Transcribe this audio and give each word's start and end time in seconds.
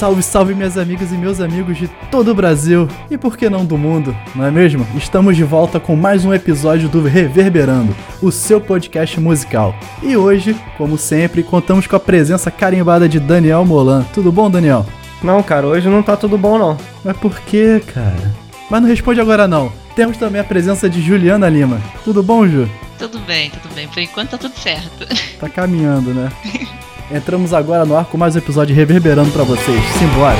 Salve, 0.00 0.22
salve, 0.22 0.54
minhas 0.54 0.78
amigas 0.78 1.12
e 1.12 1.14
meus 1.14 1.42
amigos 1.42 1.76
de 1.76 1.86
todo 2.10 2.30
o 2.30 2.34
Brasil 2.34 2.88
e 3.10 3.18
por 3.18 3.36
que 3.36 3.50
não 3.50 3.66
do 3.66 3.76
mundo, 3.76 4.16
não 4.34 4.46
é 4.46 4.50
mesmo? 4.50 4.86
Estamos 4.96 5.36
de 5.36 5.44
volta 5.44 5.78
com 5.78 5.94
mais 5.94 6.24
um 6.24 6.32
episódio 6.32 6.88
do 6.88 7.02
Reverberando, 7.02 7.94
o 8.22 8.32
seu 8.32 8.62
podcast 8.62 9.20
musical. 9.20 9.74
E 10.02 10.16
hoje, 10.16 10.56
como 10.78 10.96
sempre, 10.96 11.42
contamos 11.42 11.86
com 11.86 11.96
a 11.96 12.00
presença 12.00 12.50
carimbada 12.50 13.06
de 13.06 13.20
Daniel 13.20 13.62
Molan. 13.66 14.02
Tudo 14.14 14.32
bom, 14.32 14.50
Daniel? 14.50 14.86
Não, 15.22 15.42
cara, 15.42 15.66
hoje 15.66 15.86
não 15.90 16.02
tá 16.02 16.16
tudo 16.16 16.38
bom, 16.38 16.56
não. 16.56 16.78
Mas 17.04 17.18
por 17.18 17.38
que, 17.38 17.80
cara? 17.80 18.34
Mas 18.70 18.80
não 18.80 18.88
responde 18.88 19.20
agora, 19.20 19.46
não. 19.46 19.70
Temos 19.94 20.16
também 20.16 20.40
a 20.40 20.44
presença 20.44 20.88
de 20.88 21.02
Juliana 21.02 21.46
Lima. 21.46 21.78
Tudo 22.04 22.22
bom, 22.22 22.48
Ju? 22.48 22.66
Tudo 22.98 23.18
bem, 23.18 23.50
tudo 23.50 23.74
bem. 23.74 23.86
Por 23.86 24.00
enquanto 24.00 24.30
tá 24.30 24.38
tudo 24.38 24.58
certo. 24.58 25.06
Tá 25.38 25.46
caminhando, 25.50 26.14
né? 26.14 26.32
Entramos 27.10 27.52
agora 27.52 27.84
no 27.84 27.96
ar 27.96 28.04
com 28.04 28.16
mais 28.16 28.36
um 28.36 28.38
episódio 28.38 28.74
reverberando 28.74 29.32
para 29.32 29.42
vocês. 29.42 29.82
Simbora! 29.98 30.38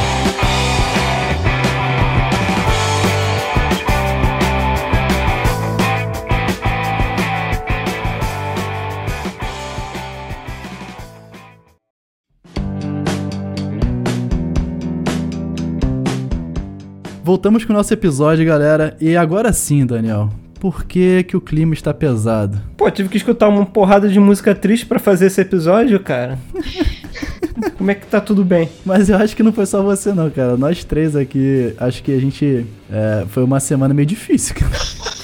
Voltamos 17.24 17.65
com 17.65 17.73
o 17.73 17.77
nosso 17.77 17.93
episódio, 17.95 18.45
galera. 18.45 18.96
E 19.01 19.16
agora 19.16 19.52
sim, 19.52 19.87
Daniel. 19.87 20.30
Por 20.61 20.85
que, 20.85 21.25
que 21.25 21.35
o 21.35 21.41
clima 21.41 21.73
está 21.73 21.95
pesado? 21.95 22.61
Pô, 22.77 22.91
tive 22.91 23.09
que 23.09 23.16
escutar 23.16 23.49
uma 23.49 23.65
porrada 23.65 24.11
de 24.11 24.21
música 24.21 24.55
triste 24.55 24.85
para 24.85 24.99
fazer 24.99 25.27
esse 25.27 25.41
episódio, 25.41 25.99
cara. 26.01 26.39
Como 27.79 27.91
é 27.91 27.95
que 27.95 28.07
tá 28.07 28.21
tudo 28.21 28.45
bem? 28.45 28.69
Mas 28.85 29.09
eu 29.09 29.17
acho 29.17 29.35
que 29.35 29.43
não 29.43 29.55
foi 29.55 29.65
só 29.65 29.83
você, 29.83 30.13
não, 30.13 30.29
cara. 30.29 30.59
Nós 30.59 30.85
três 30.85 31.17
aqui, 31.17 31.75
acho 31.79 32.02
que 32.02 32.13
a 32.13 32.21
gente. 32.21 32.67
É, 32.93 33.25
foi 33.30 33.43
uma 33.43 33.59
semana 33.59 33.95
meio 33.95 34.05
difícil, 34.05 34.55
cara. 34.55 34.71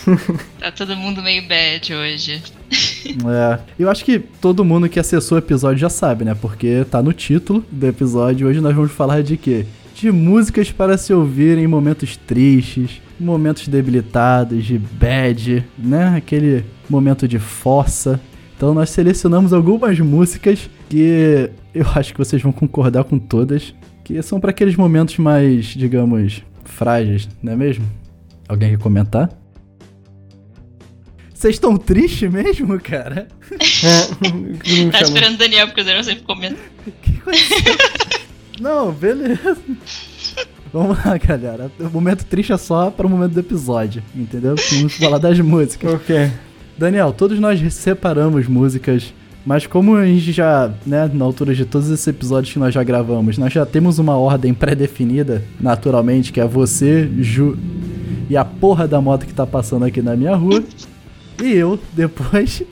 tá 0.59 0.73
todo 0.73 0.97
mundo 0.97 1.23
meio 1.23 1.47
bad 1.47 1.95
hoje. 1.95 2.43
É. 3.07 3.61
Eu 3.79 3.89
acho 3.89 4.05
que 4.05 4.19
todo 4.19 4.65
mundo 4.65 4.89
que 4.89 4.99
acessou 4.99 5.37
o 5.37 5.39
episódio 5.39 5.79
já 5.79 5.89
sabe, 5.89 6.25
né? 6.25 6.35
Porque 6.35 6.85
tá 6.91 7.01
no 7.01 7.13
título 7.13 7.65
do 7.71 7.87
episódio. 7.87 8.49
Hoje 8.49 8.61
nós 8.61 8.75
vamos 8.75 8.91
falar 8.91 9.23
de 9.23 9.37
quê? 9.37 9.65
De 9.95 10.11
músicas 10.11 10.73
para 10.73 10.99
se 10.99 11.15
ouvir 11.15 11.57
em 11.57 11.69
momentos 11.69 12.17
tristes, 12.17 13.01
momentos 13.19 13.69
debilitados, 13.69 14.65
de 14.65 14.79
bad, 14.79 15.65
né? 15.79 16.17
Aquele 16.17 16.65
momento 16.89 17.27
de 17.27 17.39
força. 17.39 18.21
Então 18.57 18.73
nós 18.73 18.91
selecionamos 18.91 19.53
algumas 19.53 19.99
músicas 20.01 20.71
que 20.89 21.51
eu 21.75 21.87
acho 21.95 22.13
que 22.13 22.19
vocês 22.19 22.41
vão 22.41 22.53
concordar 22.53 23.05
com 23.05 23.19
todas, 23.19 23.75
que 24.03 24.21
são 24.23 24.41
para 24.41 24.51
aqueles 24.51 24.77
momentos 24.77 25.19
mais, 25.19 25.67
digamos, 25.67 26.43
frágeis, 26.65 27.29
não 27.43 27.53
é 27.53 27.57
mesmo? 27.57 27.85
Alguém 28.49 28.71
quer 28.71 28.79
comentar? 28.79 29.31
Vocês 31.35 31.57
estão 31.57 31.77
tristes 31.77 32.31
mesmo, 32.31 32.81
cara? 32.81 33.29
É, 33.51 34.89
tá 34.91 35.03
esperando 35.03 35.35
o 35.35 35.39
Daniel, 35.39 35.67
porque 35.67 35.83
o 35.83 35.85
Daniel 35.85 36.05
sempre 36.05 36.25
comenta. 36.25 36.57
Que 37.03 37.21
coisa. 37.21 37.55
Não, 38.61 38.93
beleza. 38.93 39.57
Vamos 40.77 41.03
lá, 41.03 41.17
galera. 41.17 41.71
O 41.81 41.89
momento 41.89 42.27
triste 42.27 42.53
é 42.53 42.57
só 42.59 42.91
para 42.91 43.07
o 43.07 43.11
momento 43.11 43.33
do 43.33 43.41
episódio, 43.41 44.03
entendeu? 44.15 44.57
Vamos 44.73 44.93
falar 45.01 45.17
das 45.17 45.41
músicas. 45.41 45.95
Ok. 45.95 46.31
Daniel, 46.77 47.15
todos 47.15 47.41
nós 47.41 47.73
separamos 47.73 48.47
músicas, 48.47 49.15
mas 49.47 49.67
como 49.67 49.97
a 49.97 50.05
gente 50.05 50.33
já, 50.33 50.71
né, 50.85 51.11
na 51.15 51.25
altura 51.25 51.55
de 51.55 51.65
todos 51.65 51.89
esses 51.89 52.07
episódios 52.07 52.53
que 52.53 52.59
nós 52.59 52.75
já 52.75 52.83
gravamos, 52.83 53.39
nós 53.39 53.55
já 53.55 53.65
temos 53.65 53.99
uma 53.99 54.19
ordem 54.19 54.53
pré-definida, 54.53 55.43
naturalmente, 55.59 56.31
que 56.31 56.43
é 56.43 56.47
você, 56.47 57.09
Ju 57.21 57.57
e 58.29 58.37
a 58.37 58.45
porra 58.45 58.87
da 58.87 59.01
moto 59.01 59.25
que 59.25 59.33
tá 59.33 59.47
passando 59.47 59.87
aqui 59.87 60.03
na 60.03 60.15
minha 60.15 60.35
rua. 60.35 60.63
E 61.39 61.53
eu, 61.53 61.79
depois, 61.93 62.63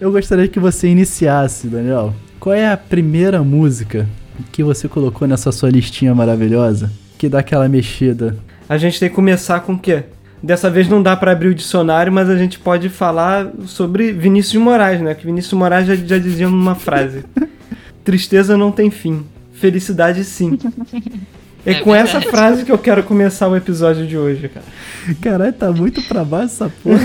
eu 0.00 0.12
gostaria 0.12 0.46
que 0.46 0.60
você 0.60 0.86
iniciasse, 0.86 1.66
Daniel. 1.66 2.14
Qual 2.38 2.54
é 2.54 2.70
a 2.70 2.76
primeira 2.76 3.42
música 3.42 4.08
que 4.52 4.62
você 4.62 4.86
colocou 4.86 5.26
nessa 5.26 5.50
sua 5.50 5.68
listinha 5.68 6.14
maravilhosa? 6.14 6.92
Que 7.24 7.28
dá 7.28 7.38
aquela 7.38 7.68
mexida. 7.68 8.36
A 8.68 8.76
gente 8.76 9.00
tem 9.00 9.08
que 9.08 9.14
começar 9.14 9.60
com 9.60 9.72
o 9.72 9.78
quê? 9.78 10.04
Dessa 10.42 10.68
vez 10.68 10.88
não 10.88 11.02
dá 11.02 11.16
para 11.16 11.32
abrir 11.32 11.48
o 11.48 11.54
dicionário, 11.54 12.12
mas 12.12 12.28
a 12.28 12.36
gente 12.36 12.58
pode 12.58 12.90
falar 12.90 13.48
sobre 13.66 14.12
Vinícius 14.12 14.52
de 14.52 14.58
Moraes, 14.58 15.00
né? 15.00 15.14
Que 15.14 15.24
Vinícius 15.24 15.50
de 15.50 15.56
Moraes 15.56 15.86
já, 15.86 15.94
já 15.94 16.18
dizia 16.18 16.48
numa 16.48 16.74
frase: 16.74 17.24
Tristeza 18.04 18.58
não 18.58 18.70
tem 18.70 18.90
fim, 18.90 19.24
felicidade 19.54 20.22
sim. 20.24 20.58
É, 21.66 21.70
é 21.70 21.80
com 21.80 21.92
verdade. 21.92 22.18
essa 22.18 22.30
frase 22.30 22.62
que 22.62 22.70
eu 22.70 22.76
quero 22.76 23.02
começar 23.02 23.48
o 23.48 23.56
episódio 23.56 24.06
de 24.06 24.18
hoje, 24.18 24.50
cara. 24.50 24.66
Caralho, 25.22 25.52
tá 25.54 25.72
muito 25.72 26.02
pra 26.02 26.22
baixo 26.22 26.44
essa 26.44 26.68
porra. 26.68 27.00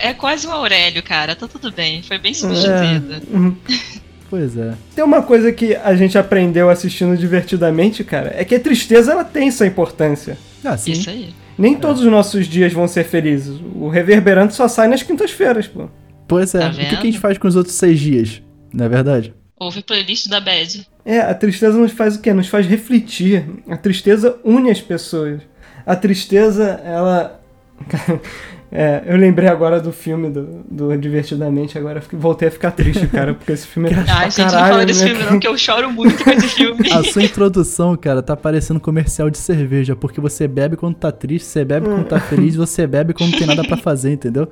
É, 0.00 0.08
é 0.08 0.14
quase 0.14 0.48
o 0.48 0.50
Aurélio, 0.50 1.00
cara. 1.00 1.36
Tá 1.36 1.46
tudo 1.46 1.70
bem. 1.70 2.02
Foi 2.02 2.18
bem 2.18 2.34
substituído. 2.34 3.14
É. 3.14 4.07
Pois 4.30 4.56
é. 4.56 4.74
Tem 4.94 5.04
uma 5.04 5.22
coisa 5.22 5.52
que 5.52 5.74
a 5.74 5.94
gente 5.94 6.18
aprendeu 6.18 6.68
assistindo 6.68 7.16
divertidamente, 7.16 8.04
cara, 8.04 8.32
é 8.36 8.44
que 8.44 8.54
a 8.54 8.60
tristeza 8.60 9.12
ela 9.12 9.24
tem 9.24 9.50
sua 9.50 9.66
importância. 9.66 10.36
Ah, 10.64 10.76
sim. 10.76 10.92
Isso 10.92 11.08
aí. 11.08 11.34
Nem 11.56 11.74
é. 11.74 11.78
todos 11.78 12.02
os 12.02 12.10
nossos 12.10 12.46
dias 12.46 12.72
vão 12.72 12.86
ser 12.86 13.04
felizes. 13.04 13.58
O 13.74 13.88
reverberante 13.88 14.54
só 14.54 14.68
sai 14.68 14.86
nas 14.86 15.02
quintas-feiras, 15.02 15.66
pô. 15.66 15.88
Pois 16.26 16.54
é. 16.54 16.60
Tá 16.60 16.68
o 16.68 16.74
que, 16.74 16.86
que 16.86 16.94
a 16.94 17.00
gente 17.00 17.18
faz 17.18 17.38
com 17.38 17.48
os 17.48 17.56
outros 17.56 17.74
seis 17.74 17.98
dias? 17.98 18.42
Não 18.72 18.84
é 18.84 18.88
verdade? 18.88 19.34
Ouve 19.58 19.82
playlist 19.82 20.28
da 20.28 20.40
Bad. 20.40 20.86
É, 21.04 21.20
a 21.20 21.34
tristeza 21.34 21.76
nos 21.76 21.90
faz 21.90 22.16
o 22.16 22.20
quê? 22.20 22.32
Nos 22.32 22.48
faz 22.48 22.66
refletir. 22.66 23.44
A 23.68 23.76
tristeza 23.76 24.38
une 24.44 24.70
as 24.70 24.80
pessoas. 24.80 25.40
A 25.84 25.96
tristeza, 25.96 26.80
ela. 26.84 27.40
É, 28.70 29.02
eu 29.06 29.16
lembrei 29.16 29.48
agora 29.48 29.80
do 29.80 29.92
filme 29.92 30.28
do, 30.28 30.62
do 30.70 30.98
Divertidamente, 30.98 31.78
agora 31.78 32.02
voltei 32.12 32.48
a 32.48 32.50
ficar 32.50 32.70
triste, 32.70 33.06
cara, 33.06 33.32
porque 33.32 33.52
esse 33.52 33.66
filme 33.66 33.88
é 33.88 33.94
triste 33.94 34.10
Ai, 34.12 34.30
gente, 34.30 34.36
caralho, 34.36 34.60
não 34.60 34.70
fala 34.70 34.86
desse 34.86 35.04
né? 35.04 35.10
filme 35.14 35.30
não, 35.30 35.40
que 35.40 35.48
eu 35.48 35.56
choro 35.56 35.90
muito 35.90 36.22
com 36.22 36.30
esse 36.30 36.48
filme. 36.48 36.92
A 36.92 37.02
sua 37.02 37.22
introdução, 37.22 37.96
cara, 37.96 38.22
tá 38.22 38.36
parecendo 38.36 38.78
comercial 38.78 39.30
de 39.30 39.38
cerveja, 39.38 39.96
porque 39.96 40.20
você 40.20 40.46
bebe 40.46 40.76
quando 40.76 40.96
tá 40.96 41.10
triste, 41.10 41.46
você 41.46 41.64
bebe 41.64 41.86
quando 41.86 42.04
tá 42.04 42.20
feliz, 42.20 42.54
você 42.56 42.86
bebe 42.86 43.14
quando 43.14 43.38
tem 43.38 43.46
nada 43.46 43.64
para 43.64 43.78
fazer, 43.78 44.12
entendeu? 44.12 44.48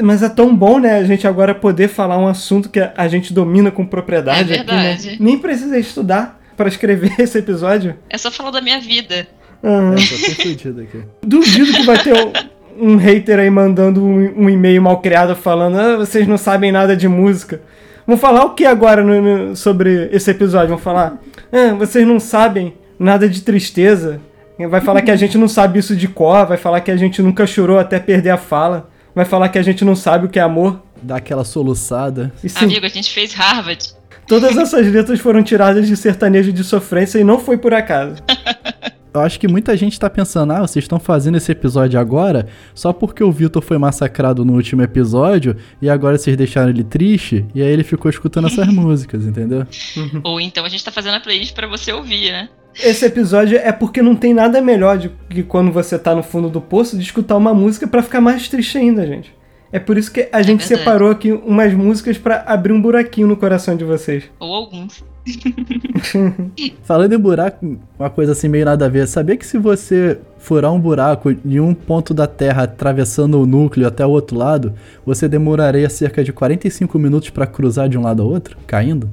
Mas 0.00 0.22
é 0.22 0.28
tão 0.28 0.54
bom, 0.54 0.78
né, 0.78 0.98
a 0.98 1.04
gente 1.04 1.26
agora 1.26 1.54
poder 1.54 1.88
falar 1.88 2.18
um 2.18 2.28
assunto 2.28 2.68
que 2.68 2.78
a 2.80 3.08
gente 3.08 3.32
domina 3.32 3.70
com 3.70 3.84
propriedade 3.84 4.52
é 4.52 4.56
verdade. 4.58 5.08
aqui, 5.08 5.10
né? 5.10 5.16
Nem 5.18 5.38
precisa 5.38 5.76
estudar 5.76 6.40
para 6.56 6.68
escrever 6.68 7.12
esse 7.18 7.38
episódio. 7.38 7.96
É 8.08 8.16
só 8.16 8.30
falar 8.30 8.52
da 8.52 8.60
minha 8.60 8.80
vida. 8.80 9.26
Uhum. 9.62 9.94
É, 9.94 10.82
aqui. 10.82 11.04
Duvido 11.24 11.72
que 11.72 11.82
vai 11.84 12.02
ter 12.02 12.14
um, 12.14 12.94
um 12.94 12.96
hater 12.96 13.38
aí 13.38 13.48
mandando 13.48 14.02
um, 14.02 14.44
um, 14.44 14.50
e-mail 14.50 14.82
mal 14.82 15.00
criado 15.00 15.36
falando: 15.36 15.78
ah, 15.78 15.96
vocês 15.98 16.26
não 16.26 16.36
sabem 16.36 16.72
nada 16.72 16.96
de 16.96 17.06
música. 17.06 17.60
Vamos 18.06 18.20
falar 18.20 18.44
o 18.44 18.54
que 18.54 18.64
agora 18.64 19.04
no, 19.04 19.22
no, 19.22 19.56
sobre 19.56 20.08
esse 20.12 20.30
episódio? 20.30 20.68
Vamos 20.68 20.82
falar: 20.82 21.20
ah, 21.52 21.74
vocês 21.74 22.06
não 22.06 22.18
sabem 22.18 22.74
nada 22.98 23.28
de 23.28 23.40
tristeza. 23.42 24.20
Vai 24.68 24.80
falar 24.80 25.02
que 25.02 25.10
a 25.10 25.16
gente 25.16 25.38
não 25.38 25.48
sabe 25.48 25.78
isso 25.78 25.96
de 25.96 26.06
cor, 26.06 26.46
vai 26.46 26.56
falar 26.56 26.80
que 26.80 26.90
a 26.90 26.96
gente 26.96 27.20
nunca 27.22 27.46
chorou 27.46 27.78
até 27.78 27.98
perder 27.98 28.30
a 28.30 28.36
fala, 28.36 28.88
vai 29.14 29.24
falar 29.24 29.48
que 29.48 29.58
a 29.58 29.62
gente 29.62 29.84
não 29.84 29.96
sabe 29.96 30.26
o 30.26 30.28
que 30.28 30.38
é 30.38 30.42
amor. 30.42 30.80
Dá 31.02 31.16
aquela 31.16 31.44
soluçada. 31.44 32.32
E, 32.44 32.48
sim, 32.48 32.64
Amigo, 32.64 32.86
a 32.86 32.88
gente 32.88 33.10
fez 33.10 33.32
Harvard. 33.32 33.92
Todas 34.28 34.56
essas 34.56 34.86
letras 34.86 35.18
foram 35.18 35.42
tiradas 35.42 35.88
de 35.88 35.96
sertanejo 35.96 36.52
de 36.52 36.62
sofrência 36.62 37.18
e 37.18 37.24
não 37.24 37.40
foi 37.40 37.58
por 37.58 37.74
acaso. 37.74 38.22
eu 39.14 39.20
acho 39.20 39.38
que 39.38 39.46
muita 39.46 39.76
gente 39.76 39.98
tá 39.98 40.08
pensando, 40.08 40.52
ah, 40.52 40.60
vocês 40.60 40.84
estão 40.84 40.98
fazendo 40.98 41.36
esse 41.36 41.52
episódio 41.52 42.00
agora 42.00 42.46
só 42.74 42.92
porque 42.92 43.22
o 43.22 43.30
Vitor 43.30 43.62
foi 43.62 43.76
massacrado 43.76 44.44
no 44.44 44.54
último 44.54 44.82
episódio 44.82 45.56
e 45.80 45.90
agora 45.90 46.16
vocês 46.16 46.36
deixaram 46.36 46.70
ele 46.70 46.84
triste 46.84 47.44
e 47.54 47.62
aí 47.62 47.68
ele 47.68 47.84
ficou 47.84 48.10
escutando 48.10 48.46
essas 48.46 48.68
músicas, 48.72 49.26
entendeu? 49.26 49.66
Ou 50.24 50.40
então 50.40 50.64
a 50.64 50.68
gente 50.68 50.84
tá 50.84 50.90
fazendo 50.90 51.14
a 51.14 51.20
playlist 51.20 51.54
para 51.54 51.66
você 51.66 51.92
ouvir, 51.92 52.32
né? 52.32 52.48
Esse 52.82 53.04
episódio 53.04 53.58
é 53.58 53.70
porque 53.70 54.00
não 54.00 54.16
tem 54.16 54.32
nada 54.32 54.60
melhor 54.62 54.96
de 54.96 55.10
que 55.28 55.42
quando 55.42 55.70
você 55.70 55.98
tá 55.98 56.14
no 56.14 56.22
fundo 56.22 56.48
do 56.48 56.60
poço 56.60 56.96
de 56.96 57.02
escutar 57.02 57.36
uma 57.36 57.52
música 57.52 57.86
para 57.86 58.02
ficar 58.02 58.20
mais 58.20 58.48
triste 58.48 58.78
ainda, 58.78 59.06
gente. 59.06 59.34
É 59.70 59.78
por 59.78 59.98
isso 59.98 60.10
que 60.10 60.28
a 60.32 60.40
é 60.40 60.42
gente 60.42 60.60
verdade. 60.60 60.80
separou 60.80 61.10
aqui 61.10 61.32
umas 61.32 61.72
músicas 61.74 62.16
para 62.16 62.44
abrir 62.46 62.72
um 62.72 62.80
buraquinho 62.80 63.26
no 63.26 63.36
coração 63.36 63.76
de 63.76 63.84
vocês. 63.84 64.24
Ou 64.38 64.54
alguns. 64.54 65.04
Falando 66.82 67.12
em 67.12 67.18
buraco, 67.18 67.78
uma 67.98 68.10
coisa 68.10 68.32
assim 68.32 68.48
meio 68.48 68.64
nada 68.64 68.86
a 68.86 68.88
ver. 68.88 69.06
Sabia 69.06 69.36
que 69.36 69.46
se 69.46 69.58
você 69.58 70.18
furar 70.38 70.72
um 70.72 70.80
buraco 70.80 71.32
de 71.32 71.60
um 71.60 71.72
ponto 71.74 72.12
da 72.12 72.26
Terra 72.26 72.64
atravessando 72.64 73.40
o 73.40 73.46
núcleo 73.46 73.86
até 73.86 74.04
o 74.04 74.10
outro 74.10 74.36
lado, 74.36 74.74
você 75.06 75.28
demoraria 75.28 75.88
cerca 75.88 76.24
de 76.24 76.32
45 76.32 76.98
minutos 76.98 77.30
para 77.30 77.46
cruzar 77.46 77.88
de 77.88 77.96
um 77.96 78.02
lado 78.02 78.22
ao 78.22 78.28
outro, 78.28 78.56
caindo? 78.66 79.08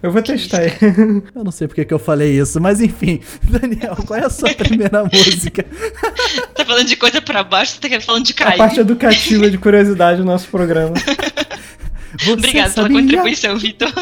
Eu 0.00 0.12
vou 0.12 0.22
testar. 0.22 0.62
eu 1.34 1.42
não 1.42 1.50
sei 1.50 1.66
porque 1.66 1.84
que 1.84 1.92
eu 1.92 1.98
falei 1.98 2.38
isso, 2.38 2.60
mas 2.60 2.80
enfim. 2.80 3.20
Daniel, 3.42 3.96
qual 4.06 4.20
é 4.20 4.24
a 4.24 4.30
sua 4.30 4.54
primeira 4.54 5.02
música? 5.04 5.64
tá 6.54 6.64
falando 6.64 6.86
de 6.86 6.96
coisa 6.96 7.20
para 7.20 7.42
baixo, 7.42 7.72
você 7.72 7.88
tá 7.88 8.00
falando 8.00 8.24
de 8.24 8.34
cair. 8.34 8.54
A 8.54 8.56
parte 8.58 8.78
educativa 8.78 9.50
de 9.50 9.58
curiosidade 9.58 10.18
do 10.18 10.24
nosso 10.24 10.48
programa. 10.48 10.94
Obrigada 12.30 12.74
pela 12.74 12.88
contribuição, 12.88 13.58
Vitor. 13.58 13.92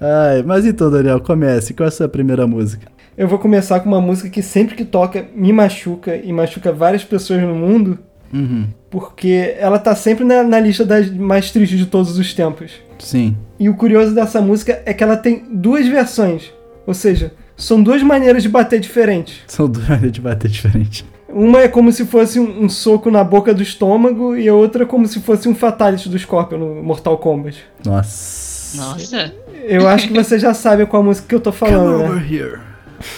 Ai, 0.00 0.42
mas 0.42 0.66
então, 0.66 0.90
Daniel, 0.90 1.20
comece. 1.20 1.72
Qual 1.74 1.84
é 1.84 1.88
a 1.88 1.90
sua 1.90 2.08
primeira 2.08 2.46
música? 2.46 2.88
Eu 3.16 3.28
vou 3.28 3.38
começar 3.38 3.80
com 3.80 3.88
uma 3.88 4.00
música 4.00 4.28
que 4.28 4.42
sempre 4.42 4.74
que 4.74 4.84
toca 4.84 5.24
me 5.34 5.52
machuca 5.52 6.16
e 6.16 6.32
machuca 6.32 6.72
várias 6.72 7.04
pessoas 7.04 7.40
no 7.42 7.54
mundo, 7.54 7.98
Uhum. 8.32 8.66
porque 8.90 9.54
ela 9.58 9.78
tá 9.78 9.94
sempre 9.94 10.24
na, 10.24 10.42
na 10.42 10.58
lista 10.58 10.84
das 10.84 11.08
mais 11.10 11.52
tristes 11.52 11.78
de 11.78 11.86
todos 11.86 12.18
os 12.18 12.34
tempos. 12.34 12.72
Sim. 12.98 13.36
E 13.60 13.68
o 13.68 13.74
curioso 13.76 14.12
dessa 14.12 14.40
música 14.40 14.82
é 14.84 14.92
que 14.92 15.04
ela 15.04 15.16
tem 15.16 15.44
duas 15.52 15.86
versões, 15.86 16.52
ou 16.84 16.92
seja, 16.92 17.32
são 17.56 17.80
duas 17.80 18.02
maneiras 18.02 18.42
de 18.42 18.48
bater 18.48 18.80
diferentes. 18.80 19.42
São 19.46 19.68
duas 19.68 19.88
maneiras 19.88 20.10
de 20.12 20.20
bater 20.20 20.50
diferente. 20.50 21.04
Uma 21.28 21.60
é 21.62 21.68
como 21.68 21.92
se 21.92 22.04
fosse 22.04 22.40
um, 22.40 22.64
um 22.64 22.68
soco 22.68 23.10
na 23.12 23.22
boca 23.22 23.54
do 23.54 23.62
estômago 23.62 24.36
e 24.36 24.48
a 24.48 24.54
outra 24.54 24.82
é 24.82 24.86
como 24.86 25.06
se 25.06 25.20
fosse 25.20 25.48
um 25.48 25.54
fatality 25.54 26.08
do 26.08 26.18
Scorpion 26.18 26.58
no 26.58 26.82
Mortal 26.82 27.16
Kombat. 27.18 27.62
Nossa. 27.84 28.53
Nossa. 28.76 29.32
Eu 29.62 29.88
acho 29.88 30.08
que 30.08 30.14
você 30.14 30.38
já 30.38 30.52
sabe 30.52 30.86
qual 30.86 31.02
música 31.02 31.28
que 31.28 31.34
eu 31.34 31.40
tô 31.40 31.52
falando, 31.52 31.98
né? 31.98 32.04
over 32.04 32.32
here. 32.32 32.60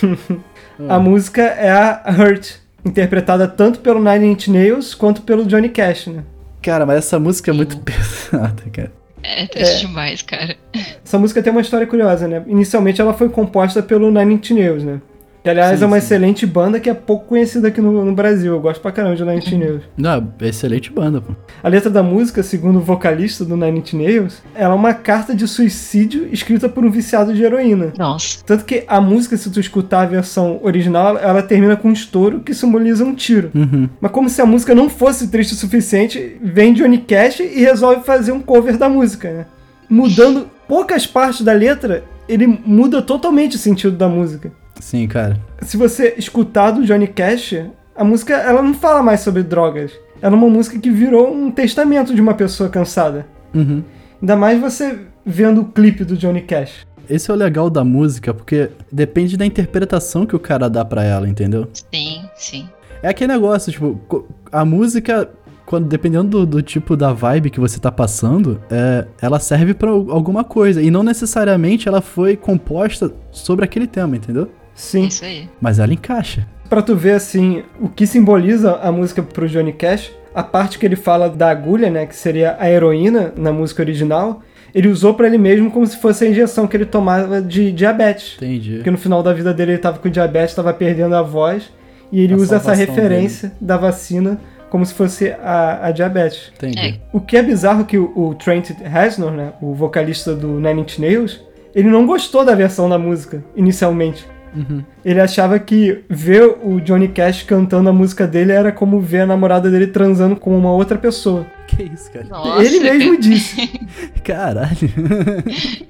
A 0.89 0.99
música 0.99 1.43
é 1.43 1.71
a 1.71 2.03
Hurt, 2.11 2.57
interpretada 2.85 3.49
tanto 3.49 3.81
pelo 3.81 3.99
Nine 3.99 4.27
Inch 4.27 4.49
Nails 4.49 4.95
quanto 4.95 5.23
pelo 5.23 5.47
Johnny 5.47 5.71
Cash, 5.71 6.09
né? 6.09 6.23
Cara, 6.63 6.85
mas 6.85 6.99
essa 6.99 7.19
música 7.19 7.51
é 7.51 7.55
muito 7.55 7.79
pesada, 7.81 8.63
cara. 8.71 8.93
É 9.23 9.47
triste 9.47 9.87
demais, 9.87 10.23
cara. 10.23 10.55
Essa 11.05 11.19
música 11.19 11.43
tem 11.43 11.51
uma 11.51 11.63
história 11.63 11.87
curiosa, 11.87 12.29
né? 12.29 12.45
Inicialmente 12.47 13.01
ela 13.01 13.15
foi 13.15 13.29
composta 13.29 13.83
pelo 13.83 14.11
Nine 14.11 14.35
Inch 14.35 14.51
Nails, 14.51 14.85
né? 14.85 15.01
Que 15.47 15.51
aliás 15.51 15.79
Sim, 15.79 15.85
é 15.85 15.87
uma 15.87 16.01
sim. 16.01 16.07
excelente 16.07 16.45
banda 16.45 16.81
que 16.81 16.91
é 16.91 16.95
pouco 16.95 17.27
conhecida 17.27 17.69
aqui 17.69 17.81
no, 17.81 18.05
no 18.05 18.13
Brasil. 18.13 18.53
Eu 18.53 18.61
gosto 18.61 18.81
pra 18.81 18.91
caramba 18.91 19.15
de 19.15 19.25
Nine 19.25 19.37
Inch 19.37 19.53
Nails. 19.53 19.83
Não, 19.97 20.33
é 20.41 20.49
excelente 20.49 20.91
banda, 20.91 21.21
pô. 21.21 21.35
A 21.63 21.69
letra 21.69 21.89
da 21.89 22.03
música, 22.03 22.43
segundo 22.43 22.81
o 22.81 22.83
vocalista 22.83 23.45
do 23.45 23.57
Nine 23.57 23.79
Inch 23.79 23.93
Nails, 23.93 24.43
ela 24.57 24.75
é 24.75 24.77
uma 24.77 24.93
carta 24.93 25.37
de 25.37 25.47
suicídio 25.47 26.29
escrita 26.33 26.69
por 26.69 26.85
um 26.85 26.91
viciado 26.91 27.33
de 27.33 27.45
heroína. 27.45 27.93
Nossa. 27.97 28.43
Tanto 28.45 28.65
que 28.65 28.83
a 28.89 29.01
música, 29.01 29.37
se 29.37 29.49
tu 29.49 29.61
escutar 29.61 30.03
a 30.03 30.07
versão 30.07 30.59
original, 30.65 31.17
ela 31.17 31.41
termina 31.45 31.77
com 31.77 31.91
um 31.91 31.93
estouro 31.93 32.41
que 32.41 32.53
simboliza 32.53 33.05
um 33.05 33.15
tiro. 33.15 33.53
Uhum. 33.55 33.89
Mas 34.01 34.11
como 34.11 34.29
se 34.29 34.43
a 34.43 34.47
música 34.47 34.75
não 34.75 34.89
fosse 34.89 35.29
triste 35.29 35.53
o 35.53 35.57
suficiente, 35.57 36.39
vem 36.43 36.73
Johnny 36.73 36.99
Cash 36.99 37.39
e 37.39 37.61
resolve 37.61 38.03
fazer 38.03 38.33
um 38.33 38.41
cover 38.41 38.77
da 38.77 38.89
música, 38.89 39.33
né? 39.33 39.47
Mudando 39.89 40.51
poucas 40.67 41.07
partes 41.07 41.43
da 41.43 41.53
letra, 41.53 42.03
ele 42.29 42.49
muda 42.49 43.01
totalmente 43.01 43.55
o 43.55 43.61
sentido 43.61 43.97
da 43.97 44.09
música. 44.09 44.51
Sim, 44.81 45.07
cara. 45.09 45.39
Se 45.63 45.77
você 45.77 46.15
escutar 46.17 46.71
do 46.71 46.85
Johnny 46.85 47.07
Cash, 47.07 47.55
a 47.97 48.05
música 48.05 48.35
ela 48.35 48.63
não 48.63 48.75
fala 48.75 49.03
mais 49.03 49.21
sobre 49.21 49.43
drogas. 49.43 49.93
Ela 50.21 50.35
é 50.35 50.39
uma 50.39 50.49
música 50.49 50.79
que 50.79 50.91
virou 50.91 51.33
um 51.35 51.51
testamento 51.51 52.15
de 52.15 52.21
uma 52.21 52.35
pessoa 52.35 52.69
cansada. 52.69 53.27
Uhum. 53.55 53.83
Ainda 54.21 54.37
mais 54.37 54.61
você 54.61 54.99
vendo 55.25 55.61
o 55.63 55.65
clipe 55.67 56.05
do 56.05 56.17
Johnny 56.17 56.43
Cash. 56.43 56.87
Esse 57.09 57.31
é 57.31 57.35
o 57.35 57.37
legal 57.37 57.71
da 57.71 57.85
música, 57.85 58.35
porque 58.35 58.71
depende 58.91 59.37
da 59.37 59.47
interpretação 59.47 60.27
que 60.27 60.35
o 60.35 60.41
cara 60.41 60.69
dá 60.69 60.85
pra 60.85 61.05
ela, 61.05 61.29
entendeu? 61.29 61.69
Sim, 61.93 62.23
sim. 62.35 62.69
É 63.03 63.09
aquele 63.09 63.33
negócio, 63.33 63.71
tipo, 63.71 64.01
a 64.51 64.65
música, 64.65 65.29
quando 65.65 65.87
dependendo 65.87 66.29
do, 66.41 66.47
do 66.47 66.63
tipo 66.63 66.97
da 66.97 67.13
vibe 67.13 67.51
que 67.51 67.61
você 67.61 67.79
tá 67.79 67.93
passando, 67.93 68.61
é, 68.71 69.07
ela 69.23 69.39
serve 69.39 69.75
pra 69.75 69.91
al- 69.91 70.11
alguma 70.11 70.43
coisa. 70.43 70.83
E 70.83 70.91
não 70.91 71.03
necessariamente 71.05 71.87
ela 71.89 72.01
foi 72.01 72.37
composta 72.37 73.13
sobre 73.31 73.65
aquele 73.65 73.87
tema, 73.87 74.17
entendeu? 74.17 74.51
Sim. 74.77 75.07
Isso 75.07 75.25
aí. 75.25 75.49
Mas 75.61 75.81
ela 75.81 75.93
encaixa. 75.93 76.47
Pra 76.69 76.83
tu 76.83 76.95
ver 76.95 77.13
assim 77.13 77.65
o 77.81 77.89
que 77.89 78.07
simboliza 78.07 78.77
a 78.77 78.93
música 78.93 79.23
pro 79.23 79.49
Johnny 79.49 79.73
Cash, 79.73 80.13
a 80.35 80.43
parte 80.43 80.79
que 80.79 80.87
ele 80.87 80.97
fala 80.97 81.29
da 81.29 81.49
agulha, 81.49 81.91
né, 81.91 82.07
que 82.07 82.15
seria 82.15 82.57
a 82.61 82.71
heroína 82.71 83.33
na 83.37 83.53
música 83.53 83.83
original, 83.83 84.43
ele 84.75 84.89
usou 84.89 85.15
pra 85.15 85.27
ele 85.27 85.39
mesmo 85.39 85.71
como 85.71 85.87
se 85.87 85.97
fosse 85.97 86.25
a 86.25 86.29
injeção 86.29 86.67
que 86.67 86.77
ele 86.77 86.85
tomava 86.85 87.41
de 87.41 87.73
diabetes. 87.73 88.35
Entendi. 88.37 88.75
Porque 88.75 88.91
no 88.91 88.99
final 88.99 89.23
da 89.23 89.33
vida 89.33 89.55
dele 89.55 89.73
ele 89.73 89.79
tava 89.79 89.99
com 89.99 90.11
diabetes, 90.11 90.55
tava 90.55 90.75
perdendo 90.75 91.15
a 91.15 91.23
voz, 91.23 91.73
e 92.13 92.21
ele 92.21 92.35
A 92.35 92.37
usa 92.37 92.57
essa 92.57 92.75
referência 92.75 93.53
da 93.61 93.77
vacina 93.77 94.39
como 94.69 94.85
se 94.85 94.93
fosse 94.93 95.31
a, 95.43 95.87
a 95.87 95.91
diabetes. 95.93 96.53
Entendi. 96.57 96.79
É. 96.79 96.95
O 97.13 97.21
que 97.21 97.37
é 97.37 97.43
bizarro 97.43 97.85
que 97.85 97.97
o, 97.97 98.13
o 98.15 98.35
Trent 98.35 98.71
Reznor, 98.83 99.31
né, 99.31 99.53
o 99.63 99.73
vocalista 99.73 100.35
do 100.35 100.61
Nine 100.61 100.83
Inch 100.83 100.99
Nails, 100.99 101.41
ele 101.75 101.89
não 101.89 102.05
gostou 102.07 102.45
da 102.45 102.55
versão 102.55 102.89
da 102.89 102.99
música 102.99 103.43
inicialmente. 103.55 104.27
Uhum. 104.57 104.83
Ele 105.05 105.21
achava 105.21 105.59
que 105.59 106.05
ver 106.09 106.45
o 106.63 106.81
Johnny 106.81 107.09
Cash 107.09 107.43
cantando 107.43 107.89
a 107.89 107.93
música 107.93 108.27
dele 108.27 108.53
era 108.53 108.73
como 108.73 109.01
ver 109.01 109.21
a 109.21 109.27
namorada 109.27 109.71
dele 109.71 109.87
transando 109.87 110.37
com 110.37 110.57
uma 110.57 110.73
outra 110.73 110.97
pessoa. 110.97 111.47
Que 111.67 111.83
isso, 111.83 112.11
cara? 112.13 112.25
Nossa. 112.27 112.65
ele 112.65 112.81
mesmo 112.81 113.19
disse. 113.21 113.69
Caralho. 114.23 114.89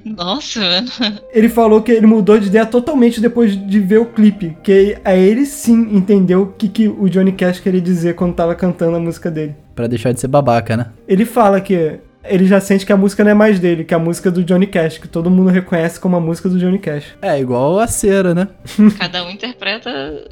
Nossa, 0.04 0.60
mano. 0.60 1.20
Ele 1.32 1.48
falou 1.48 1.82
que 1.82 1.92
ele 1.92 2.06
mudou 2.06 2.38
de 2.38 2.46
ideia 2.46 2.64
totalmente 2.66 3.20
depois 3.20 3.56
de 3.56 3.80
ver 3.80 3.98
o 3.98 4.06
clipe. 4.06 4.56
Que 4.62 4.96
aí 5.04 5.22
ele 5.22 5.44
sim 5.46 5.94
entendeu 5.94 6.42
o 6.42 6.46
que, 6.46 6.68
que 6.68 6.88
o 6.88 7.08
Johnny 7.08 7.32
Cash 7.32 7.60
queria 7.60 7.80
dizer 7.80 8.14
quando 8.14 8.34
tava 8.34 8.54
cantando 8.54 8.96
a 8.96 9.00
música 9.00 9.30
dele. 9.30 9.54
pra 9.74 9.86
deixar 9.86 10.12
de 10.12 10.20
ser 10.20 10.28
babaca, 10.28 10.76
né? 10.76 10.86
Ele 11.06 11.24
fala 11.24 11.60
que 11.60 11.98
ele 12.28 12.46
já 12.46 12.60
sente 12.60 12.84
que 12.84 12.92
a 12.92 12.96
música 12.96 13.22
não 13.24 13.30
é 13.30 13.34
mais 13.34 13.58
dele, 13.58 13.84
que 13.84 13.94
é 13.94 13.96
a 13.96 14.00
música 14.00 14.30
do 14.30 14.44
Johnny 14.44 14.66
Cash, 14.66 14.98
que 14.98 15.08
todo 15.08 15.30
mundo 15.30 15.50
reconhece 15.50 15.98
como 15.98 16.16
a 16.16 16.20
música 16.20 16.48
do 16.48 16.58
Johnny 16.58 16.78
Cash. 16.78 17.04
É 17.20 17.38
igual 17.38 17.78
a 17.78 17.86
cera, 17.86 18.34
né? 18.34 18.48
Cada 18.98 19.24
um 19.24 19.30
interpreta 19.30 19.90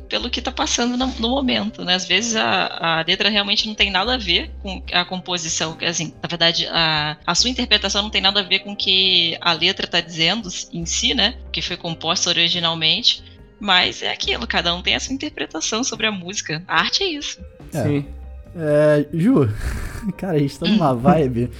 pelo 0.08 0.30
que 0.30 0.40
tá 0.40 0.52
passando 0.52 0.96
no, 0.96 1.06
no 1.18 1.28
momento, 1.28 1.84
né? 1.84 1.94
Às 1.94 2.06
vezes 2.06 2.36
a, 2.36 2.98
a 2.98 3.04
letra 3.06 3.28
realmente 3.28 3.66
não 3.66 3.74
tem 3.74 3.90
nada 3.90 4.14
a 4.14 4.18
ver 4.18 4.50
com 4.62 4.82
a 4.92 5.04
composição. 5.04 5.76
Assim, 5.86 6.12
na 6.22 6.28
verdade, 6.28 6.66
a, 6.70 7.16
a 7.26 7.34
sua 7.34 7.50
interpretação 7.50 8.02
não 8.02 8.10
tem 8.10 8.20
nada 8.20 8.40
a 8.40 8.44
ver 8.44 8.60
com 8.60 8.72
o 8.72 8.76
que 8.76 9.36
a 9.40 9.52
letra 9.52 9.86
tá 9.86 10.00
dizendo 10.00 10.48
em 10.72 10.84
si, 10.86 11.14
né? 11.14 11.34
Que 11.52 11.62
foi 11.62 11.76
composta 11.76 12.30
originalmente. 12.30 13.22
Mas 13.60 14.02
é 14.02 14.10
aquilo, 14.10 14.46
cada 14.46 14.74
um 14.74 14.82
tem 14.82 14.94
a 14.94 15.00
sua 15.00 15.14
interpretação 15.14 15.82
sobre 15.84 16.06
a 16.06 16.12
música. 16.12 16.62
A 16.66 16.80
arte 16.80 17.02
é 17.02 17.06
isso. 17.06 17.40
É. 17.72 17.82
Sim. 17.82 18.06
É, 18.56 19.06
Ju, 19.12 19.48
cara, 20.16 20.36
a 20.36 20.38
gente 20.38 20.58
tá 20.58 20.66
numa 20.66 20.94
vibe. 20.94 21.50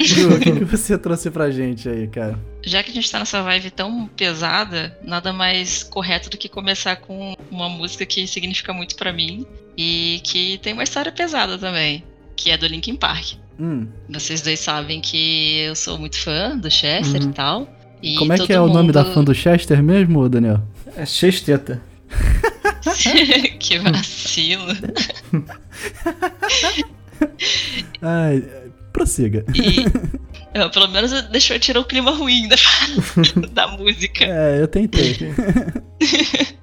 Ju, 0.00 0.34
o 0.34 0.38
que, 0.40 0.52
que 0.52 0.64
você 0.64 0.98
trouxe 0.98 1.30
pra 1.30 1.50
gente 1.50 1.88
aí, 1.88 2.06
cara? 2.08 2.38
Já 2.62 2.82
que 2.82 2.90
a 2.90 2.94
gente 2.94 3.10
tá 3.10 3.18
nessa 3.18 3.42
vibe 3.42 3.70
tão 3.70 4.06
pesada, 4.08 4.96
nada 5.02 5.32
mais 5.32 5.82
correto 5.82 6.30
do 6.30 6.36
que 6.36 6.48
começar 6.48 6.96
com 6.96 7.34
uma 7.50 7.68
música 7.68 8.04
que 8.06 8.26
significa 8.26 8.72
muito 8.72 8.96
pra 8.96 9.12
mim 9.12 9.46
e 9.76 10.20
que 10.24 10.58
tem 10.58 10.72
uma 10.72 10.82
história 10.82 11.12
pesada 11.12 11.58
também, 11.58 12.04
que 12.36 12.50
é 12.50 12.56
do 12.56 12.66
Linkin 12.66 12.96
Park. 12.96 13.34
Hum, 13.58 13.86
Vocês 14.08 14.40
dois 14.42 14.58
sabem 14.60 15.00
que 15.00 15.58
eu 15.60 15.76
sou 15.76 15.98
muito 15.98 16.18
fã 16.18 16.56
do 16.56 16.70
Chester 16.70 17.22
Uhum. 17.22 17.30
e 17.30 17.32
tal. 17.32 17.76
E 18.02 18.14
como 18.16 18.32
é 18.32 18.38
que 18.38 18.52
é 18.52 18.60
o 18.60 18.68
nome 18.68 18.92
da 18.92 19.04
fã 19.04 19.22
do 19.22 19.34
Chester 19.34 19.82
mesmo, 19.82 20.26
Daniel? 20.28 20.62
É 20.96 21.04
Chesteta. 21.04 21.80
que 23.60 23.78
vacilo. 23.78 24.72
Ai, 28.02 28.42
prossiga. 28.92 29.44
E 29.54 29.84
pelo 30.70 30.88
menos 30.88 31.10
deixou 31.28 31.56
eu 31.56 31.60
tirar 31.60 31.80
o 31.80 31.84
clima 31.84 32.10
ruim 32.10 32.48
da, 32.48 32.56
da 33.52 33.68
música. 33.68 34.24
É, 34.24 34.60
eu 34.60 34.68
tentei. 34.68 35.16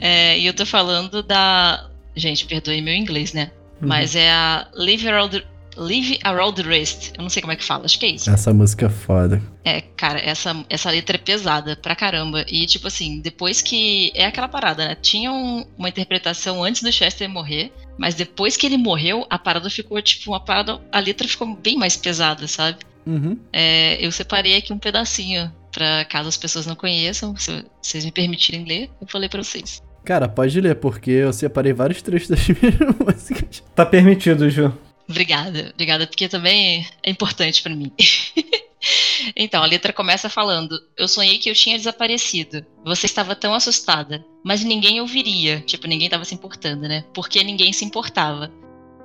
É, 0.00 0.38
e 0.38 0.46
eu 0.46 0.52
tô 0.54 0.66
falando 0.66 1.22
da. 1.22 1.88
Gente, 2.14 2.44
perdoe 2.46 2.80
meu 2.82 2.94
inglês, 2.94 3.32
né? 3.32 3.50
Uhum. 3.80 3.88
Mas 3.88 4.16
é 4.16 4.30
a 4.30 4.66
Live 4.74 5.08
Around, 5.08 5.38
the- 5.40 5.46
Live 5.76 6.18
Around 6.24 6.62
the 6.62 6.68
Rest. 6.68 7.12
Eu 7.16 7.22
não 7.22 7.28
sei 7.28 7.40
como 7.42 7.52
é 7.52 7.56
que 7.56 7.64
fala, 7.64 7.84
acho 7.84 7.98
que 7.98 8.06
é 8.06 8.10
isso. 8.10 8.30
Essa 8.30 8.52
música 8.52 8.86
é 8.86 8.88
foda. 8.90 9.42
É, 9.64 9.80
cara, 9.80 10.18
essa, 10.20 10.56
essa 10.70 10.90
letra 10.90 11.16
é 11.16 11.18
pesada 11.18 11.76
pra 11.76 11.94
caramba. 11.96 12.44
E, 12.48 12.66
tipo 12.66 12.86
assim, 12.88 13.20
depois 13.20 13.60
que. 13.62 14.10
É 14.14 14.26
aquela 14.26 14.48
parada, 14.48 14.88
né? 14.88 14.94
Tinha 15.00 15.32
um- 15.32 15.64
uma 15.76 15.88
interpretação 15.88 16.62
antes 16.64 16.82
do 16.82 16.90
Chester 16.92 17.28
morrer, 17.28 17.72
mas 17.98 18.14
depois 18.14 18.56
que 18.56 18.66
ele 18.66 18.76
morreu, 18.78 19.26
a 19.28 19.38
parada 19.38 19.68
ficou, 19.70 20.00
tipo, 20.02 20.30
uma 20.30 20.40
parada. 20.40 20.80
A 20.92 20.98
letra 21.00 21.26
ficou 21.28 21.54
bem 21.56 21.76
mais 21.76 21.96
pesada, 21.96 22.46
sabe? 22.48 22.78
Uhum. 23.06 23.38
É, 23.52 23.96
eu 24.04 24.10
separei 24.10 24.56
aqui 24.56 24.72
um 24.72 24.78
pedacinho, 24.78 25.52
pra 25.70 26.04
caso 26.06 26.28
as 26.28 26.36
pessoas 26.36 26.66
não 26.66 26.74
conheçam, 26.74 27.36
se 27.36 27.64
vocês 27.80 28.04
me 28.04 28.10
permitirem 28.10 28.64
ler, 28.64 28.90
eu 29.00 29.06
falei 29.06 29.28
pra 29.28 29.42
vocês. 29.42 29.80
Cara, 30.04 30.28
pode 30.28 30.60
ler, 30.60 30.76
porque 30.76 31.10
eu 31.10 31.32
separei 31.32 31.72
vários 31.72 32.00
trechos 32.02 32.28
das 32.28 32.46
minhas 32.48 32.74
músicas. 32.98 33.62
Tá 33.74 33.84
permitido, 33.86 34.48
Ju. 34.50 34.72
Obrigada, 35.08 35.70
obrigada, 35.72 36.06
porque 36.06 36.28
também 36.28 36.86
é 37.02 37.10
importante 37.10 37.62
pra 37.62 37.74
mim. 37.74 37.92
então, 39.36 39.62
a 39.62 39.66
letra 39.66 39.92
começa 39.92 40.28
falando: 40.28 40.80
Eu 40.96 41.06
sonhei 41.06 41.38
que 41.38 41.48
eu 41.48 41.54
tinha 41.54 41.76
desaparecido. 41.76 42.66
Você 42.84 43.06
estava 43.06 43.36
tão 43.36 43.54
assustada, 43.54 44.24
mas 44.44 44.64
ninguém 44.64 45.00
ouviria. 45.00 45.60
Tipo, 45.60 45.86
ninguém 45.86 46.06
estava 46.06 46.24
se 46.24 46.34
importando, 46.34 46.88
né? 46.88 47.04
Porque 47.14 47.42
ninguém 47.44 47.72
se 47.72 47.84
importava. 47.84 48.52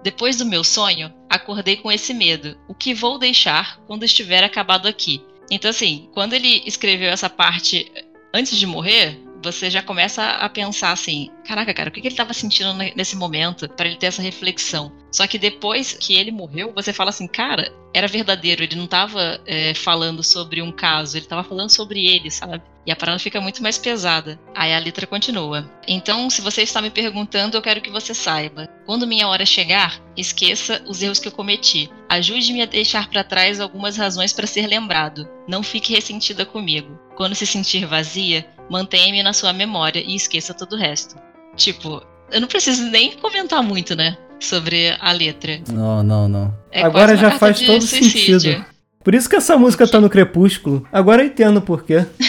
Depois 0.04 0.36
do 0.36 0.46
meu 0.46 0.64
sonho, 0.64 1.14
acordei 1.30 1.78
com 1.78 1.92
esse 1.92 2.14
medo. 2.14 2.58
O 2.68 2.74
que 2.74 2.94
vou 2.94 3.20
deixar 3.20 3.78
quando 3.86 4.04
estiver 4.04 4.44
acabado 4.44 4.88
aqui? 4.88 5.24
Então, 5.52 5.70
assim, 5.70 6.10
quando 6.14 6.34
ele 6.34 6.64
escreveu 6.66 7.12
essa 7.12 7.30
parte 7.30 7.92
antes 8.34 8.58
de 8.58 8.66
morrer, 8.66 9.21
você 9.44 9.70
já 9.70 9.82
começa 9.82 10.24
a 10.24 10.50
pensar 10.50 10.92
assim: 10.92 11.30
caraca, 11.46 11.74
cara, 11.74 11.90
o 11.90 11.92
que, 11.92 12.00
ele 12.00 12.08
estava 12.08 12.34
sentindo 12.34 12.74
nesse 12.74 13.16
momento 13.16 13.68
para 13.70 13.88
ele 13.88 13.98
ter 13.98 14.08
essa 14.08 14.22
reflexão? 14.22 14.92
Só 15.12 15.28
que 15.28 15.38
depois 15.38 15.94
que 15.94 16.16
ele 16.16 16.32
morreu, 16.32 16.72
você 16.74 16.94
fala 16.94 17.10
assim, 17.10 17.28
cara, 17.28 17.72
era 17.94 18.08
verdadeiro, 18.08 18.64
ele 18.64 18.76
não 18.76 18.86
estava 18.86 19.42
é, 19.46 19.74
falando 19.74 20.24
sobre 20.24 20.62
um 20.62 20.72
caso, 20.72 21.18
ele 21.18 21.26
estava 21.26 21.44
falando 21.44 21.70
sobre 21.70 22.06
ele, 22.06 22.32
sabe? 22.32 22.62
E 22.86 22.92
a 22.92 22.96
parada 22.96 23.20
fica 23.20 23.40
muito 23.40 23.62
mais 23.62 23.78
pesada. 23.78 24.40
Aí 24.56 24.74
a 24.74 24.80
letra 24.80 25.06
continua. 25.06 25.70
Então, 25.88 26.30
se 26.30 26.42
você 26.42 26.64
está 26.64 26.82
me 26.82 26.90
perguntando, 26.90 27.56
eu 27.56 27.62
quero 27.62 27.82
que 27.82 27.92
você 27.92 28.14
saiba. 28.14 28.68
Quando 28.86 29.06
minha 29.06 29.28
hora 29.28 29.46
chegar, 29.46 30.02
esqueça 30.18 30.82
os 30.88 31.02
erros 31.02 31.20
que 31.20 31.28
eu 31.28 31.32
cometi. 31.32 31.90
Ajude-me 32.12 32.62
a 32.62 32.66
deixar 32.66 33.10
para 33.10 33.24
trás 33.24 33.62
algumas 33.62 33.96
razões 33.96 34.34
para 34.34 34.46
ser 34.46 34.68
lembrado. 34.68 35.30
Não 35.48 35.64
fique 35.64 35.94
ressentida 35.94 36.46
comigo. 36.46 37.00
Quando 37.16 37.34
se 37.36 37.48
sentir 37.48 37.86
vazia, 37.86 38.46
mantenha-me 38.70 39.24
na 39.24 39.32
sua 39.32 39.54
memória 39.54 40.04
e 40.06 40.14
esqueça 40.14 40.54
todo 40.54 40.74
o 40.74 40.78
resto. 40.78 41.16
Tipo, 41.56 42.04
eu 42.30 42.42
não 42.42 42.50
preciso 42.50 42.84
nem 42.84 43.14
comentar 43.14 43.64
muito, 43.64 43.96
né? 43.96 44.18
Sobre 44.42 44.94
a 45.00 45.14
letra. 45.14 45.62
Não, 45.72 46.04
não, 46.04 46.28
não. 46.28 46.54
É 46.70 46.82
Agora 46.82 47.16
já 47.16 47.32
faz 47.40 47.62
todo 47.62 47.82
suicídio. 47.82 48.42
sentido. 48.42 48.66
Por 49.02 49.16
isso 49.16 49.30
que 49.30 49.38
essa 49.38 49.58
música 49.58 49.88
tá 49.88 50.02
no 50.02 50.10
Crepúsculo. 50.10 50.86
Agora 50.92 51.22
eu 51.22 51.28
entendo 51.28 51.62
por 51.62 51.86
quê. 51.86 52.06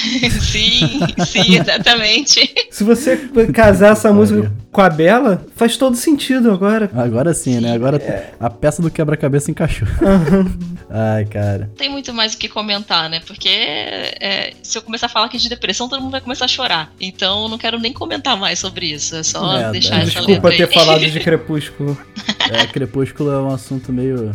sim, 0.40 1.00
sim, 1.26 1.58
exatamente. 1.58 2.40
Se 2.72 2.84
você 2.84 3.18
casar 3.52 3.92
essa 3.92 4.10
música 4.14 4.50
com 4.72 4.80
a 4.80 4.88
Bela, 4.88 5.44
faz 5.54 5.76
todo 5.76 5.94
sentido 5.94 6.50
agora. 6.50 6.90
Agora 6.94 7.34
sim, 7.34 7.60
né? 7.60 7.74
Agora 7.74 7.98
é. 7.98 8.32
a 8.40 8.48
peça 8.48 8.80
do 8.80 8.90
quebra-cabeça 8.90 9.50
encaixou. 9.50 9.86
Uhum. 9.86 10.50
Ai, 10.88 11.26
cara. 11.26 11.70
Tem 11.76 11.90
muito 11.90 12.14
mais 12.14 12.32
o 12.32 12.38
que 12.38 12.48
comentar, 12.48 13.10
né? 13.10 13.20
Porque 13.26 13.48
é, 13.48 14.54
se 14.62 14.78
eu 14.78 14.82
começar 14.82 15.06
a 15.06 15.08
falar 15.10 15.26
aqui 15.26 15.36
de 15.36 15.50
depressão, 15.50 15.86
todo 15.86 16.00
mundo 16.00 16.12
vai 16.12 16.22
começar 16.22 16.46
a 16.46 16.48
chorar. 16.48 16.90
Então 16.98 17.42
eu 17.42 17.48
não 17.50 17.58
quero 17.58 17.78
nem 17.78 17.92
comentar 17.92 18.38
mais 18.38 18.58
sobre 18.58 18.86
isso. 18.86 19.16
É 19.16 19.22
só 19.22 19.54
é, 19.54 19.70
deixar 19.70 20.00
essa 20.00 20.20
Desculpa 20.20 20.50
ter 20.50 20.72
falado 20.72 21.04
de 21.04 21.20
Crepúsculo. 21.20 21.98
É, 22.50 22.66
Crepúsculo 22.66 23.30
é 23.30 23.38
um 23.38 23.52
assunto 23.52 23.92
meio. 23.92 24.34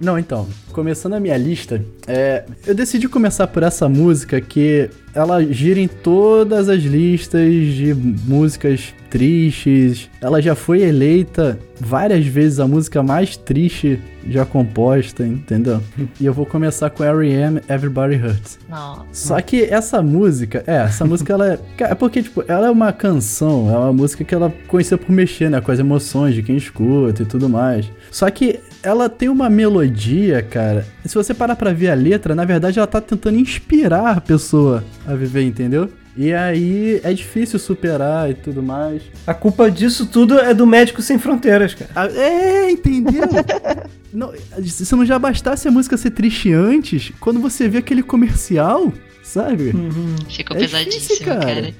não, 0.00 0.18
então 0.18 0.48
começando 0.72 1.14
a 1.14 1.20
minha 1.20 1.36
lista, 1.38 1.82
é, 2.06 2.44
eu 2.66 2.74
decidi 2.74 3.08
começar 3.08 3.46
por 3.46 3.62
essa 3.62 3.88
música 3.88 4.38
que 4.42 4.90
ela 5.16 5.42
gira 5.42 5.80
em 5.80 5.88
todas 5.88 6.68
as 6.68 6.82
listas 6.82 7.50
de 7.50 7.94
músicas 7.94 8.94
tristes. 9.08 10.10
Ela 10.20 10.42
já 10.42 10.54
foi 10.54 10.82
eleita 10.82 11.58
várias 11.80 12.26
vezes 12.26 12.60
a 12.60 12.68
música 12.68 13.02
mais 13.02 13.34
triste 13.34 13.98
já 14.28 14.44
composta, 14.44 15.26
entendeu? 15.26 15.80
E 16.20 16.26
eu 16.26 16.34
vou 16.34 16.44
começar 16.44 16.90
com 16.90 17.02
R.E.M. 17.02 17.62
Everybody 17.68 18.16
Hurts. 18.16 18.58
Não. 18.68 19.06
Só 19.10 19.40
que 19.40 19.62
essa 19.62 20.02
música, 20.02 20.62
é, 20.66 20.76
essa 20.76 21.04
música 21.06 21.32
ela 21.32 21.54
é, 21.54 21.58
é 21.78 21.94
porque 21.94 22.22
tipo, 22.22 22.44
ela 22.46 22.66
é 22.66 22.70
uma 22.70 22.92
canção, 22.92 23.72
é 23.72 23.78
uma 23.78 23.92
música 23.94 24.22
que 24.22 24.34
ela 24.34 24.52
conheceu 24.68 24.98
por 24.98 25.10
mexer, 25.10 25.48
né, 25.48 25.62
com 25.62 25.72
as 25.72 25.78
emoções 25.78 26.34
de 26.34 26.42
quem 26.42 26.56
escuta 26.56 27.22
e 27.22 27.26
tudo 27.26 27.48
mais. 27.48 27.90
Só 28.10 28.28
que 28.30 28.60
ela 28.82 29.08
tem 29.08 29.28
uma 29.28 29.50
melodia, 29.50 30.42
cara. 30.42 30.86
Se 31.04 31.14
você 31.14 31.34
parar 31.34 31.56
pra 31.56 31.72
ver 31.72 31.90
a 31.90 31.94
letra, 31.94 32.34
na 32.34 32.44
verdade 32.44 32.78
ela 32.78 32.86
tá 32.86 33.00
tentando 33.00 33.38
inspirar 33.38 34.16
a 34.16 34.20
pessoa 34.20 34.84
a 35.06 35.14
viver, 35.14 35.42
entendeu? 35.42 35.90
E 36.16 36.32
aí 36.32 36.98
é 37.04 37.12
difícil 37.12 37.58
superar 37.58 38.30
e 38.30 38.34
tudo 38.34 38.62
mais. 38.62 39.02
A 39.26 39.34
culpa 39.34 39.70
disso 39.70 40.06
tudo 40.06 40.38
é 40.38 40.54
do 40.54 40.66
Médico 40.66 41.02
Sem 41.02 41.18
Fronteiras, 41.18 41.74
cara. 41.74 41.90
Ah, 41.94 42.06
é, 42.06 42.70
entendeu? 42.70 43.24
não, 44.12 44.32
se 44.62 44.96
não 44.96 45.04
já 45.04 45.18
bastasse 45.18 45.68
a 45.68 45.70
música 45.70 45.96
ser 45.98 46.12
triste 46.12 46.52
antes, 46.52 47.12
quando 47.20 47.38
você 47.38 47.68
vê 47.68 47.78
aquele 47.78 48.02
comercial, 48.02 48.90
sabe? 49.22 49.70
Uhum. 49.70 50.16
Ficou 50.30 50.56
é 50.56 50.60
pesadíssimo, 50.60 51.00
difícil, 51.00 51.26
cara. 51.26 51.40
cara. 51.40 51.74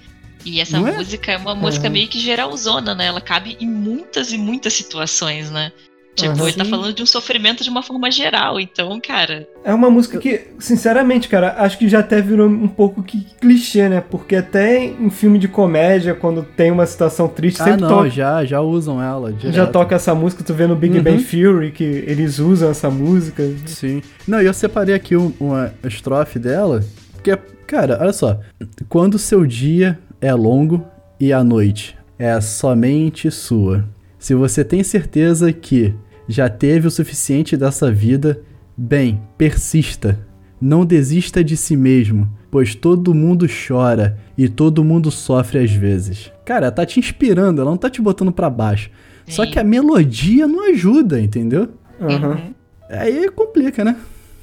E 0.44 0.60
essa 0.60 0.78
não 0.78 0.86
é? 0.86 0.98
música 0.98 1.32
é, 1.32 1.34
é 1.34 1.38
uma 1.38 1.54
música 1.54 1.86
uhum. 1.86 1.92
meio 1.94 2.06
que 2.06 2.20
geralzona, 2.20 2.94
né? 2.94 3.06
Ela 3.06 3.22
cabe 3.22 3.56
em 3.58 3.68
muitas 3.68 4.32
e 4.32 4.38
muitas 4.38 4.74
situações, 4.74 5.50
né? 5.50 5.72
Tipo, 6.16 6.40
uhum. 6.40 6.48
ele 6.48 6.56
tá 6.56 6.64
falando 6.64 6.94
de 6.94 7.02
um 7.02 7.06
sofrimento 7.06 7.62
de 7.62 7.68
uma 7.68 7.82
forma 7.82 8.10
geral, 8.10 8.58
então, 8.58 8.98
cara. 8.98 9.46
É 9.62 9.74
uma 9.74 9.90
música 9.90 10.18
que, 10.18 10.48
sinceramente, 10.58 11.28
cara, 11.28 11.56
acho 11.58 11.76
que 11.76 11.86
já 11.90 11.98
até 11.98 12.22
virou 12.22 12.48
um 12.48 12.66
pouco 12.66 13.02
que 13.02 13.26
clichê, 13.38 13.86
né? 13.86 14.00
Porque 14.00 14.34
até 14.34 14.82
em 14.82 15.10
filme 15.10 15.38
de 15.38 15.46
comédia, 15.46 16.14
quando 16.14 16.42
tem 16.42 16.70
uma 16.70 16.86
situação 16.86 17.28
triste, 17.28 17.60
ah, 17.60 17.64
sempre 17.64 17.82
não, 17.82 17.88
toca. 17.88 18.08
Já, 18.08 18.42
já 18.46 18.62
usam 18.62 19.02
ela. 19.02 19.30
Direto. 19.30 19.54
Já 19.54 19.66
toca 19.66 19.94
essa 19.94 20.14
música, 20.14 20.42
tu 20.42 20.54
vê 20.54 20.66
no 20.66 20.74
Big 20.74 20.96
uhum. 20.96 21.04
Bang 21.04 21.22
Theory 21.22 21.70
que 21.70 21.84
eles 21.84 22.38
usam 22.38 22.70
essa 22.70 22.88
música. 22.88 23.42
Sim. 23.66 24.00
Não, 24.26 24.40
e 24.40 24.46
eu 24.46 24.54
separei 24.54 24.94
aqui 24.94 25.14
uma 25.14 25.74
estrofe 25.84 26.38
dela, 26.38 26.82
que 27.22 27.30
é, 27.30 27.38
cara, 27.66 27.98
olha 28.00 28.12
só. 28.14 28.40
Quando 28.88 29.18
seu 29.18 29.44
dia 29.44 29.98
é 30.18 30.32
longo 30.32 30.82
e 31.20 31.30
a 31.30 31.44
noite 31.44 31.94
é 32.18 32.40
somente 32.40 33.30
sua. 33.30 33.84
Se 34.18 34.34
você 34.34 34.64
tem 34.64 34.82
certeza 34.82 35.52
que 35.52 35.94
já 36.28 36.48
teve 36.48 36.86
o 36.86 36.90
suficiente 36.90 37.56
dessa 37.56 37.90
vida, 37.90 38.40
bem, 38.76 39.22
persista. 39.38 40.18
Não 40.60 40.84
desista 40.84 41.44
de 41.44 41.56
si 41.56 41.76
mesmo, 41.76 42.30
pois 42.50 42.74
todo 42.74 43.14
mundo 43.14 43.46
chora 43.46 44.18
e 44.36 44.48
todo 44.48 44.84
mundo 44.84 45.10
sofre 45.10 45.58
às 45.58 45.70
vezes. 45.70 46.32
Cara, 46.44 46.66
ela 46.66 46.72
tá 46.72 46.86
te 46.86 46.98
inspirando, 46.98 47.60
ela 47.60 47.70
não 47.70 47.76
tá 47.76 47.90
te 47.90 48.00
botando 48.00 48.32
para 48.32 48.48
baixo. 48.48 48.90
Sim. 49.26 49.32
Só 49.32 49.46
que 49.46 49.58
a 49.58 49.64
melodia 49.64 50.46
não 50.46 50.70
ajuda, 50.70 51.20
entendeu? 51.20 51.68
Uhum. 52.00 52.54
Aí 52.88 53.28
complica, 53.30 53.84
né? 53.84 53.96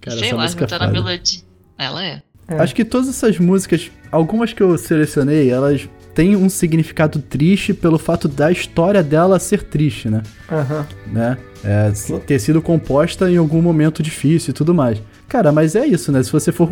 Cara, 0.00 0.16
Sei 0.16 0.28
essa 0.28 0.36
lá, 0.36 0.42
música 0.42 0.66
tá 0.66 0.78
na 0.78 0.88
melodia. 0.88 1.42
Ela 1.78 2.04
é. 2.04 2.22
é. 2.48 2.56
Acho 2.58 2.74
que 2.74 2.84
todas 2.84 3.08
essas 3.08 3.38
músicas, 3.38 3.90
algumas 4.10 4.52
que 4.52 4.62
eu 4.62 4.76
selecionei, 4.76 5.50
elas 5.50 5.88
tem 6.14 6.36
um 6.36 6.48
significado 6.48 7.18
triste 7.20 7.72
pelo 7.72 7.98
fato 7.98 8.28
da 8.28 8.50
história 8.50 9.02
dela 9.02 9.38
ser 9.38 9.62
triste, 9.62 10.08
né? 10.08 10.22
Uhum. 10.50 11.12
Né? 11.12 11.38
É, 11.64 11.92
ter 12.26 12.38
sido 12.38 12.60
composta 12.60 13.30
em 13.30 13.36
algum 13.36 13.62
momento 13.62 14.02
difícil 14.02 14.50
e 14.50 14.54
tudo 14.54 14.74
mais. 14.74 15.00
Cara, 15.28 15.50
mas 15.52 15.74
é 15.74 15.86
isso, 15.86 16.12
né? 16.12 16.22
Se 16.22 16.30
você 16.30 16.52
for 16.52 16.70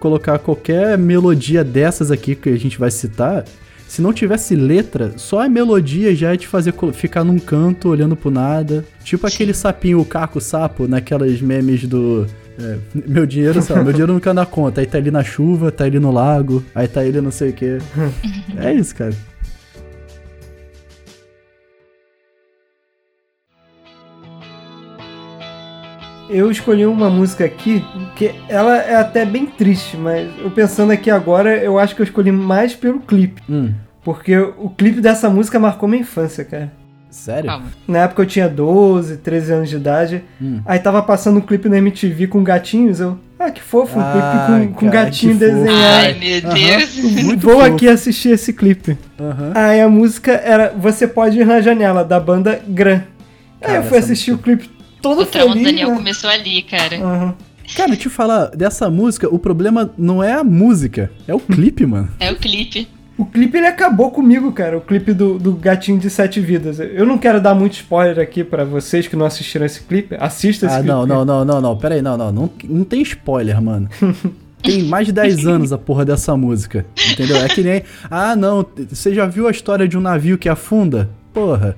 colocar 0.00 0.38
qualquer 0.38 0.98
melodia 0.98 1.62
dessas 1.62 2.10
aqui 2.10 2.34
que 2.34 2.48
a 2.48 2.58
gente 2.58 2.78
vai 2.78 2.90
citar, 2.90 3.44
se 3.86 4.00
não 4.00 4.12
tivesse 4.12 4.54
letra, 4.54 5.14
só 5.16 5.40
a 5.40 5.48
melodia 5.48 6.14
já 6.14 6.32
é 6.32 6.36
te 6.36 6.46
fazer 6.46 6.72
ficar 6.92 7.24
num 7.24 7.38
canto 7.38 7.88
olhando 7.88 8.16
pro 8.16 8.30
nada. 8.30 8.84
Tipo 9.04 9.26
aquele 9.26 9.52
sapinho, 9.52 10.00
o 10.00 10.04
caco 10.04 10.40
sapo, 10.40 10.86
naquelas 10.86 11.40
memes 11.40 11.86
do 11.86 12.26
é, 12.58 12.78
meu 13.06 13.26
dinheiro, 13.26 13.60
sabe? 13.62 13.84
Meu 13.84 13.92
dinheiro 13.92 14.12
nunca 14.12 14.34
na 14.34 14.44
conta. 14.46 14.80
Aí 14.80 14.86
tá 14.86 14.98
ele 14.98 15.10
na 15.10 15.22
chuva, 15.22 15.70
tá 15.70 15.86
ele 15.86 15.98
no 15.98 16.10
lago, 16.10 16.64
aí 16.74 16.88
tá 16.88 17.04
ele 17.04 17.20
não 17.20 17.30
sei 17.30 17.50
o 17.50 17.52
quê. 17.52 17.78
É 18.58 18.72
isso, 18.72 18.94
cara. 18.94 19.14
Eu 26.28 26.50
escolhi 26.50 26.86
uma 26.86 27.10
música 27.10 27.44
aqui 27.44 27.84
que 28.14 28.32
ela 28.48 28.76
é 28.76 28.94
até 28.96 29.24
bem 29.24 29.46
triste, 29.46 29.96
mas 29.96 30.30
eu 30.38 30.50
pensando 30.50 30.92
aqui 30.92 31.10
agora, 31.10 31.56
eu 31.56 31.76
acho 31.78 31.96
que 31.96 32.02
eu 32.02 32.04
escolhi 32.04 32.30
mais 32.30 32.74
pelo 32.74 33.00
clipe. 33.00 33.42
Hum. 33.48 33.72
Porque 34.04 34.36
o 34.36 34.70
clipe 34.70 35.00
dessa 35.00 35.28
música 35.28 35.58
marcou 35.58 35.88
minha 35.88 36.02
infância, 36.02 36.44
cara. 36.44 36.79
Sério? 37.10 37.50
Calma. 37.50 37.66
Na 37.88 37.98
época 38.00 38.22
eu 38.22 38.26
tinha 38.26 38.48
12, 38.48 39.16
13 39.18 39.52
anos 39.52 39.68
de 39.68 39.76
idade. 39.76 40.24
Hum. 40.40 40.60
Aí 40.64 40.78
tava 40.78 41.02
passando 41.02 41.38
um 41.38 41.40
clipe 41.40 41.68
na 41.68 41.78
MTV 41.78 42.28
com 42.28 42.42
gatinhos. 42.42 43.00
Eu, 43.00 43.18
ah, 43.38 43.50
que 43.50 43.60
fofo, 43.60 43.98
um 43.98 44.02
ah, 44.02 44.12
clipe 44.12 44.68
com, 44.68 44.74
com 44.74 44.90
cara, 44.90 45.04
gatinho 45.06 45.36
desenhado. 45.36 46.06
Ai, 46.06 46.14
meu 46.14 46.40
Deus. 46.40 46.96
Uhum. 46.98 47.38
Vou 47.38 47.54
fofo. 47.54 47.66
aqui 47.66 47.88
assistir 47.88 48.30
esse 48.30 48.52
clipe. 48.52 48.96
Uhum. 49.18 49.52
Aí 49.54 49.80
a 49.80 49.88
música 49.88 50.32
era 50.32 50.74
Você 50.78 51.08
Pode 51.08 51.38
Ir 51.38 51.46
na 51.46 51.60
Janela, 51.60 52.04
da 52.04 52.20
banda 52.20 52.60
Gran. 52.66 53.02
Cara, 53.60 53.72
Aí 53.72 53.76
eu 53.76 53.82
fui 53.82 53.98
assistir 53.98 54.30
música... 54.30 54.52
o 54.52 54.56
clipe 54.56 54.80
todo 55.00 55.22
o 55.22 55.26
feliz. 55.26 55.56
O 55.56 55.64
Daniel 55.64 55.90
né? 55.90 55.96
começou 55.96 56.30
ali, 56.30 56.62
cara. 56.62 56.96
Uhum. 56.98 57.34
Cara, 57.76 57.96
te 57.96 58.08
falar, 58.08 58.46
dessa 58.48 58.90
música, 58.90 59.32
o 59.32 59.38
problema 59.38 59.92
não 59.96 60.22
é 60.22 60.32
a 60.32 60.44
música, 60.44 61.10
é 61.26 61.34
o 61.34 61.38
clipe, 61.38 61.86
mano. 61.86 62.08
É 62.18 62.30
o 62.30 62.36
clipe. 62.36 62.88
O 63.20 63.26
clipe 63.26 63.58
ele 63.58 63.66
acabou 63.66 64.10
comigo, 64.10 64.50
cara. 64.50 64.78
O 64.78 64.80
clipe 64.80 65.12
do, 65.12 65.38
do 65.38 65.52
Gatinho 65.52 65.98
de 65.98 66.08
Sete 66.08 66.40
Vidas. 66.40 66.80
Eu 66.80 67.04
não 67.04 67.18
quero 67.18 67.38
dar 67.38 67.54
muito 67.54 67.74
spoiler 67.74 68.18
aqui 68.18 68.42
para 68.42 68.64
vocês 68.64 69.06
que 69.06 69.14
não 69.14 69.26
assistiram 69.26 69.66
esse 69.66 69.82
clipe. 69.82 70.16
Assista 70.18 70.64
esse 70.64 70.74
ah, 70.74 70.78
clipe. 70.78 70.90
Ah, 70.90 70.96
não, 70.96 71.06
não, 71.06 71.24
não, 71.26 71.44
não, 71.44 71.60
não. 71.60 71.76
Pera 71.76 71.96
aí, 71.96 72.00
não, 72.00 72.16
não. 72.16 72.32
Não, 72.32 72.50
não 72.64 72.82
tem 72.82 73.02
spoiler, 73.02 73.60
mano. 73.60 73.90
Tem 74.62 74.82
mais 74.84 75.06
de 75.06 75.12
10 75.12 75.46
anos 75.46 75.72
a 75.72 75.78
porra 75.78 76.04
dessa 76.04 76.34
música. 76.34 76.86
Entendeu? 77.12 77.36
É 77.36 77.48
que 77.48 77.62
nem. 77.62 77.82
Ah, 78.10 78.34
não. 78.34 78.64
Você 78.88 79.14
já 79.14 79.26
viu 79.26 79.48
a 79.48 79.50
história 79.50 79.86
de 79.86 79.98
um 79.98 80.00
navio 80.00 80.38
que 80.38 80.48
afunda? 80.48 81.10
Porra. 81.32 81.76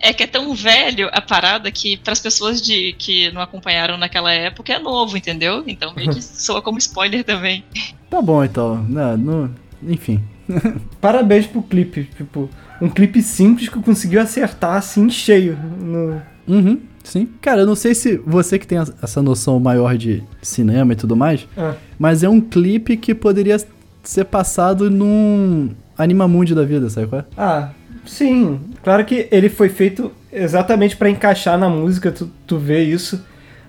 É 0.00 0.12
que 0.12 0.22
é 0.22 0.26
tão 0.26 0.54
velho 0.54 1.08
a 1.12 1.20
parada 1.20 1.70
que, 1.70 1.98
para 1.98 2.12
as 2.12 2.20
pessoas 2.20 2.60
de, 2.62 2.94
que 2.98 3.30
não 3.32 3.40
acompanharam 3.40 3.96
naquela 3.96 4.32
época, 4.32 4.72
é 4.72 4.78
novo, 4.78 5.16
entendeu? 5.16 5.64
Então 5.66 5.94
meio 5.94 6.10
que 6.10 6.20
soa 6.24 6.60
como 6.60 6.78
spoiler 6.78 7.24
também. 7.24 7.62
Tá 8.10 8.20
bom, 8.20 8.42
então. 8.42 8.84
Não, 8.88 9.16
não, 9.16 9.54
enfim. 9.86 10.20
Parabéns 11.00 11.46
pro 11.46 11.62
clipe. 11.62 12.08
Tipo, 12.16 12.48
um 12.80 12.88
clipe 12.88 13.22
simples 13.22 13.68
que 13.68 13.78
conseguiu 13.80 14.20
acertar 14.20 14.76
assim 14.76 15.08
cheio. 15.08 15.58
No... 15.80 16.20
Uhum, 16.46 16.80
sim. 17.04 17.28
Cara, 17.40 17.62
eu 17.62 17.66
não 17.66 17.76
sei 17.76 17.94
se 17.94 18.16
você 18.26 18.58
que 18.58 18.66
tem 18.66 18.78
essa 18.78 19.22
noção 19.22 19.58
maior 19.60 19.96
de 19.96 20.22
cinema 20.42 20.92
e 20.92 20.96
tudo 20.96 21.16
mais, 21.16 21.46
ah. 21.56 21.74
mas 21.98 22.22
é 22.22 22.28
um 22.28 22.40
clipe 22.40 22.96
que 22.96 23.14
poderia 23.14 23.56
ser 24.02 24.24
passado 24.24 24.90
num 24.90 25.70
Animamundi 25.96 26.54
da 26.54 26.64
vida, 26.64 26.88
sabe 26.90 27.06
qual 27.06 27.20
é? 27.20 27.24
Ah, 27.36 27.70
sim. 28.04 28.58
Claro 28.82 29.04
que 29.04 29.28
ele 29.30 29.48
foi 29.48 29.68
feito 29.68 30.10
exatamente 30.32 30.96
pra 30.96 31.10
encaixar 31.10 31.58
na 31.58 31.68
música, 31.68 32.10
tu, 32.10 32.30
tu 32.46 32.58
vê 32.58 32.82
isso. 32.82 33.22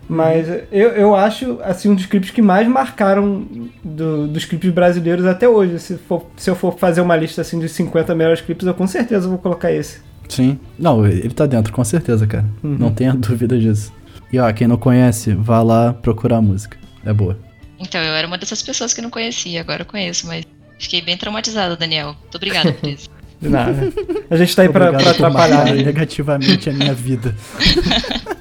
Mas 0.07 0.48
eu, 0.72 0.89
eu 0.89 1.15
acho, 1.15 1.60
assim, 1.63 1.89
um 1.89 1.95
dos 1.95 2.05
clipes 2.05 2.29
que 2.29 2.41
mais 2.41 2.67
marcaram 2.67 3.45
do- 3.83 4.27
dos 4.27 4.43
clipes 4.45 4.69
brasileiros 4.72 5.25
até 5.25 5.48
hoje. 5.48 5.79
Se, 5.79 5.98
for- 5.98 6.25
se 6.36 6.50
eu 6.50 6.55
for 6.55 6.77
fazer 6.77 7.01
uma 7.01 7.15
lista, 7.15 7.41
assim, 7.41 7.57
de 7.60 7.69
50 7.69 8.13
melhores 8.13 8.41
clipes, 8.41 8.67
eu 8.67 8.74
com 8.74 8.86
certeza 8.86 9.27
vou 9.27 9.38
colocar 9.38 9.72
esse. 9.72 10.01
Sim. 10.27 10.60
Não, 10.77 11.05
ele 11.07 11.29
tá 11.33 11.45
dentro, 11.45 11.72
com 11.74 11.83
certeza, 11.83 12.27
cara. 12.27 12.45
Uhum. 12.63 12.75
Não 12.79 12.91
tenha 12.91 13.13
dúvida 13.15 13.57
disso. 13.57 13.93
E 14.31 14.39
ó, 14.39 14.51
quem 14.51 14.67
não 14.67 14.77
conhece, 14.77 15.33
vá 15.33 15.62
lá 15.63 15.93
procurar 15.93 16.38
a 16.38 16.41
música. 16.41 16.77
É 17.05 17.13
boa. 17.13 17.38
Então, 17.79 18.01
eu 18.01 18.13
era 18.13 18.25
uma 18.27 18.38
dessas 18.38 18.62
pessoas 18.62 18.93
que 18.93 19.01
não 19.01 19.10
conhecia, 19.10 19.62
agora 19.62 19.81
eu 19.81 19.86
conheço, 19.86 20.25
mas 20.27 20.43
fiquei 20.79 21.01
bem 21.01 21.17
traumatizada, 21.17 21.75
Daniel. 21.75 22.15
Muito 22.22 22.36
obrigada 22.36 22.72
por 22.74 22.89
isso. 22.89 23.10
De 23.41 23.50
nada. 23.50 23.91
A 24.29 24.36
gente 24.38 24.55
tá 24.55 24.62
aí 24.62 24.69
pra, 24.69 24.88
pra 24.88 24.89
Obrigado 24.91 25.15
por 25.17 25.25
atrapalhar. 25.25 25.65
negativamente 25.75 26.69
a 26.69 26.74
minha 26.74 26.93
vida. 26.93 27.36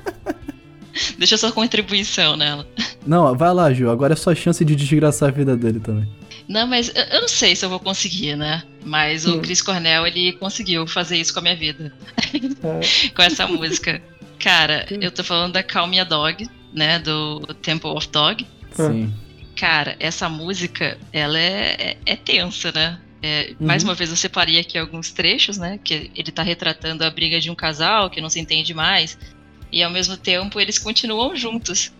Deixa 1.19 1.37
sua 1.37 1.53
contribuição 1.53 2.37
nela. 2.37 2.67
Não, 3.07 3.35
vai 3.37 3.53
lá, 3.53 3.73
Gil. 3.73 3.91
Agora 3.91 4.13
é 4.13 4.17
sua 4.17 4.35
chance 4.35 4.65
de 4.65 4.75
desgraçar 4.77 5.29
a 5.29 5.33
vida 5.33 5.57
dele 5.57 5.81
também. 5.81 6.09
Não, 6.49 6.67
mas 6.67 6.89
eu- 6.95 7.03
eu 7.05 7.21
não 7.23 7.29
sei 7.29 7.55
se 7.57 7.65
eu 7.65 7.71
vou 7.71 7.81
conseguir, 7.81 8.37
né? 8.37 8.63
Mas 8.85 9.27
o. 9.27 9.39
Chris 9.41 9.63
Cornell, 9.63 10.07
ele 10.07 10.33
conseguiu 10.33 10.87
fazer 10.87 11.17
isso 11.17 11.33
com 11.33 11.39
a 11.41 11.43
minha 11.43 11.57
vida. 11.57 11.93
É. 12.63 13.09
com 13.15 13.23
essa 13.23 13.47
música. 13.47 14.01
Cara, 14.39 14.87
eu 14.91 15.11
tô 15.11 15.23
falando 15.25 15.53
da 15.53 15.63
Calm 15.63 15.93
Your 15.93 16.07
Dog, 16.07 16.49
né? 16.73 16.99
Do 16.99 17.41
Temple 17.63 17.91
of 17.91 18.09
Dog. 18.09 18.47
Ah. 18.79 18.91
Sim. 18.91 19.13
Cara, 19.57 19.97
essa 20.01 20.29
música, 20.29 20.99
ela 21.13 21.39
é, 21.39 21.77
é, 21.79 21.97
é 22.13 22.17
tensa, 22.17 22.73
né? 22.73 22.99
É, 23.23 23.55
Mais 23.61 23.83
Uhum. 23.85 23.91
uma 23.91 23.95
vez 23.95 24.11
eu 24.11 24.17
separei 24.17 24.59
aqui 24.59 24.77
alguns 24.77 25.11
trechos, 25.13 25.57
né? 25.59 25.79
Que 25.83 26.11
ele 26.17 26.33
tá 26.33 26.43
retratando 26.43 27.05
a 27.05 27.11
briga 27.11 27.39
de 27.41 27.51
um 27.51 27.55
casal 27.55 28.11
que 28.11 28.21
não 28.21 28.29
se 28.29 28.41
entende 28.41 28.75
mais. 28.75 29.17
E 29.73 29.83
ao 29.83 29.91
mesmo 29.91 30.17
tempo 30.17 30.61
eles 30.61 30.79
continuam 30.79 31.35
juntos. 31.35 31.91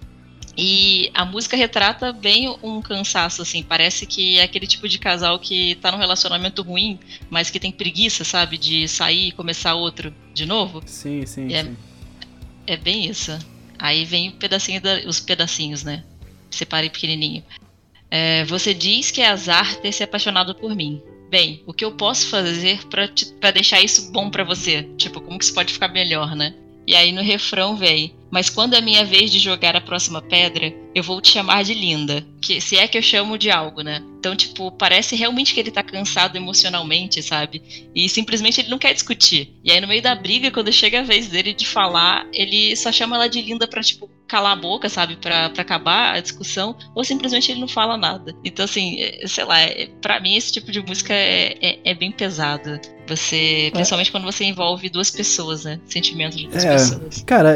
E 0.57 1.11
a 1.15 1.25
música 1.25 1.57
retrata 1.57 2.13
bem 2.13 2.55
um 2.63 2.83
cansaço, 2.83 3.41
assim. 3.41 3.63
Parece 3.63 4.05
que 4.05 4.39
é 4.39 4.43
aquele 4.43 4.67
tipo 4.67 4.87
de 4.87 4.99
casal 4.99 5.39
que 5.39 5.77
tá 5.77 5.91
num 5.91 5.97
relacionamento 5.97 6.61
ruim, 6.63 6.99
mas 7.31 7.49
que 7.49 7.59
tem 7.59 7.73
preguiça, 7.73 8.23
sabe? 8.23 8.59
De 8.59 8.87
sair 8.87 9.29
e 9.29 9.33
começar 9.33 9.75
outro 9.75 10.15
de 10.35 10.45
novo. 10.45 10.83
Sim, 10.85 11.25
sim, 11.25 11.51
É. 11.53 11.65
sim. 11.65 11.77
É 12.67 12.77
bem 12.77 13.07
isso. 13.09 13.37
Aí 13.79 14.05
vem 14.05 14.29
o 14.29 14.33
pedacinho 14.33 14.81
da- 14.81 15.01
os 15.07 15.19
pedacinhos, 15.21 15.83
né? 15.83 16.05
Separei 16.51 16.91
pequenininho. 16.91 17.43
É, 18.11 18.45
você 18.45 18.75
diz 18.75 19.11
que 19.11 19.23
é 19.23 19.29
azar 19.29 19.77
ter 19.77 19.91
se 19.91 20.03
apaixonado 20.05 20.55
por 20.55 20.77
mim. 20.77 21.01
Bem, 21.31 21.63
o 21.67 21.73
que 21.73 21.83
eu 21.83 21.93
posso 21.93 22.27
fazer 22.27 22.81
pra 23.41 23.51
deixar 23.51 23.81
isso 23.81 24.13
bom 24.13 24.31
pra 24.31 24.45
você? 24.45 24.83
Tipo, 24.99 25.19
como 25.23 25.39
que 25.39 25.45
isso 25.47 25.55
pode 25.55 25.73
ficar 25.73 25.89
melhor, 25.89 26.37
né? 26.37 26.55
E 26.87 26.95
aí 26.95 27.13
no 27.13 27.23
refrão 27.23 27.77
vem, 27.77 28.15
mas 28.33 28.49
quando 28.49 28.75
é 28.75 28.81
minha 28.81 29.05
vez 29.05 29.31
de 29.31 29.39
jogar 29.39 29.77
a 29.77 29.81
próxima 29.81 30.23
pedra, 30.23 30.73
eu 30.95 31.03
vou 31.03 31.21
te 31.21 31.29
chamar 31.31 31.63
de 31.65 31.75
linda. 31.75 32.25
Que 32.41 32.61
se 32.61 32.77
é 32.77 32.89
que 32.89 32.97
eu 32.99 33.03
chamo 33.03 33.37
de 33.39 33.51
algo, 33.51 33.83
né? 33.83 34.03
Então, 34.19 34.35
tipo, 34.35 34.73
parece 34.73 35.15
realmente 35.15 35.53
que 35.55 35.61
ele 35.61 35.71
tá 35.71 35.83
cansado 35.83 36.37
emocionalmente, 36.37 37.23
sabe? 37.23 37.63
E 37.95 38.09
simplesmente 38.09 38.61
ele 38.61 38.69
não 38.71 38.79
quer 38.79 38.93
discutir. 38.95 39.55
E 39.63 39.71
aí, 39.71 39.81
no 39.81 39.87
meio 39.87 40.03
da 40.03 40.15
briga, 40.15 40.51
quando 40.51 40.73
chega 40.73 41.01
a 41.01 41.05
vez 41.05 41.29
dele 41.29 41.53
de 41.53 41.67
falar, 41.67 42.27
ele 42.33 42.75
só 42.75 42.91
chama 42.91 43.17
ela 43.17 43.29
de 43.29 43.41
linda 43.43 43.69
pra, 43.69 43.81
tipo, 43.83 44.11
calar 44.27 44.53
a 44.53 44.57
boca, 44.57 44.89
sabe? 44.89 45.17
Pra, 45.17 45.51
pra 45.51 45.63
acabar 45.63 46.15
a 46.15 46.21
discussão. 46.21 46.75
Ou 46.95 47.05
simplesmente 47.05 47.51
ele 47.53 47.61
não 47.61 47.69
fala 47.69 47.97
nada. 47.97 48.35
Então, 48.45 48.65
assim, 48.65 49.01
é- 49.01 49.27
sei 49.27 49.45
lá, 49.45 49.61
é, 49.61 49.89
pra 50.01 50.19
mim 50.21 50.35
esse 50.37 50.51
tipo 50.53 50.73
de 50.73 50.81
música 50.81 51.13
é, 51.13 51.57
é, 51.61 51.79
é 51.85 51.95
bem 51.95 52.11
pesado. 52.11 52.81
Você. 53.07 53.71
Principalmente 53.73 54.11
quando 54.13 54.25
você 54.25 54.45
envolve 54.45 54.89
duas 54.89 55.11
pessoas, 55.11 55.65
né? 55.65 55.81
Sentimentos 55.87 56.39
de 56.39 56.47
duas 56.49 56.65
É. 56.65 56.73
pessoas. 56.73 57.23
Cara, 57.27 57.51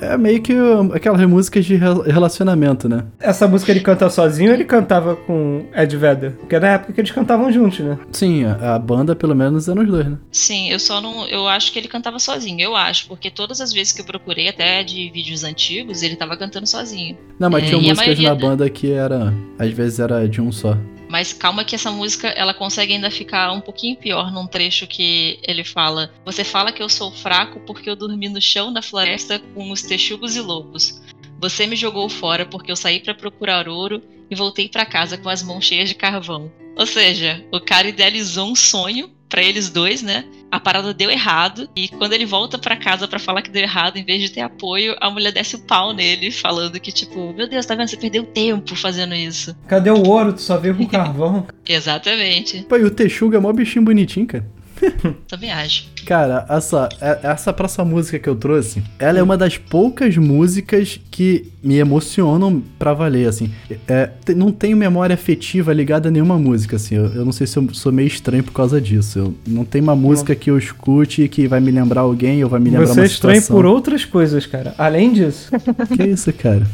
é, 0.00 0.06
é 0.12 0.16
meio 0.22 0.40
que 0.40 0.54
aquelas 0.94 1.20
músicas 1.28 1.64
de 1.64 1.74
rel- 1.76 2.02
relacionamento, 2.02 2.88
né? 2.88 3.04
Essa 3.20 3.46
música 3.48 3.70
ele 3.72 3.80
canta 3.80 4.08
sozinho 4.08 4.50
ou 4.50 4.54
ele 4.54 4.64
cantava 4.64 5.16
com 5.16 5.66
Ed 5.74 5.96
Vedder? 5.96 6.32
Porque 6.32 6.54
é 6.56 6.60
na 6.60 6.68
época 6.68 6.92
que 6.92 7.00
eles 7.00 7.10
cantavam 7.10 7.50
juntos, 7.52 7.80
né? 7.80 7.98
Sim, 8.12 8.44
a, 8.44 8.74
a 8.74 8.78
banda 8.78 9.14
pelo 9.16 9.34
menos 9.34 9.68
eram 9.68 9.82
os 9.82 9.88
dois, 9.88 10.06
né? 10.06 10.16
Sim, 10.30 10.70
eu 10.70 10.78
só 10.78 11.00
não. 11.00 11.26
Eu 11.28 11.46
acho 11.48 11.72
que 11.72 11.78
ele 11.78 11.88
cantava 11.88 12.18
sozinho. 12.18 12.60
Eu 12.60 12.76
acho, 12.76 13.06
porque 13.08 13.30
todas 13.30 13.60
as 13.60 13.72
vezes 13.72 13.92
que 13.92 14.00
eu 14.00 14.04
procurei, 14.04 14.48
até 14.48 14.82
de 14.84 15.10
vídeos 15.10 15.44
antigos, 15.44 16.02
ele 16.02 16.16
tava 16.16 16.36
cantando 16.36 16.66
sozinho. 16.66 17.16
Não, 17.38 17.50
mas 17.50 17.64
É, 17.64 17.66
tinha 17.66 17.78
músicas 17.78 17.98
maioria 18.06 18.28
na 18.28 18.34
da- 18.34 18.40
banda 18.48 18.70
que 18.70 18.92
era. 18.92 19.34
Às 19.58 19.70
vezes 19.72 19.98
era 19.98 20.28
de 20.28 20.40
um 20.40 20.52
só. 20.52 20.76
Mas 21.12 21.30
calma 21.30 21.62
que 21.62 21.74
essa 21.74 21.90
música 21.90 22.28
ela 22.28 22.54
consegue 22.54 22.94
ainda 22.94 23.10
ficar 23.10 23.52
um 23.52 23.60
pouquinho 23.60 23.98
pior 23.98 24.32
num 24.32 24.46
trecho 24.46 24.86
que 24.86 25.38
ele 25.42 25.62
fala: 25.62 26.10
Você 26.24 26.42
fala 26.42 26.72
que 26.72 26.82
eu 26.82 26.88
sou 26.88 27.12
fraco 27.12 27.60
porque 27.66 27.90
eu 27.90 27.94
dormi 27.94 28.30
no 28.30 28.40
chão 28.40 28.70
na 28.70 28.80
floresta 28.80 29.38
com 29.38 29.70
os 29.70 29.82
texugos 29.82 30.36
e 30.36 30.40
lobos. 30.40 31.02
Você 31.38 31.66
me 31.66 31.76
jogou 31.76 32.08
fora 32.08 32.46
porque 32.46 32.72
eu 32.72 32.76
saí 32.76 32.98
pra 32.98 33.12
procurar 33.12 33.68
ouro 33.68 34.02
e 34.30 34.34
voltei 34.34 34.70
pra 34.70 34.86
casa 34.86 35.18
com 35.18 35.28
as 35.28 35.42
mãos 35.42 35.66
cheias 35.66 35.90
de 35.90 35.94
carvão. 35.94 36.50
Ou 36.78 36.86
seja, 36.86 37.44
o 37.52 37.60
cara 37.60 37.88
idealizou 37.88 38.50
um 38.50 38.56
sonho 38.56 39.10
pra 39.32 39.42
eles 39.42 39.70
dois, 39.70 40.02
né? 40.02 40.26
A 40.50 40.60
parada 40.60 40.92
deu 40.92 41.10
errado 41.10 41.66
e 41.74 41.88
quando 41.88 42.12
ele 42.12 42.26
volta 42.26 42.58
pra 42.58 42.76
casa 42.76 43.08
pra 43.08 43.18
falar 43.18 43.40
que 43.40 43.48
deu 43.50 43.62
errado, 43.62 43.96
em 43.96 44.04
vez 44.04 44.20
de 44.20 44.28
ter 44.28 44.42
apoio, 44.42 44.94
a 45.00 45.08
mulher 45.08 45.32
desce 45.32 45.56
o 45.56 45.60
pau 45.60 45.94
nele, 45.94 46.30
falando 46.30 46.78
que 46.78 46.92
tipo, 46.92 47.32
meu 47.32 47.48
Deus, 47.48 47.64
tá 47.64 47.74
vendo? 47.74 47.88
Você 47.88 47.96
perdeu 47.96 48.24
tempo 48.24 48.76
fazendo 48.76 49.14
isso. 49.14 49.56
Cadê 49.66 49.90
o 49.90 50.06
ouro? 50.06 50.34
Tu 50.34 50.42
só 50.42 50.58
veio 50.58 50.76
com 50.76 50.86
carvão. 50.86 51.46
Exatamente. 51.66 52.66
Pô, 52.68 52.76
e 52.76 52.84
o 52.84 52.90
Texuga 52.90 53.38
é 53.38 53.40
mó 53.40 53.50
bichinho 53.54 53.86
bonitinho, 53.86 54.26
cara. 54.26 54.46
Também 55.28 55.50
acho. 55.50 55.90
Cara, 56.06 56.44
essa, 56.48 56.88
é- 57.00 57.20
essa 57.22 57.52
próxima 57.52 57.84
música 57.84 58.18
que 58.18 58.28
eu 58.28 58.34
trouxe, 58.34 58.82
ela 58.98 59.18
é 59.18 59.22
uma 59.22 59.36
das 59.36 59.56
poucas 59.56 60.16
músicas 60.16 61.00
que 61.10 61.48
me 61.62 61.76
emocionam 61.76 62.60
pra 62.78 62.92
valer, 62.92 63.28
assim. 63.28 63.50
É, 63.86 64.10
não 64.34 64.50
tenho 64.50 64.76
memória 64.76 65.14
afetiva 65.14 65.72
ligada 65.72 66.08
a 66.08 66.12
nenhuma 66.12 66.36
música, 66.38 66.74
assim. 66.76 66.96
Eu, 66.96 67.06
eu 67.14 67.24
não 67.24 67.30
sei 67.32 67.46
se 67.46 67.56
eu 67.56 67.68
sou 67.72 67.92
meio 67.92 68.08
estranho 68.08 68.42
por 68.42 68.52
causa 68.52 68.80
disso. 68.80 69.18
Eu, 69.18 69.34
não 69.46 69.64
tem 69.64 69.80
uma 69.80 69.94
música 69.94 70.34
que 70.34 70.50
eu 70.50 70.58
escute 70.58 71.28
que 71.28 71.46
vai 71.46 71.60
me 71.60 71.70
lembrar 71.70 72.00
alguém 72.00 72.42
ou 72.42 72.50
vai 72.50 72.58
me 72.58 72.70
lembrar 72.70 72.86
Você 72.88 73.00
uma 73.00 73.04
é 73.04 73.06
estranho 73.06 73.40
situação. 73.40 73.56
por 73.56 73.66
outras 73.66 74.04
coisas, 74.04 74.44
cara. 74.46 74.74
Além 74.76 75.12
disso. 75.12 75.50
Que 75.96 76.04
isso, 76.04 76.32
cara? 76.32 76.66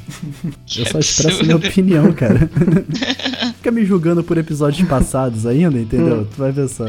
Que 0.67 0.83
Eu 0.83 0.87
só 0.87 0.99
expresso 0.99 1.43
minha 1.45 1.57
opinião, 1.57 2.13
cara. 2.13 2.49
Fica 3.57 3.71
me 3.71 3.85
julgando 3.85 4.23
por 4.23 4.39
episódios 4.39 4.87
passados 4.89 5.45
ainda, 5.47 5.79
entendeu? 5.79 6.27
Tu 6.35 6.39
vai 6.39 6.53
ver 6.53 6.69
só. 6.69 6.87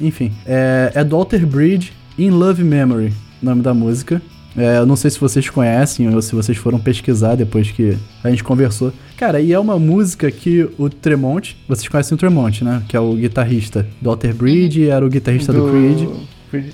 Enfim, 0.00 0.32
é, 0.46 0.92
é 0.94 1.04
do 1.04 1.16
Alter 1.16 1.46
Bridge, 1.46 1.92
In 2.18 2.30
Love 2.30 2.62
Memory, 2.62 3.12
o 3.42 3.44
nome 3.44 3.62
da 3.62 3.74
música. 3.74 4.20
É, 4.56 4.78
eu 4.78 4.86
não 4.86 4.96
sei 4.96 5.10
se 5.10 5.20
vocês 5.20 5.48
conhecem 5.48 6.12
ou 6.12 6.20
se 6.20 6.34
vocês 6.34 6.58
foram 6.58 6.80
pesquisar 6.80 7.36
depois 7.36 7.70
que 7.70 7.96
a 8.24 8.30
gente 8.30 8.42
conversou. 8.42 8.92
Cara, 9.16 9.40
e 9.40 9.52
é 9.52 9.58
uma 9.58 9.78
música 9.78 10.30
que 10.30 10.68
o 10.78 10.88
Tremont, 10.88 11.56
vocês 11.68 11.86
conhecem 11.88 12.14
o 12.14 12.18
Tremont, 12.18 12.64
né? 12.64 12.82
Que 12.88 12.96
é 12.96 13.00
o 13.00 13.14
guitarrista 13.14 13.86
do 14.00 14.10
Alter 14.10 14.34
Bridge, 14.34 14.88
era 14.88 15.04
o 15.04 15.08
guitarrista 15.08 15.52
do, 15.52 15.68
Creed. 15.68 16.08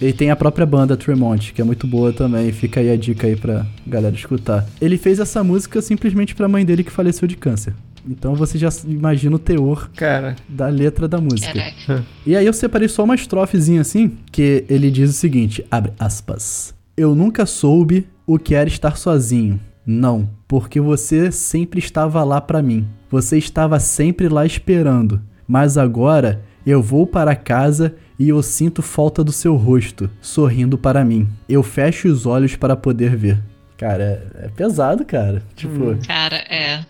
E 0.01 0.13
tem 0.13 0.31
a 0.31 0.37
própria 0.37 0.65
banda 0.65 0.97
Tremont, 0.97 1.53
que 1.53 1.61
é 1.61 1.65
muito 1.65 1.87
boa 1.87 2.13
também. 2.13 2.53
Fica 2.53 2.81
aí 2.81 2.91
a 2.91 2.97
dica 2.97 3.27
aí 3.27 3.37
pra 3.37 3.67
galera 3.87 4.15
escutar. 4.15 4.65
Ele 4.81 4.97
fez 4.97 5.19
essa 5.19 5.43
música 5.43 5.83
simplesmente 5.83 6.35
pra 6.35 6.49
mãe 6.49 6.65
dele 6.65 6.85
que 6.85 6.93
faleceu 6.93 7.27
de 7.27 7.37
câncer. 7.37 7.75
Então 8.09 8.35
você 8.35 8.59
já 8.59 8.69
imagina 8.87 9.37
o 9.37 9.39
teor 9.39 9.91
Cara, 9.97 10.37
da 10.49 10.69
letra 10.69 11.09
da 11.09 11.21
música. 11.21 11.53
Caraca. 11.53 12.05
E 12.27 12.37
aí 12.37 12.45
eu 12.47 12.53
separei 12.53 12.89
só 12.89 13.05
uma 13.05 13.15
estrofezinha 13.15 13.81
assim, 13.81 14.17
que 14.31 14.65
ele 14.69 14.91
diz 14.91 15.11
o 15.11 15.15
seguinte, 15.15 15.65
abre 15.71 15.93
aspas. 15.99 16.75
Eu 16.97 17.15
nunca 17.15 17.47
soube 17.47 18.07
o 18.27 18.39
que 18.39 18.55
era 18.55 18.69
estar 18.69 18.97
sozinho. 18.97 19.59
Não, 19.87 20.29
porque 20.49 20.81
você 20.81 21.31
sempre 21.31 21.79
estava 21.79 22.23
lá 22.25 22.41
pra 22.41 22.63
mim. 22.63 22.87
Você 23.11 23.37
estava 23.37 23.79
sempre 23.79 24.29
lá 24.29 24.47
esperando. 24.47 25.21
Mas 25.47 25.77
agora 25.77 26.43
eu 26.67 26.83
vou 26.83 27.07
para 27.07 27.37
casa 27.37 27.95
e 28.19 28.29
eu 28.29 28.43
sinto 28.43 28.81
falta 28.81 29.23
do 29.23 29.33
seu 29.33 29.57
rosto, 29.57 30.09
sorrindo 30.21 30.79
para 30.79 31.05
mim. 31.05 31.29
Eu 31.49 31.63
fecho 31.63 32.09
os 32.09 32.25
olhos 32.25 32.57
para 32.57 32.77
poder 32.77 33.17
ver. 33.17 33.43
Cara, 33.77 34.03
é, 34.03 34.47
é 34.47 34.49
pesado, 34.49 35.05
cara. 35.05 35.43
Tipo, 35.55 35.97
Cara, 36.07 36.37
é. 36.49 36.85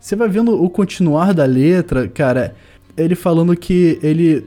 Você 0.00 0.14
vai 0.16 0.28
vendo 0.28 0.62
o 0.62 0.68
continuar 0.70 1.32
da 1.34 1.44
letra, 1.44 2.08
cara, 2.08 2.54
ele 2.96 3.14
falando 3.14 3.56
que 3.56 3.98
ele 4.02 4.46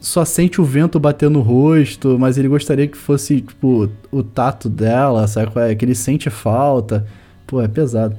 só 0.00 0.24
sente 0.24 0.60
o 0.60 0.64
vento 0.64 1.00
bater 1.00 1.28
no 1.28 1.40
rosto, 1.40 2.16
mas 2.18 2.38
ele 2.38 2.48
gostaria 2.48 2.86
que 2.86 2.96
fosse, 2.96 3.40
tipo, 3.40 3.90
o 4.12 4.22
tato 4.22 4.68
dela, 4.68 5.26
sabe? 5.26 5.50
é? 5.56 5.74
Que 5.74 5.84
ele 5.84 5.94
sente 5.94 6.30
falta. 6.30 7.06
Pô, 7.46 7.60
é 7.60 7.66
pesado. 7.68 8.16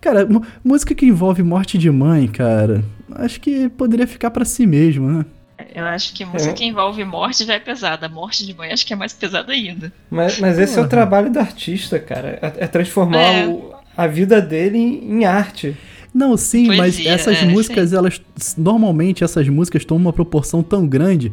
Cara, 0.00 0.26
música 0.64 0.94
que 0.94 1.04
envolve 1.06 1.42
morte 1.42 1.76
de 1.76 1.90
mãe, 1.90 2.28
cara, 2.28 2.84
acho 3.16 3.40
que 3.40 3.68
poderia 3.70 4.06
ficar 4.06 4.30
pra 4.30 4.44
si 4.44 4.64
mesmo, 4.66 5.10
né? 5.10 5.26
Eu 5.74 5.84
acho 5.86 6.14
que 6.14 6.24
música 6.24 6.54
que 6.54 6.64
envolve 6.64 7.04
morte 7.04 7.44
já 7.44 7.54
é 7.54 7.58
pesada. 7.58 8.08
Morte 8.08 8.46
de 8.46 8.54
mãe 8.56 8.70
acho 8.72 8.86
que 8.86 8.92
é 8.92 8.96
mais 8.96 9.12
pesada 9.12 9.52
ainda. 9.52 9.92
mas, 10.08 10.38
mas 10.38 10.56
esse 10.58 10.78
é 10.78 10.82
o 10.82 10.88
trabalho 10.88 11.30
do 11.32 11.38
artista, 11.40 11.98
cara. 11.98 12.38
É, 12.40 12.64
é 12.64 12.66
transformar 12.68 13.18
É. 13.18 13.46
o- 13.48 13.72
a 13.96 14.06
vida 14.06 14.40
dele 14.40 14.78
em, 14.78 15.18
em 15.18 15.24
arte. 15.24 15.76
Não, 16.12 16.36
sim, 16.36 16.66
mas 16.68 16.78
Poesia, 16.96 17.10
essas 17.12 17.38
é, 17.42 17.44
músicas, 17.46 17.92
elas. 17.92 18.20
Normalmente 18.56 19.22
essas 19.24 19.48
músicas 19.48 19.84
tomam 19.84 20.02
uma 20.06 20.12
proporção 20.12 20.62
tão 20.62 20.86
grande. 20.86 21.32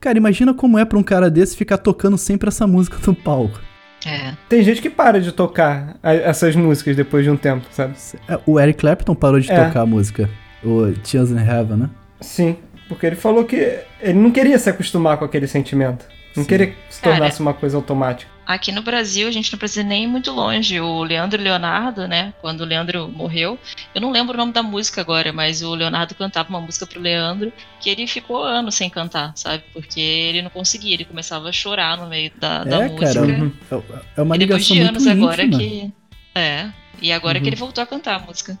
Cara, 0.00 0.18
imagina 0.18 0.52
como 0.52 0.78
é 0.78 0.84
pra 0.84 0.98
um 0.98 1.02
cara 1.02 1.30
desse 1.30 1.56
ficar 1.56 1.78
tocando 1.78 2.18
sempre 2.18 2.48
essa 2.48 2.66
música 2.66 2.98
no 3.06 3.14
palco. 3.14 3.58
É. 4.04 4.34
Tem 4.48 4.62
gente 4.62 4.80
que 4.82 4.90
para 4.90 5.20
de 5.20 5.32
tocar 5.32 5.96
a- 6.02 6.12
essas 6.14 6.54
músicas 6.54 6.94
depois 6.94 7.24
de 7.24 7.30
um 7.30 7.36
tempo, 7.36 7.66
sabe? 7.72 7.94
É, 8.28 8.38
O 8.46 8.60
Eric 8.60 8.78
Clapton 8.78 9.14
parou 9.14 9.40
de 9.40 9.50
É. 9.50 9.64
tocar 9.66 9.80
a 9.80 9.86
música. 9.86 10.28
O 10.62 10.92
Tears 11.02 11.30
in 11.30 11.38
Heaven, 11.38 11.76
né? 11.76 11.90
Sim, 12.20 12.56
porque 12.88 13.06
ele 13.06 13.16
falou 13.16 13.44
que 13.44 13.56
ele 14.00 14.18
não 14.18 14.30
queria 14.30 14.58
se 14.58 14.68
acostumar 14.70 15.16
com 15.16 15.24
aquele 15.24 15.46
sentimento. 15.48 16.04
Não 16.36 16.42
Sim. 16.44 16.48
queria 16.48 16.66
que 16.68 16.74
se 16.90 17.00
Cara, 17.00 17.16
tornasse 17.16 17.40
uma 17.40 17.54
coisa 17.54 17.76
automática. 17.76 18.30
Aqui 18.46 18.70
no 18.70 18.80
Brasil, 18.80 19.26
a 19.26 19.30
gente 19.32 19.50
não 19.50 19.58
precisa 19.58 19.82
nem 19.82 20.04
ir 20.04 20.06
muito 20.06 20.30
longe. 20.30 20.80
O 20.80 21.02
Leandro 21.02 21.42
Leonardo, 21.42 22.06
né? 22.06 22.32
Quando 22.40 22.60
o 22.60 22.64
Leandro 22.64 23.08
morreu, 23.08 23.58
eu 23.92 24.00
não 24.00 24.12
lembro 24.12 24.34
o 24.34 24.36
nome 24.36 24.52
da 24.52 24.62
música 24.62 25.00
agora, 25.00 25.32
mas 25.32 25.62
o 25.62 25.74
Leonardo 25.74 26.14
cantava 26.14 26.48
uma 26.48 26.60
música 26.60 26.86
pro 26.86 27.00
Leandro 27.00 27.52
que 27.80 27.90
ele 27.90 28.06
ficou 28.06 28.44
anos 28.44 28.76
sem 28.76 28.88
cantar, 28.88 29.32
sabe? 29.34 29.64
Porque 29.72 30.00
ele 30.00 30.42
não 30.42 30.50
conseguia, 30.50 30.94
ele 30.94 31.04
começava 31.04 31.48
a 31.48 31.52
chorar 31.52 31.96
no 31.98 32.06
meio 32.08 32.30
da, 32.38 32.62
da 32.62 32.84
é, 32.84 32.88
música. 32.88 33.14
cara. 33.20 33.26
Uhum. 33.26 33.52
É, 33.70 33.74
é 34.18 34.22
uma 34.22 34.36
E 34.36 34.38
depois 34.38 34.68
ligação 34.68 34.76
de 34.76 34.82
muito 34.82 34.88
anos 34.90 35.06
agora 35.08 35.42
íntima. 35.44 35.58
que. 35.60 35.92
É. 36.34 36.70
E 37.02 37.12
agora 37.12 37.38
Uhum. 37.38 37.42
que 37.42 37.48
ele 37.48 37.56
voltou 37.56 37.82
a 37.82 37.86
cantar 37.86 38.14
a 38.16 38.18
música. 38.20 38.56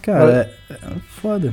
Cara, 0.00 0.50
é, 0.70 0.72
é 0.72 0.78
foda. 1.08 1.52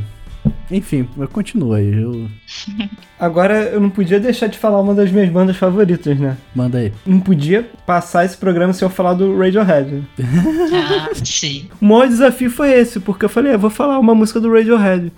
Enfim, 0.71 1.07
mas 1.15 1.29
continua 1.29 1.77
aí. 1.77 1.93
Eu... 1.93 2.27
Agora 3.19 3.55
eu 3.63 3.79
não 3.79 3.89
podia 3.89 4.19
deixar 4.19 4.47
de 4.47 4.57
falar 4.57 4.79
uma 4.81 4.93
das 4.93 5.11
minhas 5.11 5.29
bandas 5.29 5.55
favoritas, 5.55 6.17
né? 6.17 6.37
Manda 6.55 6.79
aí. 6.79 6.91
Não 7.05 7.19
podia 7.19 7.69
passar 7.85 8.25
esse 8.25 8.37
programa 8.37 8.73
sem 8.73 8.85
eu 8.85 8.89
falar 8.89 9.13
do 9.13 9.37
Radiohead. 9.37 10.03
Ah, 10.75 11.09
sim. 11.13 11.69
O 11.79 11.85
maior 11.85 12.07
desafio 12.07 12.49
foi 12.49 12.71
esse, 12.71 12.99
porque 12.99 13.25
eu 13.25 13.29
falei, 13.29 13.53
eu 13.53 13.59
vou 13.59 13.69
falar 13.69 13.99
uma 13.99 14.15
música 14.15 14.39
do 14.39 14.51
Radiohead. 14.51 15.11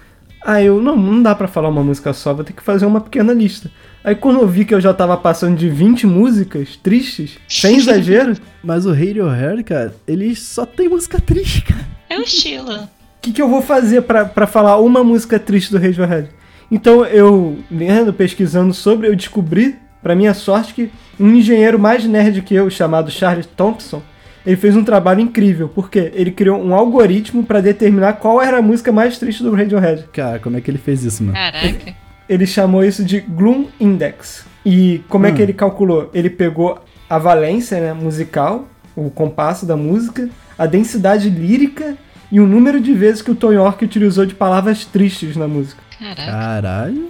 Aí 0.46 0.66
eu, 0.68 0.82
não, 0.82 0.96
não 0.96 1.24
dá 1.24 1.34
pra 1.34 1.48
falar 1.48 1.70
uma 1.70 1.84
música 1.84 2.14
só, 2.14 2.34
vou 2.34 2.44
ter 2.44 2.54
que 2.54 2.62
fazer 2.62 2.86
uma 2.86 3.02
pequena 3.02 3.34
lista. 3.34 3.72
Aí 4.04 4.14
quando 4.14 4.42
eu 4.42 4.48
vi 4.48 4.64
que 4.64 4.76
eu 4.76 4.82
já 4.82 4.94
tava 4.94 5.18
passando 5.18 5.58
de 5.58 5.68
20 5.68 6.06
músicas 6.06 6.78
tristes, 6.78 7.40
sem 7.48 7.78
exagero, 7.78 8.38
Mas 8.64 8.86
o 8.86 8.92
Radiohead, 8.92 9.64
cara, 9.64 9.96
ele 10.08 10.36
só 10.36 10.66
tem 10.66 10.88
música 10.88 11.20
triste, 11.20 11.64
cara. 11.64 11.88
É 12.10 12.20
o 12.20 12.22
estilo. 12.22 12.88
O 13.26 13.28
que, 13.28 13.34
que 13.34 13.42
eu 13.42 13.50
vou 13.50 13.62
fazer 13.62 14.02
pra 14.04 14.26
pra 14.26 14.46
falar 14.48 14.78
uma 14.80 15.04
música 15.04 15.40
triste 15.40 15.72
do 15.72 15.80
Radiohead? 15.80 16.30
Então 16.72 17.06
eu, 17.06 17.58
lendo, 17.72 18.14
pesquisando 18.14 18.74
sobre, 18.74 19.08
eu 19.08 19.16
descobri, 19.16 19.76
pra 20.02 20.16
minha 20.16 20.34
sorte, 20.34 20.74
que 20.74 20.92
um 21.20 21.30
engenheiro 21.34 21.80
mais 21.80 22.06
nerd 22.06 22.42
que 22.42 22.54
eu, 22.56 22.70
chamado 22.70 23.10
Charles 23.12 23.46
Thompson, 23.46 24.02
ele 24.46 24.56
fez 24.56 24.76
um 24.76 24.84
trabalho 24.84 25.22
incrível, 25.22 25.68
porque 25.70 26.12
ele 26.14 26.30
criou 26.32 26.62
um 26.64 26.74
algoritmo 26.74 27.44
pra 27.44 27.62
determinar 27.62 28.14
qual 28.14 28.42
era 28.42 28.58
a 28.60 28.62
música 28.62 28.92
mais 28.92 29.18
triste 29.18 29.42
do 29.44 29.54
Radiohead. 29.56 30.06
Cara, 30.14 30.38
como 30.40 30.58
é 30.58 30.62
que 30.62 30.70
ele 30.70 30.78
fez 30.78 31.04
isso, 31.04 31.24
mano? 31.24 31.36
Caraca. 31.36 31.96
Ele 32.30 32.46
chamou 32.48 32.84
isso 32.84 33.04
de 33.04 33.20
Gloom 33.22 33.66
Index. 33.80 34.46
E 34.66 35.02
como 35.10 35.26
é 35.28 35.32
Hum. 35.32 35.36
que 35.36 35.42
ele 35.42 35.54
calculou? 35.54 36.10
Ele 36.14 36.30
pegou 36.30 36.80
a 37.10 37.18
valência 37.20 37.80
né, 37.80 37.94
musical, 37.94 38.68
o 38.96 39.10
compasso 39.12 39.66
da 39.66 39.78
música, 39.78 40.30
a 40.58 40.66
densidade 40.66 41.30
lírica 41.30 41.96
e 42.32 42.40
o 42.40 42.48
número 42.48 42.80
de 42.80 42.94
vezes 42.94 43.22
que 43.22 43.32
o 43.32 43.36
Tom 43.36 43.54
York 43.54 43.84
utilizou 43.84 44.26
de 44.26 44.34
palavras 44.34 44.86
tristes 44.86 45.36
na 45.36 45.48
música. 45.48 45.82
Caraca. 46.00 46.32
Caralho. 46.32 47.10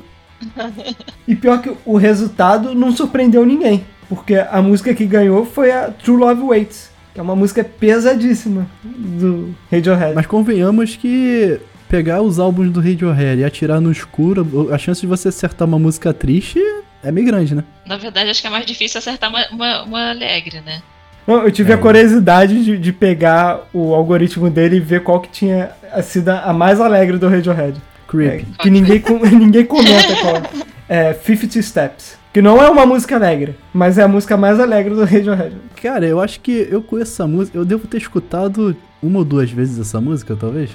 E 1.28 1.36
pior 1.36 1.62
que 1.62 1.72
o 1.86 1.98
resultado 1.98 2.76
não 2.76 2.92
surpreendeu 2.92 3.46
ninguém, 3.46 3.86
porque 4.08 4.36
a 4.36 4.62
música 4.62 4.94
que 4.94 5.06
ganhou 5.06 5.46
foi 5.46 5.72
a 5.72 5.90
True 5.90 6.18
Love 6.18 6.42
Waits, 6.42 6.92
que 7.14 7.20
é 7.20 7.24
uma 7.24 7.36
música 7.36 7.64
pesadíssima 7.64 8.68
do 8.84 9.56
Radiohead. 9.72 10.14
Mas 10.14 10.26
convenhamos 10.28 10.96
que 10.96 11.60
pegar 11.90 12.22
os 12.22 12.40
álbuns 12.40 12.72
do 12.72 12.82
Radiohead 12.82 13.40
e 13.40 13.44
atirar 13.44 13.80
no 13.80 13.92
escuro, 13.92 14.70
a 14.72 14.78
chance 14.78 15.02
de 15.02 15.08
você 15.08 15.30
acertar 15.30 15.68
uma 15.68 15.80
música 15.80 16.14
triste 16.14 16.60
é 17.04 17.12
meio 17.12 17.28
grande, 17.28 17.56
né? 17.56 17.64
Na 17.86 17.98
verdade, 17.98 18.30
acho 18.30 18.42
que 18.42 18.48
é 18.48 18.50
mais 18.50 18.66
difícil 18.66 18.98
acertar 18.98 19.30
uma, 19.30 19.48
uma, 19.50 19.84
uma 19.84 20.10
alegre, 20.10 20.60
né? 20.62 20.82
Não, 21.28 21.44
eu 21.44 21.52
tive 21.52 21.72
É. 21.72 21.76
a 21.76 21.78
curiosidade 21.78 22.64
de, 22.64 22.78
de 22.78 22.94
pegar 22.94 23.62
o 23.74 23.94
algoritmo 23.96 24.50
dele 24.50 24.78
e 24.78 24.80
ver 24.80 25.02
qual 25.04 25.20
que 25.20 25.30
tinha 25.30 25.72
sido 26.04 26.30
a 26.30 26.54
mais 26.54 26.80
alegre 26.80 27.18
do 27.18 27.28
Radiohead. 27.28 27.82
Creep. 28.08 28.46
É, 28.60 28.64
que 28.64 28.70
ninguém, 28.70 29.02
ninguém 29.34 29.66
comenta 29.66 30.16
qual 30.22 30.36
é. 30.90 31.10
É 31.10 31.14
50 31.14 31.62
Steps. 31.62 32.18
Que 32.32 32.42
não 32.42 32.62
é 32.62 32.70
uma 32.70 32.86
música 32.86 33.16
alegre, 33.16 33.56
mas 33.74 33.98
é 33.98 34.04
a 34.04 34.08
música 34.08 34.36
mais 34.38 34.60
alegre 34.60 34.94
do 34.94 35.04
Radiohead. 35.06 35.56
Cara, 35.82 36.06
eu 36.06 36.20
acho 36.22 36.40
que 36.42 36.68
eu 36.70 36.82
conheço 36.82 37.14
essa 37.14 37.26
música. 37.26 37.58
Eu 37.58 37.66
devo 37.66 37.88
ter 37.88 37.98
escutado 37.98 38.76
uma 39.02 39.20
ou 39.20 39.26
duas 39.26 39.50
vezes 39.50 39.80
essa 39.80 40.00
música, 40.02 40.36
talvez. 40.36 40.70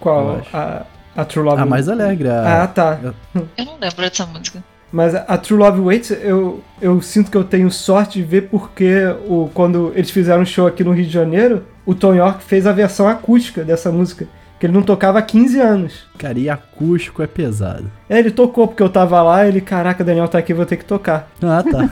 Qual? 0.00 0.42
A, 0.52 0.82
a 1.16 1.24
True 1.24 1.44
Love 1.46 1.62
A 1.62 1.64
mais 1.66 1.88
alegre. 1.88 2.28
Ah, 2.28 2.64
A... 2.64 2.66
tá. 2.66 2.98
Eu 3.34 3.64
não 3.64 3.78
lembro 3.80 3.96
dessa 3.98 4.26
música. 4.26 4.62
Mas 4.94 5.12
a 5.12 5.36
True 5.36 5.58
Love 5.58 5.80
Waits, 5.80 6.12
eu, 6.22 6.62
eu 6.80 7.02
sinto 7.02 7.28
que 7.28 7.36
eu 7.36 7.42
tenho 7.42 7.68
sorte 7.68 8.20
de 8.20 8.24
ver 8.24 8.42
porque 8.42 8.94
o, 9.26 9.50
quando 9.52 9.92
eles 9.96 10.08
fizeram 10.08 10.42
um 10.42 10.46
show 10.46 10.68
aqui 10.68 10.84
no 10.84 10.92
Rio 10.92 11.04
de 11.04 11.10
Janeiro, 11.10 11.64
o 11.84 11.96
Tom 11.96 12.14
York 12.14 12.44
fez 12.44 12.64
a 12.64 12.70
versão 12.70 13.08
acústica 13.08 13.64
dessa 13.64 13.90
música. 13.90 14.28
Que 14.60 14.66
ele 14.66 14.72
não 14.72 14.82
tocava 14.82 15.18
há 15.18 15.22
15 15.22 15.60
anos. 15.60 16.06
Cara, 16.16 16.38
e 16.38 16.48
acústico 16.48 17.24
é 17.24 17.26
pesado. 17.26 17.90
É, 18.08 18.20
ele 18.20 18.30
tocou 18.30 18.68
porque 18.68 18.84
eu 18.84 18.88
tava 18.88 19.20
lá, 19.20 19.44
ele, 19.44 19.60
caraca, 19.60 20.04
Daniel 20.04 20.28
tá 20.28 20.38
aqui, 20.38 20.54
vou 20.54 20.64
ter 20.64 20.76
que 20.76 20.84
tocar. 20.84 21.28
Ah, 21.42 21.64
tá. 21.64 21.88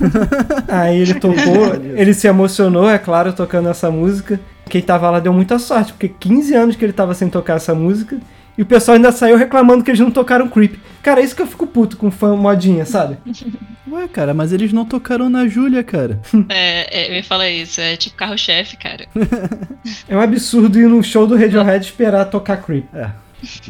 Aí 0.72 1.00
ele 1.00 1.14
tocou, 1.14 1.74
ele 1.96 2.14
se 2.14 2.28
emocionou, 2.28 2.88
é 2.88 2.98
claro, 2.98 3.32
tocando 3.32 3.68
essa 3.68 3.90
música. 3.90 4.38
Quem 4.66 4.80
tava 4.80 5.10
lá 5.10 5.18
deu 5.18 5.32
muita 5.32 5.58
sorte, 5.58 5.92
porque 5.92 6.08
15 6.08 6.54
anos 6.54 6.76
que 6.76 6.84
ele 6.84 6.92
tava 6.92 7.14
sem 7.14 7.28
tocar 7.28 7.56
essa 7.56 7.74
música. 7.74 8.16
E 8.56 8.62
o 8.62 8.66
pessoal 8.66 8.96
ainda 8.96 9.10
saiu 9.12 9.36
reclamando 9.36 9.82
que 9.82 9.90
eles 9.90 10.00
não 10.00 10.10
tocaram 10.10 10.48
Creep. 10.48 10.74
Cara, 11.02 11.20
é 11.20 11.24
isso 11.24 11.34
que 11.34 11.42
eu 11.42 11.46
fico 11.46 11.66
puto 11.66 11.96
com 11.96 12.10
fã 12.10 12.36
modinha, 12.36 12.84
sabe? 12.84 13.16
Ué, 13.90 14.08
cara, 14.08 14.32
mas 14.32 14.52
eles 14.52 14.72
não 14.72 14.84
tocaram 14.84 15.28
na 15.28 15.46
Júlia, 15.48 15.82
cara. 15.82 16.20
É, 16.48 17.08
é, 17.08 17.14
me 17.14 17.22
fala 17.22 17.48
isso, 17.48 17.80
é 17.80 17.96
tipo 17.96 18.16
carro-chefe, 18.16 18.76
cara. 18.76 19.06
É 20.08 20.16
um 20.16 20.20
absurdo 20.20 20.78
ir 20.78 20.88
num 20.88 21.02
show 21.02 21.26
do 21.26 21.36
Radiohead 21.36 21.84
esperar 21.84 22.24
tocar 22.26 22.58
Creep. 22.62 22.84
É. 22.94 23.10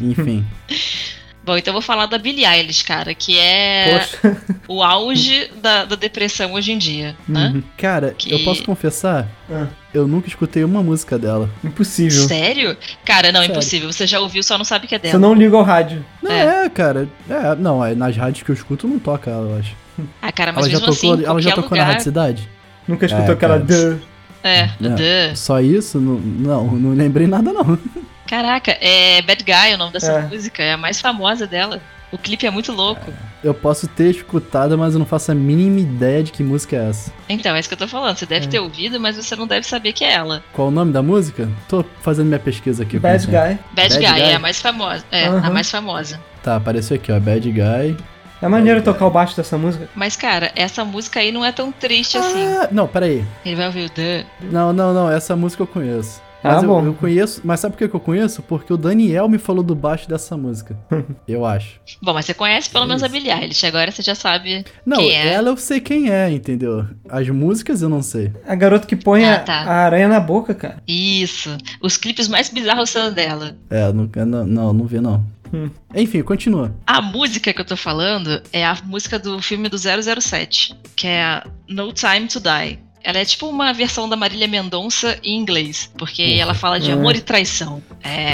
Enfim. 0.00 0.44
Bom, 1.44 1.56
então 1.56 1.70
eu 1.72 1.74
vou 1.74 1.82
falar 1.82 2.06
da 2.06 2.18
Billie 2.18 2.44
Eilish, 2.46 2.84
cara, 2.84 3.14
que 3.14 3.36
é 3.36 3.98
Poxa. 3.98 4.36
o 4.68 4.80
auge 4.82 5.50
da, 5.60 5.84
da 5.86 5.96
depressão 5.96 6.52
hoje 6.52 6.70
em 6.70 6.78
dia, 6.78 7.16
né? 7.26 7.50
Uhum. 7.54 7.62
Cara, 7.76 8.14
Que- 8.16 8.30
eu 8.32 8.44
posso 8.44 8.62
confessar, 8.62 9.26
Ah, 9.50 9.66
eu 9.94 10.06
nunca 10.06 10.28
escutei 10.28 10.64
uma 10.64 10.82
música 10.82 11.18
dela. 11.18 11.48
impossível. 11.64 12.26
Sério? 12.28 12.76
Cara, 13.04 13.30
não, 13.32 13.40
Sério. 13.40 13.52
impossível. 13.52 13.92
Você 13.92 14.06
já 14.06 14.20
ouviu, 14.20 14.42
só 14.42 14.56
não 14.56 14.64
sabe 14.64 14.86
que 14.86 14.94
é 14.94 14.98
Você 14.98 15.06
dela. 15.08 15.18
não 15.18 15.34
liga 15.34 15.56
ao 15.56 15.62
rádio. 15.62 16.04
Não, 16.22 16.30
É. 16.30 16.64
é, 16.64 16.68
cara. 16.68 17.08
É, 17.28 17.54
não, 17.56 17.84
é, 17.84 17.94
nas 17.94 18.16
rádios 18.16 18.42
que 18.42 18.50
eu 18.50 18.54
escuto 18.54 18.86
não 18.88 18.98
toca 18.98 19.30
ela, 19.30 19.50
eu 19.50 19.58
acho. 19.58 19.74
Ah, 20.20 20.32
cara, 20.32 20.52
mas 20.52 20.64
Ela 20.64 20.72
já 20.72 20.80
tocou, 20.80 21.12
assim, 21.14 21.24
ela 21.24 21.42
já 21.42 21.50
tocou 21.50 21.70
na 21.70 21.76
lugar... 21.76 21.86
Rádio 21.88 22.04
Cidade? 22.04 22.48
Nunca 22.88 23.06
escutou 23.06 23.28
É, 23.28 23.32
aquela 23.32 23.58
duh. 23.58 23.98
É, 24.42 24.66
duh. 24.80 25.36
Só 25.36 25.60
isso? 25.60 26.00
Não, 26.00 26.14
não, 26.18 26.66
não 26.72 26.94
lembrei 26.94 27.26
nada, 27.26 27.52
não. 27.52 27.78
Caraca, 28.26 28.76
é 28.80 29.20
Bad 29.22 29.44
Guy 29.44 29.74
o 29.74 29.78
nome 29.78 29.92
dessa 29.92 30.12
É. 30.12 30.22
música, 30.26 30.62
é 30.62 30.72
a 30.72 30.76
mais 30.76 31.00
famosa 31.00 31.46
dela. 31.46 31.80
O 32.10 32.16
clipe 32.18 32.46
é 32.46 32.50
muito 32.50 32.72
louco. 32.72 33.12
Eu 33.42 33.52
posso 33.52 33.88
ter 33.88 34.10
escutado, 34.10 34.78
mas 34.78 34.94
eu 34.94 34.98
não 35.00 35.06
faço 35.06 35.32
a 35.32 35.34
mínima 35.34 35.80
ideia 35.80 36.22
de 36.22 36.30
que 36.30 36.42
música 36.44 36.76
é 36.76 36.88
essa. 36.90 37.12
Então, 37.28 37.54
é 37.56 37.58
isso 37.60 37.68
que 37.68 37.74
eu 37.74 37.78
tô 37.78 37.88
falando. 37.88 38.16
Você 38.16 38.24
deve 38.26 38.46
É. 38.46 38.48
ter 38.48 38.60
ouvido, 38.60 39.00
mas 39.00 39.16
você 39.16 39.34
não 39.34 39.46
deve 39.48 39.66
saber 39.66 39.92
que 39.92 40.04
é 40.04 40.12
ela. 40.12 40.42
Qual 40.52 40.68
o 40.68 40.70
nome 40.70 40.92
da 40.92 41.02
música? 41.02 41.48
Tô 41.68 41.84
fazendo 42.02 42.26
minha 42.28 42.38
pesquisa 42.38 42.84
aqui. 42.84 42.98
Bad. 43.00 43.26
Guy. 43.26 43.32
Bad, 43.32 43.58
Bad 43.74 43.98
Guy, 43.98 44.06
Guy? 44.06 44.20
é 44.22 44.34
a 44.34 44.38
mais 44.38 44.60
famosa. 44.60 45.04
É, 45.10 45.26
a 45.26 45.30
Aham. 45.30 45.50
mais 45.50 45.68
famosa. 45.70 46.20
Tá, 46.42 46.56
apareceu 46.56 46.94
aqui, 46.96 47.10
ó. 47.10 47.18
Bad 47.18 47.50
Guy. 47.50 47.96
É 48.40 48.48
maneiro 48.48 48.82
tocar 48.82 49.06
o 49.06 49.10
baixo 49.10 49.36
dessa 49.36 49.56
música. 49.56 49.88
Mas, 49.94 50.16
cara, 50.16 50.50
essa 50.56 50.84
música 50.84 51.20
aí 51.20 51.30
não 51.30 51.44
é 51.44 51.52
tão 51.52 51.70
triste 51.70 52.16
assim. 52.18 52.44
Ah, 52.44 52.68
não, 52.72 52.88
peraí. 52.88 53.24
Ele 53.44 53.54
vai 53.56 53.66
ouvir 53.66 53.86
o 53.86 53.88
duh. 53.88 54.26
Não, 54.52 54.72
não, 54.72 54.92
não. 54.92 55.10
Essa 55.10 55.36
música 55.36 55.62
eu 55.62 55.66
conheço. 55.66 56.20
Ah, 56.44 56.54
Mas 56.54 56.62
eu, 56.62 56.68
bom. 56.68 56.84
eu 56.84 56.94
conheço. 56.94 57.40
Mas 57.44 57.60
sabe 57.60 57.76
por 57.76 57.88
que 57.88 57.94
eu 57.96 58.00
conheço? 58.00 58.42
Porque 58.42 58.72
o 58.72 58.76
Daniel 58.76 59.28
me 59.28 59.38
falou 59.38 59.62
do 59.62 59.74
baixo 59.74 60.08
dessa 60.08 60.36
música. 60.36 60.76
eu 61.28 61.46
acho. 61.46 61.80
Bom, 62.02 62.12
mas 62.14 62.26
você 62.26 62.34
conhece 62.34 62.68
pelo 62.70 62.86
menos 62.86 63.02
a. 63.02 63.08
Billie 63.08 63.30
Eilish. 63.30 63.64
Agora 63.66 63.90
você 63.92 64.02
já 64.02 64.14
sabe 64.14 64.64
Não, 64.84 64.98
quem 64.98 65.12
é. 65.12 65.28
ela 65.34 65.50
eu 65.50 65.56
sei 65.56 65.80
quem 65.80 66.10
é, 66.10 66.30
entendeu? 66.30 66.86
As 67.08 67.28
músicas 67.28 67.82
eu 67.82 67.88
não 67.88 68.02
sei. 68.02 68.32
A 68.46 68.54
garota 68.54 68.86
que 68.86 68.96
põe 68.96 69.24
Ah, 69.24 69.36
a- 69.36 69.38
tá. 69.40 69.54
a 69.62 69.74
aranha 69.84 70.08
na 70.08 70.18
boca, 70.20 70.54
cara. 70.54 70.82
Isso. 70.88 71.56
Os 71.80 71.96
clipes 71.96 72.26
mais 72.28 72.48
bizarros 72.48 72.90
são 72.90 73.12
dela. 73.12 73.56
É, 73.70 73.92
não, 73.92 74.08
não, 74.26 74.46
não, 74.46 74.72
não 74.72 74.86
vi 74.86 75.00
não. 75.00 75.24
Hum. 75.54 75.68
Enfim, 75.94 76.22
continua. 76.22 76.74
A 76.86 77.02
música 77.02 77.52
que 77.52 77.60
eu 77.60 77.64
tô 77.66 77.76
falando 77.76 78.40
é 78.52 78.64
a 78.64 78.74
música 78.86 79.18
do 79.18 79.40
filme 79.42 79.68
do 79.68 79.76
007, 79.76 80.74
que 80.96 81.06
é 81.06 81.22
a 81.22 81.46
No 81.68 81.92
Time 81.92 82.26
to 82.26 82.40
Die. 82.40 82.78
Ela 83.04 83.18
é 83.18 83.24
tipo 83.24 83.46
uma 83.48 83.72
versão 83.72 84.08
da 84.08 84.16
Marília 84.16 84.46
Mendonça 84.46 85.18
em 85.24 85.36
inglês, 85.36 85.90
porque 85.98 86.22
Porra. 86.24 86.36
ela 86.40 86.54
fala 86.54 86.78
de 86.78 86.90
É. 86.90 86.94
amor 86.94 87.16
e 87.16 87.20
traição. 87.20 87.82
É. 88.02 88.32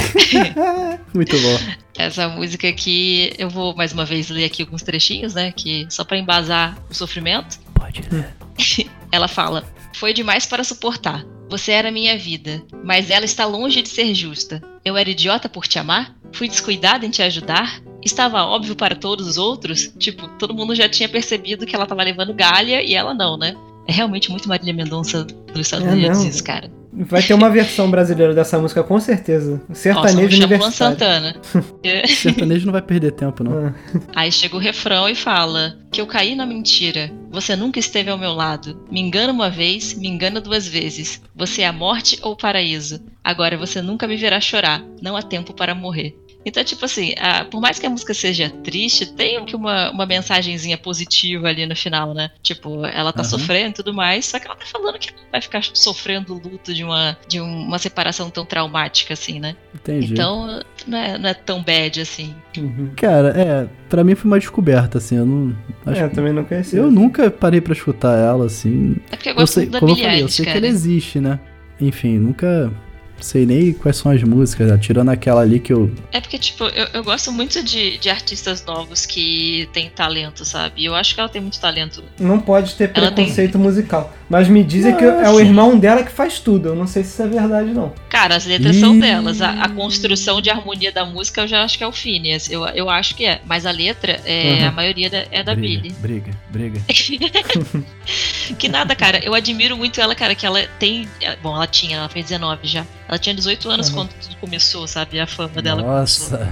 Muito 1.14 1.38
bom. 1.38 1.58
Essa 1.96 2.28
música 2.28 2.68
aqui, 2.68 3.32
eu 3.38 3.48
vou 3.50 3.74
mais 3.74 3.92
uma 3.92 4.04
vez 4.04 4.28
ler 4.30 4.44
aqui 4.44 4.62
alguns 4.62 4.82
trechinhos, 4.82 5.34
né? 5.34 5.52
Que 5.52 5.86
só 5.90 6.04
pra 6.04 6.18
embasar 6.18 6.78
o 6.90 6.94
sofrimento. 6.94 7.58
Pode 7.74 8.02
ler. 8.10 8.34
Ela 9.10 9.26
fala: 9.28 9.64
Foi 9.94 10.12
demais 10.12 10.46
para 10.46 10.62
suportar. 10.62 11.24
Você 11.50 11.72
era 11.72 11.90
minha 11.90 12.16
vida, 12.18 12.62
mas 12.84 13.08
ela 13.08 13.24
está 13.24 13.46
longe 13.46 13.80
de 13.80 13.88
ser 13.88 14.14
justa. 14.14 14.62
Eu 14.84 14.98
era 14.98 15.08
idiota 15.08 15.48
por 15.48 15.66
te 15.66 15.78
amar? 15.78 16.14
Fui 16.30 16.46
descuidada 16.46 17.06
em 17.06 17.10
te 17.10 17.22
ajudar? 17.22 17.80
Estava 18.04 18.44
óbvio 18.44 18.76
para 18.76 18.94
todos 18.94 19.26
os 19.26 19.38
outros? 19.38 19.90
Tipo, 19.98 20.28
todo 20.38 20.52
mundo 20.54 20.74
já 20.74 20.88
tinha 20.90 21.08
percebido 21.08 21.64
que 21.64 21.74
ela 21.74 21.86
tava 21.86 22.02
levando 22.02 22.34
galha 22.34 22.82
e 22.82 22.94
ela 22.94 23.14
não, 23.14 23.38
né? 23.38 23.56
É 23.88 23.92
realmente 23.92 24.30
muito 24.30 24.48
Marília 24.48 24.74
Mendonça 24.74 25.24
dos 25.24 25.60
Estados 25.62 25.86
É, 25.86 25.90
Unidos, 25.90 26.18
não. 26.18 26.28
isso, 26.28 26.44
cara. 26.44 26.70
Vai 26.92 27.22
ter 27.22 27.32
uma 27.34 27.48
versão 27.48 27.90
brasileira 27.90 28.34
dessa 28.34 28.58
música, 28.58 28.82
com 28.82 28.98
certeza. 28.98 29.60
Nossa, 29.68 29.80
Sertanejo 29.80 30.36
Luan 30.36 30.46
Universitário. 30.46 30.98
Santana. 30.98 31.36
É. 31.84 32.06
Sertanejo 32.06 32.66
não 32.66 32.72
vai 32.72 32.82
perder 32.82 33.12
tempo, 33.12 33.44
não. 33.44 33.66
Ah, 33.68 33.74
Aí 34.16 34.32
chega 34.32 34.56
o 34.56 34.58
refrão 34.58 35.08
e 35.08 35.14
fala: 35.14 35.76
Que 35.92 36.00
eu 36.00 36.06
caí 36.06 36.34
na 36.34 36.44
mentira. 36.44 37.10
Você 37.30 37.54
nunca 37.56 37.78
esteve 37.78 38.10
ao 38.10 38.18
meu 38.18 38.32
lado. 38.32 38.82
Me 38.90 39.00
engana 39.00 39.32
uma 39.32 39.48
vez, 39.48 39.94
me 39.94 40.08
engana 40.08 40.40
duas 40.40 40.66
vezes. 40.66 41.22
Você 41.36 41.62
é 41.62 41.66
a 41.68 41.72
morte 41.72 42.18
ou 42.22 42.32
o 42.32 42.36
paraíso. 42.36 43.00
Agora 43.22 43.56
você 43.56 43.80
nunca 43.80 44.06
me 44.08 44.16
verá 44.16 44.40
chorar. 44.40 44.82
Não 45.00 45.16
há 45.16 45.22
tempo 45.22 45.52
para 45.54 45.74
morrer. 45.74 46.16
Então, 46.46 46.62
tipo 46.64 46.84
assim, 46.84 47.14
a- 47.18 47.44
por 47.44 47.60
mais 47.60 47.78
que 47.78 47.86
a 47.86 47.90
música 47.90 48.14
seja 48.14 48.48
triste, 48.62 49.06
tem 49.14 49.44
que 49.44 49.54
uma, 49.56 49.90
uma 49.90 50.06
mensagenzinha 50.06 50.78
positiva 50.78 51.48
ali 51.48 51.66
no 51.66 51.74
final, 51.76 52.14
né? 52.14 52.30
Tipo, 52.42 52.84
ela 52.86 53.12
tá 53.12 53.20
Aham. 53.20 53.28
sofrendo 53.28 53.70
e 53.70 53.72
tudo 53.74 53.92
mais, 53.92 54.24
só 54.26 54.38
que 54.38 54.46
ela 54.46 54.56
tá 54.56 54.64
falando 54.64 54.98
que 54.98 55.10
vai 55.30 55.42
ficar 55.42 55.62
sofrendo 55.74 56.34
o 56.34 56.38
luto 56.38 56.72
de 56.72 56.84
uma, 56.84 57.18
de 57.28 57.40
um- 57.40 57.64
uma 57.66 57.78
separação 57.78 58.30
tão 58.30 58.44
traumática 58.46 59.12
assim, 59.14 59.40
né? 59.40 59.56
Entendi. 59.74 60.12
Então, 60.12 60.62
não 60.86 60.98
é, 60.98 61.18
não 61.18 61.28
é 61.28 61.34
tão 61.34 61.62
bad 61.62 62.00
assim. 62.00 62.34
uhum. 62.56 62.90
Cara, 62.96 63.28
é, 63.36 63.68
pra 63.88 64.02
mim 64.04 64.14
foi 64.14 64.30
uma 64.30 64.38
descoberta, 64.38 64.98
assim, 64.98 65.16
eu 65.16 65.26
não. 65.26 65.54
Acho 65.84 66.00
É, 66.00 66.04
eu 66.04 66.10
também 66.10 66.32
não 66.32 66.44
conhecia. 66.44 66.78
Eu 66.78 66.90
nunca 66.90 67.30
parei 67.30 67.60
pra 67.60 67.72
escutar 67.72 68.16
ela, 68.16 68.46
assim. 68.46 68.96
É 69.10 69.16
porque 69.16 69.28
eu 69.28 69.32
Eu 69.32 69.36
gosto 69.40 69.54
sei, 69.54 69.64
muito 69.64 69.72
da 69.72 69.78
eu 69.80 69.86
Billie 69.86 70.02
falei, 70.02 70.16
eu 70.16 70.20
Eilish, 70.22 70.34
sei 70.36 70.44
que 70.46 70.52
cara. 70.52 70.64
ela 70.64 70.72
existe, 70.74 71.20
né? 71.20 71.38
Enfim, 71.80 72.18
nunca 72.18 72.72
sei 73.20 73.44
nem 73.46 73.72
quais 73.72 73.96
são 73.96 74.10
as 74.12 74.22
músicas, 74.22 74.70
né? 74.70 74.78
tirando 74.78 75.08
aquela 75.10 75.40
ali 75.42 75.58
que 75.60 75.72
eu. 75.72 75.92
É 76.12 76.20
porque, 76.20 76.38
tipo, 76.38 76.64
eu, 76.64 76.86
eu 76.94 77.04
gosto 77.04 77.30
muito 77.32 77.62
de, 77.62 77.98
de 77.98 78.08
artistas 78.10 78.64
novos 78.64 79.04
que 79.06 79.68
têm 79.72 79.90
talento, 79.90 80.44
sabe? 80.44 80.74
E 80.78 80.84
eu 80.84 80.94
acho 80.94 81.14
que 81.14 81.20
ela 81.20 81.28
tem 81.28 81.40
muito 81.42 81.58
talento. 81.60 82.02
Não 82.18 82.38
pode 82.38 82.74
ter 82.74 82.90
Ela 82.94 83.06
tem- 83.10 83.24
preconceito 83.24 83.58
musical. 83.58 84.12
Mas 84.30 84.46
me 84.46 84.62
dizem 84.62 84.94
que 84.94 85.02
é 85.04 85.30
o 85.30 85.40
irmão 85.40 85.78
dela 85.78 86.02
que 86.02 86.12
faz 86.12 86.38
tudo. 86.38 86.68
Eu 86.68 86.74
não 86.74 86.86
sei 86.86 87.02
se 87.02 87.12
isso 87.12 87.22
é 87.22 87.26
verdade, 87.28 87.70
não. 87.72 87.94
Cara, 88.10 88.36
as 88.36 88.44
letras 88.44 88.76
são 88.76 88.94
Ih. 88.94 89.00
delas. 89.00 89.40
A, 89.40 89.52
a 89.64 89.68
construção 89.70 90.40
de 90.42 90.50
harmonia 90.50 90.92
da 90.92 91.04
música 91.06 91.40
eu 91.40 91.48
já 91.48 91.64
acho 91.64 91.78
que 91.78 91.84
é 91.84 91.86
o 91.86 91.92
Phineas. 91.92 92.50
Eu, 92.50 92.66
eu 92.68 92.90
acho 92.90 93.14
que 93.14 93.24
é. 93.24 93.40
Mas 93.46 93.64
a 93.64 93.70
letra, 93.70 94.20
é, 94.26 94.58
Uhum. 94.60 94.68
a 94.68 94.72
maioria 94.72 95.08
da- 95.08 95.24
é 95.30 95.42
da 95.42 95.54
briga, 95.54 95.80
Billy. 95.82 95.94
briga, 95.98 96.30
briga. 96.50 96.80
Que 98.58 98.68
nada, 98.68 98.94
cara. 98.96 99.18
Eu 99.24 99.34
admiro 99.34 99.76
muito 99.76 100.00
ela, 100.00 100.14
cara, 100.14 100.34
que 100.34 100.44
ela 100.46 100.62
tem. 100.78 101.06
Bom, 101.42 101.54
ela 101.54 101.66
tinha, 101.66 101.96
ela 101.98 102.08
fez 102.08 102.26
19 102.26 102.66
já. 102.66 102.84
Ela 103.08 103.18
tinha 103.18 103.34
18 103.34 103.70
anos 103.70 103.88
Uhum. 103.88 103.94
quando 103.94 104.10
tudo 104.20 104.36
começou, 104.36 104.86
sabe? 104.86 105.18
A 105.18 105.26
fama 105.26 105.62
dela 105.62 105.82
começou. 105.82 106.38
Nossa, 106.38 106.50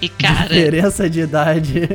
E, 0.00 0.08
cara. 0.08 0.48
diferença 0.48 1.10
de 1.10 1.20
idade. 1.22 1.88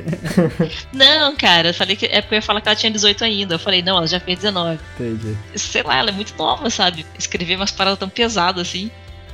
Não, 0.91 1.35
cara, 1.37 1.69
eu 1.69 1.73
falei 1.73 1.95
que 1.95 2.05
é 2.05 2.21
porque 2.21 2.35
eu 2.35 2.37
ia 2.37 2.41
falar 2.41 2.59
que 2.59 2.67
ela 2.67 2.75
tinha 2.75 2.91
18 2.91 3.23
ainda. 3.23 3.55
Eu 3.55 3.59
falei, 3.59 3.81
não, 3.81 3.97
ela 3.97 4.07
já 4.07 4.19
fez 4.19 4.39
19. 4.39 4.77
Entendi. 4.99 5.37
sei 5.55 5.83
lá, 5.83 5.97
ela 5.97 6.09
é 6.09 6.13
muito 6.13 6.33
nova, 6.37 6.69
sabe? 6.69 7.05
Escrever 7.17 7.55
umas 7.55 7.71
paradas 7.71 7.97
tão 7.99 8.09
pesadas 8.09 8.67
assim. 8.67 8.91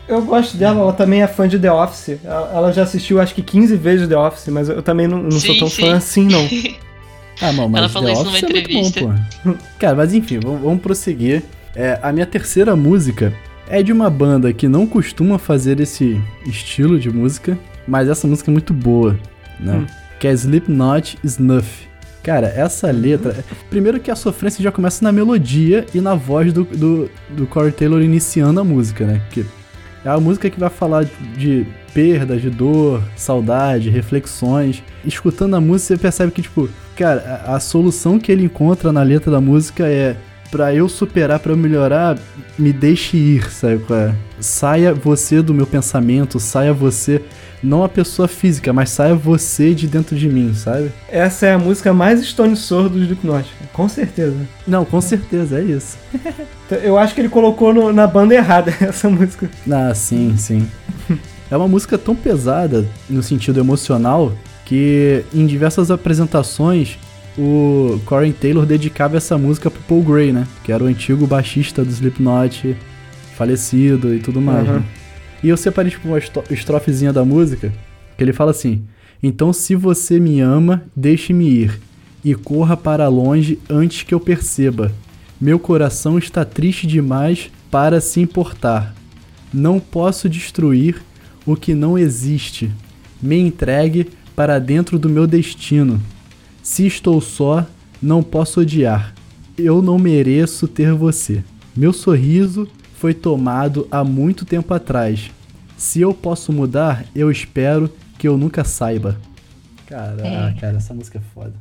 Eu 0.07 0.21
gosto 0.23 0.55
dela, 0.57 0.79
ela 0.81 0.93
também 0.93 1.21
é 1.23 1.27
fã 1.27 1.47
de 1.47 1.57
The 1.57 1.71
Office. 1.71 2.17
Ela 2.23 2.71
já 2.71 2.83
assistiu 2.83 3.19
acho 3.21 3.33
que 3.33 3.41
15 3.41 3.75
vezes 3.77 4.07
The 4.07 4.17
Office, 4.17 4.47
mas 4.49 4.69
eu 4.69 4.81
também 4.83 5.07
não, 5.07 5.17
não 5.23 5.31
sou 5.31 5.53
Sim, 5.53 5.59
tão 5.59 5.69
sim. 5.69 5.81
fã 5.81 5.95
assim, 5.97 6.27
não. 6.27 6.47
Ah, 7.43 7.51
não, 7.53 7.67
mas 7.67 7.79
Ela 7.79 7.89
falou 7.89 8.07
The 8.07 8.13
isso 8.13 8.23
numa 8.23 8.37
Office 8.37 8.43
é 8.43 8.53
muito 8.53 8.69
entrevista. 8.69 9.01
bom, 9.01 9.53
pô. 9.53 9.57
Cara, 9.79 9.95
mas 9.95 10.13
enfim, 10.13 10.39
vamos, 10.39 10.61
vamos 10.61 10.79
prosseguir. 10.81 11.41
É, 11.75 11.97
a 12.03 12.11
minha 12.11 12.25
terceira 12.25 12.75
música 12.75 13.33
é 13.71 13.81
de 13.81 13.93
uma 13.93 14.09
banda 14.09 14.51
que 14.51 14.67
não 14.67 14.85
costuma 14.85 15.39
fazer 15.39 15.79
esse 15.79 16.21
estilo 16.45 16.99
de 16.99 17.09
música, 17.09 17.57
mas 17.87 18.09
essa 18.09 18.27
música 18.27 18.51
é 18.51 18.53
muito 18.53 18.73
boa, 18.73 19.17
né? 19.57 19.77
Hum. 19.77 19.85
Que 20.19 20.27
é 20.27 20.33
Slipknot 20.33 21.17
Snuff. 21.23 21.87
Cara, 22.21 22.47
essa 22.47 22.91
letra. 22.91 23.43
Primeiro 23.69 23.99
que 23.99 24.11
a 24.11 24.15
sofrência 24.15 24.61
já 24.61 24.73
começa 24.73 25.03
na 25.03 25.11
melodia 25.13 25.85
e 25.95 26.01
na 26.01 26.13
voz 26.13 26.51
do, 26.51 26.65
do, 26.65 27.09
do 27.29 27.47
Corey 27.47 27.71
Taylor 27.71 28.01
iniciando 28.01 28.59
a 28.59 28.63
música, 28.63 29.05
né? 29.05 29.21
Que 29.31 29.45
é 30.03 30.09
a 30.09 30.19
música 30.19 30.49
que 30.49 30.59
vai 30.59 30.69
falar 30.69 31.05
de 31.37 31.65
perda, 31.93 32.35
de 32.37 32.49
dor, 32.49 33.01
saudade, 33.15 33.89
reflexões. 33.89 34.83
Escutando 35.05 35.55
a 35.55 35.61
música, 35.61 35.95
você 35.95 35.97
percebe 35.97 36.31
que, 36.33 36.41
tipo, 36.41 36.69
cara, 36.95 37.41
a, 37.47 37.55
a 37.55 37.59
solução 37.61 38.19
que 38.19 38.33
ele 38.33 38.43
encontra 38.43 38.91
na 38.91 39.01
letra 39.01 39.31
da 39.31 39.39
música 39.39 39.87
é 39.87 40.17
pra 40.51 40.73
eu 40.75 40.89
superar, 40.89 41.39
pra 41.39 41.53
eu 41.53 41.57
melhorar, 41.57 42.17
me 42.59 42.73
deixe 42.73 43.15
ir, 43.17 43.49
sabe 43.51 43.79
qual 43.87 43.97
é? 43.99 44.15
Saia 44.39 44.93
você 44.93 45.41
do 45.41 45.53
meu 45.53 45.65
pensamento, 45.65 46.39
saia 46.39 46.73
você, 46.73 47.21
não 47.63 47.83
a 47.83 47.89
pessoa 47.89 48.27
física, 48.27 48.73
mas 48.73 48.89
saia 48.89 49.15
você 49.15 49.73
de 49.73 49.87
dentro 49.87 50.15
de 50.15 50.27
mim, 50.27 50.53
sabe? 50.53 50.91
Essa 51.09 51.45
é 51.47 51.53
a 51.53 51.59
música 51.59 51.93
mais 51.93 52.23
Stone 52.25 52.55
Sour 52.57 52.89
do 52.89 52.99
Slipknot, 52.99 53.47
com 53.71 53.87
certeza. 53.87 54.35
Não, 54.67 54.83
com 54.83 54.99
certeza, 54.99 55.59
é 55.59 55.63
isso. 55.63 55.97
Então, 56.65 56.77
Eu 56.79 56.97
acho 56.97 57.13
que 57.15 57.21
ele 57.21 57.29
colocou 57.29 57.73
no- 57.73 57.93
na 57.93 58.05
banda 58.07 58.33
errada 58.35 58.73
essa 58.81 59.09
música. 59.09 59.49
Ah, 59.71 59.93
sim, 59.93 60.35
sim. 60.37 60.67
É 61.49 61.55
uma 61.57 61.67
música 61.67 61.97
tão 61.97 62.15
pesada 62.15 62.85
no 63.09 63.21
sentido 63.21 63.59
emocional 63.59 64.31
que 64.65 65.23
em 65.33 65.45
diversas 65.45 65.91
apresentações 65.91 66.97
o 67.37 67.99
Corey 68.05 68.33
Taylor 68.33 68.65
dedicava 68.65 69.17
essa 69.17 69.37
música 69.37 69.71
pro 69.71 69.81
Paul 69.83 70.03
Gray, 70.03 70.31
né? 70.33 70.47
Que 70.63 70.71
era 70.71 70.83
o 70.83 70.87
antigo 70.87 71.25
baixista 71.25 71.83
do 71.83 71.89
Slipknot, 71.91 72.75
falecido 73.35 74.13
e 74.13 74.19
tudo 74.19 74.41
mais. 74.41 74.67
Uhum. 74.67 74.75
né? 74.75 74.83
E 75.43 75.49
eu 75.49 75.57
separei 75.57 75.91
tipo 75.91 76.07
uma 76.07 76.17
estro- 76.19 76.43
estrofezinha 76.49 77.11
da 77.13 77.23
música 77.25 77.71
que 78.17 78.23
ele 78.23 78.33
fala 78.33 78.51
assim: 78.51 78.83
Então 79.23 79.51
se 79.53 79.75
você 79.75 80.19
me 80.19 80.39
ama, 80.41 80.83
deixe-me 80.95 81.47
ir 81.49 81.79
e 82.23 82.35
corra 82.35 82.77
para 82.77 83.07
longe 83.07 83.57
antes 83.69 84.03
que 84.03 84.13
eu 84.13 84.19
perceba. 84.19 84.91
Meu 85.39 85.57
coração 85.57 86.19
está 86.19 86.45
triste 86.45 86.85
demais 86.85 87.49
para 87.71 87.99
se 87.99 88.19
importar. 88.19 88.93
Não 89.51 89.79
posso 89.79 90.29
destruir 90.29 91.01
o 91.45 91.55
que 91.55 91.73
não 91.73 91.97
existe. 91.97 92.69
Me 93.19 93.39
entregue 93.39 94.07
para 94.35 94.59
dentro 94.59 94.99
do 94.99 95.09
meu 95.09 95.25
destino. 95.25 95.99
Se 96.71 96.87
estou 96.87 97.19
só, 97.19 97.65
não 98.01 98.23
posso 98.23 98.61
odiar. 98.61 99.13
Eu 99.57 99.81
não 99.81 99.99
mereço 99.99 100.69
ter 100.69 100.93
você. 100.93 101.43
Meu 101.75 101.91
sorriso 101.91 102.65
foi 102.95 103.13
tomado 103.13 103.85
há 103.91 104.05
muito 104.05 104.45
tempo 104.45 104.73
atrás. 104.73 105.31
Se 105.75 105.99
eu 105.99 106.13
posso 106.13 106.53
mudar, 106.53 107.03
eu 107.13 107.29
espero 107.29 107.91
que 108.17 108.25
eu 108.25 108.37
nunca 108.37 108.63
saiba. 108.63 109.17
Caraca, 109.85 110.25
É. 110.25 110.53
cara, 110.61 110.77
essa 110.77 110.93
música 110.93 111.17
é 111.17 111.21
foda. 111.33 111.51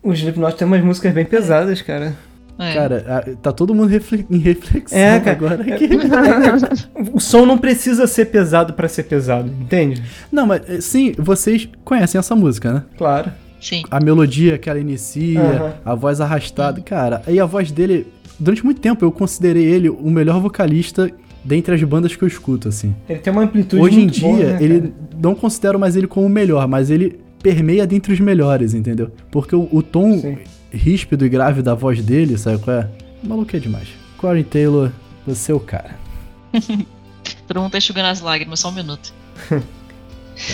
O 0.00 0.12
Slipknot 0.12 0.56
tem 0.56 0.68
umas 0.68 0.84
músicas 0.84 1.12
bem 1.12 1.24
pesadas, 1.24 1.82
cara. 1.82 2.14
É. 2.56 2.72
Cara, 2.72 3.36
tá 3.42 3.50
todo 3.50 3.74
mundo 3.74 3.88
refle- 3.88 4.24
em 4.30 4.38
reflexão 4.38 4.96
É, 4.96 5.18
cara. 5.18 5.36
agora 5.36 5.62
aqui. 5.62 5.88
O 7.12 7.18
som 7.18 7.44
não 7.44 7.58
precisa 7.58 8.06
ser 8.06 8.26
pesado 8.26 8.74
pra 8.74 8.86
ser 8.86 9.02
pesado, 9.02 9.48
entende? 9.48 10.00
Não, 10.30 10.46
mas 10.46 10.84
sim, 10.84 11.12
vocês 11.18 11.68
conhecem 11.84 12.20
essa 12.20 12.36
música, 12.36 12.72
né? 12.72 12.82
Claro. 12.96 13.32
Sim. 13.60 13.82
A 13.90 14.00
melodia 14.00 14.56
que 14.58 14.70
ela 14.70 14.78
inicia, 14.78 15.40
Aham. 15.40 15.74
a 15.84 15.94
voz 15.94 16.20
arrastada. 16.20 16.80
Cara, 16.80 17.22
aí 17.26 17.38
a 17.38 17.44
voz 17.44 17.70
dele, 17.70 18.06
durante 18.38 18.64
muito 18.64 18.80
tempo 18.80 19.04
eu 19.04 19.12
considerei 19.12 19.64
ele 19.64 19.88
o 19.88 20.10
melhor 20.10 20.40
vocalista 20.40 21.10
dentre 21.44 21.74
as 21.74 21.82
bandas 21.82 22.14
que 22.16 22.22
eu 22.22 22.28
escuto, 22.28 22.68
assim. 22.68 22.94
Ele 23.08 23.18
tem 23.18 23.32
uma 23.32 23.42
amplitude 23.42 23.82
Hoje 23.82 24.00
em 24.00 24.06
dia, 24.06 24.28
boa, 24.28 24.38
né, 24.38 24.58
ele 24.60 24.80
cara? 24.80 24.92
não 25.22 25.34
considero 25.34 25.78
mais 25.78 25.96
ele 25.96 26.06
como 26.06 26.26
o 26.26 26.30
melhor, 26.30 26.66
mas 26.66 26.90
ele 26.90 27.20
permeia 27.42 27.86
dentre 27.86 28.12
os 28.12 28.20
melhores, 28.20 28.74
entendeu? 28.74 29.10
Porque 29.30 29.54
o, 29.56 29.68
o 29.72 29.82
tom 29.82 30.18
Sim. 30.18 30.38
ríspido 30.70 31.24
e 31.24 31.28
grave 31.28 31.62
da 31.62 31.74
voz 31.74 32.02
dele, 32.02 32.36
sabe 32.36 32.58
qual 32.58 32.78
é? 32.78 32.88
Maluco 33.22 33.54
é 33.56 33.58
demais. 33.58 33.88
Corey 34.18 34.44
Taylor, 34.44 34.90
você 35.26 35.52
é 35.52 35.54
o 35.54 35.60
cara. 35.60 35.96
Todo 37.46 37.60
mundo 37.60 37.72
tá 37.72 37.78
enxugando 37.78 38.06
as 38.06 38.20
lágrimas, 38.20 38.60
só 38.60 38.68
um 38.68 38.72
minuto. 38.72 39.12
Cara, 39.48 39.62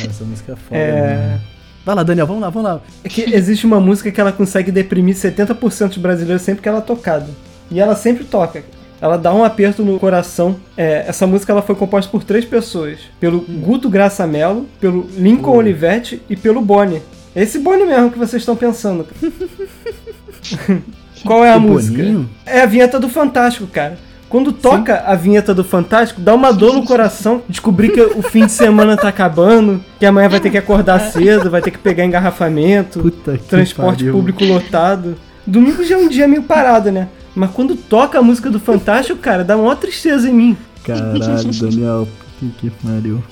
essa 0.09 0.25
música 0.25 0.53
é 0.53 0.57
foda. 0.57 0.77
É... 0.77 1.17
né? 1.17 1.41
Vai 1.87 1.95
lá, 1.95 2.03
Daniel, 2.03 2.27
vamos 2.27 2.43
lá, 2.43 2.51
vamos 2.51 2.69
lá. 2.69 2.81
É 3.05 3.09
que 3.09 3.33
existe 3.33 3.65
uma 3.65 3.79
música 3.79 4.11
que 4.11 4.21
ela 4.21 4.33
consegue 4.33 4.73
deprimir 4.73 5.15
70% 5.15 5.87
dos 5.91 5.99
brasileiros 5.99 6.43
sempre 6.43 6.61
que 6.61 6.69
ela 6.69 6.79
é 6.79 6.83
tocada. 6.83 7.29
E 7.71 7.79
ela 7.79 7.95
sempre 7.95 8.25
toca. 8.25 8.65
Ela 9.01 9.17
dá 9.17 9.33
um 9.33 9.45
aperto 9.45 9.85
no 9.85 9.97
coração. 9.97 10.57
É, 10.77 11.05
essa 11.07 11.29
música 11.29 11.53
ela 11.53 11.63
foi 11.63 11.77
composta 11.77 12.11
por 12.11 12.25
três 12.25 12.45
pessoas: 12.45 12.99
pelo 13.21 13.41
Guto 13.41 13.89
Graça 13.89 14.27
Mello, 14.27 14.67
pelo 14.81 15.07
Lincoln 15.17 15.53
Hum. 15.53 15.59
Olivetti 15.59 16.21
e 16.29 16.35
pelo 16.37 16.61
Boni. 16.61 17.01
Esse 17.37 17.61
Boni 17.61 17.85
mesmo 17.85 18.11
que 18.11 18.19
vocês 18.19 18.43
estão 18.43 18.57
pensando. 18.57 19.07
Qual 21.25 21.45
é 21.45 21.53
a 21.53 21.57
O 21.57 21.61
música? 21.61 21.99
Boninho? 21.99 22.29
É 22.45 22.63
a 22.63 22.67
vinheta 22.67 22.99
do 22.99 23.09
Fantástico, 23.09 23.69
cara. 23.69 23.97
Quando 24.29 24.53
toca 24.53 25.05
a 25.07 25.15
vinheta 25.15 25.55
do 25.55 25.63
Fantástico, 25.63 26.21
dá 26.21 26.35
uma 26.35 26.53
dor 26.53 26.75
no 26.75 26.85
coração 26.85 27.43
descobrir 27.49 27.91
que 27.93 28.01
o 28.01 28.23
fim 28.23 28.47
de 28.47 28.53
semana 28.53 28.97
tá 28.97 29.09
acabando, 29.09 29.81
que 30.01 30.07
amanhã 30.07 30.29
vai 30.29 30.41
ter 30.41 30.51
que 30.51 30.59
acordar 30.59 30.99
cedo, 31.13 31.51
vai 31.51 31.63
ter 31.63 31.71
que 31.71 31.79
pegar 31.79 32.05
engarrafamento, 32.05 33.01
Puta 33.01 33.39
que 33.39 33.45
transporte 33.45 33.99
pariu. 33.99 34.13
público 34.13 34.45
lotado. 34.45 35.17
Domingo 35.47 35.85
já 35.85 35.95
é 35.95 35.99
um 35.99 36.09
dia 36.09 36.27
meio 36.27 36.43
parado, 36.43 36.91
né? 36.91 37.09
Mas 37.35 37.51
quando 37.51 37.77
toca 37.77 38.19
a 38.19 38.23
música 38.23 38.51
do 38.51 38.59
Fantástico, 38.59 39.19
cara, 39.21 39.45
dá 39.45 39.57
uma 39.57 39.77
tristeza 39.77 40.29
em 40.29 40.33
mim. 40.35 40.57
Caralho, 40.83 41.21
Daniel, 41.53 42.09
puta 42.41 42.53
que 42.59 42.71
pariu. 42.71 43.23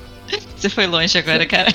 Você 0.65 0.71
foi 0.71 0.87
longe 0.87 1.19
agora, 1.19 1.45
cara. 1.45 1.71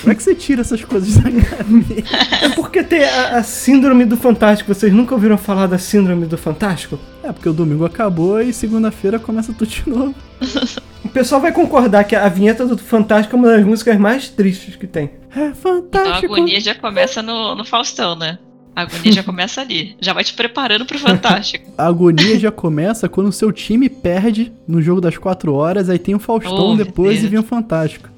Como 0.00 0.12
é 0.12 0.14
que 0.14 0.22
você 0.22 0.34
tira 0.34 0.62
essas 0.62 0.82
coisas 0.82 1.14
da 1.18 1.24
cabeça? 1.30 2.42
É 2.42 2.48
porque 2.48 2.82
tem 2.82 3.04
a, 3.04 3.36
a 3.36 3.42
síndrome 3.42 4.06
do 4.06 4.16
Fantástico. 4.16 4.72
Vocês 4.72 4.90
nunca 4.90 5.14
ouviram 5.14 5.36
falar 5.36 5.66
da 5.66 5.76
síndrome 5.76 6.24
do 6.24 6.38
Fantástico? 6.38 6.98
É, 7.22 7.30
porque 7.32 7.50
o 7.50 7.52
domingo 7.52 7.84
acabou 7.84 8.40
e 8.40 8.50
segunda-feira 8.50 9.18
começa 9.18 9.52
tudo 9.52 9.68
de 9.68 9.82
novo. 9.86 10.14
O 11.04 11.08
pessoal 11.10 11.38
vai 11.38 11.52
concordar 11.52 12.04
que 12.04 12.16
a 12.16 12.26
vinheta 12.30 12.64
do 12.64 12.78
Fantástico 12.78 13.36
é 13.36 13.38
uma 13.38 13.48
das 13.48 13.62
músicas 13.62 13.98
mais 13.98 14.30
tristes 14.30 14.74
que 14.74 14.86
tem. 14.86 15.10
É 15.36 15.48
Então 15.48 15.50
a 15.50 15.54
fantástico. 15.54 16.32
agonia 16.34 16.60
já 16.62 16.74
começa 16.74 17.20
no, 17.20 17.54
no 17.54 17.64
Faustão, 17.66 18.16
né? 18.16 18.38
A 18.74 18.82
agonia 18.82 19.12
já 19.12 19.20
começa 19.22 19.60
ali. 19.60 19.96
Já 20.00 20.14
vai 20.14 20.24
te 20.24 20.32
preparando 20.32 20.86
pro 20.86 20.98
Fantástico. 20.98 21.70
A 21.76 21.86
agonia 21.86 22.38
já 22.38 22.50
começa 22.50 23.06
quando 23.06 23.26
o 23.26 23.32
seu 23.32 23.52
time 23.52 23.90
perde 23.90 24.50
no 24.66 24.80
jogo 24.80 25.02
das 25.02 25.18
4 25.18 25.52
horas, 25.52 25.90
aí 25.90 25.98
tem 25.98 26.14
o 26.14 26.18
Faustão 26.18 26.72
Oh, 26.72 26.74
depois 26.74 27.22
e 27.22 27.28
vem 27.28 27.38
o 27.38 27.42
Fantástico. 27.42 28.08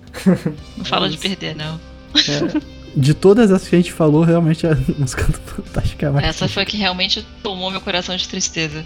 Não 0.76 0.84
fala 0.84 1.08
de 1.08 1.16
perder, 1.16 1.56
não. 1.56 1.80
É, 2.14 2.60
de 2.94 3.14
todas 3.14 3.50
essas 3.50 3.68
que 3.68 3.74
a 3.74 3.78
gente 3.78 3.92
falou, 3.92 4.22
realmente 4.22 4.66
a 4.66 4.76
música 4.98 5.24
do 5.24 5.38
Fantástico 5.38 6.04
é 6.04 6.10
mais 6.10 6.26
Essa 6.26 6.48
foi 6.48 6.62
a 6.62 6.66
que 6.66 6.76
realmente 6.76 7.26
tomou 7.42 7.70
meu 7.70 7.80
coração 7.80 8.16
de 8.16 8.28
tristeza. 8.28 8.84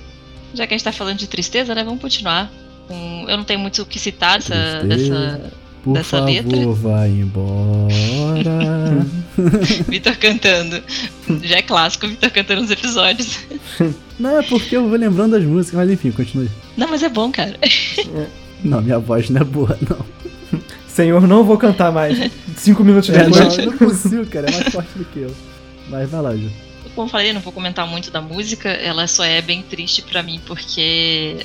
Já 0.54 0.66
que 0.66 0.74
a 0.74 0.76
gente 0.76 0.84
tá 0.84 0.92
falando 0.92 1.18
de 1.18 1.26
tristeza, 1.26 1.74
né? 1.74 1.84
Vamos 1.84 2.00
continuar. 2.00 2.50
Eu 3.28 3.36
não 3.36 3.44
tenho 3.44 3.58
muito 3.58 3.82
o 3.82 3.86
que 3.86 3.98
citar 3.98 4.38
dessa, 4.38 4.84
dessa 4.84 5.50
Por 5.82 5.94
dessa 5.94 6.18
favor, 6.18 6.30
letra. 6.32 6.66
vai 6.72 7.08
embora. 7.10 7.90
Vitor 9.88 10.16
cantando. 10.16 10.82
Já 11.42 11.56
é 11.56 11.62
clássico 11.62 12.06
Vitor 12.06 12.30
cantando 12.30 12.62
nos 12.62 12.70
episódios. 12.70 13.40
não, 14.18 14.38
é 14.38 14.42
porque 14.44 14.76
eu 14.76 14.88
vou 14.88 14.96
lembrando 14.96 15.32
das 15.32 15.44
músicas, 15.44 15.80
mas 15.80 15.90
enfim, 15.90 16.12
continue. 16.12 16.48
Não, 16.76 16.88
mas 16.88 17.02
é 17.02 17.08
bom, 17.08 17.30
cara. 17.32 17.58
Não, 18.62 18.80
minha 18.80 19.00
voz 19.00 19.28
não 19.28 19.40
é 19.40 19.44
boa, 19.44 19.76
não. 19.90 20.06
Senhor, 20.96 21.28
não 21.28 21.44
vou 21.44 21.59
cantar 21.59 21.92
mais. 21.92 22.18
Cinco 22.56 22.82
minutos 22.82 23.11
É, 23.11 23.24
depois. 23.24 23.56
não, 23.59 23.66
não 23.66 23.72
é 23.74 23.76
possível, 23.76 24.26
cara, 24.26 24.48
é 24.48 24.50
mais 24.52 24.68
forte 24.72 24.96
do 24.96 25.04
que 25.04 25.18
eu. 25.20 25.35
Mas 25.88 26.09
vai 26.11 26.22
lá, 26.22 26.35
Ju. 26.35 26.50
Como 26.94 27.06
eu 27.06 27.11
falei, 27.11 27.32
não 27.35 27.40
vou 27.42 27.52
comentar 27.52 27.87
muito 27.87 28.11
da 28.11 28.22
música, 28.22 28.70
ela 28.70 29.06
só 29.06 29.22
é 29.22 29.42
bem 29.42 29.61
triste 29.62 30.00
pra 30.00 30.22
mim, 30.22 30.40
porque, 30.46 31.37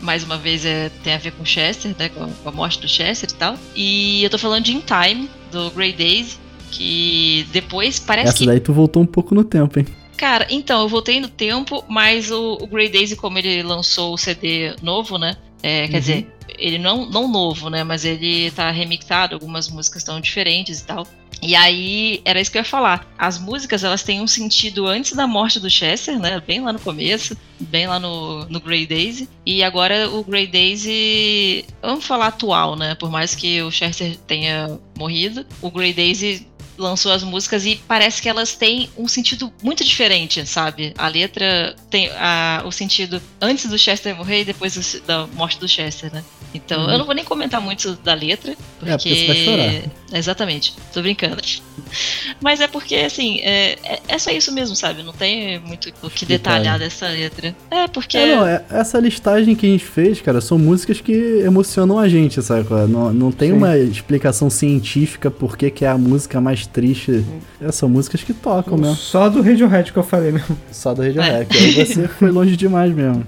mais 0.00 0.24
uma 0.24 0.36
vez, 0.36 0.64
é, 0.64 0.90
tem 1.04 1.14
a 1.14 1.18
ver 1.18 1.30
com 1.30 1.44
Chester, 1.44 1.94
né, 1.96 2.08
com 2.08 2.24
a, 2.24 2.26
com 2.26 2.48
a 2.48 2.52
morte 2.52 2.80
do 2.80 2.88
Chester 2.88 3.30
e 3.30 3.34
tal. 3.34 3.56
E 3.76 4.24
eu 4.24 4.28
tô 4.30 4.36
falando 4.38 4.64
de 4.64 4.72
In 4.74 4.80
Time, 4.82 5.30
do 5.52 5.70
Grey 5.70 5.92
Days, 5.92 6.38
que 6.72 7.46
depois 7.52 8.00
parece 8.00 8.28
Essa 8.30 8.38
que... 8.38 8.46
daí 8.46 8.58
tu 8.58 8.72
voltou 8.72 9.00
um 9.02 9.06
pouco 9.06 9.32
no 9.34 9.44
tempo, 9.44 9.78
hein? 9.78 9.86
Cara, 10.16 10.46
então, 10.50 10.80
eu 10.82 10.88
voltei 10.88 11.20
no 11.20 11.28
tempo, 11.28 11.84
mas 11.88 12.30
o, 12.32 12.54
o 12.60 12.66
Grey 12.66 12.88
Days, 12.88 13.14
como 13.14 13.38
ele 13.38 13.62
lançou 13.62 14.14
o 14.14 14.18
CD 14.18 14.74
novo, 14.82 15.18
né, 15.18 15.36
é, 15.62 15.86
quer 15.86 15.94
Uhum. 15.94 16.00
dizer, 16.00 16.26
ele 16.48 16.78
não, 16.78 17.06
não 17.06 17.28
novo, 17.28 17.68
né, 17.70 17.84
mas 17.84 18.04
ele 18.04 18.50
tá 18.50 18.70
remixado, 18.70 19.34
algumas 19.34 19.68
músicas 19.68 20.02
estão 20.02 20.20
diferentes 20.20 20.80
e 20.80 20.84
tal. 20.84 21.06
E 21.42 21.54
aí, 21.54 22.22
era 22.24 22.40
isso 22.40 22.50
que 22.50 22.56
eu 22.56 22.60
ia 22.60 22.64
falar. 22.64 23.06
As 23.18 23.38
músicas, 23.38 23.84
elas 23.84 24.02
têm 24.02 24.20
um 24.20 24.26
sentido 24.26 24.86
antes 24.86 25.12
da 25.12 25.26
morte 25.26 25.60
do 25.60 25.68
Chester, 25.68 26.18
né? 26.18 26.42
Bem 26.44 26.60
lá 26.62 26.72
no 26.72 26.78
começo, 26.78 27.36
bem 27.60 27.86
lá 27.86 28.00
no, 28.00 28.46
no 28.46 28.58
Grey 28.58 28.86
Daisy. 28.86 29.28
E 29.44 29.62
agora 29.62 30.08
o 30.08 30.24
Grey 30.24 30.46
Daisy, 30.46 31.66
vamos 31.82 32.06
falar 32.06 32.28
atual, 32.28 32.74
né? 32.74 32.94
Por 32.94 33.10
mais 33.10 33.34
que 33.34 33.62
o 33.62 33.70
Chester 33.70 34.16
tenha 34.26 34.78
morrido, 34.96 35.44
o 35.60 35.70
Grey 35.70 35.92
Daisy 35.92 36.46
lançou 36.78 37.12
as 37.12 37.22
músicas 37.22 37.64
e 37.64 37.80
parece 37.88 38.20
que 38.20 38.28
elas 38.28 38.54
têm 38.54 38.88
um 38.96 39.08
sentido 39.08 39.52
muito 39.62 39.84
diferente, 39.84 40.44
sabe? 40.46 40.92
A 40.98 41.08
letra 41.08 41.74
tem 41.90 42.10
a- 42.16 42.62
o 42.66 42.72
sentido 42.72 43.20
antes 43.40 43.66
do 43.68 43.78
Chester 43.78 44.14
morrer 44.16 44.40
e 44.42 44.44
depois 44.44 44.74
do- 44.74 45.00
da 45.06 45.26
morte 45.34 45.58
do 45.58 45.68
Chester, 45.68 46.12
né? 46.12 46.22
Então, 46.54 46.84
Uhum. 46.84 46.90
eu 46.90 46.98
não 46.98 47.04
vou 47.06 47.14
nem 47.14 47.24
comentar 47.24 47.60
muito 47.60 47.94
da 47.96 48.14
letra, 48.14 48.56
porque... 48.78 48.90
É, 48.92 48.96
porque 48.96 49.14
você 49.14 49.26
vai 49.26 49.36
chorar. 49.44 49.82
Exatamente, 50.18 50.74
tô 50.92 51.02
brincando. 51.02 51.36
Mas 52.40 52.60
é 52.60 52.66
porque, 52.68 52.94
assim, 52.96 53.40
é, 53.40 53.76
é, 53.82 54.00
é 54.08 54.18
só 54.18 54.30
isso 54.30 54.52
mesmo, 54.52 54.74
sabe? 54.74 55.02
Não 55.02 55.12
tem 55.12 55.58
muito 55.60 55.92
o 56.02 56.08
que 56.10 56.24
detalhar 56.24 56.78
dessa 56.78 57.08
letra. 57.08 57.54
É, 57.70 57.86
porque... 57.88 58.16
É, 58.16 58.36
não, 58.36 58.46
é- 58.46 58.64
essa 58.70 58.98
listagem 58.98 59.54
que 59.54 59.66
a 59.66 59.68
gente 59.68 59.84
fez, 59.84 60.20
cara, 60.20 60.40
são 60.40 60.58
músicas 60.58 61.00
que 61.00 61.12
emocionam 61.44 61.98
a 61.98 62.08
gente, 62.08 62.40
sabe? 62.42 62.66
Não, 62.88 63.12
não 63.12 63.30
tem 63.32 63.50
Sim. 63.50 63.56
uma 63.56 63.76
explicação 63.78 64.48
científica 64.48 65.30
por 65.30 65.56
que, 65.56 65.70
que 65.70 65.84
é 65.84 65.88
a 65.88 65.98
música 65.98 66.40
mais 66.40 66.65
triste. 66.68 67.24
É, 67.60 67.70
são 67.72 67.88
músicas 67.88 68.22
que 68.22 68.32
tocam 68.32 68.76
mesmo. 68.76 68.96
Só 68.96 69.28
do 69.28 69.42
Radiohead 69.42 69.92
que 69.92 69.98
eu 69.98 70.02
falei 70.02 70.32
mesmo. 70.32 70.58
Só 70.70 70.94
do 70.94 71.02
Radiohead. 71.02 71.46
Aí 71.56 71.72
você 71.72 72.08
foi 72.18 72.30
longe 72.30 72.56
demais 72.56 72.92
mesmo. 72.92 73.26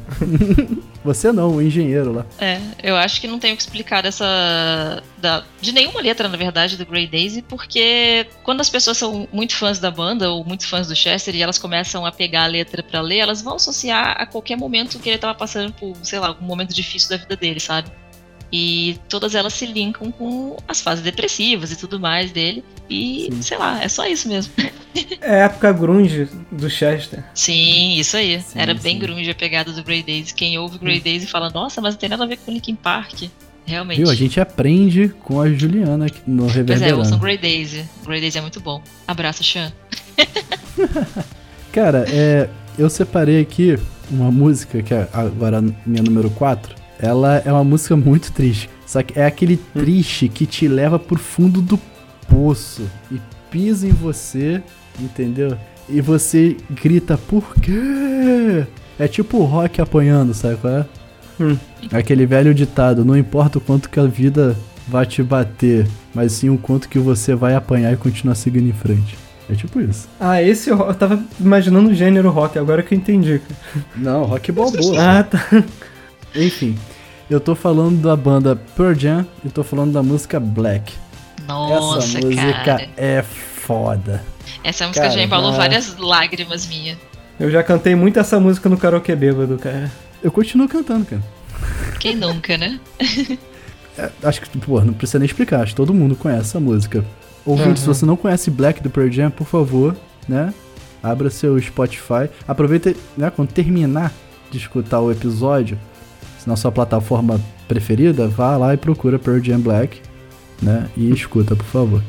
você 1.04 1.32
não, 1.32 1.56
o 1.56 1.62
engenheiro 1.62 2.12
lá. 2.12 2.26
É, 2.38 2.60
eu 2.82 2.96
acho 2.96 3.20
que 3.20 3.26
não 3.26 3.38
tenho 3.38 3.56
que 3.56 3.62
explicar 3.62 4.02
dessa. 4.02 5.02
Da, 5.18 5.42
de 5.60 5.72
nenhuma 5.72 6.00
letra, 6.00 6.28
na 6.28 6.36
verdade, 6.36 6.76
do 6.76 6.86
Grey 6.86 7.06
Daisy, 7.06 7.42
porque 7.42 8.26
quando 8.42 8.60
as 8.60 8.70
pessoas 8.70 8.96
são 8.96 9.28
muito 9.32 9.56
fãs 9.56 9.78
da 9.78 9.90
banda, 9.90 10.30
ou 10.30 10.44
muito 10.44 10.66
fãs 10.66 10.86
do 10.86 10.94
Chester, 10.94 11.34
e 11.34 11.42
elas 11.42 11.58
começam 11.58 12.06
a 12.06 12.12
pegar 12.12 12.44
a 12.44 12.46
letra 12.46 12.82
pra 12.82 13.00
ler, 13.00 13.18
elas 13.18 13.42
vão 13.42 13.56
associar 13.56 14.16
a 14.18 14.26
qualquer 14.26 14.56
momento 14.56 14.98
que 14.98 15.08
ele 15.08 15.18
tava 15.18 15.34
passando 15.34 15.72
por, 15.72 15.96
sei 16.02 16.18
lá, 16.18 16.28
algum 16.28 16.44
momento 16.44 16.74
difícil 16.74 17.10
da 17.10 17.16
vida 17.16 17.36
dele, 17.36 17.60
sabe? 17.60 17.90
E 18.50 18.98
todas 19.08 19.34
elas 19.34 19.52
se 19.52 19.66
linkam 19.66 20.10
com 20.10 20.56
as 20.66 20.80
fases 20.80 21.04
depressivas 21.04 21.70
e 21.70 21.76
tudo 21.76 22.00
mais 22.00 22.30
dele. 22.32 22.64
E, 22.88 23.28
Sim. 23.30 23.42
sei 23.42 23.58
lá, 23.58 23.82
é 23.82 23.88
só 23.88 24.06
isso 24.06 24.28
mesmo. 24.28 24.52
É 25.20 25.42
a 25.42 25.44
época 25.44 25.70
grunge 25.72 26.28
do 26.50 26.68
Chester. 26.70 27.22
Sim, 27.34 27.98
isso 27.98 28.16
aí. 28.16 28.40
Sim, 28.40 28.58
Era 28.58 28.72
bem 28.72 28.94
sim. 28.94 28.98
grunge 28.98 29.30
a 29.30 29.34
pegada 29.34 29.70
do 29.70 29.84
Grey 29.84 30.02
Daisy. 30.02 30.32
Quem 30.34 30.58
ouve 30.58 30.78
Grey 30.78 30.98
Daisy 30.98 31.26
fala, 31.26 31.50
nossa, 31.50 31.80
mas 31.80 31.94
não 31.94 32.00
tem 32.00 32.08
nada 32.08 32.24
a 32.24 32.26
ver 32.26 32.38
com 32.38 32.50
Linkin 32.50 32.74
Park. 32.74 33.24
Realmente. 33.66 33.98
Viu? 33.98 34.08
A 34.10 34.14
gente 34.14 34.40
aprende 34.40 35.08
com 35.22 35.40
a 35.40 35.50
Juliana 35.52 36.06
aqui 36.06 36.20
no 36.26 36.44
Pois 36.44 36.54
é, 36.54 36.58
Reverberando. 36.60 36.98
ouçam 37.00 37.18
Grey 37.18 37.36
Daisy. 37.36 37.84
Grey 38.04 38.20
Daisy 38.20 38.38
é 38.38 38.40
muito 38.40 38.60
bom. 38.60 38.82
Abraço, 39.06 39.44
Chan. 39.44 39.70
Cara, 41.70 42.06
é, 42.08 42.48
eu 42.78 42.88
separei 42.88 43.40
aqui 43.40 43.78
uma 44.10 44.30
música 44.30 44.82
que 44.82 44.94
é 44.94 45.06
agora 45.12 45.62
minha 45.84 46.02
número 46.02 46.30
4. 46.30 46.74
Ela 46.98 47.42
é 47.44 47.52
uma 47.52 47.64
música 47.64 47.96
muito 47.96 48.32
triste. 48.32 48.68
Só 48.86 49.02
que 49.02 49.18
é 49.18 49.26
aquele 49.26 49.56
triste 49.56 50.28
que 50.28 50.46
te 50.46 50.66
leva 50.66 50.98
pro 50.98 51.18
fundo 51.18 51.60
do 51.60 51.78
poço 52.28 52.82
e 53.10 53.20
pisa 53.50 53.86
em 53.86 53.92
você, 53.92 54.62
entendeu? 54.98 55.56
E 55.88 56.00
você 56.00 56.56
grita, 56.70 57.16
por 57.16 57.54
quê? 57.56 58.66
É 58.98 59.06
tipo 59.06 59.38
o 59.38 59.44
rock 59.44 59.80
apanhando, 59.80 60.34
sabe 60.34 60.56
qual 60.56 60.72
é? 60.72 60.86
Hum. 61.40 61.56
Aquele 61.92 62.26
velho 62.26 62.52
ditado, 62.52 63.04
não 63.04 63.16
importa 63.16 63.58
o 63.58 63.60
quanto 63.60 63.88
que 63.88 64.00
a 64.00 64.06
vida 64.06 64.56
vai 64.88 65.06
te 65.06 65.22
bater, 65.22 65.86
mas 66.14 66.32
sim 66.32 66.50
o 66.50 66.58
quanto 66.58 66.88
que 66.88 66.98
você 66.98 67.34
vai 67.34 67.54
apanhar 67.54 67.92
e 67.92 67.96
continuar 67.96 68.34
seguindo 68.34 68.68
em 68.68 68.72
frente. 68.72 69.16
É 69.50 69.54
tipo 69.54 69.80
isso. 69.80 70.08
Ah, 70.20 70.42
esse 70.42 70.68
eu 70.68 70.94
tava 70.94 71.22
imaginando 71.40 71.88
o 71.88 71.94
gênero 71.94 72.30
rock, 72.30 72.58
agora 72.58 72.82
que 72.82 72.94
eu 72.94 72.98
entendi. 72.98 73.40
Não, 73.96 74.24
rock 74.24 74.52
balboa. 74.52 75.00
Ah, 75.00 75.22
tá. 75.22 75.64
Enfim, 76.34 76.76
eu 77.30 77.40
tô 77.40 77.54
falando 77.54 78.00
da 78.02 78.16
banda 78.16 78.56
Pearl 78.76 78.94
Jam 78.94 79.26
e 79.44 79.48
tô 79.48 79.62
falando 79.62 79.92
da 79.92 80.02
música 80.02 80.38
Black. 80.38 80.92
Nossa, 81.46 82.18
Essa 82.18 82.26
música 82.26 82.52
cara. 82.64 82.88
é 82.96 83.22
foda. 83.22 84.22
Essa 84.62 84.86
música 84.86 85.06
Cara, 85.06 85.18
já 85.18 85.24
embalou 85.24 85.52
várias 85.52 85.96
lágrimas 85.98 86.66
minhas. 86.66 86.98
Eu 87.38 87.50
já 87.50 87.62
cantei 87.62 87.94
muito 87.94 88.18
essa 88.18 88.38
música 88.40 88.68
no 88.68 88.76
karaokê 88.76 89.14
bêbado, 89.14 89.56
cara. 89.58 89.90
Eu 90.22 90.30
continuo 90.32 90.68
cantando, 90.68 91.04
cara. 91.06 91.22
Quem 92.00 92.14
nunca, 92.16 92.56
né? 92.56 92.78
É, 94.00 94.10
acho 94.22 94.40
que, 94.42 94.58
pô, 94.58 94.80
não 94.80 94.92
precisa 94.92 95.18
nem 95.18 95.26
explicar, 95.26 95.60
acho 95.60 95.72
que 95.72 95.76
todo 95.76 95.92
mundo 95.92 96.14
conhece 96.14 96.42
essa 96.50 96.60
música. 96.60 97.04
Ouvinte, 97.44 97.70
Uhum. 97.70 97.76
se 97.78 97.84
você 97.84 98.06
não 98.06 98.16
conhece 98.16 98.48
Black 98.48 98.80
do 98.80 98.88
Pearl 98.88 99.10
Jam, 99.10 99.28
por 99.28 99.44
favor, 99.44 99.96
né? 100.28 100.54
Abra 101.02 101.28
seu 101.30 101.60
Spotify. 101.60 102.30
Aproveita, 102.46 102.94
né, 103.16 103.28
quando 103.34 103.48
terminar 103.50 104.12
de 104.52 104.58
escutar 104.58 105.00
o 105.00 105.10
episódio, 105.10 105.76
na 106.46 106.56
sua 106.56 106.72
plataforma 106.72 107.40
preferida, 107.66 108.28
vá 108.28 108.56
lá 108.56 108.74
e 108.74 108.76
procura 108.76 109.18
Pearl 109.18 109.42
Jam 109.42 109.60
Black, 109.60 110.00
né? 110.62 110.88
E 110.96 111.10
escuta, 111.10 111.54
por 111.54 111.66
favor. 111.66 112.02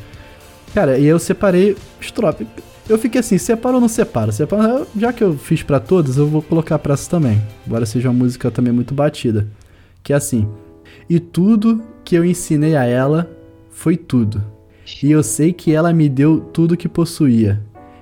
Cara, 0.73 0.97
e 0.97 1.05
eu 1.05 1.19
separei 1.19 1.75
estrofe. 1.99 2.45
Eu 2.87 2.97
fiquei 2.97 3.19
assim, 3.19 3.37
separa 3.37 3.75
ou 3.75 3.81
não 3.81 3.87
separa? 3.87 4.31
Separa, 4.31 4.85
já 4.97 5.13
que 5.13 5.23
eu 5.23 5.37
fiz 5.37 5.61
pra 5.61 5.79
todos, 5.79 6.17
eu 6.17 6.27
vou 6.27 6.41
colocar 6.41 6.79
pra 6.79 6.93
essa 6.93 7.09
também. 7.09 7.41
Embora 7.65 7.85
seja 7.85 8.09
uma 8.09 8.17
música 8.17 8.49
também 8.49 8.73
muito 8.73 8.93
batida. 8.93 9.47
Que 10.03 10.13
é 10.13 10.15
assim: 10.15 10.47
E 11.09 11.19
tudo 11.19 11.83
que 12.03 12.15
eu 12.15 12.25
ensinei 12.25 12.75
a 12.75 12.85
ela 12.85 13.29
foi 13.69 13.95
tudo. 13.95 14.43
E 15.03 15.11
eu 15.11 15.21
sei 15.21 15.53
que 15.53 15.73
ela 15.73 15.93
me 15.93 16.09
deu 16.09 16.39
tudo 16.39 16.75
que 16.75 16.89
possuía. 16.89 17.61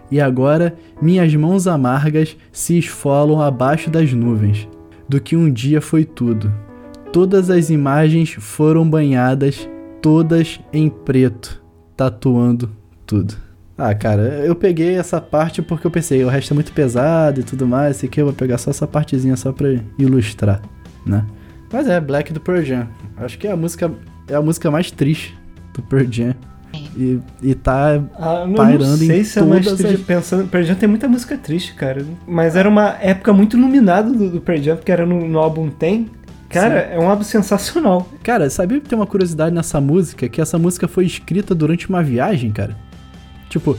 E 0.10 0.22
agora 0.22 0.78
minhas 1.02 1.36
mãos 1.36 1.68
amargas 1.68 2.38
se 2.52 2.78
esfolam 2.78 3.42
abaixo 3.42 3.90
das 3.90 4.14
nuvens, 4.14 4.68
do 5.08 5.20
que 5.20 5.36
um 5.36 5.52
dia 5.52 5.82
foi 5.82 6.04
tudo. 6.04 6.54
Todas 7.12 7.50
as 7.50 7.70
imagens 7.70 8.34
foram 8.34 8.88
banhadas, 8.88 9.68
todas 10.02 10.60
em 10.74 10.90
preto, 10.90 11.64
tatuando 11.96 12.70
tudo. 13.06 13.36
Ah, 13.78 13.94
cara, 13.94 14.24
eu 14.44 14.56
peguei 14.56 14.96
essa 14.96 15.22
parte 15.22 15.62
porque 15.62 15.86
eu 15.86 15.92
pensei, 15.92 16.24
o 16.24 16.28
resto 16.28 16.52
é 16.52 16.56
muito 16.56 16.72
pesado 16.74 17.42
e 17.42 17.44
tudo 17.44 17.68
mais, 17.68 17.98
sei 17.98 18.10
que 18.10 18.20
eu 18.20 18.26
vou 18.26 18.34
pegar 18.34 18.58
só 18.58 18.72
essa 18.72 18.88
partezinha 18.88 19.36
só 19.36 19.52
pra 19.52 19.68
ilustrar, 20.00 20.62
né? 21.06 21.26
Mas 21.72 21.88
é, 21.88 22.00
Black 22.00 22.34
do 22.34 22.40
Pearl 22.40 22.64
Jam. 22.64 22.88
Acho 23.18 23.38
que 23.38 23.48
é 23.48 23.52
a 23.52 23.58
música 23.58 23.92
é 24.28 24.36
a 24.36 24.42
música 24.42 24.70
mais 24.72 24.92
triste 24.92 25.38
do 25.74 25.82
Pearl 25.84 26.06
Jam. 26.10 26.34
E, 26.74 27.20
e 27.42 27.56
tá 27.56 28.02
Ah, 28.20 28.46
eu 28.48 28.54
Pairando 28.56 28.86
não 28.88 28.98
sei 28.98 29.22
em 29.22 29.24
se 29.24 29.40
é 29.40 29.42
mais 29.44 29.68
as- 29.68 30.02
pensando. 30.02 30.48
Pearl 30.48 30.64
Jam 30.66 30.76
tem 30.76 30.90
muita 30.90 31.08
música 31.08 31.38
triste, 31.38 31.74
cara. 31.76 32.04
Mas 32.28 32.56
era 32.56 32.68
uma 32.68 32.98
época 33.02 33.32
muito 33.34 33.56
iluminada 33.58 34.12
do, 34.12 34.30
do 34.32 34.42
Pearl 34.42 34.62
Jam, 34.62 34.76
porque 34.78 34.92
era 34.92 35.06
no, 35.06 35.28
no 35.28 35.40
álbum 35.40 35.70
Tem. 35.70 36.10
Cara, 36.50 36.76
é 36.80 36.98
um 36.98 37.10
álbum 37.10 37.24
sensacional. 37.24 38.08
Cara, 38.24 38.50
sabia 38.50 38.80
que 38.80 38.88
tem 38.88 38.98
uma 38.98 39.06
curiosidade 39.06 39.54
nessa 39.54 39.82
música? 39.82 40.30
Que 40.30 40.40
essa 40.40 40.58
música 40.58 40.88
foi 40.88 41.06
escrita 41.06 41.54
durante 41.54 41.90
uma 41.90 42.02
viagem, 42.02 42.52
cara. 42.52 42.76
Tipo, 43.50 43.74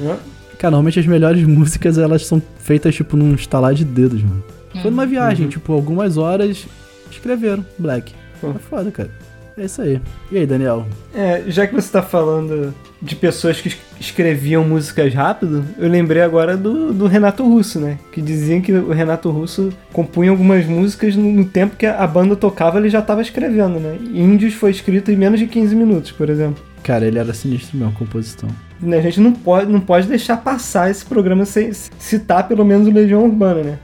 cara, 0.58 0.70
normalmente 0.72 1.00
as 1.00 1.06
melhores 1.06 1.42
músicas 1.46 1.96
elas 1.98 2.26
são 2.26 2.42
feitas, 2.58 2.94
tipo, 2.94 3.16
num 3.16 3.34
estalar 3.34 3.72
de 3.74 3.84
dedos, 3.84 4.22
mano. 4.22 4.44
Foi 4.82 4.90
numa 4.90 5.06
viagem, 5.06 5.44
Uhum. 5.46 5.50
tipo, 5.50 5.72
algumas 5.72 6.16
horas 6.18 6.66
escreveram 7.10 7.64
Black. 7.78 8.12
Uhum. 8.42 8.50
É 8.54 8.58
foda, 8.58 8.90
cara. 8.90 9.10
É 9.58 9.64
isso 9.64 9.82
aí. 9.82 10.00
E 10.30 10.38
aí, 10.38 10.46
Daniel? 10.46 10.86
É, 11.14 11.42
já 11.48 11.66
que 11.66 11.74
você 11.74 11.90
tá 11.90 12.00
falando 12.02 12.72
de 13.02 13.16
pessoas 13.16 13.60
que 13.60 13.68
es- 13.68 13.78
escreviam 13.98 14.64
músicas 14.64 15.12
rápido, 15.12 15.64
eu 15.78 15.88
lembrei 15.88 16.22
agora 16.22 16.56
do, 16.56 16.92
do 16.92 17.06
Renato 17.08 17.42
Russo, 17.44 17.80
né? 17.80 17.98
Que 18.12 18.22
diziam 18.22 18.60
que 18.60 18.72
o 18.72 18.92
Renato 18.92 19.30
Russo 19.30 19.70
compunha 19.92 20.30
algumas 20.30 20.64
músicas 20.66 21.16
no, 21.16 21.32
no 21.32 21.44
tempo 21.44 21.74
que 21.76 21.86
a 21.86 22.06
banda 22.06 22.36
tocava, 22.36 22.78
ele 22.78 22.88
já 22.88 23.02
tava 23.02 23.20
escrevendo, 23.20 23.80
né? 23.80 23.96
Índios 24.14 24.54
foi 24.54 24.70
escrito 24.70 25.10
em 25.10 25.16
menos 25.16 25.40
de 25.40 25.46
15 25.46 25.74
minutos, 25.74 26.12
por 26.12 26.30
exemplo. 26.30 26.62
Cara, 26.84 27.04
ele 27.04 27.18
era 27.18 27.34
sinistro 27.34 27.76
mesmo, 27.76 27.92
composição. 27.94 28.48
Né, 28.80 28.98
A 28.98 29.02
gente 29.02 29.18
não 29.20 29.32
pode, 29.32 29.70
não 29.70 29.80
pode 29.80 30.06
deixar 30.06 30.36
passar 30.36 30.88
esse 30.88 31.04
programa 31.04 31.44
sem 31.44 31.72
citar 31.98 32.46
pelo 32.46 32.64
menos 32.64 32.86
o 32.86 32.92
Legião 32.92 33.24
Urbana, 33.24 33.62
né? 33.62 33.78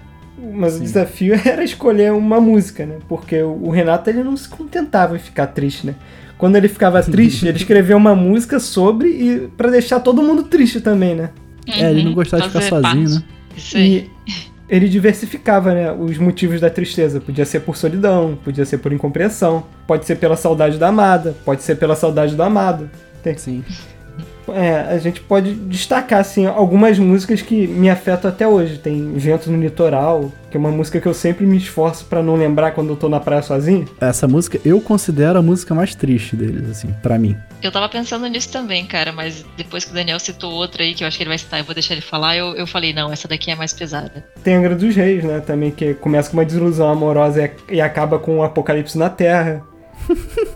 Mas 0.53 0.75
o 0.75 0.79
Sim. 0.79 0.85
desafio 0.85 1.35
era 1.45 1.63
escolher 1.65 2.13
uma 2.13 2.41
música, 2.41 2.85
né? 2.87 2.97
Porque 3.09 3.43
o 3.43 3.65
o 3.65 3.71
Renato 3.71 4.11
ele 4.11 4.23
não 4.23 4.37
se 4.37 4.49
contentava 4.49 5.17
em 5.17 5.19
ficar 5.19 5.47
triste, 5.49 5.87
né? 5.87 5.95
Quando 6.37 6.57
ele 6.57 6.69
ficava 6.69 7.03
triste, 7.03 7.47
ele 7.47 7.57
escrevia 7.57 7.97
uma 7.97 8.15
música 8.15 8.59
sobre 8.59 9.09
e 9.09 9.49
para 9.57 9.71
deixar 9.71 10.01
todo 10.01 10.23
mundo 10.23 10.43
triste 10.45 10.81
também, 10.81 11.15
né? 11.15 11.31
É, 11.67 11.91
ele 11.91 12.03
não 12.03 12.13
gostava 12.13 12.43
de 12.43 12.49
ficar 12.49 12.61
Uhum. 12.63 12.69
Sozinho, 12.69 13.05
parte. 13.11 13.15
né? 13.15 13.23
Isso 13.57 13.77
aí. 13.77 14.11
E 14.29 14.35
ele 14.69 14.89
diversificava, 14.89 15.73
né, 15.73 15.93
os 15.93 16.19
motivos 16.19 16.61
da 16.61 16.69
tristeza. 16.71 17.21
Podia 17.21 17.45
ser 17.45 17.61
por 17.61 17.77
solidão, 17.77 18.37
podia 18.43 18.65
ser 18.65 18.79
por 18.79 18.93
incompreensão, 18.93 19.65
pode 19.87 20.05
ser 20.05 20.17
pela 20.17 20.37
saudade 20.37 20.79
da 20.79 20.89
amada, 20.89 21.35
pode 21.45 21.63
ser 21.63 21.77
pela 21.77 21.95
saudade 21.95 22.35
do 22.35 22.43
amado. 22.43 22.91
Sim. 23.37 23.65
É, 24.49 24.95
a 24.95 24.99
gente 24.99 25.21
pode 25.21 25.55
destacar 25.55 26.21
assim 26.21 26.47
algumas 26.47 26.99
músicas 26.99 27.43
que 27.43 27.67
me 27.67 27.89
afetam 27.91 28.31
até 28.31 28.47
hoje. 28.47 28.79
Tem 28.79 29.13
Vento 29.15 29.51
no 29.51 29.61
Litoral, 29.61 30.33
que 30.51 30.57
é 30.57 30.61
uma 30.61 30.71
música 30.71 31.01
que 31.01 31.07
eu 31.07 31.15
sempre 31.15 31.47
me 31.47 31.57
esforço 31.57 32.05
pra 32.05 32.23
não 32.23 32.37
lembrar 32.37 32.73
quando 32.73 32.91
eu 32.91 32.97
tô 32.97 33.09
na 33.09 33.21
praia 33.21 33.43
sozinho. 33.43 33.87
Essa 34.01 34.29
música, 34.29 34.61
eu 34.65 34.81
considero 34.81 35.39
a 35.39 35.43
música 35.43 35.75
mais 35.75 35.95
triste 35.95 36.37
deles, 36.37 36.71
assim, 36.71 36.95
pra 37.03 37.19
mim. 37.19 37.37
Eu 37.63 37.73
tava 37.73 37.89
pensando 37.89 38.27
nisso 38.27 38.51
também, 38.51 38.85
cara, 38.87 39.11
mas 39.11 39.45
depois 39.57 39.85
que 39.85 39.91
o 39.91 39.95
Daniel 39.95 40.21
citou 40.21 40.53
outra 40.53 40.83
aí, 40.83 40.95
que 40.95 41.03
eu 41.03 41.09
acho 41.09 41.17
que 41.17 41.23
ele 41.23 41.31
vai 41.31 41.39
citar, 41.39 41.61
eu 41.61 41.65
vou 41.65 41.75
deixar 41.75 41.95
ele 41.95 42.03
falar, 42.03 42.37
eu, 42.37 42.55
eu 42.55 42.67
falei, 42.67 42.93
não, 42.93 43.13
essa 43.13 43.27
daqui 43.27 43.51
é 43.51 43.57
mais 43.57 43.73
pesada. 43.73 44.25
Tem 44.43 44.55
Angra 44.55 44.75
dos 44.75 44.95
Reis, 44.95 45.25
né, 45.25 45.41
também 45.41 45.71
que 45.71 45.95
começa 45.95 46.31
com 46.31 46.37
uma 46.37 46.45
desilusão 46.45 46.89
amorosa 46.89 47.45
e, 47.45 47.77
e 47.77 47.81
acaba 47.81 48.19
com 48.19 48.37
um 48.37 48.43
apocalipse 48.43 48.99
na 48.99 49.09
Terra. 49.09 49.63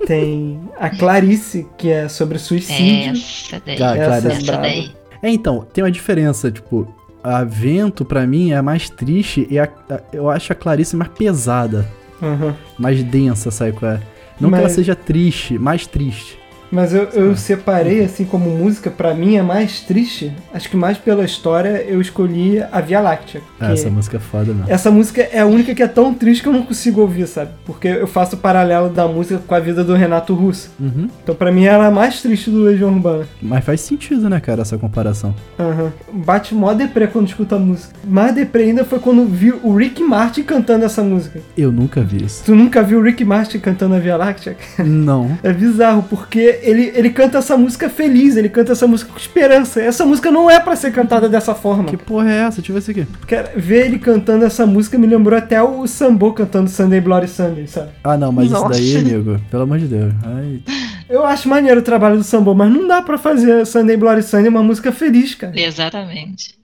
Tem 0.06 0.60
a 0.78 0.90
Clarice, 0.90 1.66
que 1.76 1.90
é 1.90 2.08
sobre 2.08 2.38
suicídio. 2.38 3.12
Essa 3.12 3.62
daí. 3.64 3.82
Ah, 3.82 3.96
Essa 3.96 4.04
Clarice. 4.20 4.28
é 4.28 4.32
essa 4.52 4.56
daí. 4.60 4.90
É, 5.22 5.30
então, 5.30 5.66
tem 5.72 5.82
uma 5.84 5.90
diferença, 5.90 6.50
tipo, 6.50 6.92
a 7.22 7.42
Vento, 7.44 8.04
pra 8.04 8.26
mim, 8.26 8.52
é 8.52 8.56
a 8.56 8.62
mais 8.62 8.88
triste 8.88 9.46
e 9.50 9.58
a- 9.58 9.68
a- 9.90 10.00
eu 10.12 10.30
acho 10.30 10.52
a 10.52 10.56
Clarice 10.56 10.94
mais 10.96 11.10
pesada, 11.10 11.88
Aham. 12.22 12.54
mais 12.78 13.02
densa, 13.02 13.50
sabe 13.50 13.72
qual 13.72 13.92
é? 13.92 14.00
Não 14.40 14.48
que 14.48 14.52
Mas- 14.52 14.60
ela 14.60 14.68
seja 14.70 14.94
triste, 14.94 15.58
mais 15.58 15.86
triste. 15.86 16.38
Mas 16.70 16.92
eu, 16.92 17.04
eu 17.14 17.36
separei, 17.36 18.04
assim, 18.04 18.24
como 18.24 18.50
música, 18.50 18.90
pra 18.90 19.14
mim 19.14 19.36
é 19.36 19.42
mais 19.42 19.80
triste. 19.80 20.32
Acho 20.52 20.68
que 20.68 20.76
mais 20.76 20.98
pela 20.98 21.24
história 21.24 21.84
eu 21.88 22.00
escolhi 22.00 22.62
a 22.70 22.80
Via 22.80 23.00
Láctea. 23.00 23.40
Ah, 23.58 23.72
essa 23.72 23.90
música 23.90 24.16
é 24.16 24.20
foda 24.20 24.52
mesmo. 24.52 24.70
Essa 24.70 24.90
música 24.90 25.22
é 25.22 25.40
a 25.40 25.46
única 25.46 25.74
que 25.74 25.82
é 25.82 25.88
tão 25.88 26.12
triste 26.14 26.42
que 26.42 26.48
eu 26.48 26.52
não 26.52 26.62
consigo 26.62 27.00
ouvir, 27.00 27.26
sabe? 27.26 27.50
Porque 27.64 27.88
eu 27.88 28.06
faço 28.06 28.36
o 28.36 28.38
paralelo 28.38 28.88
da 28.88 29.06
música 29.06 29.40
com 29.46 29.54
a 29.54 29.60
vida 29.60 29.82
do 29.82 29.94
Renato 29.94 30.34
Russo. 30.34 30.70
Uhum. 30.78 31.08
Então 31.22 31.34
pra 31.34 31.50
mim 31.50 31.64
ela 31.64 31.84
é 31.84 31.88
a 31.88 31.90
mais 31.90 32.20
triste 32.20 32.50
do 32.50 32.60
Legião 32.60 32.92
Urbana. 32.92 33.26
Mas 33.40 33.64
faz 33.64 33.80
sentido, 33.80 34.28
né, 34.28 34.40
cara, 34.40 34.62
essa 34.62 34.76
comparação. 34.76 35.34
Aham. 35.58 35.92
Bate 36.12 36.54
mó 36.54 36.72
deprê 36.74 37.06
quando 37.06 37.28
escuta 37.28 37.56
a 37.56 37.58
música. 37.58 37.94
Mais 38.04 38.34
deprê 38.34 38.64
ainda 38.64 38.84
foi 38.84 38.98
quando 38.98 39.24
vi 39.26 39.52
o 39.52 39.74
Rick 39.74 40.02
Martin 40.02 40.42
cantando 40.42 40.84
essa 40.84 41.02
música. 41.02 41.40
Eu 41.56 41.72
nunca 41.72 42.02
vi 42.02 42.24
isso. 42.24 42.44
Tu 42.44 42.54
nunca 42.54 42.82
viu 42.82 42.98
o 42.98 43.02
Rick 43.02 43.24
Martin 43.24 43.58
cantando 43.58 43.94
a 43.94 43.98
Via 43.98 44.16
Láctea? 44.16 44.56
Não. 44.84 45.38
É 45.42 45.52
bizarro, 45.52 46.04
porque 46.08 46.57
ele, 46.62 46.92
ele 46.94 47.10
canta 47.10 47.38
essa 47.38 47.56
música 47.56 47.88
feliz, 47.88 48.36
ele 48.36 48.48
canta 48.48 48.72
essa 48.72 48.86
música 48.86 49.10
com 49.12 49.18
esperança. 49.18 49.80
Essa 49.80 50.04
música 50.04 50.30
não 50.30 50.50
é 50.50 50.58
pra 50.60 50.76
ser 50.76 50.92
cantada 50.92 51.28
dessa 51.28 51.54
forma. 51.54 51.84
Que 51.84 51.96
porra 51.96 52.30
é 52.30 52.36
essa? 52.40 52.56
Deixa 52.60 52.70
eu 52.70 52.74
ver 52.74 52.80
isso 52.80 52.90
aqui. 52.90 53.06
Cara, 53.26 53.52
ver 53.56 53.86
ele 53.86 53.98
cantando 53.98 54.44
essa 54.44 54.66
música 54.66 54.98
me 54.98 55.06
lembrou 55.06 55.38
até 55.38 55.62
o 55.62 55.86
Sambo 55.86 56.32
cantando 56.32 56.68
Sunday 56.68 57.00
Bloody 57.00 57.28
Sunday, 57.28 57.66
sabe? 57.66 57.90
Ah, 58.04 58.16
não, 58.16 58.32
mas 58.32 58.50
Nossa. 58.50 58.80
isso 58.80 59.02
daí, 59.02 59.12
amigo, 59.12 59.40
pelo 59.50 59.62
amor 59.62 59.78
de 59.78 59.86
Deus. 59.86 60.12
Ai, 60.24 60.60
Eu 61.08 61.24
acho 61.24 61.48
maneiro 61.48 61.80
o 61.80 61.82
trabalho 61.82 62.16
do 62.16 62.24
Sambo, 62.24 62.54
mas 62.54 62.70
não 62.70 62.86
dá 62.86 63.00
pra 63.02 63.16
fazer 63.16 63.66
Sunday 63.66 63.96
Bloody 63.96 64.22
Sunday 64.22 64.48
uma 64.48 64.62
música 64.62 64.92
feliz, 64.92 65.34
cara. 65.34 65.58
Exatamente. 65.58 66.58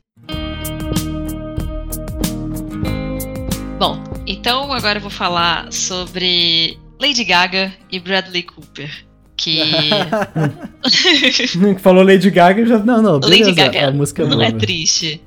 Bom, 3.78 4.02
então 4.26 4.72
agora 4.72 4.98
eu 4.98 5.02
vou 5.02 5.10
falar 5.10 5.72
sobre 5.72 6.78
Lady 7.00 7.24
Gaga 7.24 7.72
e 7.90 7.98
Bradley 7.98 8.42
Cooper. 8.42 8.90
Que. 9.36 9.58
Falou 11.80 12.04
Lady 12.04 12.30
Gaga 12.30 12.64
já 12.66 12.78
Não, 12.78 13.02
não, 13.02 13.18
beleza, 13.20 13.44
Lady 13.46 13.54
Gaga 13.56 13.88
a 13.88 13.90
música 13.92 14.22
é 14.22 14.26
não 14.26 14.36
boa. 14.36 14.46
é 14.48 14.52
mas- 14.52 14.60
triste. 14.62 15.20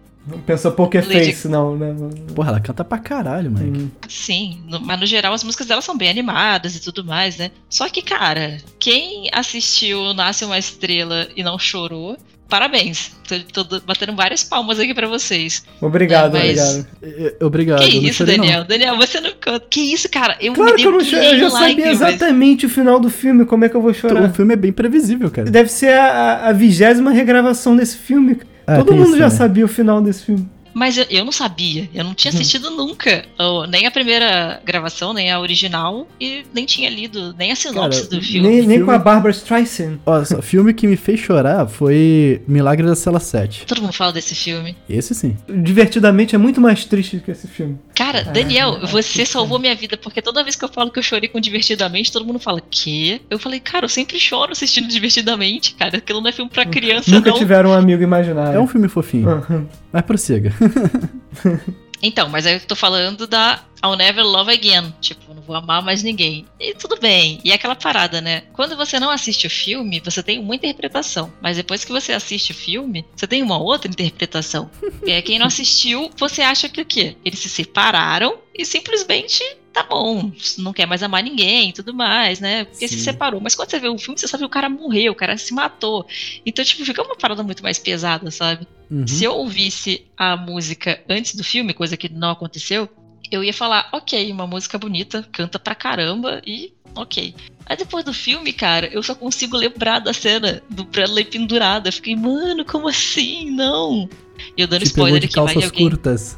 pensou 0.46 0.72
Poker 0.72 1.06
Lady- 1.08 1.26
Face, 1.34 1.48
não, 1.48 1.76
né? 1.78 1.94
Porra, 2.36 2.50
ela 2.50 2.60
canta 2.60 2.84
pra 2.86 2.98
caralho, 3.00 3.52
mano. 3.52 3.78
Hum. 3.84 3.90
Sim, 4.08 4.62
no- 4.68 4.80
mas 4.80 5.00
no 5.00 5.06
geral 5.06 5.34
as 5.34 5.44
músicas 5.44 5.68
dela 5.68 5.82
são 5.82 5.98
bem 5.98 6.10
animadas 6.10 6.76
e 6.76 6.82
tudo 6.82 7.04
mais, 7.04 7.38
né? 7.38 7.52
Só 7.70 7.90
que, 7.90 8.02
cara, 8.02 8.58
quem 8.80 9.30
assistiu 9.34 10.14
Nasce 10.14 10.46
uma 10.46 10.58
Estrela 10.58 11.28
e 11.36 11.44
não 11.44 11.58
chorou, 11.60 12.18
parabéns. 12.50 13.12
Tô, 13.52 13.64
tô 13.64 13.80
batendo 13.86 14.16
várias 14.16 14.44
palmas 14.44 14.80
aqui 14.80 14.94
pra 14.94 15.08
vocês. 15.08 15.64
Obrigado, 15.82 16.38
É, 16.38 16.40
mas- 16.40 16.60
obrigado. 17.02 17.36
Obrigado. 17.42 17.80
que 17.82 17.98
isso, 18.08 18.14
chorei, 18.20 18.38
não. 18.38 18.44
Daniel? 18.46 18.64
Daniel, 18.64 18.96
você 18.98 19.20
não 19.20 19.32
canta. 19.40 19.66
Que 19.70 19.82
isso, 19.94 20.10
cara? 20.10 20.38
Eu 20.40 20.54
Claro 20.54 20.72
me 20.76 20.82
que 20.82 20.88
eu 20.88 20.92
não 20.92 21.00
chorei, 21.04 21.18
eu 21.20 21.24
já 21.24 21.30
debulhei 21.32 21.50
sabia 21.50 21.68
like, 21.68 21.82
mas- 21.82 22.10
exatamente 22.14 22.66
o 22.66 22.70
final 22.70 23.00
do 23.00 23.10
filme, 23.10 23.46
como 23.46 23.66
é 23.66 23.70
que 23.70 23.76
eu 23.76 23.82
vou 23.82 23.94
chorar? 23.94 24.30
O 24.30 24.34
filme 24.34 24.54
é 24.54 24.58
bem 24.58 24.72
previsível, 24.72 25.30
cara. 25.30 25.50
Deve 25.50 25.70
ser 25.70 25.94
a 25.94 26.52
vigésima 26.54 27.12
regravação 27.12 27.76
desse 27.76 27.98
filme. 27.98 28.40
É, 28.66 28.76
Todo 28.78 28.94
mundo 28.94 29.08
isso 29.10 29.18
já 29.18 29.26
também. 29.26 29.38
sabia 29.38 29.66
o 29.66 29.68
final 29.68 30.02
desse 30.02 30.24
filme. 30.26 30.48
Mas 30.78 30.96
eu, 30.98 31.06
eu 31.10 31.26
não 31.26 31.32
sabia, 31.32 31.90
eu 31.94 32.04
não 32.04 32.14
tinha 32.14 32.32
Uhum. 32.32 32.38
assistido 32.40 32.70
nunca. 32.70 33.26
ou 33.40 33.66
nem 33.66 33.86
a 33.88 33.92
primeira 33.92 34.62
gravação, 34.64 35.12
nem 35.14 35.32
a 35.32 35.40
original, 35.40 36.08
e 36.22 36.44
nem 36.54 36.66
tinha 36.66 36.90
lido 36.90 37.34
nem 37.38 37.52
a 37.52 37.56
sinopse 37.56 38.04
Cara, 38.08 38.16
do 38.16 38.22
filme. 38.22 38.48
Nem, 38.48 38.58
nem 38.60 38.70
filme- 38.78 38.86
com 38.86 38.92
a 38.92 39.00
Barbara 39.00 39.32
Streisand. 39.32 39.98
Ó, 40.06 40.24
só, 40.24 40.42
filme 40.42 40.74
que 40.74 40.86
me 40.88 40.96
fez 40.96 41.20
chorar 41.20 41.68
foi 41.68 42.42
Milagre 42.48 42.86
da 42.86 42.96
Cela 42.96 43.20
7. 43.20 43.66
Todo 43.66 43.82
mundo 43.82 43.94
fala 43.94 44.12
desse 44.14 44.36
filme. 44.36 44.76
Esse 44.90 45.16
sim. 45.16 45.36
Divertidamente 45.50 46.36
é 46.36 46.38
muito 46.38 46.62
mais 46.62 46.86
triste 46.86 47.20
que 47.24 47.32
esse 47.32 47.48
filme. 47.48 47.78
Cara, 47.96 48.20
Ah, 48.28 48.32
Daniel, 48.32 48.80
que 48.80 48.88
você 48.88 49.26
salvou 49.26 49.58
minha 49.60 49.74
vida, 49.76 49.98
porque 49.98 50.22
toda 50.22 50.44
vez 50.44 50.56
que 50.56 50.64
eu 50.66 50.70
falo 50.70 50.92
que 50.92 51.00
eu 51.00 51.04
chorei 51.04 51.28
com 51.30 51.40
Divertidamente, 51.40 52.12
todo 52.12 52.26
mundo 52.26 52.40
fala, 52.40 52.62
quê? 52.70 53.22
Eu 53.30 53.40
falei, 53.40 53.60
cara, 53.60 53.86
eu 53.86 53.90
sempre 53.90 54.20
choro 54.20 54.52
assistindo 54.52 54.88
Divertidamente, 54.88 55.74
cara. 55.76 55.98
Aquilo 55.98 56.22
não 56.22 56.30
é 56.30 56.32
filme 56.32 56.52
pra 56.52 56.66
criança, 56.66 57.10
Nunca 57.10 57.30
não. 57.32 57.38
tiveram 57.38 57.70
um 57.72 57.74
amigo 57.74 58.04
imaginário. 58.04 58.58
É 58.58 58.60
um 58.60 58.68
filme 58.68 58.88
fofinho. 58.88 59.30
Aham. 59.30 59.66
Mas 59.92 60.02
prossiga. 60.04 60.54
Então, 62.02 62.30
mas 62.30 62.46
aí 62.46 62.54
eu 62.54 62.60
tô 62.60 62.76
falando 62.76 63.26
da 63.26 63.64
I'll 63.84 63.96
Never 63.96 64.24
Love 64.24 64.52
Again. 64.52 64.94
Tipo, 65.02 65.34
não 65.34 65.42
vou 65.42 65.56
amar 65.56 65.82
mais 65.82 66.04
ninguém. 66.04 66.46
E 66.60 66.74
tudo 66.74 67.00
bem. 67.00 67.40
E 67.44 67.52
é 67.52 67.56
aquela 67.56 67.76
parada, 67.76 68.22
né? 68.22 68.42
Quando 68.54 68.76
você 68.76 69.00
não 69.00 69.10
assiste 69.10 69.48
o 69.48 69.50
filme, 69.50 70.02
você 70.04 70.22
tem 70.22 70.40
uma 70.40 70.56
interpretação. 70.56 71.32
Mas 71.42 71.58
depois 71.58 71.84
que 71.84 71.92
você 71.92 72.14
assiste 72.14 72.52
o 72.52 72.56
filme, 72.56 73.06
você 73.16 73.28
tem 73.28 73.42
uma 73.42 73.58
outra 73.58 73.90
interpretação. 73.90 74.70
E 75.06 75.12
aí, 75.12 75.22
quem 75.22 75.40
não 75.40 75.48
assistiu, 75.48 76.12
você 76.18 76.42
acha 76.42 76.70
que 76.70 76.82
o 76.82 76.86
quê? 76.86 77.18
Eles 77.26 77.40
se 77.40 77.50
separaram 77.50 78.38
e 78.54 78.66
simplesmente 78.66 79.44
tá 79.78 79.84
bom, 79.84 80.32
não 80.58 80.74
quer 80.74 80.88
mais 80.88 81.04
amar 81.04 81.22
ninguém 81.22 81.70
e 81.70 81.74
tudo 81.74 81.94
mais, 81.94 82.40
né? 82.40 82.66
Porque 82.66 82.88
se 82.88 82.96
Sim. 82.96 83.04
separou. 83.04 83.40
Mas 83.40 83.54
quando 83.54 83.70
você 83.70 83.80
vê 83.80 83.88
o 83.88 83.98
filme, 84.00 84.20
você 84.20 84.28
sabe 84.28 84.42
que 84.42 84.48
o 84.48 84.50
cara 84.50 84.68
morreu, 84.68 85.12
o 85.12 85.16
cara 85.16 85.38
se 85.38 85.54
matou. 85.54 86.08
Então, 86.44 86.66
tipo, 86.66 86.84
fica 86.84 87.04
uma 87.04 87.16
parada 87.16 87.44
muito 87.44 87.62
mais 87.62 87.78
pesada, 87.78 88.32
sabe? 88.32 88.68
Uhum. 88.90 89.06
Se 89.06 89.24
eu 89.24 89.34
ouvisse 89.34 90.04
a 90.18 90.36
música 90.36 91.00
antes 91.08 91.36
do 91.36 91.44
filme, 91.44 91.76
coisa 91.76 91.96
que 91.96 92.10
não 92.10 92.32
aconteceu, 92.32 92.90
eu 93.30 93.44
ia 93.44 93.54
falar, 93.54 93.88
ok, 93.94 94.32
uma 94.32 94.48
música 94.48 94.80
bonita, 94.80 95.28
canta 95.32 95.60
pra 95.60 95.76
caramba 95.76 96.42
e 96.44 96.74
ok. 96.96 97.36
Aí 97.68 97.78
depois 97.78 98.04
do 98.04 98.14
filme, 98.14 98.54
cara, 98.54 98.88
eu 98.88 99.04
só 99.04 99.14
consigo 99.14 99.56
lembrar 99.56 100.00
da 100.00 100.12
cena 100.12 100.64
do 100.72 100.86
Bradley 100.86 101.26
pendurado. 101.26 101.88
Eu 101.88 101.94
fiquei, 101.94 102.16
mano, 102.16 102.66
como 102.66 102.88
assim? 102.88 103.52
Não! 103.52 104.10
E 104.58 104.62
eu 104.62 104.68
dando 104.68 104.82
Te 104.82 104.88
spoiler 104.88 105.24
aqui, 105.24 105.36
vai 105.36 105.64
alguém. 105.64 105.90
curtas. 105.90 106.36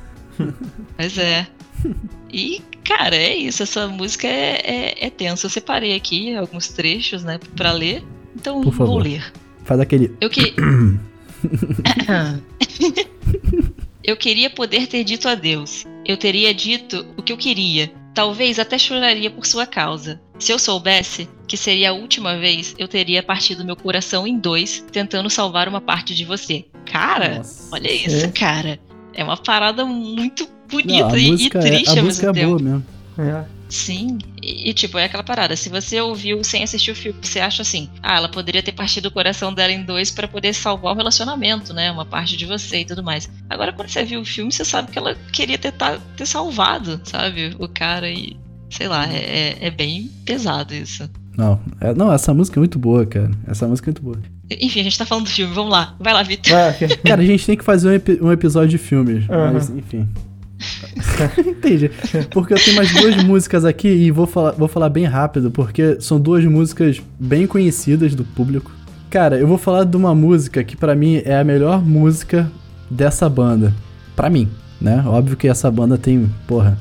Pois 0.98 1.18
é. 1.18 1.48
E, 2.32 2.62
cara, 2.84 3.16
é 3.16 3.36
isso. 3.36 3.64
Essa 3.64 3.88
música 3.88 4.28
é, 4.28 4.62
é, 4.64 5.08
é 5.08 5.10
tensa. 5.10 5.48
Eu 5.48 5.50
separei 5.50 5.96
aqui 5.96 6.36
alguns 6.36 6.68
trechos, 6.68 7.24
né, 7.24 7.40
pra 7.56 7.72
ler. 7.72 8.04
Então 8.36 8.62
Por 8.62 8.72
favor. 8.72 8.86
vou 8.94 8.98
ler. 9.00 9.34
Faz 9.66 9.80
aquele. 9.80 10.16
Eu 10.22 10.30
que. 10.30 10.54
eu 14.04 14.16
queria 14.16 14.50
poder 14.50 14.88
ter 14.88 15.04
dito 15.04 15.28
adeus. 15.28 15.86
Eu 16.06 16.18
teria 16.18 16.54
dito 16.54 17.06
o 17.18 17.24
que 17.24 17.34
eu 17.34 17.38
queria. 17.38 17.92
Talvez 18.14 18.60
até 18.60 18.78
choraria 18.78 19.30
por 19.32 19.46
sua 19.46 19.66
causa. 19.66 20.22
Se 20.38 20.52
eu 20.52 20.60
soubesse 20.60 21.28
que 21.48 21.58
seria 21.58 21.90
a 21.90 21.94
última 21.94 22.38
vez, 22.38 22.76
eu 22.78 22.88
teria 22.88 23.24
partido 23.24 23.66
meu 23.66 23.76
coração 23.76 24.28
em 24.28 24.38
dois, 24.38 24.86
tentando 24.92 25.30
salvar 25.30 25.68
uma 25.68 25.82
parte 25.82 26.14
de 26.14 26.26
você. 26.26 26.66
Cara, 26.86 27.38
Nossa. 27.38 27.70
olha 27.74 27.92
isso, 27.92 28.26
É. 28.26 28.28
cara. 28.32 28.80
É 29.14 29.24
uma 29.24 29.36
parada 29.38 29.84
muito 29.86 30.48
bonita 30.70 31.14
a 31.16 31.18
e, 31.18 31.28
e 31.28 31.32
música, 31.32 31.60
é, 31.60 31.62
triste 31.62 31.90
a 31.90 32.00
ao 32.00 32.06
música 32.06 32.34
mesmo 32.34 32.38
é 32.38 32.42
tempo. 32.42 32.48
boa 32.60 32.62
mesmo. 32.62 32.86
É. 33.18 33.44
Sim, 33.70 34.18
e, 34.42 34.70
e, 34.70 34.74
tipo, 34.74 34.98
é 34.98 35.06
aquela 35.06 35.22
parada. 35.24 35.56
Se 35.56 35.70
você 35.70 36.02
ouviu 36.02 36.44
sem 36.44 36.64
assistir 36.64 36.90
o 36.90 36.96
filme, 36.96 37.20
você 37.22 37.40
acha 37.40 37.62
assim, 37.62 37.88
ah, 38.02 38.16
ela 38.18 38.28
poderia 38.30 38.64
ter 38.64 38.72
partido 38.72 39.08
o 39.08 39.12
coração 39.12 39.54
dela 39.54 39.72
em 39.72 39.84
dois 39.84 40.10
pra 40.10 40.28
poder 40.28 40.54
salvar 40.54 40.94
o 40.94 40.96
relacionamento, 40.98 41.72
né? 41.74 41.92
Uma 41.92 42.06
parte 42.06 42.36
de 42.36 42.46
você 42.48 42.80
e 42.80 42.86
tudo 42.86 43.04
mais. 43.04 43.30
Agora, 43.48 43.72
quando 43.72 43.90
você 43.90 44.04
viu 44.04 44.22
o 44.22 44.26
filme, 44.26 44.52
você 44.52 44.66
sabe 44.66 44.92
que 44.92 44.98
ela 44.98 45.16
queria 45.32 45.58
ter, 45.58 45.72
tá- 45.74 46.00
ter 46.18 46.26
salvado, 46.26 47.00
sabe? 47.04 47.56
O 47.60 47.68
cara 47.68 48.10
e. 48.10 48.36
Sei 48.72 48.88
lá, 48.88 49.06
é, 49.12 49.18
é- 49.18 49.58
é 49.68 49.72
bem 49.72 50.10
pesado 50.26 50.74
isso. 50.74 51.08
Não, 51.38 51.60
é- 51.82 51.94
não, 51.94 52.12
essa 52.12 52.34
música 52.34 52.58
é 52.58 52.62
muito 52.62 52.80
boa, 52.80 53.06
cara. 53.06 53.30
Essa 53.48 53.68
música 53.68 53.88
é 53.88 53.92
muito 53.92 54.02
boa. 54.02 54.20
Enfim, 54.60 54.80
a 54.80 54.84
gente 54.84 54.98
tá 54.98 55.06
falando 55.06 55.26
do 55.26 55.30
filme, 55.32 55.54
vamos 55.54 55.72
lá. 55.72 55.96
Vai 56.00 56.14
lá, 56.14 56.24
Vitor. 56.24 56.54
Ah, 56.54 56.74
Cara, 57.06 57.22
a 57.22 57.26
gente 57.26 57.46
tem 57.46 57.56
que 57.58 57.64
fazer 57.64 57.88
um, 57.90 57.94
epi- 57.94 58.20
um 58.22 58.32
episódio 58.32 58.70
de 58.70 58.78
filmes. 58.80 59.30
Aham. 59.30 59.52
Mas, 59.54 59.70
enfim. 59.70 60.08
Entendi. 61.38 61.92
Porque 62.32 62.54
eu 62.54 62.58
tenho 62.58 62.76
mais 62.76 62.92
duas 62.94 63.24
músicas 63.24 63.66
aqui 63.66 63.88
e 63.88 64.12
vou 64.12 64.26
falar, 64.28 64.52
vou 64.52 64.68
falar 64.68 64.90
bem 64.90 65.06
rápido, 65.06 65.52
porque 65.52 65.98
são 66.00 66.20
duas 66.20 66.44
músicas 66.46 67.02
bem 67.20 67.46
conhecidas 67.48 68.16
do 68.16 68.24
público. 68.24 68.72
Cara, 69.10 69.38
eu 69.38 69.48
vou 69.48 69.58
falar 69.58 69.86
de 69.86 69.98
uma 69.98 70.14
música 70.14 70.64
que 70.64 70.76
pra 70.78 70.94
mim 70.96 71.22
é 71.26 71.38
a 71.40 71.44
melhor 71.44 71.84
música 71.84 72.50
dessa 72.90 73.28
banda. 73.28 73.74
Pra 74.16 74.30
mim, 74.30 74.48
né? 74.80 75.04
Óbvio 75.06 75.36
que 75.38 75.48
essa 75.48 75.70
banda 75.72 75.98
tem, 75.98 76.30
porra, 76.48 76.78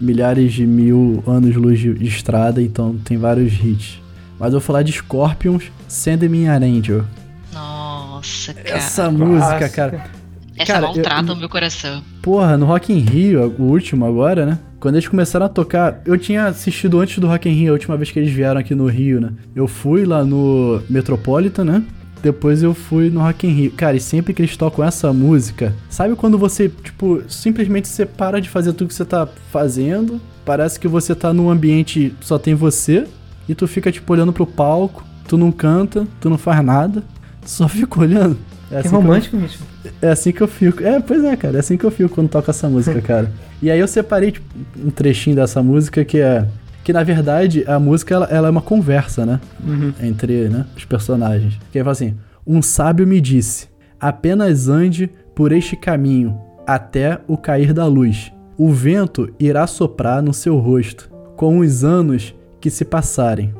milhares 0.00 0.52
de 0.52 0.66
mil 0.66 1.22
anos 1.26 1.56
luz 1.56 1.78
de 1.78 1.92
de 1.94 2.06
estrada, 2.06 2.62
então 2.62 2.96
tem 3.04 3.16
vários 3.18 3.52
hits. 3.54 4.00
Mas 4.38 4.48
eu 4.52 4.58
vou 4.58 4.66
falar 4.66 4.82
de 4.82 4.92
Scorpions, 4.92 5.70
Send 5.88 6.28
Me 6.28 6.46
an 6.46 6.56
Angel. 6.64 7.04
Nossa, 7.52 8.54
cara. 8.54 8.76
Essa 8.76 9.10
música, 9.10 9.58
Clássica. 9.58 9.68
cara. 9.70 10.21
Essa 10.56 10.74
cara, 10.74 10.86
maltrata 10.86 11.28
eu- 11.30 11.34
o 11.34 11.38
meu 11.38 11.48
coração. 11.48 12.02
Porra, 12.20 12.56
no 12.56 12.66
Rock 12.66 12.92
in 12.92 12.98
Rio, 12.98 13.54
o 13.58 13.62
último 13.62 14.04
agora, 14.04 14.44
né? 14.46 14.58
Quando 14.78 14.96
eles 14.96 15.06
começaram 15.08 15.46
a 15.46 15.48
tocar, 15.48 16.00
eu 16.04 16.18
tinha 16.18 16.46
assistido 16.46 16.98
antes 17.00 17.18
do 17.18 17.26
Rock 17.28 17.48
in 17.48 17.52
Rio, 17.52 17.70
a 17.70 17.72
última 17.74 17.96
vez 17.96 18.10
que 18.10 18.18
eles 18.18 18.32
vieram 18.32 18.60
aqui 18.60 18.74
no 18.74 18.86
Rio, 18.86 19.20
né? 19.20 19.30
Eu 19.54 19.66
fui 19.68 20.04
lá 20.04 20.24
no 20.24 20.80
Metropolitan, 20.90 21.64
né? 21.64 21.82
Depois 22.22 22.62
eu 22.62 22.72
fui 22.74 23.08
no 23.10 23.20
Rock 23.20 23.46
in 23.46 23.50
Rio. 23.50 23.70
Cara, 23.72 23.96
e 23.96 24.00
sempre 24.00 24.32
que 24.34 24.40
eles 24.42 24.56
tocam 24.56 24.84
essa 24.84 25.12
música, 25.12 25.74
sabe 25.90 26.14
quando 26.14 26.36
você, 26.38 26.68
tipo, 26.68 27.22
simplesmente 27.28 27.88
você 27.88 28.04
para 28.06 28.40
de 28.40 28.48
fazer 28.48 28.72
tudo 28.72 28.88
que 28.88 28.94
você 28.94 29.04
tá 29.04 29.26
fazendo? 29.50 30.20
Parece 30.44 30.78
que 30.78 30.86
você 30.88 31.14
tá 31.14 31.32
num 31.32 31.48
ambiente 31.50 32.14
só 32.20 32.38
tem 32.38 32.54
você 32.54 33.06
e 33.48 33.54
tu 33.54 33.66
fica 33.66 33.90
tipo 33.92 34.12
olhando 34.12 34.32
pro 34.32 34.46
palco, 34.46 35.04
tu 35.28 35.36
não 35.36 35.50
canta, 35.52 36.06
tu 36.20 36.28
não 36.30 36.38
faz 36.38 36.64
nada, 36.64 37.02
tu 37.40 37.48
só 37.50 37.66
fica 37.68 38.00
olhando. 38.00 38.36
É 38.70 38.74
Que 38.74 38.76
assim 38.76 38.88
que 38.88 38.94
eu- 38.94 39.00
romântico, 39.00 39.36
bicho. 39.36 39.58
É 40.02 40.10
assim 40.10 40.32
que 40.32 40.40
eu 40.40 40.48
fico. 40.48 40.82
É, 40.82 41.00
pois 41.00 41.22
é, 41.24 41.36
cara. 41.36 41.56
É 41.56 41.60
assim 41.60 41.76
que 41.76 41.84
eu 41.84 41.90
fico 41.90 42.10
quando 42.10 42.28
toco 42.28 42.50
essa 42.50 42.68
música, 42.68 43.00
cara. 43.00 43.32
E 43.62 43.70
aí 43.70 43.78
eu 43.78 43.86
separei 43.86 44.32
tipo, 44.32 44.46
um 44.76 44.90
trechinho 44.90 45.36
dessa 45.36 45.62
música 45.62 46.04
que 46.04 46.18
é. 46.18 46.46
Que 46.82 46.92
na 46.92 47.04
verdade 47.04 47.64
a 47.68 47.78
música 47.78 48.12
ela, 48.12 48.26
ela 48.26 48.48
é 48.48 48.50
uma 48.50 48.60
conversa, 48.60 49.24
né? 49.24 49.40
Uhum. 49.64 49.94
Entre 50.02 50.48
né, 50.48 50.66
os 50.76 50.84
personagens. 50.84 51.56
Que 51.70 51.78
aí 51.78 51.84
fala 51.84 51.92
assim: 51.92 52.16
Um 52.44 52.60
sábio 52.60 53.06
me 53.06 53.20
disse: 53.20 53.68
apenas 54.00 54.68
ande 54.68 55.08
por 55.32 55.52
este 55.52 55.76
caminho 55.76 56.36
até 56.66 57.20
o 57.28 57.36
cair 57.36 57.72
da 57.72 57.86
luz. 57.86 58.32
O 58.58 58.72
vento 58.72 59.32
irá 59.38 59.66
soprar 59.66 60.20
no 60.20 60.34
seu 60.34 60.58
rosto 60.58 61.08
com 61.36 61.58
os 61.58 61.84
anos 61.84 62.34
que 62.60 62.68
se 62.68 62.84
passarem. 62.84 63.54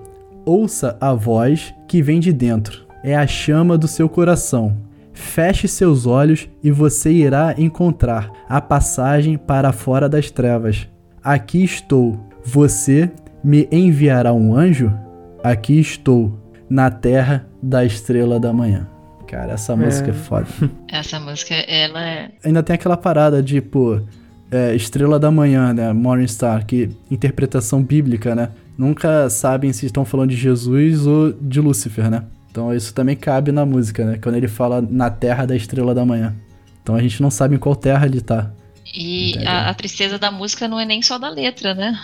Ouça 0.44 0.96
a 1.00 1.14
voz 1.14 1.72
que 1.86 2.02
vem 2.02 2.18
de 2.18 2.32
dentro. 2.32 2.82
É 3.04 3.16
a 3.16 3.26
chama 3.26 3.78
do 3.78 3.86
seu 3.86 4.08
coração. 4.08 4.76
Feche 5.22 5.66
seus 5.66 6.04
olhos 6.04 6.46
e 6.62 6.70
você 6.70 7.10
irá 7.10 7.54
encontrar 7.56 8.30
a 8.46 8.60
passagem 8.60 9.38
para 9.38 9.72
fora 9.72 10.06
das 10.06 10.30
trevas. 10.30 10.86
Aqui 11.24 11.64
estou. 11.64 12.20
Você 12.44 13.10
me 13.42 13.66
enviará 13.72 14.32
um 14.34 14.54
anjo? 14.54 14.92
Aqui 15.42 15.80
estou, 15.80 16.38
na 16.68 16.90
terra 16.90 17.46
da 17.62 17.82
estrela 17.82 18.38
da 18.38 18.52
manhã. 18.52 18.86
Cara, 19.26 19.52
essa 19.54 19.74
música 19.74 20.10
é 20.10 20.12
foda. 20.12 20.46
Essa 20.92 21.18
música, 21.18 21.54
ela 21.54 22.06
é. 22.06 22.30
Ainda 22.44 22.62
tem 22.62 22.74
aquela 22.74 22.98
parada 22.98 23.42
de, 23.42 23.62
pô, 23.62 23.98
é, 24.50 24.74
estrela 24.74 25.18
da 25.18 25.30
manhã, 25.30 25.72
né? 25.72 25.90
Morning 25.94 26.28
Star, 26.28 26.66
que 26.66 26.90
interpretação 27.10 27.82
bíblica, 27.82 28.34
né? 28.34 28.50
Nunca 28.76 29.30
sabem 29.30 29.72
se 29.72 29.86
estão 29.86 30.04
falando 30.04 30.30
de 30.30 30.36
Jesus 30.36 31.06
ou 31.06 31.32
de 31.32 31.60
Lúcifer, 31.60 32.10
né? 32.10 32.24
Então 32.52 32.72
isso 32.74 32.92
também 32.92 33.16
cabe 33.16 33.50
na 33.50 33.64
música, 33.64 34.04
né? 34.04 34.18
Quando 34.22 34.34
ele 34.36 34.46
fala 34.46 34.80
na 34.88 35.08
terra 35.10 35.46
da 35.46 35.56
estrela 35.56 35.94
da 35.94 36.04
manhã. 36.04 36.34
Então 36.82 36.94
a 36.94 37.00
gente 37.02 37.20
não 37.22 37.30
sabe 37.30 37.56
em 37.56 37.58
qual 37.58 37.74
terra 37.74 38.04
ele 38.06 38.20
tá. 38.20 38.50
E 38.94 39.38
a, 39.46 39.70
a 39.70 39.74
tristeza 39.74 40.18
da 40.18 40.30
música 40.30 40.68
não 40.68 40.78
é 40.78 40.84
nem 40.84 41.00
só 41.00 41.18
da 41.18 41.30
letra, 41.30 41.74
né? 41.74 41.98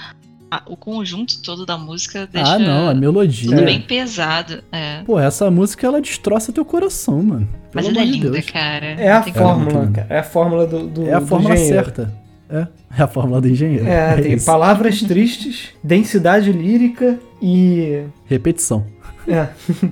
A- 0.51 0.63
o 0.67 0.75
conjunto 0.75 1.43
todo 1.43 1.67
da 1.67 1.77
música 1.77 2.27
deixa 2.33 2.55
ah, 2.55 2.59
não, 2.59 2.89
a 2.89 2.95
melodia. 2.95 3.51
tudo 3.51 3.63
bem 3.67 3.83
pesado. 3.83 4.63
É. 4.73 5.03
Pô, 5.05 5.21
essa 5.21 5.51
música 5.51 5.87
ela 5.87 6.01
destroça 6.01 6.51
teu 6.51 6.65
coração, 6.65 7.23
mano. 7.23 7.47
Mas 7.75 7.85
Pelo 7.87 7.99
ela 7.99 8.07
é 8.09 8.11
linda, 8.11 8.31
Deus. 8.31 8.47
cara. 8.47 8.87
É 8.87 9.11
a 9.13 9.23
fórmula, 9.23 9.87
cara. 9.91 10.07
É 10.09 10.19
a 10.21 10.23
fórmula 10.23 10.67
do, 10.67 10.87
do 10.89 11.07
É 11.07 11.13
a 11.13 11.21
do 11.21 11.27
fórmula 11.27 11.55
engenheiro. 11.55 11.85
certa. 11.85 12.15
É, 12.49 12.67
é 12.99 13.03
a 13.03 13.07
fórmula 13.07 13.43
do 13.43 13.49
engenheiro. 13.49 13.87
É, 13.87 14.17
tem 14.23 14.33
isso. 14.33 14.47
palavras 14.47 15.03
tristes, 15.03 15.69
densidade 15.85 16.51
lírica 16.51 17.19
e. 17.43 18.05
Repetição. 18.25 18.87
É. 19.29 19.49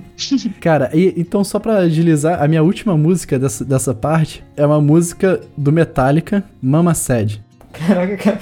Cara, 0.59 0.89
e, 0.93 1.13
então 1.17 1.43
só 1.43 1.59
pra 1.59 1.77
agilizar, 1.77 2.41
a 2.41 2.47
minha 2.47 2.63
última 2.63 2.97
música 2.97 3.37
dessa, 3.37 3.63
dessa 3.63 3.93
parte 3.93 4.43
é 4.55 4.65
uma 4.65 4.81
música 4.81 5.39
do 5.55 5.71
Metallica, 5.71 6.43
Mama 6.61 6.93
Said. 6.93 7.43
Caraca, 7.71 8.17
cara. 8.17 8.39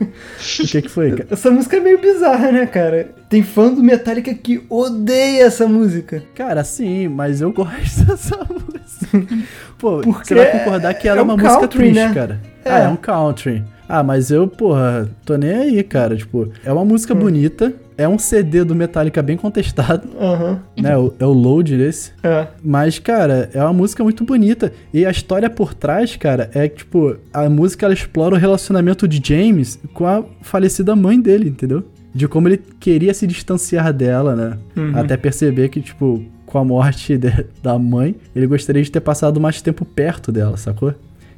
O 0.00 0.66
que 0.66 0.82
que 0.82 0.88
foi, 0.88 1.12
cara? 1.12 1.28
Essa 1.30 1.50
música 1.52 1.76
é 1.76 1.80
meio 1.80 2.00
bizarra, 2.00 2.50
né, 2.50 2.66
cara? 2.66 3.10
Tem 3.30 3.42
fã 3.44 3.72
do 3.72 3.82
Metallica 3.82 4.34
que 4.34 4.64
odeia 4.68 5.44
essa 5.44 5.68
música. 5.68 6.22
Cara, 6.34 6.64
sim, 6.64 7.06
mas 7.06 7.40
eu 7.40 7.52
gosto 7.52 8.02
dessa 8.04 8.36
música. 8.38 9.44
Pô, 9.78 10.00
Porque 10.00 10.28
você 10.28 10.34
vai 10.34 10.50
concordar 10.58 10.94
que 10.94 11.08
ela 11.08 11.18
é, 11.18 11.20
é 11.20 11.22
uma 11.22 11.34
um 11.34 11.36
música 11.36 11.60
country, 11.60 11.78
triste, 11.78 11.94
né? 11.94 12.12
cara. 12.12 12.40
É. 12.64 12.70
Ah, 12.72 12.78
é 12.80 12.88
um 12.88 12.96
country. 12.96 13.62
Ah, 13.88 14.02
mas 14.02 14.30
eu, 14.30 14.48
porra, 14.48 15.08
tô 15.24 15.36
nem 15.36 15.52
aí, 15.54 15.82
cara. 15.84 16.16
Tipo, 16.16 16.50
é 16.64 16.72
uma 16.72 16.84
música 16.84 17.14
Hum. 17.14 17.18
bonita, 17.18 17.72
é 17.96 18.08
um 18.08 18.18
CD 18.18 18.64
do 18.64 18.74
Metallica 18.74 19.22
bem 19.22 19.36
contestado, 19.36 20.08
Aham. 20.20 20.60
né? 20.80 20.96
O- 20.96 21.14
É 21.18 21.24
o 21.26 21.32
Load 21.32 21.76
desse. 21.76 22.12
É. 22.22 22.48
Mas, 22.62 22.98
cara, 22.98 23.48
é 23.54 23.60
uma 23.62 23.72
música 23.72 24.02
muito 24.02 24.24
bonita. 24.24 24.72
E 24.92 25.04
a 25.06 25.10
história 25.10 25.48
por 25.48 25.74
trás, 25.74 26.16
cara, 26.16 26.50
é 26.54 26.68
que, 26.68 26.78
tipo, 26.78 27.16
a 27.32 27.48
música 27.48 27.86
ela 27.86 27.94
explora 27.94 28.34
o 28.34 28.38
relacionamento 28.38 29.06
de 29.06 29.20
James 29.26 29.78
com 29.92 30.06
a 30.06 30.24
falecida 30.42 30.94
mãe 30.96 31.20
dele, 31.20 31.48
entendeu? 31.50 31.84
De 32.14 32.28
como 32.28 32.48
ele 32.48 32.60
queria 32.78 33.12
se 33.14 33.26
distanciar 33.26 33.92
dela, 33.92 34.34
né? 34.36 34.58
Uhum. 34.76 34.92
Até 34.98 35.16
perceber 35.16 35.68
que, 35.68 35.80
tipo, 35.80 36.22
com 36.46 36.58
a 36.58 36.64
morte 36.64 37.16
de- 37.18 37.46
da 37.62 37.76
mãe, 37.78 38.14
ele 38.36 38.46
gostaria 38.46 38.82
de 38.82 38.90
ter 38.90 39.00
passado 39.00 39.40
mais 39.40 39.60
tempo 39.60 39.84
perto 39.84 40.30
dela, 40.30 40.56
sacou? 40.56 40.94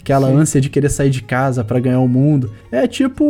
Aquela 0.07 0.29
Sim. 0.29 0.37
ânsia 0.37 0.61
de 0.61 0.71
querer 0.71 0.89
sair 0.89 1.11
de 1.11 1.21
casa 1.21 1.65
pra 1.65 1.81
ganhar 1.81 1.99
o 1.99 2.07
mundo. 2.07 2.53
É 2.71 2.87
tipo 2.87 3.25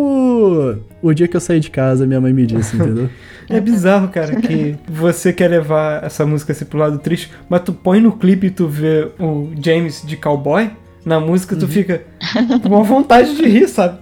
o 1.00 1.14
dia 1.14 1.26
que 1.26 1.34
eu 1.34 1.40
saí 1.40 1.58
de 1.58 1.70
casa, 1.70 2.06
minha 2.06 2.20
mãe 2.20 2.34
me 2.34 2.44
disse, 2.44 2.76
entendeu? 2.76 3.08
É 3.48 3.60
bizarro, 3.60 4.08
cara, 4.08 4.34
que 4.40 4.74
você 4.88 5.32
quer 5.32 5.48
levar 5.48 6.02
essa 6.04 6.26
música 6.26 6.52
assim 6.52 6.64
pro 6.64 6.78
lado 6.80 6.98
triste, 6.98 7.30
mas 7.48 7.60
tu 7.62 7.72
põe 7.72 8.00
no 8.00 8.10
clipe 8.18 8.48
e 8.48 8.50
tu 8.50 8.66
vê 8.66 9.08
o 9.20 9.52
James 9.64 10.02
de 10.04 10.16
cowboy, 10.16 10.68
na 11.04 11.20
música 11.20 11.54
Uhum. 11.54 11.60
tu 11.60 11.68
fica 11.68 12.02
com 12.60 12.68
uma 12.68 12.82
vontade 12.82 13.36
de 13.36 13.46
rir, 13.46 13.68
sabe? 13.68 14.00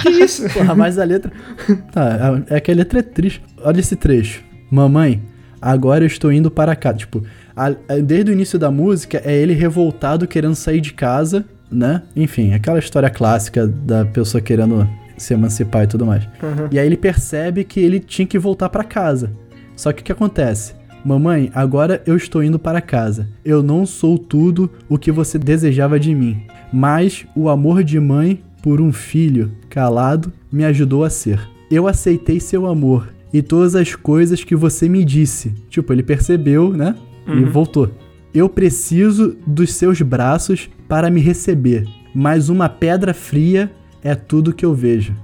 Que 0.00 0.08
isso? 0.10 0.48
Porra, 0.54 0.74
mas 0.76 0.96
a 0.98 1.02
letra. 1.04 1.30
Tá, 1.92 2.40
é 2.48 2.60
que 2.60 2.70
a 2.70 2.74
letra 2.74 3.00
é 3.00 3.02
triste. 3.02 3.42
Olha 3.64 3.80
esse 3.80 3.96
trecho. 3.96 4.42
Mamãe, 4.70 5.20
agora 5.60 6.04
eu 6.04 6.08
estou 6.08 6.32
indo 6.32 6.48
para 6.48 6.76
casa. 6.76 6.98
Tipo, 6.98 7.24
a- 7.56 7.74
a- 7.88 7.96
desde 8.00 8.30
o 8.30 8.32
início 8.32 8.60
da 8.60 8.70
música 8.70 9.20
é 9.24 9.36
ele 9.36 9.54
revoltado 9.54 10.28
querendo 10.28 10.54
sair 10.54 10.80
de 10.80 10.92
casa, 10.92 11.44
né? 11.74 12.02
Enfim, 12.14 12.52
aquela 12.54 12.78
história 12.78 13.10
clássica 13.10 13.66
da 13.66 14.04
pessoa 14.04 14.40
querendo 14.40 14.88
se 15.16 15.34
emancipar 15.34 15.84
e 15.84 15.86
tudo 15.86 16.06
mais. 16.06 16.24
Uhum. 16.42 16.68
E 16.70 16.78
aí 16.78 16.86
ele 16.86 16.96
percebe 16.96 17.64
que 17.64 17.80
ele 17.80 18.00
tinha 18.00 18.26
que 18.26 18.38
voltar 18.38 18.68
para 18.68 18.84
casa. 18.84 19.32
Só 19.76 19.92
que 19.92 20.02
o 20.02 20.04
que 20.04 20.12
acontece? 20.12 20.74
Mamãe, 21.04 21.50
agora 21.54 22.02
eu 22.06 22.16
estou 22.16 22.42
indo 22.42 22.58
para 22.58 22.80
casa. 22.80 23.28
Eu 23.44 23.62
não 23.62 23.84
sou 23.84 24.16
tudo 24.18 24.70
o 24.88 24.96
que 24.96 25.12
você 25.12 25.38
desejava 25.38 26.00
de 26.00 26.14
mim, 26.14 26.42
mas 26.72 27.26
o 27.36 27.48
amor 27.48 27.84
de 27.84 28.00
mãe 28.00 28.40
por 28.62 28.80
um 28.80 28.90
filho 28.92 29.52
calado 29.68 30.32
me 30.50 30.64
ajudou 30.64 31.04
a 31.04 31.10
ser. 31.10 31.38
Eu 31.70 31.86
aceitei 31.86 32.40
seu 32.40 32.66
amor 32.66 33.12
e 33.32 33.42
todas 33.42 33.74
as 33.74 33.94
coisas 33.94 34.42
que 34.42 34.56
você 34.56 34.88
me 34.88 35.04
disse. 35.04 35.52
Tipo, 35.68 35.92
ele 35.92 36.02
percebeu, 36.02 36.72
né? 36.72 36.94
E 37.26 37.30
Uhum. 37.30 37.50
voltou. 37.50 37.90
Eu 38.34 38.48
preciso 38.48 39.36
dos 39.46 39.72
seus 39.74 40.00
braços 40.02 40.68
para 40.88 41.08
me 41.10 41.20
receber, 41.20 41.86
mas 42.14 42.48
uma 42.48 42.68
pedra 42.68 43.14
fria 43.14 43.70
é 44.02 44.14
tudo 44.14 44.52
que 44.52 44.64
eu 44.66 44.74
vejo. 44.74 45.14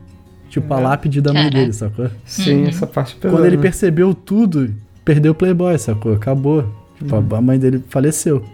Tipo 0.48 0.72
a 0.74 0.80
É. 0.80 0.82
lápide 0.82 1.20
da 1.20 1.32
mãe 1.32 1.42
Caraca. 1.44 1.58
dele, 1.58 1.72
sacou? 1.72 2.10
Sim, 2.24 2.62
Uhum. 2.62 2.68
essa 2.68 2.86
parte 2.86 3.14
pesada. 3.16 3.34
Quando 3.36 3.46
ele 3.46 3.56
né? 3.56 3.62
percebeu 3.62 4.14
tudo, 4.14 4.72
perdeu 5.04 5.32
o 5.32 5.34
Playboy, 5.34 5.76
sacou? 5.78 6.14
Acabou. 6.14 6.72
Tipo, 6.98 7.16
Uhum. 7.16 7.36
a 7.36 7.40
mãe 7.40 7.58
dele 7.58 7.82
faleceu. 7.88 8.44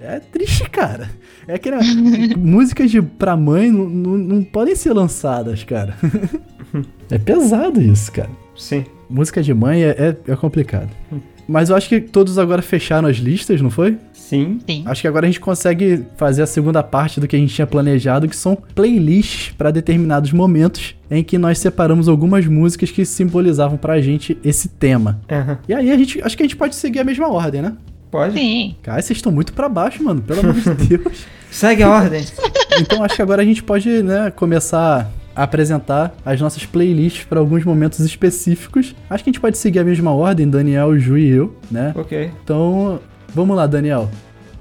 É 0.00 0.18
triste, 0.20 0.68
cara. 0.70 1.10
É 1.48 1.54
aquele. 1.54 1.76
músicas 2.36 2.90
de, 2.90 3.00
pra 3.00 3.36
mãe 3.36 3.70
não, 3.70 3.88
não, 3.88 4.18
não 4.18 4.44
podem 4.44 4.74
ser 4.76 4.92
lançadas, 4.92 5.64
cara. 5.64 5.94
é 7.10 7.18
pesado 7.18 7.80
isso, 7.80 8.12
cara. 8.12 8.30
Sim. 8.56 8.84
Música 9.08 9.42
de 9.42 9.54
mãe 9.54 9.82
é, 9.82 9.88
é, 10.26 10.32
é 10.32 10.36
complicado. 10.36 10.90
Mas 11.48 11.70
eu 11.70 11.76
acho 11.76 11.88
que 11.88 12.00
todos 12.00 12.38
agora 12.38 12.60
fecharam 12.62 13.08
as 13.08 13.16
listas, 13.16 13.60
não 13.60 13.70
foi? 13.70 13.96
Sim. 14.12 14.58
Sim. 14.66 14.82
Acho 14.86 15.02
que 15.02 15.06
agora 15.08 15.26
a 15.26 15.28
gente 15.28 15.38
consegue 15.38 16.04
fazer 16.16 16.42
a 16.42 16.46
segunda 16.46 16.82
parte 16.82 17.20
do 17.20 17.28
que 17.28 17.36
a 17.36 17.38
gente 17.38 17.54
tinha 17.54 17.66
planejado, 17.66 18.28
que 18.28 18.34
são 18.34 18.56
playlists 18.74 19.54
para 19.56 19.70
determinados 19.70 20.32
momentos 20.32 20.96
em 21.08 21.22
que 21.22 21.38
nós 21.38 21.58
separamos 21.58 22.08
algumas 22.08 22.46
músicas 22.46 22.90
que 22.90 23.04
simbolizavam 23.04 23.76
pra 23.78 24.00
gente 24.00 24.36
esse 24.44 24.68
tema. 24.68 25.20
Aham. 25.30 25.58
E 25.68 25.74
aí 25.74 25.90
a 25.92 25.96
gente, 25.96 26.20
acho 26.22 26.36
que 26.36 26.42
a 26.42 26.46
gente 26.46 26.56
pode 26.56 26.74
seguir 26.74 26.98
a 26.98 27.04
mesma 27.04 27.28
ordem, 27.28 27.62
né? 27.62 27.72
Pode? 28.10 28.34
Sim. 28.34 28.74
Cara, 28.82 29.00
vocês 29.00 29.16
estão 29.18 29.30
muito 29.30 29.52
pra 29.52 29.68
baixo, 29.68 30.02
mano, 30.02 30.20
pelo 30.22 30.40
amor 30.40 30.54
de 30.54 30.74
Deus. 30.98 31.26
Segue 31.50 31.82
a 31.84 31.90
ordem. 31.90 32.24
Então 32.80 33.02
acho 33.04 33.14
que 33.14 33.22
agora 33.22 33.42
a 33.42 33.44
gente 33.44 33.62
pode, 33.62 34.02
né, 34.02 34.30
começar 34.34 35.10
apresentar 35.36 36.14
as 36.24 36.40
nossas 36.40 36.64
playlists 36.64 37.24
para 37.24 37.38
alguns 37.38 37.62
momentos 37.64 38.00
específicos. 38.00 38.96
Acho 39.10 39.22
que 39.22 39.30
a 39.30 39.32
gente 39.32 39.40
pode 39.40 39.58
seguir 39.58 39.80
a 39.80 39.84
mesma 39.84 40.12
ordem, 40.12 40.48
Daniel, 40.48 40.98
Ju 40.98 41.18
e 41.18 41.28
eu, 41.28 41.54
né? 41.70 41.92
ok. 41.94 42.30
Então, 42.42 42.98
vamos 43.34 43.54
lá, 43.54 43.66
Daniel. 43.66 44.10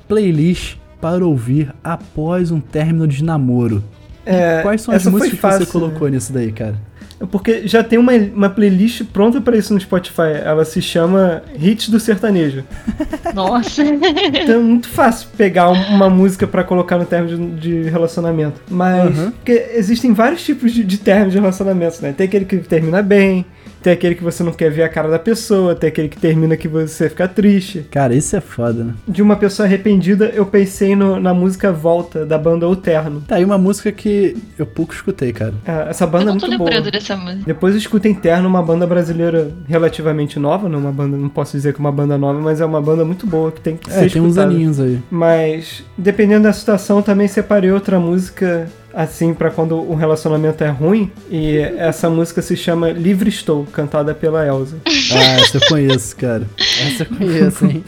Playlist 0.08 0.76
para 1.00 1.26
ouvir 1.26 1.74
após 1.84 2.52
um 2.52 2.60
término 2.60 3.08
de 3.08 3.24
namoro. 3.24 3.84
É, 4.26 4.62
Quais 4.62 4.82
são 4.82 4.94
as 4.94 5.06
músicas 5.06 5.32
que 5.32 5.38
fácil, 5.38 5.66
você 5.66 5.72
colocou 5.72 6.08
nisso 6.10 6.34
daí, 6.34 6.52
cara? 6.52 6.76
Né? 7.20 7.28
Porque 7.32 7.68
já 7.68 7.84
tem 7.84 7.98
uma, 7.98 8.12
uma 8.14 8.50
playlist 8.50 9.04
pronta 9.06 9.40
pra 9.42 9.56
isso 9.58 9.74
no 9.74 9.80
Spotify. 9.80 10.42
Ela 10.44 10.66
se 10.66 10.82
chama 10.82 11.44
Hits 11.60 11.90
do 11.90 12.00
Sertanejo. 12.00 12.64
Nossa. 13.34 13.84
Então 13.84 14.56
é 14.56 14.60
muito 14.64 14.88
fácil 14.90 15.30
pegar 15.38 15.70
um- 15.72 15.96
uma 15.96 16.10
música 16.10 16.46
pra 16.46 16.64
colocar 16.64 16.98
no 16.98 17.06
término 17.06 17.56
de, 17.56 17.84
de 17.84 17.90
relacionamento. 17.90 18.62
Mas. 18.70 19.18
Uhum. 19.18 19.32
Porque 19.32 19.68
existem 19.74 20.14
vários 20.14 20.44
tipos 20.44 20.72
de, 20.74 20.84
de 20.84 20.98
términos 20.98 21.34
de 21.34 21.40
relacionamentos, 21.40 22.00
né? 22.02 22.14
Tem 22.16 22.28
aquele 22.28 22.46
que 22.46 22.58
termina 22.58 23.02
bem, 23.02 23.46
tem 23.86 23.94
aquele 23.94 24.16
que 24.16 24.24
você 24.24 24.42
não 24.44 24.52
quer 24.52 24.72
ver 24.72 24.82
a 24.82 24.90
cara 24.90 25.08
da 25.12 25.20
pessoa, 25.20 25.76
tem 25.76 25.90
aquele 25.90 26.10
que 26.10 26.18
termina 26.18 26.58
que 26.58 26.68
você 26.68 27.08
fica 27.08 27.28
triste. 27.28 27.86
Cara, 27.92 28.16
isso 28.16 28.36
é 28.36 28.42
foda, 28.42 28.84
né? 28.84 28.94
De 29.08 29.22
uma 29.22 29.36
pessoa 29.36 29.68
arrependida, 29.68 30.32
eu 30.34 30.44
pensei 30.44 30.96
no- 30.96 31.20
na 31.20 31.36
música 31.36 31.72
Volta, 31.72 32.26
da 32.26 32.36
banda 32.36 32.68
O 32.68 32.76
Terno. 32.76 33.22
Tá 33.28 33.36
aí 33.36 33.46
uma 33.46 33.60
música 33.60 33.92
que 33.92 34.36
eu 34.58 34.66
pouco 34.66 34.92
escutei, 34.92 35.32
cara. 35.32 35.54
Ah, 35.68 35.86
Essa 35.92 36.06
Eu 36.06 36.10
banda 36.10 36.24
é 36.24 36.34
não 36.34 36.38
tô 36.40 36.48
muito 36.48 36.58
boa. 36.58 36.70
lembrando 36.72 36.92
dessa 36.92 37.16
música. 37.16 37.44
Depois 37.46 37.76
eu 37.76 37.80
escuto 37.80 38.08
Interno, 38.08 38.50
uma 38.50 38.64
banda 38.64 38.88
brasileira 38.88 39.52
relativamente 39.68 40.40
nova, 40.40 40.68
não 40.68 40.80
uma 40.80 40.92
banda, 40.92 41.16
não 41.16 41.30
posso 41.30 41.52
dizer 41.52 41.72
que 41.72 41.80
é 41.80 41.82
uma 41.82 41.92
banda 41.92 42.18
nova, 42.18 42.40
mas 42.40 42.60
é 42.62 42.66
uma 42.66 42.82
banda 42.82 43.06
muito 43.06 43.28
boa 43.28 43.52
que 43.52 43.62
tem 43.62 43.78
que 43.78 43.88
É, 43.92 43.94
ser 43.94 44.12
tem 44.12 44.20
uns 44.22 44.30
escutada. 44.30 44.52
aninhos 44.52 44.80
aí. 44.80 45.00
Mas 45.12 45.84
dependendo 45.96 46.44
da 46.46 46.54
situação, 46.54 46.98
eu 46.98 47.04
também 47.04 47.28
separei 47.28 47.72
outra 47.72 48.00
música 48.00 48.68
assim 48.96 49.34
pra 49.34 49.52
quando 49.52 49.78
o 49.78 49.94
relacionamento 49.94 50.64
é 50.64 50.70
ruim, 50.70 51.12
e 51.30 51.58
essa 51.58 52.10
música 52.10 52.42
se 52.42 52.56
chama 52.56 52.92
Livre 52.92 53.30
Estou, 53.30 53.66
cantada 53.66 54.16
pela 54.16 54.46
Elsa. 54.46 54.78
Ah, 55.12 55.42
essa 55.42 55.58
eu 55.58 55.62
conheço, 55.68 56.16
cara. 56.16 56.48
Essa 56.58 57.04
eu 57.04 57.18
conheço, 57.18 57.66
hein? 57.66 57.84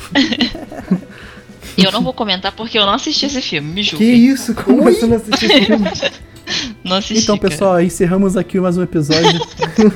E 1.77 1.83
eu 1.83 1.91
não 1.91 2.03
vou 2.03 2.11
comentar 2.11 2.51
porque 2.51 2.77
eu 2.77 2.85
não 2.85 2.93
assisti 2.93 3.27
esse 3.27 3.41
filme, 3.41 3.69
me 3.69 3.83
que 3.83 3.91
julguem. 3.91 4.25
isso? 4.27 4.53
Como 4.53 4.83
você 4.83 5.05
não 5.05 5.15
assistiu 5.15 5.49
esse 5.49 5.65
filme? 5.65 5.89
Não 6.83 6.95
assisti. 6.97 7.23
Então, 7.23 7.37
cara. 7.37 7.49
pessoal, 7.49 7.81
encerramos 7.81 8.37
aqui 8.37 8.59
mais 8.59 8.77
um 8.77 8.83
episódio. 8.83 9.39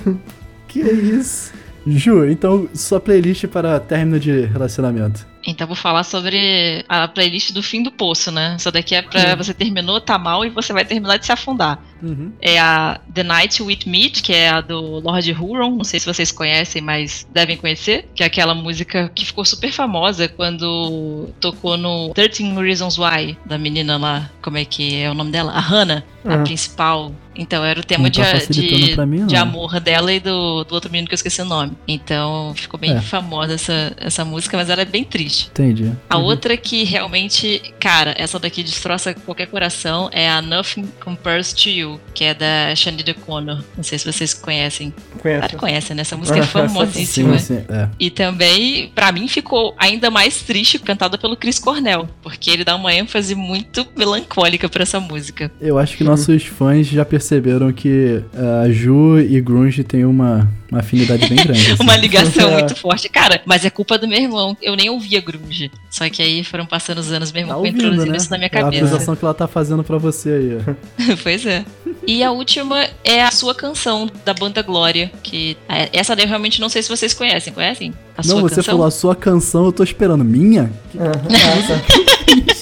que 0.68 0.80
isso? 0.82 1.52
Ju, 1.88 2.30
então, 2.30 2.68
sua 2.74 3.00
playlist 3.00 3.48
para 3.48 3.80
término 3.80 4.20
de 4.20 4.42
relacionamento. 4.42 5.26
Então 5.46 5.66
vou 5.68 5.76
falar 5.76 6.04
sobre 6.04 6.84
a 6.88 7.08
playlist 7.08 7.52
do 7.52 7.64
fim 7.64 7.82
do 7.82 7.92
poço, 7.92 8.32
né? 8.32 8.54
Essa 8.56 8.72
daqui 8.72 8.96
é 8.96 9.02
pra 9.02 9.36
você 9.36 9.54
terminou, 9.54 10.00
tá 10.00 10.18
mal 10.18 10.46
e 10.46 10.50
você 10.50 10.72
vai 10.74 10.86
terminar 10.86 11.18
de 11.18 11.26
se 11.26 11.32
afundar. 11.32 11.80
Uhum. 12.02 12.32
É 12.42 12.60
a 12.60 13.00
The 13.14 13.24
Night 13.24 13.62
With 13.62 13.80
Meat, 13.86 14.22
que 14.24 14.34
é 14.34 14.50
a 14.50 14.62
do 14.62 14.80
Lord 15.00 15.32
Huron. 15.32 15.72
Não 15.78 15.84
sei 15.84 16.00
se 16.00 16.06
vocês 16.06 16.32
conhecem, 16.32 16.82
mas 16.82 17.28
devem 17.32 17.58
conhecer. 17.58 18.10
Que 18.16 18.24
é 18.24 18.26
aquela 18.26 18.54
música 18.56 19.10
que 19.14 19.26
ficou 19.26 19.46
super 19.46 19.72
famosa 19.72 20.28
quando 20.28 21.30
tocou 21.40 21.78
no 21.78 22.12
13 22.14 22.54
Reasons 22.56 22.98
Why, 22.98 23.38
da 23.46 23.58
menina 23.58 23.98
lá. 23.98 24.30
Como 24.42 24.58
é 24.58 24.66
que 24.66 24.96
é 24.96 25.10
o 25.10 25.14
nome 25.14 25.32
dela? 25.32 25.52
A 25.54 25.60
Hannah, 25.60 26.04
a 26.26 26.34
Aham. 26.36 26.44
principal. 26.44 27.12
Então 27.34 27.64
era 27.64 27.80
o 27.80 27.84
tema 27.84 28.10
de, 28.10 28.20
tá 28.22 28.34
de, 28.50 28.92
pra 28.94 29.06
mim, 29.06 29.26
de 29.26 29.36
amor 29.38 29.80
dela 29.80 30.12
e 30.12 30.20
do, 30.20 30.66
do 30.66 30.74
outro 30.74 30.92
menino 30.92 31.08
que 31.08 31.14
eu 31.14 31.16
esqueci 31.16 31.42
o 31.42 31.46
nome. 31.46 31.72
Então 31.88 32.54
ficou 32.56 32.78
bem 32.80 32.92
É. 32.98 33.02
famosa 33.02 33.54
essa, 33.54 33.94
essa 33.98 34.26
música, 34.26 34.58
mas 34.58 34.70
ela 34.70 34.82
é 34.82 34.86
bem 34.86 35.04
triste. 35.04 35.31
Entendi. 35.52 35.92
A 36.10 36.18
Uhum. 36.18 36.24
outra 36.26 36.56
que 36.58 36.84
realmente, 36.84 37.62
cara, 37.80 38.14
essa 38.18 38.38
daqui 38.40 38.64
destroça 38.64 39.14
qualquer 39.14 39.48
coração 39.48 40.10
é 40.12 40.30
a 40.30 40.42
Nothing 40.42 40.86
Compares 41.00 41.54
to 41.54 41.70
You, 41.70 42.00
que 42.14 42.24
é 42.24 42.34
da 42.34 42.74
Shanida 42.76 43.14
Connor. 43.14 43.64
Não 43.76 43.84
sei 43.84 43.98
se 44.00 44.12
vocês 44.12 44.34
conhecem. 44.34 44.92
Claro 44.92 45.22
Conhece? 45.22 45.48
que 45.50 45.56
conhecem, 45.56 45.96
né? 45.96 46.02
Essa 46.02 46.18
música 46.18 46.40
é 46.40 46.44
famosíssima. 46.46 47.38
Sim, 47.40 47.58
sim. 47.60 47.66
É. 47.70 47.88
E 48.00 48.10
também, 48.10 48.90
pra 48.94 49.12
mim, 49.12 49.28
ficou 49.28 49.74
ainda 49.78 50.10
mais 50.10 50.42
triste 50.42 50.80
cantada 50.80 51.18
pelo 51.18 51.36
Chris 51.38 51.60
Cornell, 51.60 52.08
porque 52.22 52.50
ele 52.50 52.64
dá 52.64 52.76
uma 52.76 52.94
ênfase 52.94 53.36
muito 53.36 53.86
melancólica 53.96 54.68
pra 54.70 54.84
essa 54.84 55.00
música. 55.00 55.52
Eu 55.62 55.78
acho 55.78 55.96
que 55.98 56.04
nossos 56.04 56.44
fãs 56.44 56.88
já 56.88 57.06
perceberam 57.06 57.72
que 57.72 58.22
a 58.66 58.70
Ju 58.72 59.20
e 59.20 59.40
Grunge 59.42 59.84
têm 59.84 60.06
uma, 60.06 60.50
uma 60.70 60.80
afinidade 60.80 61.28
bem 61.28 61.38
grande. 61.44 61.72
assim. 61.72 61.84
Uma 61.84 61.96
ligação 61.96 62.50
É. 62.52 62.54
muito 62.54 62.76
forte. 62.76 63.08
Cara, 63.10 63.42
mas 63.46 63.64
é 63.64 63.70
culpa 63.70 63.98
do 63.98 64.08
meu 64.08 64.20
irmão. 64.20 64.58
Eu 64.62 64.76
nem 64.76 64.90
ouvia 64.90 65.21
grunge. 65.22 65.72
Só 65.90 66.10
que 66.10 66.22
aí 66.22 66.44
foram 66.44 66.66
passando 66.66 66.98
os 67.00 67.12
anos, 67.12 67.32
meu 67.32 67.42
irmão 67.42 67.56
Tá 67.56 67.60
ouvindo, 67.60 67.78
introduzindo 67.78 68.12
né? 68.12 68.18
isso 68.18 68.30
na 68.32 68.38
minha 68.38 68.50
É 68.52 68.58
a 68.58 68.62
cabeça. 68.64 68.86
acusação 68.86 69.16
que 69.16 69.24
ela 69.24 69.34
tá 69.34 69.48
fazendo 69.48 69.84
pra 69.84 69.98
você 69.98 70.30
aí. 70.30 70.58
ó. 70.58 71.16
pois 71.24 71.46
é. 71.46 71.64
E 72.08 72.24
a 72.24 72.32
última 72.32 72.88
é 73.04 73.24
a 73.24 73.30
sua 73.32 73.54
canção 73.54 74.10
da 74.26 74.34
banda 74.34 74.62
Glória, 74.64 75.12
que 75.22 75.56
é, 75.70 75.90
essa 75.94 76.16
daí 76.16 76.26
eu 76.26 76.30
realmente 76.30 76.60
não 76.60 76.68
sei 76.70 76.82
se 76.82 76.90
vocês 76.90 77.14
conhecem. 77.14 77.54
Conhecem? 77.54 77.94
A 78.18 78.22
Não, 78.24 78.40
sua 78.40 78.42
você 78.42 78.56
canção? 78.56 78.72
falou 78.74 78.86
a 78.88 78.92
sua 78.92 79.16
canção, 79.16 79.66
eu 79.66 79.72
tô 79.72 79.84
esperando. 79.84 80.24
Minha? 80.26 80.72
Aham. 80.96 81.12
Ah, 81.14 81.68
tá. 81.68 82.62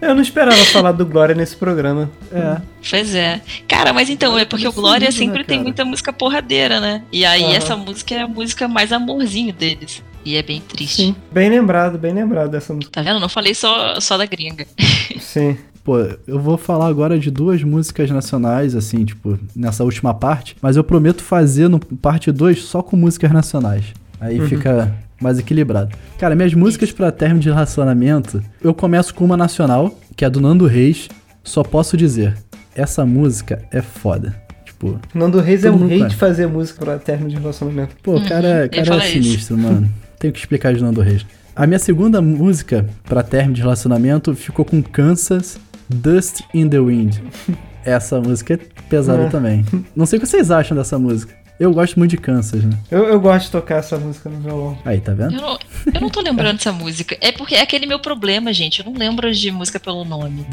Eu 0.00 0.14
não 0.14 0.22
esperava 0.22 0.56
falar 0.66 0.92
do 0.92 1.04
Glória 1.04 1.34
nesse 1.34 1.54
programa. 1.54 2.10
É. 2.32 2.56
Pois 2.88 3.14
é. 3.14 3.42
Cara, 3.68 3.92
mas 3.92 4.08
então, 4.08 4.38
é 4.38 4.46
porque 4.46 4.66
o 4.66 4.72
Glória 4.72 5.04
né, 5.06 5.10
sempre 5.10 5.44
tem 5.44 5.58
cara? 5.58 5.62
muita 5.64 5.84
música 5.84 6.10
porradeira, 6.10 6.80
né? 6.80 7.02
E 7.12 7.22
aí 7.22 7.44
Aham. 7.44 7.54
essa 7.54 7.76
música 7.76 8.14
é 8.14 8.22
a 8.22 8.26
música 8.26 8.66
mais 8.66 8.92
amorzinho 8.92 9.52
deles. 9.52 10.02
E 10.24 10.36
é 10.36 10.42
bem 10.42 10.60
triste. 10.60 10.96
Sim. 10.96 11.16
Bem 11.32 11.48
lembrado, 11.48 11.98
bem 11.98 12.12
lembrado 12.12 12.50
dessa 12.50 12.72
música. 12.74 12.92
Tá 12.92 13.02
vendo? 13.02 13.18
Não 13.20 13.28
falei 13.28 13.54
só, 13.54 13.98
só 14.00 14.18
da 14.18 14.26
gringa. 14.26 14.66
Sim. 15.18 15.56
Pô, 15.82 15.96
eu 16.26 16.38
vou 16.38 16.58
falar 16.58 16.86
agora 16.88 17.18
de 17.18 17.30
duas 17.30 17.62
músicas 17.64 18.10
nacionais, 18.10 18.74
assim, 18.76 19.02
tipo, 19.04 19.38
nessa 19.56 19.82
última 19.82 20.12
parte, 20.12 20.54
mas 20.60 20.76
eu 20.76 20.84
prometo 20.84 21.22
fazer 21.22 21.68
no 21.68 21.80
parte 21.80 22.30
2 22.30 22.62
só 22.62 22.82
com 22.82 22.96
músicas 22.96 23.32
nacionais. 23.32 23.86
Aí 24.20 24.38
Uhum. 24.38 24.46
fica 24.46 24.94
mais 25.18 25.38
equilibrado. 25.38 25.96
Cara, 26.18 26.34
minhas 26.34 26.52
músicas 26.52 26.92
pra 26.92 27.10
término 27.10 27.40
de 27.40 27.48
relacionamento, 27.48 28.42
eu 28.62 28.74
começo 28.74 29.14
com 29.14 29.24
uma 29.24 29.38
nacional, 29.38 29.98
que 30.14 30.22
é 30.24 30.28
do 30.28 30.38
Nando 30.40 30.66
Reis, 30.66 31.08
só 31.42 31.62
posso 31.62 31.96
dizer, 31.96 32.36
essa 32.74 33.06
música 33.06 33.62
é 33.72 33.80
foda. 33.80 34.36
Tipo, 34.66 35.00
Nando 35.14 35.40
Reis 35.40 35.64
é 35.64 35.70
um 35.70 35.78
rei 35.86 35.98
conhece. 35.98 36.10
de 36.10 36.16
fazer 36.16 36.46
música 36.46 36.84
pra 36.84 36.98
término 36.98 37.30
de 37.30 37.36
relacionamento. 37.36 37.96
Pô, 38.02 38.16
o 38.16 38.28
cara, 38.28 38.68
cara 38.68 38.82
é 38.82 38.84
falar 38.84 39.04
isso. 39.08 39.12
sinistro, 39.14 39.56
mano. 39.56 39.90
Tenho 40.20 40.32
que 40.32 40.38
explicar 40.38 40.72
de 40.72 40.80
Nando 40.82 41.00
Reis. 41.00 41.26
A 41.56 41.66
minha 41.66 41.78
segunda 41.80 42.22
música 42.22 42.88
pra 43.04 43.22
término 43.24 43.54
de 43.54 43.62
relacionamento 43.62 44.34
ficou 44.36 44.64
com 44.64 44.80
Kansas, 44.82 45.58
Dust 45.88 46.42
in 46.54 46.68
the 46.68 46.78
Wind. 46.78 47.16
Essa 47.84 48.20
música 48.20 48.54
é 48.54 48.58
pesada 48.88 49.24
É. 49.24 49.28
também. 49.30 49.64
Não 49.96 50.04
sei 50.06 50.18
o 50.18 50.22
que 50.22 50.28
vocês 50.28 50.50
acham 50.50 50.76
dessa 50.76 50.98
música. 50.98 51.34
Eu 51.58 51.72
gosto 51.72 51.98
muito 51.98 52.10
de 52.12 52.16
Kansas, 52.18 52.62
né? 52.64 52.72
Eu, 52.90 53.04
eu 53.04 53.20
gosto 53.20 53.46
de 53.46 53.52
tocar 53.52 53.76
essa 53.76 53.98
música 53.98 54.30
no 54.30 54.38
violão. 54.40 54.78
Aí, 54.84 54.98
tá 55.00 55.12
vendo? 55.12 55.34
Eu 55.34 55.40
não, 55.42 55.58
eu 55.94 56.00
não 56.00 56.08
tô 56.08 56.20
lembrando 56.22 56.56
dessa 56.56 56.72
música. 56.72 57.16
É 57.20 57.32
porque 57.32 57.54
é 57.54 57.60
aquele 57.62 57.86
meu 57.86 57.98
problema, 57.98 58.50
gente. 58.52 58.80
Eu 58.80 58.86
não 58.86 58.94
lembro 58.98 59.30
de 59.32 59.50
música 59.50 59.78
pelo 59.80 60.02
nome. 60.04 60.46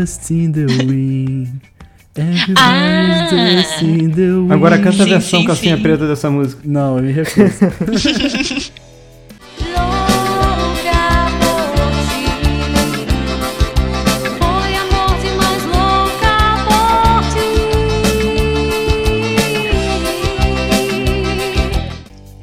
Dust 0.00 0.30
in 0.30 0.52
the 0.52 0.66
Wind. 0.66 1.48
Ah! 2.56 3.28
Agora 4.50 4.78
canta 4.78 5.02
a 5.02 5.06
Sim, 5.06 5.10
versão 5.10 5.40
sim, 5.40 5.46
calcinha 5.46 5.76
sim. 5.76 5.82
preta 5.82 6.06
dessa 6.08 6.28
música. 6.30 6.60
Não, 6.64 6.96
eu 6.96 7.02
me 7.04 7.12
recuso. 7.12 7.40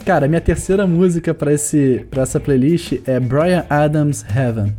Cara, 0.06 0.26
minha 0.26 0.40
terceira 0.40 0.88
música 0.88 1.34
pra 1.34 1.52
essa 1.52 2.40
playlist 2.40 2.94
é 3.06 3.20
Brian 3.20 3.66
Adams 3.70 4.24
Heaven. 4.34 4.74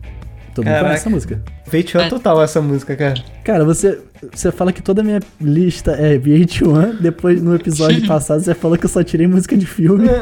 Todo 0.59 0.65
mundo 0.65 0.75
Caraca. 0.75 0.85
conhece 0.89 1.03
essa 1.03 1.11
música? 1.11 1.41
VH1 1.71 2.01
É. 2.01 2.09
total 2.09 2.43
essa 2.43 2.61
música, 2.61 2.97
cara. 2.97 3.15
Cara, 3.45 3.65
você, 3.65 4.01
você 4.33 4.51
fala 4.51 4.73
que 4.73 4.83
toda 4.83 5.03
a 5.03 5.05
minha 5.05 5.21
lista 5.41 5.93
é 5.93 6.19
VH1, 6.19 6.99
depois 7.01 7.41
no 7.41 7.55
episódio 7.55 8.05
passado 8.09 8.41
você 8.43 8.55
falou 8.55 8.77
que 8.77 8.85
eu 8.85 8.89
só 8.91 9.05
tirei 9.05 9.29
música 9.29 9.57
de 9.57 9.67
filme. 9.67 10.09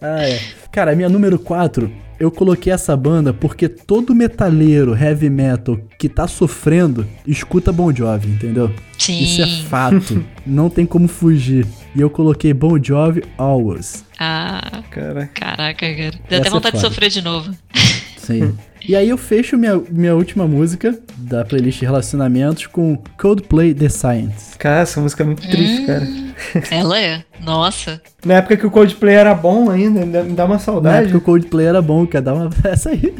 ah, 0.00 0.28
é. 0.28 0.40
Cara, 0.70 0.94
minha 0.94 1.08
número 1.08 1.38
4, 1.38 1.90
eu 2.20 2.30
coloquei 2.30 2.72
essa 2.72 2.96
banda 2.96 3.32
porque 3.32 3.68
todo 3.68 4.14
metaleiro 4.14 4.96
heavy 4.96 5.30
metal 5.30 5.78
que 5.98 6.08
tá 6.08 6.26
sofrendo 6.26 7.06
escuta 7.26 7.72
Bon 7.72 7.94
Jovi, 7.94 8.28
entendeu? 8.28 8.72
Sim. 8.98 9.22
Isso 9.22 9.42
é 9.42 9.46
fato. 9.46 10.24
Não 10.46 10.68
tem 10.68 10.84
como 10.84 11.08
fugir. 11.08 11.66
E 11.94 12.00
eu 12.00 12.10
coloquei 12.10 12.52
Bon 12.52 12.82
Jovi 12.82 13.22
Always. 13.36 14.04
Ah, 14.18 14.82
Caraca. 14.90 15.28
caraca, 15.34 15.94
cara. 15.94 16.12
Deu 16.28 16.38
até 16.38 16.48
é 16.48 16.50
vontade 16.50 16.76
de 16.76 16.82
foda. 16.82 16.94
sofrer 16.94 17.10
de 17.10 17.22
novo. 17.22 17.52
Sim. 18.16 18.56
E 18.88 18.96
aí 18.96 19.10
eu 19.10 19.18
fecho 19.18 19.58
minha, 19.58 19.76
minha 19.90 20.14
última 20.14 20.46
música 20.46 20.98
da 21.18 21.44
playlist 21.44 21.80
de 21.80 21.84
relacionamentos 21.84 22.66
com 22.66 22.96
Coldplay 23.20 23.74
The 23.74 23.90
Science. 23.90 24.56
Cara, 24.56 24.80
essa 24.80 24.98
música 24.98 25.22
é 25.22 25.26
muito 25.26 25.46
triste, 25.46 25.84
cara. 25.84 26.08
Ela 26.70 26.98
é. 26.98 27.22
Nossa. 27.44 28.00
Na 28.24 28.34
época 28.34 28.56
que 28.56 28.66
o 28.66 28.70
Coldplay 28.70 29.14
era 29.14 29.34
bom 29.34 29.70
ainda, 29.70 30.06
me 30.06 30.32
dá 30.34 30.46
uma 30.46 30.54
Na 30.54 30.58
saudade. 30.58 31.02
época 31.04 31.18
o 31.18 31.20
Coldplay 31.20 31.66
era 31.66 31.82
bom, 31.82 32.06
cara. 32.06 32.24
Dá 32.24 32.34
uma 32.34 32.48
essa 32.64 32.88
aí. 32.88 33.14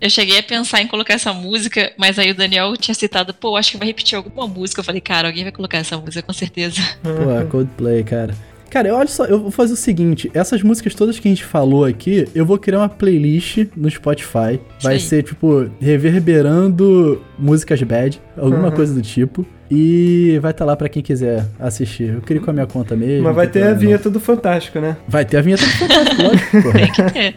Eu 0.00 0.10
cheguei 0.10 0.38
a 0.38 0.42
pensar 0.42 0.82
em 0.82 0.88
colocar 0.88 1.14
essa 1.14 1.32
música, 1.32 1.92
mas 1.96 2.18
aí 2.18 2.32
o 2.32 2.34
Daniel 2.34 2.76
tinha 2.76 2.94
citado, 2.94 3.32
pô, 3.32 3.56
acho 3.56 3.70
que 3.70 3.76
vai 3.78 3.86
repetir 3.86 4.16
alguma 4.16 4.48
música. 4.48 4.80
Eu 4.80 4.84
falei, 4.84 5.00
cara, 5.00 5.28
alguém 5.28 5.44
vai 5.44 5.52
colocar 5.52 5.78
essa 5.78 5.96
música, 5.96 6.22
com 6.22 6.32
certeza. 6.32 6.80
Pô, 7.04 7.46
Coldplay, 7.50 8.02
cara. 8.02 8.34
Cara, 8.74 8.92
olha 8.92 9.06
só, 9.06 9.24
eu 9.24 9.38
vou 9.38 9.52
fazer 9.52 9.72
o 9.72 9.76
seguinte: 9.76 10.28
essas 10.34 10.60
músicas 10.60 10.96
todas 10.96 11.16
que 11.20 11.28
a 11.28 11.30
gente 11.30 11.44
falou 11.44 11.84
aqui, 11.84 12.26
eu 12.34 12.44
vou 12.44 12.58
criar 12.58 12.80
uma 12.80 12.88
playlist 12.88 13.66
no 13.76 13.88
Spotify. 13.88 14.58
Vai 14.82 14.98
Sim. 14.98 15.06
ser, 15.06 15.22
tipo, 15.22 15.70
reverberando 15.80 17.22
músicas 17.38 17.80
bad, 17.82 18.20
alguma 18.36 18.68
Uhum. 18.68 18.74
coisa 18.74 18.92
do 18.92 19.00
tipo. 19.00 19.46
E 19.70 20.38
vai 20.42 20.50
estar 20.50 20.64
lá 20.64 20.74
pra 20.76 20.88
quem 20.88 21.02
quiser 21.02 21.46
assistir. 21.58 22.14
Eu 22.14 22.20
crio 22.20 22.40
com 22.42 22.50
a 22.50 22.52
minha 22.52 22.66
conta 22.66 22.94
mesmo. 22.96 23.24
Mas 23.24 23.34
vai 23.36 23.46
ter 23.46 23.62
a 23.62 23.72
vinheta 23.74 24.10
do 24.10 24.18
Fantástico, 24.20 24.78
né? 24.80 24.96
Vai 25.08 25.24
ter 25.24 25.36
a 25.38 25.40
vinheta 25.40 25.64
do 25.64 25.70
Fantástico, 25.70 26.22
lógico. 26.28 26.72
Tem 26.72 26.92
que 26.92 27.12
ter. 27.12 27.34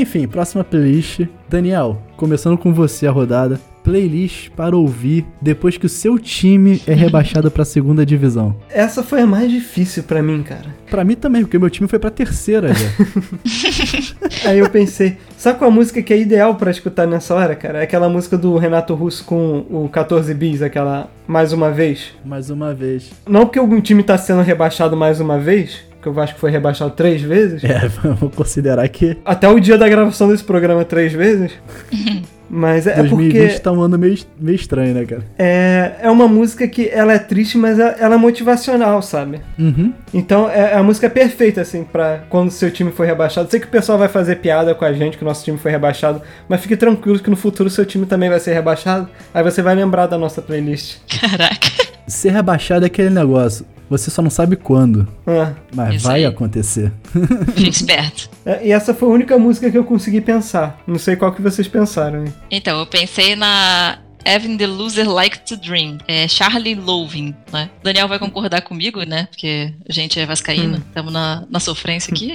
Enfim, 0.00 0.26
próxima 0.26 0.64
playlist. 0.64 1.20
Daniel, 1.48 2.02
começando 2.16 2.56
com 2.58 2.72
você 2.72 3.06
a 3.06 3.10
rodada. 3.10 3.60
Playlist 3.88 4.50
para 4.50 4.76
ouvir 4.76 5.24
depois 5.40 5.78
que 5.78 5.86
o 5.86 5.88
seu 5.88 6.18
time 6.18 6.82
é 6.86 6.92
rebaixado 6.92 7.50
pra 7.50 7.64
segunda 7.64 8.04
divisão. 8.04 8.54
Essa 8.68 9.02
foi 9.02 9.22
a 9.22 9.26
mais 9.26 9.50
difícil 9.50 10.02
pra 10.02 10.22
mim, 10.22 10.42
cara. 10.42 10.66
Pra 10.90 11.02
mim 11.04 11.14
também, 11.14 11.40
porque 11.40 11.58
meu 11.58 11.70
time 11.70 11.88
foi 11.88 11.98
pra 11.98 12.10
terceira 12.10 12.68
já. 12.74 12.88
Aí 14.44 14.58
eu 14.58 14.68
pensei, 14.68 15.16
sabe 15.38 15.58
qual 15.58 15.70
a 15.70 15.74
música 15.74 16.02
que 16.02 16.12
é 16.12 16.18
ideal 16.18 16.54
pra 16.56 16.70
escutar 16.70 17.06
nessa 17.06 17.34
hora, 17.34 17.56
cara? 17.56 17.78
É 17.78 17.84
aquela 17.84 18.10
música 18.10 18.36
do 18.36 18.58
Renato 18.58 18.94
Russo 18.94 19.24
com 19.24 19.64
o 19.70 19.88
14 19.88 20.34
Bis, 20.34 20.60
aquela 20.60 21.10
Mais 21.26 21.54
Uma 21.54 21.70
Vez. 21.70 22.12
Mais 22.22 22.50
uma 22.50 22.74
vez. 22.74 23.10
Não 23.26 23.46
porque 23.46 23.58
algum 23.58 23.80
time 23.80 24.02
tá 24.02 24.18
sendo 24.18 24.42
rebaixado 24.42 24.98
mais 24.98 25.18
uma 25.18 25.38
vez, 25.38 25.80
que 26.02 26.10
o 26.10 26.12
Vasco 26.12 26.38
foi 26.38 26.50
rebaixado 26.50 26.90
três 26.90 27.22
vezes. 27.22 27.64
É, 27.64 27.88
vamos 28.04 28.34
considerar 28.34 28.86
que 28.90 29.16
Até 29.24 29.48
o 29.48 29.58
dia 29.58 29.78
da 29.78 29.88
gravação 29.88 30.28
desse 30.28 30.44
programa 30.44 30.84
três 30.84 31.10
vezes. 31.14 31.52
Mas 32.48 32.86
é, 32.86 32.92
é 32.92 33.02
2020 33.02 33.32
porque 33.32 33.58
tá 33.58 33.72
um 33.72 33.82
ano 33.82 33.98
meio, 33.98 34.18
meio 34.40 34.56
estranho, 34.56 34.94
né, 34.94 35.04
cara? 35.04 35.22
é, 35.38 35.96
é 36.02 36.10
uma 36.10 36.26
música 36.26 36.66
que 36.66 36.88
ela 36.88 37.12
é 37.12 37.18
triste, 37.18 37.58
mas 37.58 37.78
ela 37.78 37.98
ela 37.98 38.14
é 38.14 38.18
motivacional, 38.18 39.02
sabe? 39.02 39.40
Uhum. 39.58 39.92
Então 40.12 40.48
é, 40.48 40.74
a 40.74 40.82
música 40.82 41.06
é 41.06 41.10
perfeita, 41.10 41.60
assim, 41.60 41.84
pra 41.84 42.20
quando 42.28 42.50
seu 42.50 42.70
time 42.70 42.90
for 42.90 43.06
rebaixado. 43.06 43.50
Sei 43.50 43.60
que 43.60 43.66
o 43.66 43.70
pessoal 43.70 43.98
vai 43.98 44.08
fazer 44.08 44.36
piada 44.36 44.74
com 44.74 44.84
a 44.84 44.92
gente 44.92 45.16
que 45.16 45.22
o 45.22 45.26
nosso 45.26 45.44
time 45.44 45.58
foi 45.58 45.70
rebaixado, 45.70 46.22
mas 46.48 46.60
fique 46.60 46.76
tranquilo 46.76 47.18
que 47.18 47.30
no 47.30 47.36
futuro 47.36 47.68
seu 47.68 47.84
time 47.84 48.06
também 48.06 48.30
vai 48.30 48.40
ser 48.40 48.54
rebaixado. 48.54 49.08
Aí 49.32 49.42
você 49.42 49.60
vai 49.60 49.74
lembrar 49.74 50.06
da 50.06 50.16
nossa 50.16 50.40
playlist. 50.40 50.98
Caraca. 51.20 51.68
Ser 52.06 52.30
rebaixado 52.30 52.84
é 52.84 52.86
aquele 52.86 53.10
negócio. 53.10 53.66
Você 53.90 54.10
só 54.10 54.20
não 54.22 54.30
sabe 54.30 54.56
quando, 54.56 55.08
Ah, 55.26 55.52
mas 55.74 55.96
Isso 55.96 56.06
vai 56.06 56.20
aí. 56.20 56.26
acontecer. 56.26 56.92
Fique 57.54 57.70
esperto. 57.70 58.28
é, 58.44 58.66
e 58.66 58.72
essa 58.72 58.92
foi 58.94 59.08
a 59.08 59.12
única 59.12 59.38
música 59.38 59.70
que 59.70 59.78
eu 59.78 59.84
consegui 59.84 60.20
pensar. 60.20 60.78
Não 60.86 60.98
sei 60.98 61.16
qual 61.16 61.32
que 61.32 61.40
vocês 61.42 61.66
pensaram. 61.68 62.24
hein? 62.26 62.34
Então, 62.50 62.78
eu 62.78 62.86
pensei 62.86 63.34
na 63.34 63.98
Having 64.26 64.58
the 64.58 64.66
Loser 64.66 65.08
Like 65.10 65.40
to 65.46 65.56
Dream. 65.56 65.96
É 66.06 66.28
Charlie 66.28 66.74
Loving, 66.74 67.34
né? 67.52 67.70
O 67.80 67.84
Daniel 67.84 68.08
vai 68.08 68.18
concordar 68.18 68.60
comigo, 68.60 69.02
né? 69.04 69.26
Porque 69.30 69.72
a 69.88 69.92
gente 69.92 70.20
é 70.20 70.26
vascaíno, 70.26 70.76
estamos 70.86 71.12
na, 71.12 71.44
na 71.48 71.60
sofrência 71.60 72.12
aqui. 72.12 72.34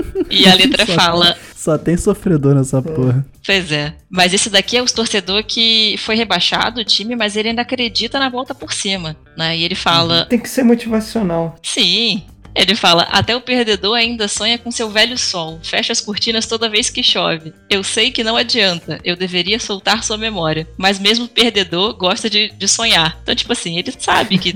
e 0.30 0.46
a 0.48 0.54
letra 0.54 0.86
Só- 0.86 0.92
fala... 0.94 1.36
Só 1.54 1.76
tem 1.76 1.96
sofredor 1.98 2.54
nessa 2.54 2.80
porra. 2.80 3.26
Pois 3.44 3.70
é. 3.70 3.94
Mas 4.08 4.32
esse 4.32 4.48
daqui 4.48 4.76
é 4.76 4.82
o 4.82 4.86
torcedor 4.86 5.44
que 5.44 5.96
foi 5.98 6.14
rebaixado, 6.14 6.80
o 6.80 6.84
time, 6.84 7.14
mas 7.14 7.36
ele 7.36 7.50
ainda 7.50 7.62
acredita 7.62 8.18
na 8.18 8.28
volta 8.28 8.54
por 8.54 8.72
cima, 8.72 9.16
né? 9.36 9.56
E 9.56 9.64
ele 9.64 9.74
fala... 9.74 10.24
Tem 10.26 10.38
que 10.38 10.48
ser 10.48 10.62
motivacional. 10.62 11.56
Sim. 11.62 12.22
Ele 12.54 12.76
fala: 12.76 13.02
Até 13.10 13.34
o 13.34 13.40
perdedor 13.40 13.96
ainda 13.96 14.28
sonha 14.28 14.56
com 14.56 14.70
seu 14.70 14.88
velho 14.88 15.18
sol. 15.18 15.58
Fecha 15.62 15.92
as 15.92 16.00
cortinas 16.00 16.46
toda 16.46 16.70
vez 16.70 16.88
que 16.88 17.02
chove. 17.02 17.52
Eu 17.68 17.82
sei 17.82 18.12
que 18.12 18.22
não 18.22 18.36
adianta. 18.36 19.00
Eu 19.04 19.16
deveria 19.16 19.58
soltar 19.58 20.04
sua 20.04 20.16
memória. 20.16 20.66
Mas 20.76 21.00
mesmo 21.00 21.24
o 21.24 21.28
perdedor 21.28 21.94
gosta 21.94 22.30
de, 22.30 22.50
de 22.50 22.68
sonhar. 22.68 23.18
Então, 23.22 23.34
tipo 23.34 23.52
assim, 23.52 23.76
ele 23.76 23.92
sabe 23.98 24.38
que 24.38 24.52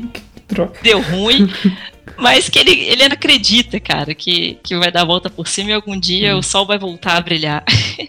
deu 0.80 1.00
ruim. 1.00 1.50
Mas 2.18 2.48
que 2.48 2.58
ele, 2.58 2.72
ele 2.72 3.04
acredita, 3.04 3.78
cara, 3.78 4.12
que, 4.14 4.58
que 4.62 4.76
vai 4.76 4.90
dar 4.90 5.02
a 5.02 5.06
volta 5.06 5.30
por 5.30 5.46
cima 5.46 5.70
e 5.70 5.72
algum 5.72 5.98
dia 5.98 6.36
o 6.36 6.42
sol 6.42 6.66
vai 6.66 6.76
voltar 6.76 7.16
a 7.16 7.20
brilhar. 7.20 7.64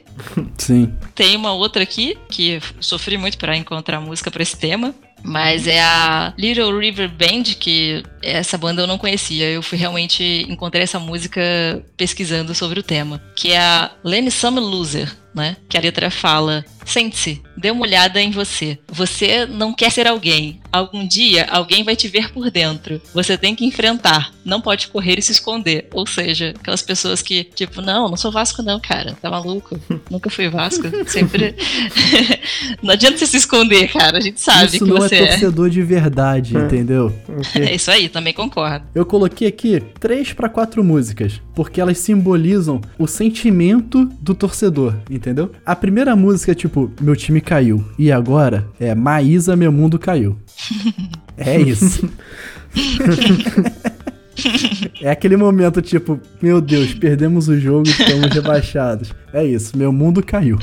Sim. 0.57 0.91
Tem 1.13 1.35
uma 1.35 1.53
outra 1.53 1.83
aqui 1.83 2.17
que 2.29 2.59
sofri 2.79 3.17
muito 3.17 3.37
pra 3.37 3.55
encontrar 3.55 4.01
música 4.01 4.31
pra 4.31 4.41
esse 4.41 4.57
tema, 4.57 4.93
mas 5.23 5.67
é 5.67 5.81
a 5.81 6.33
Little 6.37 6.77
River 6.77 7.09
Band, 7.09 7.43
que 7.59 8.03
essa 8.21 8.57
banda 8.57 8.81
eu 8.81 8.87
não 8.87 8.97
conhecia. 8.97 9.49
Eu 9.49 9.61
fui 9.61 9.77
realmente 9.77 10.45
encontrei 10.49 10.83
essa 10.83 10.99
música 10.99 11.41
pesquisando 11.95 12.55
sobre 12.55 12.79
o 12.79 12.83
tema, 12.83 13.21
que 13.35 13.51
é 13.51 13.59
a 13.59 13.91
Lenny 14.03 14.31
Some 14.31 14.59
Loser, 14.59 15.15
né? 15.33 15.57
Que 15.67 15.77
a 15.77 15.81
letra 15.81 16.09
fala: 16.09 16.65
Sente-se, 16.85 17.41
dê 17.55 17.69
uma 17.71 17.81
olhada 17.83 18.21
em 18.21 18.31
você. 18.31 18.79
Você 18.87 19.45
não 19.45 19.73
quer 19.73 19.91
ser 19.91 20.07
alguém. 20.07 20.59
Algum 20.71 21.07
dia 21.07 21.47
alguém 21.49 21.83
vai 21.83 21.95
te 21.95 22.07
ver 22.07 22.31
por 22.31 22.49
dentro. 22.49 23.01
Você 23.13 23.37
tem 23.37 23.55
que 23.55 23.65
enfrentar. 23.65 24.31
Não 24.45 24.61
pode 24.61 24.87
correr 24.87 25.19
e 25.19 25.21
se 25.21 25.31
esconder. 25.31 25.87
Ou 25.93 26.07
seja, 26.07 26.53
aquelas 26.59 26.81
pessoas 26.81 27.21
que, 27.21 27.43
tipo, 27.43 27.81
não, 27.81 28.09
não 28.09 28.17
sou 28.17 28.31
Vasco, 28.31 28.61
não, 28.63 28.79
cara. 28.79 29.15
Tá 29.21 29.29
maluco? 29.29 29.79
Nunca 30.09 30.29
fui 30.29 30.49
Vasco. 30.49 30.83
Sempre. 31.07 31.55
não 32.81 32.91
adianta 32.93 33.17
você 33.17 33.27
se 33.27 33.37
esconder, 33.37 33.91
cara. 33.91 34.17
A 34.17 34.21
gente 34.21 34.39
sabe 34.41 34.75
Isso 34.75 34.85
que 34.85 34.89
não 34.91 34.97
você 34.97 35.15
é 35.15 35.23
é. 35.23 35.27
torcedor 35.27 35.69
de 35.69 35.81
verdade, 35.81 36.55
É. 36.57 36.61
entendeu? 36.61 37.15
Ok. 37.27 37.61
É 37.61 37.75
isso 37.75 37.91
aí, 37.91 38.09
também 38.09 38.33
concordo. 38.33 38.85
Eu 38.93 39.05
coloquei 39.05 39.47
aqui 39.47 39.81
três 39.99 40.33
pra 40.33 40.49
quatro 40.49 40.83
músicas, 40.83 41.41
porque 41.55 41.79
elas 41.81 41.97
simbolizam 41.99 42.81
o 42.97 43.07
sentimento 43.07 44.05
do 44.19 44.33
torcedor, 44.33 44.95
entendeu? 45.19 45.51
A 45.65 45.75
primeira 45.75 46.15
música 46.15 46.53
é 46.53 46.55
tipo, 46.55 46.89
meu 46.99 47.15
time 47.15 47.41
caiu. 47.41 47.83
E 47.97 48.11
agora 48.11 48.67
é 48.79 48.95
Maísa, 48.95 49.55
meu 49.55 49.71
mundo 49.71 49.99
caiu. 49.99 50.37
É 51.41 51.57
isso. 51.57 52.09
É 55.01 55.11
aquele 55.11 55.35
momento 55.35 55.81
tipo, 55.81 56.19
meu 56.41 56.61
Deus, 56.61 56.93
perdemos 56.93 57.47
o 57.49 57.59
jogo 57.59 57.87
estamos 57.89 58.29
rebaixados. 58.29 59.13
É 59.33 59.43
isso, 59.43 59.77
meu 59.77 59.91
mundo 59.91 60.23
caiu. 60.23 60.57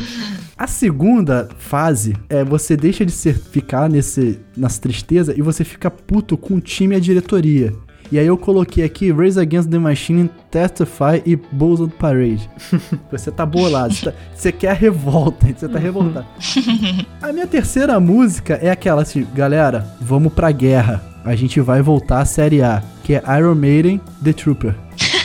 A 0.57 0.67
segunda 0.67 1.49
fase 1.59 2.17
é 2.31 2.43
você 2.43 2.77
deixa 2.77 3.05
de 3.05 3.13
ser 3.13 3.39
ficar 3.39 3.91
nesse 3.91 4.41
nessa 4.57 4.81
tristeza 4.81 5.35
e 5.37 5.43
você 5.43 5.65
fica 5.65 5.91
puto 5.91 6.37
com 6.37 6.55
o 6.55 6.61
time 6.61 6.95
e 6.95 6.97
a 6.97 7.01
diretoria. 7.01 7.75
E 8.11 8.19
aí 8.19 8.27
eu 8.27 8.37
coloquei 8.39 8.85
aqui 8.85 9.11
Raise 9.13 9.39
Against 9.39 9.69
the 9.69 9.79
Machine, 9.79 10.31
Testify 10.51 11.23
e 11.27 11.35
Bulls 11.37 11.81
on 11.81 11.89
Parade. 11.89 12.49
Você 13.11 13.31
tá 13.31 13.45
bolado, 13.45 13.93
você, 13.95 14.11
tá- 14.11 14.17
você 14.35 14.53
quer 14.53 14.71
a 14.71 14.75
revolta, 14.75 15.47
você 15.47 15.69
tá 15.69 15.79
revoltado. 15.79 16.27
A 17.21 17.33
minha 17.33 17.47
terceira 17.47 17.99
música 17.99 18.55
é 18.63 18.71
aquela 18.71 19.03
assim, 19.03 19.27
galera, 19.35 19.87
vamos 20.01 20.33
pra 20.33 20.51
guerra. 20.53 21.03
A 21.25 21.35
gente 21.35 21.61
vai 21.61 21.83
voltar 21.83 22.21
à 22.21 22.25
Série 22.25 22.63
A, 22.63 22.83
que 23.03 23.15
é 23.15 23.23
Iron 23.39 23.55
Maiden, 23.57 24.01
The 24.23 24.33
Trooper. 24.33 24.75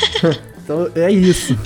então 0.63 0.89
é 0.95 1.11
isso. 1.11 1.57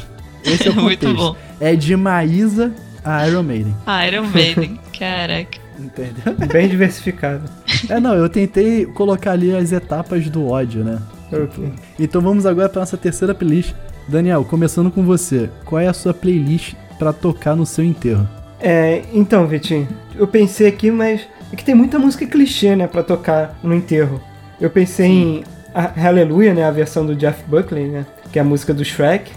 Esse 0.44 0.68
é 0.68 0.72
o 0.72 0.76
Muito 0.76 1.06
contexto. 1.08 1.16
bom. 1.16 1.36
É 1.60 1.76
de 1.76 1.96
Maísa 1.96 2.74
a 3.04 3.28
Iron 3.28 3.44
Maiden, 3.44 3.76
Iron 4.08 4.28
Maiden. 4.28 4.80
Caraca. 4.98 5.58
entendeu? 5.80 6.36
Bem 6.52 6.68
diversificado. 6.68 7.44
É, 7.90 8.00
não, 8.00 8.14
eu 8.14 8.30
tentei 8.30 8.86
colocar 8.86 9.32
ali 9.32 9.56
as 9.56 9.72
etapas 9.72 10.30
do 10.30 10.48
ódio, 10.48 10.84
né? 10.84 11.00
Ok. 11.32 11.72
Então 12.00 12.22
vamos 12.22 12.46
agora 12.46 12.70
para 12.70 12.82
nossa 12.82 12.98
terceira 12.98 13.34
playlist. 13.34 13.74
Daniel, 14.08 14.46
começando 14.46 14.92
com 14.92 15.04
você, 15.04 15.50
qual 15.66 15.82
é 15.82 15.88
a 15.88 15.94
sua 15.94 16.14
playlist 16.14 16.76
pra 17.00 17.12
tocar 17.12 17.56
no 17.56 17.66
seu 17.66 17.84
enterro? 17.84 18.28
É, 18.60 19.04
então, 19.14 19.48
Vitinho, 19.48 19.88
eu 20.16 20.28
pensei 20.28 20.68
aqui, 20.68 20.92
mas 20.92 21.22
é 21.52 21.56
que 21.56 21.66
tem 21.66 21.76
muita 21.76 22.00
música 22.00 22.26
clichê, 22.26 22.76
né, 22.76 22.88
pra 22.88 23.04
tocar 23.04 23.58
no 23.64 23.74
enterro. 23.74 24.22
Eu 24.60 24.70
pensei 24.70 25.08
em 25.08 25.44
a 25.76 25.88
Hallelujah, 25.88 26.54
né? 26.54 26.64
A 26.64 26.72
versão 26.72 27.06
do 27.06 27.14
Jeff 27.14 27.44
Buckley, 27.48 27.90
né? 27.90 28.06
Que 28.32 28.40
é 28.40 28.42
a 28.42 28.46
música 28.46 28.74
do 28.74 28.86
Shrek. 28.86 29.30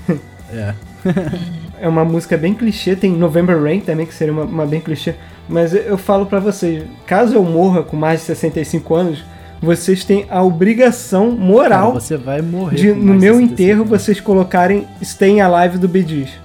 É. 0.52 0.72
É 1.80 1.88
uma 1.88 2.04
música 2.04 2.36
bem 2.36 2.54
clichê, 2.54 2.96
tem 2.96 3.12
November 3.12 3.60
Rain 3.62 3.80
também, 3.80 4.06
que 4.06 4.14
seria 4.14 4.32
uma, 4.32 4.44
uma 4.44 4.66
bem 4.66 4.80
clichê. 4.80 5.14
Mas 5.48 5.74
eu, 5.74 5.96
falo 5.96 6.26
pra 6.26 6.40
vocês, 6.40 6.84
caso 7.06 7.34
eu 7.34 7.42
morra 7.42 7.82
com 7.82 7.96
mais 7.96 8.20
de 8.20 8.26
65 8.26 8.94
anos, 8.94 9.24
vocês 9.60 10.04
têm 10.04 10.26
a 10.30 10.42
obrigação 10.42 11.30
Cara, 11.30 11.40
moral 11.40 11.92
você 11.94 12.16
vai 12.16 12.40
morrer. 12.40 12.76
de, 12.76 12.92
no 12.92 13.14
meu 13.14 13.34
65 13.34 13.42
enterro, 13.52 13.80
anos. 13.80 13.88
vocês 13.88 14.20
colocarem 14.20 14.86
Staying 15.02 15.40
Alive 15.40 15.78
do. 15.78 15.88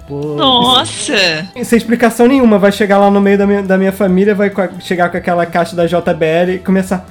Pô, 0.08 0.34
Nossa! 0.34 1.46
Sem 1.62 1.76
explicação 1.76 2.26
nenhuma, 2.26 2.58
vai 2.58 2.72
chegar 2.72 2.98
lá 2.98 3.10
no 3.10 3.20
meio 3.20 3.38
da 3.38 3.46
minha, 3.46 3.62
da 3.62 3.78
minha 3.78 3.92
família, 3.92 4.34
vai 4.34 4.50
chegar 4.80 5.10
com 5.10 5.16
aquela 5.16 5.46
caixa 5.46 5.76
da 5.76 5.86
JBL 5.86 6.54
e 6.54 6.58
começar. 6.58 7.06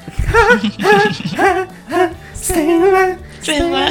Staying 2.36 2.82
alive. 2.82 3.18
Lá. 3.72 3.90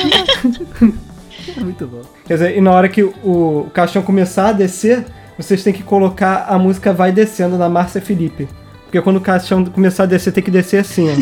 Muito 1.60 1.86
bom. 1.86 2.02
Quer 2.26 2.34
dizer, 2.34 2.56
e 2.56 2.60
na 2.60 2.70
hora 2.70 2.88
que 2.88 3.02
o, 3.02 3.12
o 3.24 3.70
caixão 3.72 4.02
começar 4.02 4.48
a 4.48 4.52
descer, 4.52 5.04
vocês 5.36 5.62
têm 5.62 5.72
que 5.72 5.82
colocar 5.82 6.46
a 6.48 6.58
música 6.58 6.92
Vai 6.92 7.12
Descendo 7.12 7.58
da 7.58 7.68
Márcia 7.68 8.00
Felipe. 8.00 8.48
Porque 8.84 9.00
quando 9.00 9.16
o 9.16 9.20
caixão 9.20 9.64
começar 9.64 10.02
a 10.02 10.06
descer, 10.06 10.32
tem 10.32 10.42
que 10.42 10.50
descer 10.50 10.80
assim, 10.80 11.08
ó. 11.10 11.14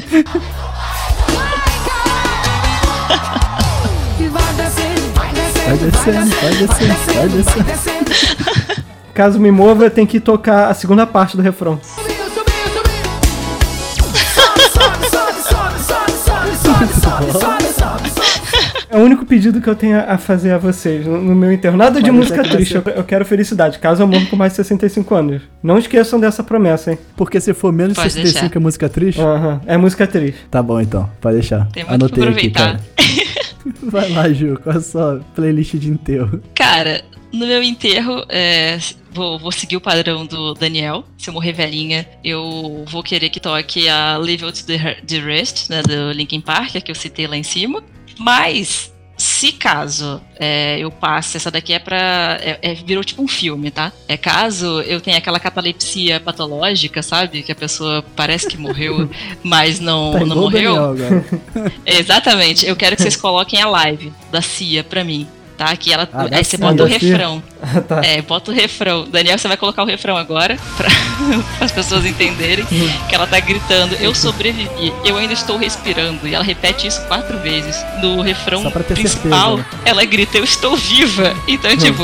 Vai 5.66 5.76
descendo, 5.78 6.31
vai 6.37 6.55
descendo, 6.55 6.95
vai 7.14 7.28
descendo, 7.28 7.64
vai 7.64 7.68
descendo. 7.68 8.85
Caso 9.14 9.39
me 9.39 9.51
mova, 9.51 9.91
tem 9.91 10.07
que 10.07 10.18
tocar 10.18 10.68
a 10.68 10.74
segunda 10.74 11.07
parte 11.07 11.37
do 11.37 11.43
refrão. 11.43 11.78
Subiu, 16.62 16.89
subiu, 17.33 17.49
pedido 19.31 19.61
que 19.61 19.68
eu 19.68 19.76
tenho 19.76 19.97
a 19.97 20.18
fazer 20.18 20.51
a 20.51 20.59
vocês 20.59 21.07
no, 21.07 21.22
no 21.22 21.37
meu 21.37 21.53
enterro. 21.53 21.76
Nada 21.76 22.01
de 22.03 22.07
Pode 22.07 22.16
música 22.16 22.43
triste, 22.43 22.74
eu, 22.74 22.83
eu 22.97 23.05
quero 23.05 23.24
felicidade. 23.24 23.78
Caso 23.78 24.03
eu 24.03 24.09
morra 24.09 24.26
com 24.26 24.35
mais 24.35 24.53
de 24.53 24.57
65 24.57 25.14
anos. 25.14 25.43
Não 25.62 25.78
esqueçam 25.78 26.18
dessa 26.18 26.43
promessa, 26.43 26.91
hein? 26.91 26.99
Porque 27.16 27.41
se 27.41 27.55
for 27.55 27.72
menos 27.72 27.93
de 27.95 28.01
Pode 28.01 28.12
65 28.12 28.41
deixar. 28.43 28.57
é 28.57 28.61
música 28.61 28.89
triste? 28.89 29.20
Aham, 29.20 29.61
é 29.66 29.76
música 29.76 30.07
triste. 30.07 30.41
Tá 30.51 30.61
bom 30.61 30.81
então, 30.81 31.09
pode 31.20 31.37
deixar. 31.37 31.66
Tem 31.68 31.85
muito 31.85 31.95
Anotei 31.95 32.22
pra 32.24 32.33
aqui, 32.33 32.49
aproveitar. 32.49 32.81
cara. 32.97 33.41
Vai 33.85 34.11
lá, 34.11 34.33
Ju, 34.33 34.59
qual 34.62 34.74
é 34.74 34.78
a 34.78 34.83
sua 34.83 35.20
playlist 35.35 35.74
de 35.76 35.91
enterro? 35.91 36.43
Cara, 36.55 37.03
no 37.33 37.47
meu 37.47 37.62
enterro, 37.62 38.24
é, 38.28 38.78
vou, 39.12 39.39
vou 39.39 39.53
seguir 39.53 39.76
o 39.76 39.81
padrão 39.81 40.26
do 40.26 40.55
Daniel. 40.55 41.05
Se 41.16 41.31
eu 41.31 41.35
morrer 41.35 41.53
velhinha, 41.53 42.05
eu 42.24 42.85
vou 42.89 43.03
querer 43.03 43.28
que 43.28 43.39
toque 43.39 43.89
a 43.89 44.16
Leave 44.16 44.45
It 44.45 44.64
to 44.64 44.66
the, 44.66 44.97
the 45.07 45.18
Rest, 45.20 45.70
né, 45.70 45.83
do 45.83 46.11
Linkin 46.12 46.41
Park, 46.41 46.72
que 46.83 46.91
eu 46.91 46.95
citei 46.97 47.26
lá 47.28 47.37
em 47.37 47.43
cima. 47.43 47.83
Mas, 48.18 48.89
se 49.41 49.53
caso 49.53 50.20
é, 50.38 50.78
eu 50.78 50.91
passe, 50.91 51.38
essa 51.38 51.51
daqui 51.51 51.72
é 51.72 51.78
pra. 51.78 52.38
É, 52.43 52.59
é- 52.61 52.74
virou 52.74 53.03
tipo 53.03 53.22
um 53.22 53.26
filme, 53.28 53.70
tá? 53.70 53.91
É 54.07 54.14
caso 54.14 54.82
eu 54.82 55.01
tenha 55.01 55.16
aquela 55.16 55.41
catalepsia 55.41 56.20
patológica, 56.20 57.03
sabe? 57.03 57.43
Que 57.43 57.51
a 57.51 57.55
pessoa 57.55 58.05
parece 58.14 58.47
que 58.47 58.59
morreu, 58.59 59.09
mas 59.43 59.80
não, 59.80 60.12
Tá 60.12 60.26
não 60.26 60.36
morreu. 60.36 60.76
Exatamente. 61.86 62.66
Eu 62.66 62.76
quero 62.76 62.97
que 62.97 63.01
vocês 63.03 63.16
coloquem 63.16 63.62
a 63.62 63.66
live 63.66 64.12
da 64.30 64.43
Cia 64.43 64.84
pra 64.84 65.03
mim, 65.03 65.26
tá? 65.61 65.77
Que 65.77 65.93
ela, 65.93 66.09
Ah, 66.11 66.27
aí 66.33 66.43
você 66.43 66.57
bota 66.57 66.85
o 66.85 66.87
refrão. 66.87 67.43
Ah, 67.63 67.81
tá. 67.87 68.01
É, 68.03 68.23
bota 68.23 68.51
o 68.51 68.55
refrão. 68.55 69.07
Daniel, 69.07 69.37
você 69.37 69.47
vai 69.47 69.59
colocar 69.59 69.83
o 69.83 69.87
refrão 69.87 70.17
agora 70.17 70.57
pra 70.79 70.89
as 71.61 71.71
pessoas 71.71 72.07
entenderem 72.07 72.65
que 73.09 73.15
ela 73.15 73.27
tá 73.27 73.39
gritando: 73.39 73.95
Eu 73.97 74.15
sobrevivi, 74.15 74.91
eu 75.05 75.19
ainda 75.19 75.35
estou 75.35 75.59
respirando. 75.59 76.27
E 76.27 76.35
ela 76.35 76.43
repete 76.43 76.87
isso 76.87 77.03
quatro 77.07 77.39
vezes. 77.41 77.77
No 78.01 78.23
refrão 78.23 78.63
principal, 78.71 79.57
certeza, 79.59 79.77
né? 79.77 79.83
ela 79.85 80.05
grita: 80.07 80.39
Eu 80.39 80.45
estou 80.45 80.75
viva. 80.79 81.37
Então, 81.47 81.77
tipo, 81.77 82.03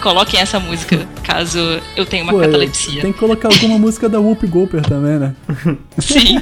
coloquem 0.00 0.38
essa 0.40 0.60
música 0.60 1.04
caso 1.24 1.58
eu 1.96 2.06
tenha 2.06 2.22
uma 2.22 2.32
Pô, 2.32 2.38
catalepsia. 2.38 3.02
Tem 3.02 3.12
que 3.12 3.18
colocar 3.18 3.48
alguma 3.48 3.78
música 3.78 4.08
da 4.08 4.20
Whoop 4.20 4.46
Goldberg 4.46 4.88
também, 4.88 5.18
né? 5.18 5.34
Sim. 5.98 6.40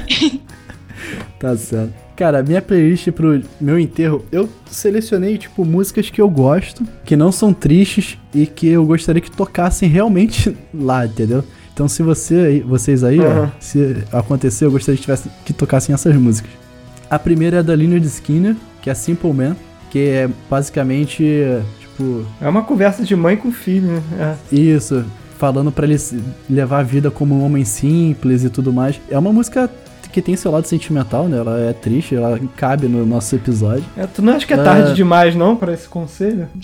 Tá 1.39 1.57
certo. 1.57 2.08
Cara, 2.19 2.43
minha 2.43 2.61
playlist 2.61 3.09
pro 3.11 3.41
meu 3.61 3.79
enterro, 3.79 4.25
eu 4.29 4.49
selecionei, 4.69 5.37
tipo, 5.37 5.63
músicas 5.63 6.09
que 6.09 6.19
eu 6.19 6.29
gosto, 6.29 6.83
que 7.05 7.15
não 7.15 7.31
são 7.31 7.53
tristes 7.53 8.17
e 8.35 8.45
que 8.45 8.67
eu 8.67 8.85
gostaria 8.85 9.21
que 9.21 9.31
tocassem 9.31 9.87
realmente 9.87 10.53
lá, 10.75 11.05
entendeu? 11.05 11.45
Então, 11.73 11.87
se 11.87 12.03
você 12.03 12.35
aí, 12.35 12.59
vocês 12.59 13.05
aí, 13.05 13.21
ó, 13.21 13.23
Aham. 13.25 13.51
se 13.57 14.03
acontecer, 14.11 14.65
eu 14.65 14.71
gostaria 14.71 14.97
que, 14.97 15.03
tivesse, 15.03 15.29
que 15.45 15.53
tocassem 15.53 15.95
essas 15.95 16.13
músicas. 16.17 16.51
A 17.09 17.17
primeira 17.17 17.59
é 17.59 17.63
da 17.63 17.73
Leonard 17.73 18.05
Skinner, 18.05 18.53
que 18.81 18.89
é 18.89 18.93
Simple 18.93 19.31
Man, 19.31 19.55
que 19.89 19.99
é 19.99 20.29
basicamente, 20.49 21.23
tipo, 21.79 22.25
É 22.41 22.49
uma 22.49 22.63
conversa 22.63 23.01
de 23.01 23.15
mãe 23.15 23.37
com 23.37 23.49
filho, 23.49 24.03
né? 24.11 24.37
isso, 24.51 25.05
falando 25.37 25.71
pra 25.71 25.87
ele 25.87 25.97
levar 26.49 26.79
a 26.79 26.83
vida 26.83 27.09
como 27.09 27.33
um 27.39 27.45
homem 27.45 27.63
simples 27.63 28.43
e 28.43 28.49
tudo 28.49 28.73
mais. 28.73 28.99
É 29.09 29.17
uma 29.17 29.31
música 29.31 29.71
que 30.11 30.21
tem 30.21 30.35
seu 30.35 30.51
lado 30.51 30.65
sentimental, 30.65 31.27
né? 31.27 31.37
Ela 31.37 31.59
é 31.59 31.73
triste, 31.73 32.15
ela 32.15 32.39
cabe 32.55 32.87
no 32.87 33.05
nosso 33.05 33.35
episódio. 33.35 33.83
É. 33.97 34.01
É, 34.03 34.07
tu 34.07 34.21
não 34.21 34.33
acha 34.33 34.45
que 34.45 34.53
é 34.53 34.59
Ah. 34.59 34.63
tarde 34.63 34.93
demais, 34.95 35.35
não, 35.35 35.55
pra 35.55 35.73
esse 35.73 35.87
conselho? 35.87 36.47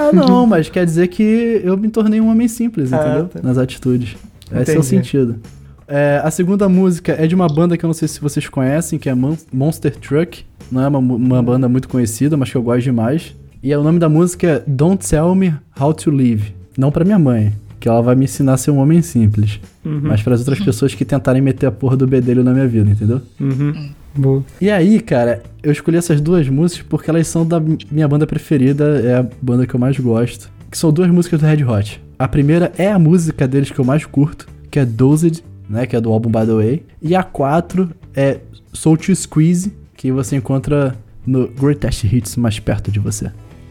Ah, 0.00 0.12
não, 0.12 0.46
mas 0.46 0.68
quer 0.68 0.84
dizer 0.86 1.08
que 1.08 1.60
eu 1.64 1.76
me 1.76 1.88
tornei 1.88 2.20
um 2.20 2.28
homem 2.30 2.46
simples, 2.46 2.92
Ah, 2.92 2.98
entendeu? 3.04 3.24
tá. 3.28 3.40
Nas 3.42 3.58
atitudes. 3.58 4.16
Esse 4.46 4.54
é 4.54 4.58
o 4.58 4.62
Entendi. 4.78 4.86
sentido. 4.86 5.40
É, 5.88 6.20
a 6.22 6.30
segunda 6.30 6.68
música 6.68 7.16
é 7.18 7.26
de 7.26 7.34
uma 7.34 7.48
banda 7.48 7.76
que 7.76 7.84
eu 7.84 7.88
não 7.88 7.94
sei 7.94 8.06
se 8.06 8.20
vocês 8.20 8.48
conhecem, 8.48 8.96
que 8.96 9.08
é 9.08 9.14
Mon- 9.14 9.36
Monster 9.52 9.96
Truck. 9.96 10.44
Não 10.70 10.82
é 10.82 10.86
uma, 10.86 10.98
uma 11.00 11.42
banda 11.42 11.68
muito 11.68 11.88
conhecida, 11.88 12.36
mas 12.36 12.48
que 12.48 12.56
eu 12.56 12.62
gosto 12.62 12.82
demais. 12.84 13.34
E 13.60 13.74
o 13.74 13.82
nome 13.82 13.98
da 13.98 14.08
música 14.08 14.46
é 14.46 14.62
Don't 14.68 15.04
Tell 15.04 15.34
Me 15.34 15.52
How 15.80 15.92
to 15.92 16.10
Live. 16.12 16.54
Não 16.76 16.92
pra 16.92 17.04
minha 17.04 17.18
mãe, 17.18 17.52
que 17.80 17.88
ela 17.88 18.02
vai 18.02 18.14
me 18.14 18.24
ensinar 18.24 18.54
a 18.54 18.56
ser 18.56 18.70
um 18.70 18.78
homem 18.78 19.02
simples. 19.02 19.60
Uhum. 19.84 20.00
Mas 20.02 20.22
para 20.22 20.34
as 20.34 20.40
outras 20.40 20.60
pessoas 20.60 20.94
que 20.94 21.04
tentarem 21.04 21.40
meter 21.40 21.66
a 21.66 21.70
porra 21.70 21.96
do 21.96 22.06
bedelho 22.06 22.42
na 22.42 22.52
minha 22.52 22.66
vida, 22.66 22.90
entendeu? 22.90 23.20
Uhum. 23.40 23.90
Boa. 24.16 24.44
E 24.60 24.70
aí, 24.70 25.00
cara, 25.00 25.42
eu 25.62 25.70
escolhi 25.70 25.96
essas 25.96 26.20
duas 26.20 26.48
músicas 26.48 26.84
porque 26.88 27.08
elas 27.08 27.26
são 27.28 27.46
da 27.46 27.60
minha 27.60 28.08
banda 28.08 28.26
preferida, 28.26 29.00
é 29.00 29.16
a 29.16 29.26
banda 29.40 29.66
que 29.66 29.74
eu 29.74 29.80
mais 29.80 29.98
gosto. 29.98 30.50
Que 30.70 30.76
são 30.76 30.92
duas 30.92 31.10
músicas 31.10 31.40
do 31.40 31.46
Red 31.46 31.64
Hot. 31.64 32.02
A 32.18 32.26
primeira 32.26 32.72
é 32.76 32.90
a 32.90 32.98
música 32.98 33.46
deles 33.46 33.70
que 33.70 33.78
eu 33.78 33.84
mais 33.84 34.04
curto, 34.04 34.48
que 34.70 34.78
é 34.78 34.84
Dosed, 34.84 35.42
né? 35.68 35.86
Que 35.86 35.96
é 35.96 36.00
do 36.00 36.12
álbum 36.12 36.30
By 36.30 36.46
the 36.46 36.52
Way. 36.52 36.82
E 37.00 37.14
a 37.14 37.22
quatro 37.22 37.90
é 38.14 38.40
Soul 38.72 38.96
to 38.96 39.14
Squeeze, 39.14 39.72
que 39.96 40.10
você 40.10 40.36
encontra 40.36 40.96
no 41.24 41.48
Greatest 41.48 42.04
Hits 42.04 42.36
mais 42.36 42.58
perto 42.58 42.90
de 42.90 42.98
você. 42.98 43.30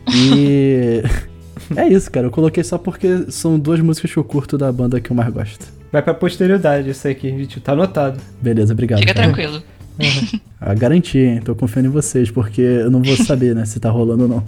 E. 0.10 1.04
é 1.76 1.88
isso, 1.88 2.10
cara. 2.12 2.28
Eu 2.28 2.32
coloquei 2.32 2.64
só 2.64 2.78
porque 2.78 3.30
são 3.30 3.58
duas 3.60 3.80
músicas 3.80 4.12
que 4.12 4.18
eu 4.18 4.24
curto 4.24 4.58
da 4.58 4.72
banda 4.72 5.00
que 5.00 5.12
eu 5.12 5.16
mais 5.16 5.32
gosto. 5.34 5.66
Vai 5.92 6.02
pra 6.02 6.14
posterioridade 6.14 6.90
isso 6.90 7.08
aqui, 7.08 7.30
gente. 7.30 7.60
Tá 7.60 7.72
anotado. 7.72 8.20
Beleza, 8.42 8.74
obrigado. 8.74 9.00
Fica 9.00 9.14
cara. 9.14 9.28
tranquilo. 9.28 9.62
Ah, 10.60 10.74
garanti, 10.74 11.20
hein? 11.20 11.40
Tô 11.40 11.54
confiando 11.54 11.88
em 11.88 11.92
vocês, 11.92 12.32
porque 12.32 12.62
eu 12.62 12.90
não 12.90 13.00
vou 13.04 13.16
saber, 13.16 13.54
né, 13.54 13.64
se 13.64 13.80
tá 13.80 13.92
rolando 13.92 14.24
ou 14.24 14.30
não. 14.30 14.44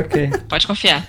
Ok. 0.00 0.30
Pode 0.48 0.66
confiar. 0.66 1.06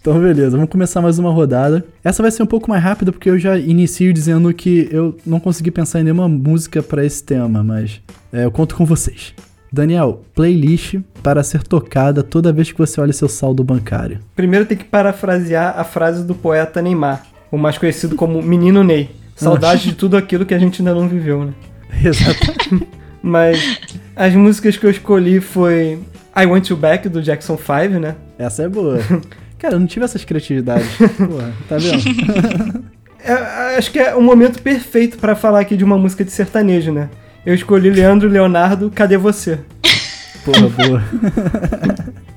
Então, 0.00 0.20
beleza, 0.20 0.56
vamos 0.56 0.68
começar 0.68 1.00
mais 1.00 1.20
uma 1.20 1.30
rodada. 1.30 1.84
Essa 2.02 2.20
vai 2.20 2.32
ser 2.32 2.42
um 2.42 2.46
pouco 2.46 2.68
mais 2.68 2.82
rápida, 2.82 3.12
porque 3.12 3.30
eu 3.30 3.38
já 3.38 3.56
inicio 3.56 4.12
dizendo 4.12 4.52
que 4.52 4.88
eu 4.90 5.16
não 5.24 5.38
consegui 5.38 5.70
pensar 5.70 6.00
em 6.00 6.02
nenhuma 6.02 6.28
música 6.28 6.82
pra 6.82 7.04
esse 7.04 7.22
tema, 7.22 7.62
mas 7.62 8.00
é, 8.32 8.44
eu 8.44 8.50
conto 8.50 8.74
com 8.74 8.84
vocês. 8.84 9.34
Daniel, 9.72 10.22
playlist 10.34 10.96
para 11.22 11.42
ser 11.42 11.62
tocada 11.62 12.22
toda 12.22 12.52
vez 12.52 12.72
que 12.72 12.78
você 12.78 13.00
olha 13.00 13.12
seu 13.12 13.28
saldo 13.28 13.62
bancário. 13.62 14.18
Primeiro 14.34 14.66
tem 14.66 14.76
que 14.76 14.84
parafrasear 14.84 15.78
a 15.78 15.84
frase 15.84 16.24
do 16.24 16.34
poeta 16.34 16.82
Neymar, 16.82 17.24
o 17.50 17.56
mais 17.56 17.78
conhecido 17.78 18.16
como 18.16 18.42
Menino 18.42 18.82
Ney. 18.82 19.10
Saudade 19.36 19.84
de 19.84 19.94
tudo 19.94 20.16
aquilo 20.16 20.44
que 20.44 20.52
a 20.52 20.58
gente 20.58 20.82
ainda 20.82 20.94
não 20.94 21.08
viveu, 21.08 21.44
né? 21.44 21.52
Exato. 22.04 22.86
Mas 23.22 23.80
as 24.16 24.34
músicas 24.34 24.76
que 24.76 24.84
eu 24.84 24.90
escolhi 24.90 25.40
foi 25.40 25.98
I 26.36 26.46
Want 26.46 26.68
You 26.68 26.76
Back, 26.76 27.08
do 27.08 27.22
Jackson 27.22 27.56
5, 27.56 27.98
né? 27.98 28.16
Essa 28.38 28.64
é 28.64 28.68
boa. 28.68 28.98
Cara, 29.58 29.74
eu 29.74 29.80
não 29.80 29.86
tive 29.86 30.04
essas 30.04 30.24
criatividades. 30.24 30.88
Porra, 30.96 31.52
tá 31.68 31.76
vendo? 31.76 32.90
É, 33.22 33.76
acho 33.76 33.92
que 33.92 33.98
é 33.98 34.14
o 34.14 34.22
momento 34.22 34.62
perfeito 34.62 35.18
pra 35.18 35.36
falar 35.36 35.60
aqui 35.60 35.76
de 35.76 35.84
uma 35.84 35.98
música 35.98 36.24
de 36.24 36.30
sertanejo, 36.30 36.90
né? 36.90 37.10
Eu 37.44 37.54
escolhi 37.54 37.90
Leandro 37.90 38.28
Leonardo, 38.28 38.90
Cadê 38.90 39.16
Você? 39.16 39.58
Porra, 40.44 40.68
boa. 40.68 41.02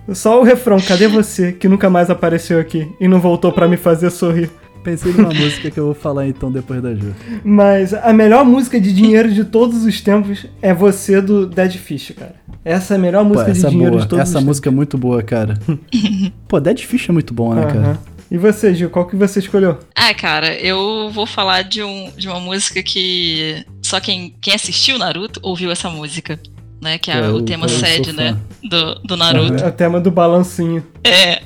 Só 0.16 0.40
o 0.42 0.44
refrão, 0.44 0.78
Cadê 0.80 1.08
Você? 1.08 1.52
Que 1.52 1.68
nunca 1.68 1.90
mais 1.90 2.10
apareceu 2.10 2.60
aqui 2.60 2.90
e 3.00 3.08
não 3.08 3.20
voltou 3.20 3.52
pra 3.52 3.68
me 3.68 3.78
fazer 3.78 4.10
sorrir. 4.10 4.50
Pensei 4.84 5.14
numa 5.14 5.30
música 5.34 5.72
que 5.72 5.80
eu 5.80 5.86
vou 5.86 5.94
falar 5.94 6.28
então 6.28 6.52
depois 6.52 6.82
da 6.82 6.94
Ju. 6.94 7.14
Mas 7.44 7.94
a 7.94 8.12
melhor 8.12 8.44
música 8.46 8.80
de 8.80 8.94
dinheiro 8.94 9.32
de 9.32 9.46
todos 9.46 9.86
os 9.86 10.02
tempos 10.02 10.46
é 10.62 10.74
Você 10.74 11.22
do 11.22 11.46
Dead 11.48 11.74
Fish, 11.74 12.14
cara. 12.18 12.36
Essa 12.66 12.94
é 12.94 12.98
a 12.98 13.00
melhor 13.00 13.24
Pô, 13.24 13.30
música 13.30 13.52
essa 13.52 13.62
de 13.62 13.66
é 13.68 13.70
dinheiro 13.70 13.92
boa. 13.94 14.02
de 14.04 14.08
todos 14.10 14.24
Essa 14.30 14.40
os 14.40 14.44
música 14.46 14.70
é 14.70 14.72
muito 14.72 14.98
boa, 14.98 15.22
cara. 15.24 15.58
Pô, 16.48 16.60
Dead 16.60 16.80
Fish 16.80 17.10
é 17.10 17.14
muito 17.14 17.34
bom, 17.34 17.54
né, 17.54 17.62
tempos. 17.66 17.74
cara? 17.74 18.00
E 18.34 18.38
você, 18.38 18.74
Gil, 18.74 18.90
qual 18.90 19.06
que 19.06 19.16
você 19.16 19.38
escolheu? 19.38 19.78
Ah, 19.94 20.12
cara, 20.12 20.56
eu 20.56 21.12
vou 21.12 21.28
falar 21.28 21.62
de, 21.62 21.84
um, 21.84 22.10
de 22.18 22.28
uma 22.28 22.40
música 22.40 22.82
que 22.82 23.64
só 23.80 24.00
quem, 24.00 24.34
quem 24.42 24.56
assistiu 24.56 24.98
Naruto 24.98 25.40
ouviu 25.44 25.70
essa 25.70 25.88
música. 25.88 26.40
né? 26.82 26.98
Que 26.98 27.12
é, 27.12 27.20
É, 27.20 27.30
o, 27.30 27.44
tema 27.44 27.68
sede, 27.68 28.12
né? 28.12 28.36
Do, 28.64 28.96
do 29.06 29.16
Naruto. 29.16 29.64
É 29.64 29.68
o 29.68 29.72
tema 29.72 30.02
do 30.02 30.10
balancinho. 30.10 30.84
É. 31.04 31.42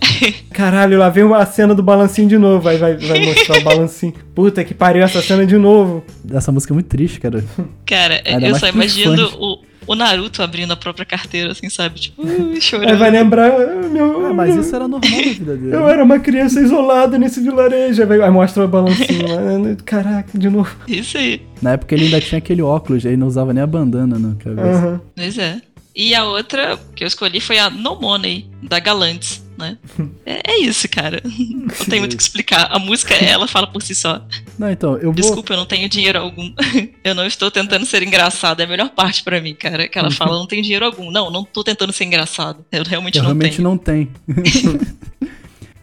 Caralho, 0.53 0.97
lá 0.97 1.09
vem 1.09 1.25
a 1.33 1.45
cena 1.45 1.75
do 1.75 1.83
balancinho 1.83 2.29
de 2.29 2.37
novo. 2.37 2.69
Aí 2.69 2.77
vai, 2.77 2.95
vai 2.95 3.19
mostrar 3.25 3.57
o 3.57 3.63
balancinho. 3.63 4.13
Puta 4.33 4.63
que 4.63 4.73
pariu 4.73 5.03
essa 5.03 5.21
cena 5.21 5.45
de 5.45 5.57
novo. 5.57 6.05
Essa 6.33 6.53
música 6.53 6.71
é 6.71 6.75
muito 6.75 6.87
triste, 6.87 7.19
cara. 7.19 7.43
Cara, 7.85 8.21
Ainda 8.25 8.47
eu 8.47 8.55
só 8.55 8.69
imagino 8.69 9.29
o, 9.37 9.59
o 9.87 9.95
Naruto 9.95 10.43
abrindo 10.43 10.73
a 10.73 10.75
própria 10.75 11.05
carteira, 11.05 11.51
assim, 11.53 11.69
sabe? 11.69 11.99
Tipo, 11.99 12.21
uh, 12.21 12.51
Aí 12.53 12.61
chorando. 12.61 12.97
vai 12.97 13.09
lembrar. 13.09 13.49
ah, 13.51 13.87
Meu, 13.89 14.25
Ah, 14.27 14.33
mas 14.33 14.53
meu- 14.53 14.61
isso 14.61 14.75
era 14.75 14.87
normal 14.87 15.09
na 15.09 15.17
vida 15.23 15.55
dele. 15.57 15.73
Eu 15.75 15.87
era 15.87 16.03
uma 16.03 16.19
criança 16.19 16.59
isolada 16.59 17.17
nesse 17.17 17.39
vilarejo. 17.41 18.03
Aí, 18.03 18.21
aí 18.21 18.29
mostra 18.31 18.65
o 18.65 18.67
balancinho 18.67 19.25
lá. 19.27 19.75
Caraca, 19.85 20.37
de 20.37 20.49
novo. 20.49 20.75
Isso 20.87 21.17
aí. 21.17 21.41
Na 21.61 21.71
época 21.71 21.95
ele 21.95 22.05
ainda 22.05 22.19
tinha 22.21 22.37
aquele 22.39 22.61
óculos, 22.61 23.05
aí 23.05 23.15
não 23.17 23.27
usava 23.27 23.53
nem 23.53 23.63
a 23.63 23.67
bandana 23.67 24.19
na 24.19 24.35
cabeça. 24.35 24.67
Aham. 24.67 25.01
Pois 25.15 25.37
é. 25.37 25.61
E 25.95 26.13
a 26.13 26.25
outra 26.25 26.77
que 26.95 27.03
eu 27.03 27.07
escolhi 27.07 27.39
foi 27.39 27.57
a 27.57 27.69
No 27.71 27.99
Money, 27.99 28.45
da 28.61 28.79
Galantes, 28.79 29.43
né? 29.57 29.77
É, 30.25 30.51
é 30.53 30.59
isso, 30.59 30.87
cara. 30.89 31.21
Não 31.23 31.85
tem 31.89 31.99
muito 31.99 32.13
o 32.13 32.17
que 32.17 32.23
explicar. 32.23 32.67
A 32.71 32.79
música, 32.79 33.13
ela 33.15 33.47
fala 33.47 33.67
por 33.67 33.81
si 33.81 33.95
só. 33.95 34.21
Não, 34.57 34.69
então, 34.71 34.95
eu 34.97 35.11
vou. 35.11 35.13
Desculpa, 35.13 35.53
eu 35.53 35.57
não 35.57 35.65
tenho 35.65 35.89
dinheiro 35.89 36.19
algum. 36.19 36.51
Eu 37.03 37.15
não 37.15 37.25
estou 37.25 37.49
tentando 37.49 37.85
ser 37.85 38.03
engraçada. 38.03 38.61
É 38.63 38.65
a 38.65 38.69
melhor 38.69 38.89
parte 38.89 39.23
pra 39.23 39.39
mim, 39.39 39.55
cara. 39.55 39.87
Que 39.87 39.97
ela 39.97 40.11
fala, 40.11 40.31
eu 40.31 40.39
não 40.39 40.45
tenho 40.45 40.61
dinheiro 40.61 40.83
algum. 40.85 41.09
Não, 41.09 41.31
não 41.31 41.45
tô 41.45 41.63
tentando 41.63 41.93
ser 41.93 42.03
engraçado. 42.03 42.65
Eu 42.69 42.83
realmente 42.83 43.15
Eu 43.17 43.23
não 43.23 43.29
realmente 43.29 43.55
tenho. 43.57 43.69
não 43.69 43.77
tem. 43.77 44.09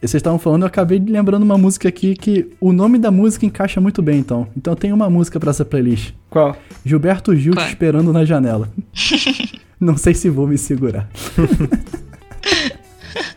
Vocês 0.01 0.17
estavam 0.21 0.39
falando, 0.39 0.63
eu 0.63 0.67
acabei 0.67 0.99
de 0.99 1.11
lembrando 1.11 1.45
uma 1.45 1.57
música 1.57 1.89
aqui 1.89 2.15
que 2.15 2.51
o 2.61 2.75
nome 2.75 2.99
da 2.99 3.11
música 3.11 3.47
encaixa 3.47 3.81
muito 3.81 4.03
bem, 4.03 4.19
então. 4.19 4.47
Então 4.55 4.75
tem 4.77 4.93
uma 4.93 5.09
música 5.09 5.41
pra 5.41 5.49
essa 5.51 5.65
playlist. 5.65 6.13
Qual? 6.29 6.55
Gilberto 6.85 7.35
Gil 7.35 7.53
te 7.55 7.57
Qual? 7.57 7.69
esperando 7.69 8.13
na 8.13 8.23
janela. 8.23 8.71
não 9.81 9.97
sei 9.97 10.13
se 10.13 10.29
vou 10.29 10.47
me 10.47 10.59
segurar. 10.59 11.09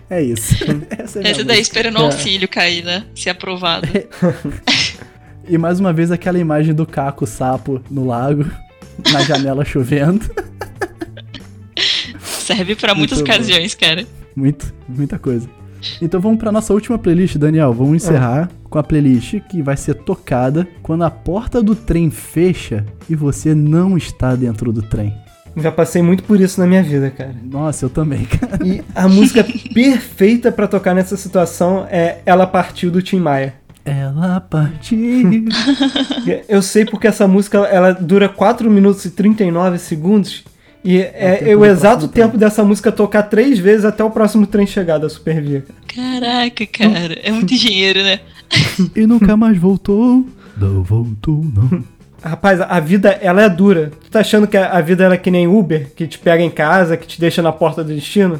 É 0.10 0.22
isso. 0.22 0.55
Essa 0.89 1.20
é 1.20 1.22
a 1.22 1.24
minha 1.24 1.32
Esse 1.32 1.43
daí 1.43 1.62
esperando 1.62 1.97
o 1.99 2.03
auxílio 2.03 2.47
cair, 2.47 2.84
né? 2.84 3.05
Ser 3.16 3.32
aprovado. 3.32 3.88
E 5.49 5.58
mais 5.58 5.80
uma 5.80 5.93
vez 5.93 6.12
aquela 6.12 6.38
imagem 6.38 6.74
do 6.74 6.86
Caco 6.86 7.26
sapo 7.26 7.82
no 7.89 8.05
lago, 8.05 8.45
na 9.14 9.22
janela 9.22 9.64
chovendo. 9.64 10.30
Serve 12.22 12.76
pra 12.76 12.93
muitas 12.93 13.20
Muito 13.20 13.28
bom. 13.28 13.34
ocasiões, 13.34 13.74
cara. 13.74 14.05
Muito, 14.36 14.74
muita 14.89 15.18
coisa. 15.18 15.49
Então 16.01 16.20
vamos 16.20 16.38
pra 16.38 16.51
nossa 16.51 16.74
última 16.74 16.97
playlist, 16.97 17.38
Daniel. 17.38 17.72
Vamos 17.74 17.95
encerrar 18.03 18.49
com 18.70 18.78
a 18.78 18.84
playlist 18.84 19.39
que 19.49 19.62
vai 19.62 19.78
ser 19.78 19.93
tocada 19.93 20.68
quando 20.84 21.05
a 21.05 21.10
porta 21.12 21.64
do 21.64 21.76
trem 21.76 22.10
fecha 22.10 22.86
e 23.10 23.16
você 23.16 23.55
não 23.55 23.97
está 23.97 24.36
dentro 24.36 24.74
do 24.74 24.82
trem. 24.82 25.14
Já 25.58 25.72
passei 25.72 26.01
muito 26.01 26.24
por 26.24 26.39
isso 26.39 26.60
na 26.60 26.68
minha 26.68 26.84
vida, 26.84 27.10
cara. 27.10 27.36
Nossa, 27.43 27.86
eu 27.86 27.89
também, 27.89 28.26
cara. 28.30 28.60
E 28.66 28.84
a 28.93 29.08
música 29.08 29.45
perfeita 29.74 30.51
pra 30.51 30.68
tocar 30.68 30.93
nessa 30.93 31.18
situação 31.18 31.88
é 31.89 32.20
Ela 32.26 32.45
Partiu 32.45 32.91
do 32.91 33.01
Tim 33.01 33.20
Maia. 33.20 33.55
Ela 33.84 34.41
partiu. 34.41 34.97
Eu 36.49 36.62
sei 36.62 36.84
porque 36.84 37.08
essa 37.08 37.26
música 37.26 37.60
ela 37.60 37.93
dura 37.93 38.28
4 38.28 38.70
minutos 38.70 39.05
e 39.05 39.12
39 39.12 39.78
segundos. 39.80 40.43
E 40.84 40.97
é, 40.99 41.38
tempo 41.38 41.49
é 41.51 41.55
o 41.55 41.66
exato 41.66 42.08
tempo 42.08 42.30
trem. 42.30 42.39
dessa 42.39 42.64
música 42.66 42.91
tocar 42.91 43.24
três 43.24 43.58
vezes 43.60 43.86
até 43.86 44.03
o 44.03 44.10
próximo 44.12 44.45
trem 44.45 44.68
chegar 44.68 44.97
da 44.97 45.10
Supervia. 45.10 45.66
cara. 45.88 46.20
Caraca, 46.20 46.66
cara. 46.68 47.14
É 47.24 47.32
muito 47.32 47.55
dinheiro, 47.55 48.03
né? 48.03 48.20
e 48.95 49.08
nunca 49.08 49.38
mais 49.38 49.58
voltou. 49.58 50.26
Não 50.58 50.84
voltou, 50.84 51.45
não. 51.55 51.84
Rapaz, 52.28 52.60
a 52.62 52.80
vida 52.80 53.10
ela 53.22 53.42
é 53.42 53.50
dura. 53.50 53.92
Tu 54.04 54.12
tá 54.12 54.20
achando 54.20 54.48
que 54.48 54.58
a 54.58 54.80
vida 54.82 55.04
ela 55.04 55.14
é 55.16 55.18
que 55.18 55.32
nem 55.32 55.48
Uber, 55.48 55.88
que 55.96 56.06
te 56.08 56.20
pega 56.20 56.44
em 56.44 56.50
casa, 56.50 56.98
que 56.98 57.08
te 57.08 57.20
deixa 57.20 57.42
na 57.42 57.52
porta 57.52 57.84
do 57.84 57.94
destino? 57.94 58.40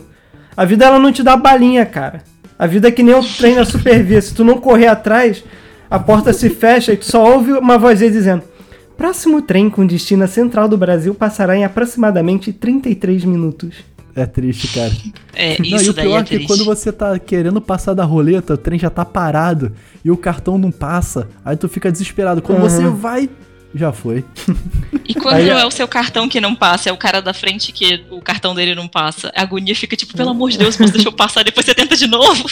A 0.56 0.66
vida 0.66 0.86
ela 0.86 1.00
não 1.00 1.12
te 1.12 1.24
dá 1.24 1.36
balinha, 1.36 1.86
cara. 1.86 2.22
A 2.58 2.66
vida 2.66 2.88
é 2.88 2.92
que 2.92 3.04
nem 3.04 3.14
o 3.16 3.24
trem 3.24 3.56
na 3.56 3.66
Supervia. 3.66 4.22
Se 4.22 4.34
tu 4.34 4.44
não 4.44 4.58
correr 4.60 4.88
atrás, 4.88 5.44
a 5.90 6.00
porta 6.00 6.34
se 6.34 6.50
fecha 6.50 6.92
e 6.94 6.98
tu 6.98 7.06
só 7.06 7.24
ouve 7.34 7.52
uma 7.54 7.78
vozinha 7.78 8.10
dizendo: 8.12 8.44
Próximo 8.98 9.42
trem 9.42 9.70
com 9.70 9.86
destino 9.86 10.24
à 10.24 10.28
central 10.28 10.68
do 10.68 10.78
Brasil 10.78 11.14
passará 11.14 11.56
em 11.56 11.64
aproximadamente 11.64 12.52
33 12.52 13.24
minutos. 13.26 13.76
É 14.16 14.26
triste, 14.26 14.68
cara. 14.74 14.92
É, 15.36 15.58
Não, 15.60 15.66
e 15.66 15.76
isso 15.76 15.92
o 15.92 15.94
daí 15.94 16.06
pior 16.06 16.18
é 16.18 16.22
é 16.22 16.24
que 16.24 16.30
triste. 16.38 16.48
quando 16.48 16.66
você 16.66 16.92
tá 16.92 17.20
querendo 17.20 17.62
passar 17.62 17.94
da 17.94 18.04
roleta, 18.04 18.56
o 18.56 18.58
trem 18.58 18.80
já 18.80 18.90
tá 18.90 19.06
parado 19.06 19.72
e 20.04 20.10
o 20.10 20.18
cartão 20.18 20.58
não 20.58 20.72
passa, 20.72 21.28
aí 21.46 21.56
tu 21.56 21.70
fica 21.70 21.92
desesperado. 21.92 22.42
Quando 22.42 22.58
Uhum. 22.64 22.68
você 22.68 22.88
vai, 22.88 23.30
já 23.76 23.92
foi. 23.92 24.24
E 25.08 25.14
quando 25.14 25.36
Aí- 25.36 25.50
é 25.50 25.66
o 25.66 25.72
seu 25.72 25.88
cartão 25.88 26.28
que 26.30 26.40
não 26.42 26.56
passa, 26.56 26.90
é 26.90 26.94
o 26.94 26.98
cara 26.98 27.22
da 27.22 27.34
frente 27.34 27.72
que 27.72 28.04
o 28.10 28.22
cartão 28.22 28.56
dele 28.56 28.74
não 28.76 28.88
passa. 28.88 29.32
A 29.36 29.42
agonia 29.42 29.76
fica 29.76 29.96
tipo, 29.96 30.16
pelo 30.16 30.30
amor 30.32 30.50
de 30.52 30.58
Deus, 30.58 30.78
moço, 30.78 30.94
deixa 30.94 31.08
eu 31.08 31.12
passar, 31.14 31.44
depois 31.44 31.66
você 31.66 31.74
tenta 31.76 31.96
de 31.96 32.08
novo. 32.08 32.46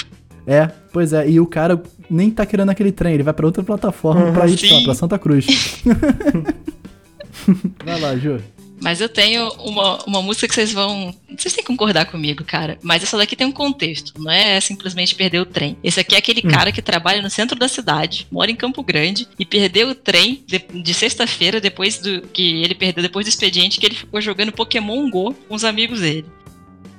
É, 0.47 0.67
pois 0.93 1.11
é, 1.13 1.27
e 1.29 1.39
o 1.39 1.47
cara 1.47 1.81
nem 2.09 2.29
tá 2.29 2.45
querendo 2.45 2.69
aquele 2.69 2.91
trem, 2.91 3.13
ele 3.15 3.23
vai 3.23 3.33
pra 3.33 3.45
outra 3.45 3.63
plataforma 3.63 4.25
Uhum. 4.25 4.33
pra 4.33 4.47
ir, 4.47 4.83
pra 4.83 4.93
Santa 4.93 5.17
Cruz. 5.17 5.81
vai 7.83 7.99
lá, 7.99 8.15
Ju. 8.15 8.39
Mas 8.81 8.99
eu 8.99 9.07
tenho 9.07 9.49
uma, 9.53 10.03
uma 10.05 10.21
música 10.21 10.47
que 10.47 10.53
vocês 10.53 10.73
vão. 10.73 11.13
Vocês 11.37 11.53
têm 11.53 11.63
que 11.63 11.67
concordar 11.67 12.05
comigo, 12.05 12.43
cara. 12.43 12.77
Mas 12.81 13.03
essa 13.03 13.17
daqui 13.17 13.35
tem 13.35 13.47
um 13.47 13.51
contexto. 13.51 14.13
Não 14.21 14.31
é 14.31 14.59
simplesmente 14.59 15.15
perder 15.15 15.39
o 15.39 15.45
trem. 15.45 15.77
Esse 15.83 15.99
aqui 15.99 16.15
é 16.15 16.17
aquele 16.17 16.41
cara 16.41 16.71
que 16.71 16.81
trabalha 16.81 17.21
no 17.21 17.29
centro 17.29 17.57
da 17.57 17.67
cidade, 17.67 18.27
mora 18.31 18.51
em 18.51 18.55
Campo 18.55 18.83
Grande, 18.83 19.27
e 19.39 19.45
perdeu 19.45 19.89
o 19.89 19.95
trem 19.95 20.43
de, 20.45 20.59
de 20.59 20.93
sexta-feira, 20.93 21.61
depois 21.61 21.99
do. 21.99 22.21
que 22.21 22.61
ele 22.61 22.75
perdeu 22.75 23.01
depois 23.01 23.25
do 23.25 23.29
expediente, 23.29 23.79
que 23.79 23.85
ele 23.85 23.95
ficou 23.95 24.19
jogando 24.19 24.51
Pokémon 24.51 25.09
Go 25.09 25.33
com 25.33 25.55
os 25.55 25.63
amigos 25.63 26.01
dele. 26.01 26.25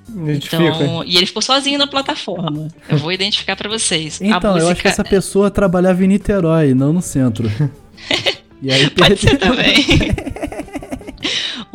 Então, 0.08 1.04
e 1.04 1.16
ele 1.16 1.26
ficou 1.26 1.42
sozinho 1.42 1.78
na 1.78 1.86
plataforma. 1.86 2.68
Eu 2.88 2.96
vou 2.96 3.12
identificar 3.12 3.56
pra 3.56 3.68
vocês. 3.68 4.20
Então, 4.20 4.54
a 4.54 4.58
eu 4.58 4.66
música 4.66 4.72
acho 4.72 4.82
que 4.82 4.88
essa 4.88 5.04
pessoa 5.04 5.50
trabalhava 5.50 6.04
em 6.04 6.08
Niterói, 6.08 6.74
não 6.74 6.92
no 6.92 7.02
centro. 7.02 7.50
E 8.62 8.72
aí 8.72 8.88
Pode 8.90 9.18
ser 9.18 9.38
perdeu. 9.38 9.50
também. 9.50 9.76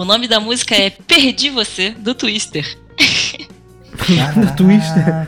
o 0.02 0.06
nome 0.06 0.28
da 0.28 0.40
música 0.40 0.76
é 0.76 0.90
Perdi 0.90 1.50
Você, 1.50 1.92
do 1.92 2.14
Twister. 2.16 2.78
Do 4.36 4.56
Twister. 4.56 5.28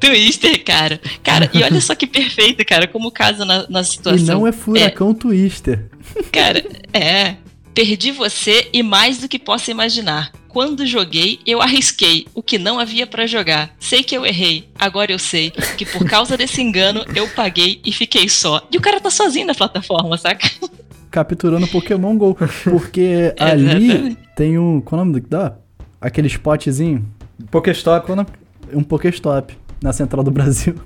Twister, 0.00 0.64
cara. 0.64 1.00
Cara, 1.22 1.48
e 1.52 1.62
olha 1.62 1.80
só 1.80 1.94
que 1.94 2.06
perfeito, 2.08 2.64
cara, 2.64 2.88
como 2.88 3.10
casa 3.12 3.44
na, 3.44 3.66
na 3.68 3.80
E 3.82 3.84
situação. 3.84 4.40
não 4.40 4.46
é 4.46 4.52
furacão 4.52 5.14
Twister. 5.14 5.88
Cara, 6.32 6.64
é. 6.92 7.36
Perdi 7.74 8.10
você 8.10 8.68
e 8.72 8.82
mais 8.82 9.18
do 9.18 9.28
que 9.28 9.38
possa 9.38 9.70
imaginar. 9.70 10.32
Quando 10.48 10.84
joguei, 10.86 11.38
eu 11.46 11.62
arrisquei 11.62 12.26
o 12.34 12.42
que 12.42 12.58
não 12.58 12.80
havia 12.80 13.06
pra 13.06 13.28
jogar. 13.28 13.70
Sei 13.78 14.02
que 14.02 14.16
eu 14.16 14.26
errei. 14.26 14.68
Agora 14.76 15.12
eu 15.12 15.18
sei 15.18 15.52
que 15.76 15.86
por 15.86 16.04
causa 16.08 16.36
desse 16.36 16.60
engano 16.60 17.04
eu 17.14 17.28
paguei 17.28 17.80
e 17.84 17.92
fiquei 17.92 18.28
só. 18.28 18.66
E 18.72 18.76
o 18.76 18.80
cara 18.80 18.98
tá 19.00 19.10
sozinho 19.10 19.46
na 19.46 19.54
plataforma, 19.54 20.18
saca? 20.18 20.50
Capturando 21.18 21.66
Pokémon 21.66 22.16
GO. 22.16 22.36
Porque 22.64 23.34
ali 23.38 23.64
Exatamente. 23.64 24.18
tem 24.36 24.58
um. 24.58 24.80
Qual 24.80 25.00
é 25.00 25.02
o 25.02 25.04
nome 25.04 25.20
do. 25.20 25.28
Dá? 25.28 25.54
Aquele 26.00 26.28
spotzinho. 26.28 27.04
Pokéstop. 27.50 28.12
É? 28.12 28.76
Um 28.76 28.82
Pokéstop 28.84 29.56
na 29.82 29.92
central 29.92 30.22
do 30.22 30.30
Brasil. 30.30 30.76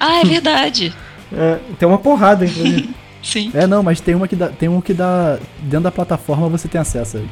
Ah, 0.00 0.20
é 0.20 0.24
verdade. 0.24 0.94
É, 1.36 1.58
tem 1.80 1.88
uma 1.88 1.98
porrada, 1.98 2.44
inclusive. 2.44 2.94
Sim. 3.20 3.50
É, 3.54 3.66
não, 3.66 3.82
mas 3.82 3.98
tem 4.00 4.14
uma 4.14 4.28
que 4.28 4.36
dá. 4.36 4.48
Tem 4.50 4.68
um 4.68 4.80
que 4.80 4.94
dá. 4.94 5.36
Dentro 5.62 5.80
da 5.80 5.90
plataforma 5.90 6.48
você 6.48 6.68
tem 6.68 6.80
acesso 6.80 7.16
aí. 7.16 7.28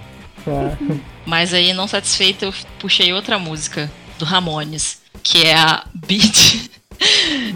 Ah, 0.49 0.77
Mas 1.25 1.55
aí, 1.55 1.73
não 1.73 1.87
satisfeito, 1.87 2.47
eu 2.47 2.55
puxei 2.81 3.13
outra 3.13 3.39
música 3.39 3.89
do 4.19 4.25
Ramones, 4.25 5.03
que 5.23 5.45
é 5.45 5.55
a 5.55 5.85
Beat, 6.09 6.69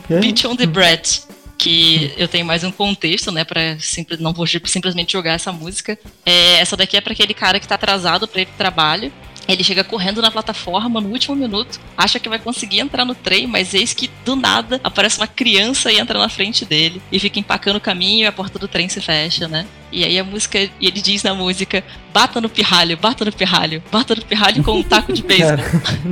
É? 0.09 0.21
Beat 0.21 0.45
on 0.45 0.55
the 0.55 0.67
Bread. 0.67 1.23
Que 1.59 2.13
eu 2.17 2.29
tenho 2.29 2.45
mais 2.45 2.63
um 2.65 2.71
contexto, 2.71 3.33
né? 3.33 3.45
Pra 3.45 3.79
simples, 3.79 4.21
não 4.21 4.33
vou 4.33 4.47
simplesmente 4.47 5.13
jogar 5.13 5.33
essa 5.33 5.53
música. 5.53 5.99
É, 6.25 6.61
essa 6.61 6.77
daqui 6.77 6.97
é 6.97 7.01
pra 7.01 7.13
aquele 7.13 7.35
cara 7.35 7.59
que 7.59 7.67
tá 7.67 7.75
atrasado 7.75 8.29
pra 8.29 8.43
ir 8.43 8.47
pro 8.47 8.57
trabalho. 8.57 9.13
Ele 9.49 9.63
chega 9.63 9.85
correndo 9.85 10.21
na 10.21 10.31
plataforma 10.31 11.01
no 11.01 11.09
último 11.09 11.37
minuto, 11.37 11.81
acha 11.97 12.19
que 12.19 12.29
vai 12.29 12.39
conseguir 12.39 12.81
entrar 12.81 13.05
no 13.05 13.15
trem, 13.15 13.47
mas 13.47 13.75
eis 13.75 13.95
que 13.95 14.11
do 14.25 14.35
nada 14.35 14.81
aparece 14.83 15.19
uma 15.19 15.27
criança 15.27 15.93
e 15.93 15.99
entra 16.01 16.19
na 16.19 16.29
frente 16.29 16.65
dele 16.65 17.01
e 17.13 17.19
fica 17.21 17.39
empacando 17.39 17.77
o 17.77 17.81
caminho 17.81 18.25
e 18.25 18.27
a 18.27 18.33
porta 18.33 18.59
do 18.59 18.67
trem 18.67 18.89
se 18.89 19.01
fecha, 19.01 19.47
né? 19.47 19.65
E 19.97 20.05
aí 20.05 20.19
a 20.19 20.25
música, 20.25 20.59
e 20.61 20.71
ele 20.83 21.01
diz 21.01 21.23
na 21.23 21.35
música: 21.35 21.83
bata 22.13 22.39
no 22.39 22.51
pirralho, 22.51 22.99
bata 22.99 23.25
no 23.25 23.33
pirralho, 23.33 23.83
bata 23.91 24.15
no 24.15 24.23
pirralho 24.23 24.63
com 24.63 24.73
um 24.79 24.83
taco 24.83 25.11
de 25.11 25.23
beisebol. 25.23 25.65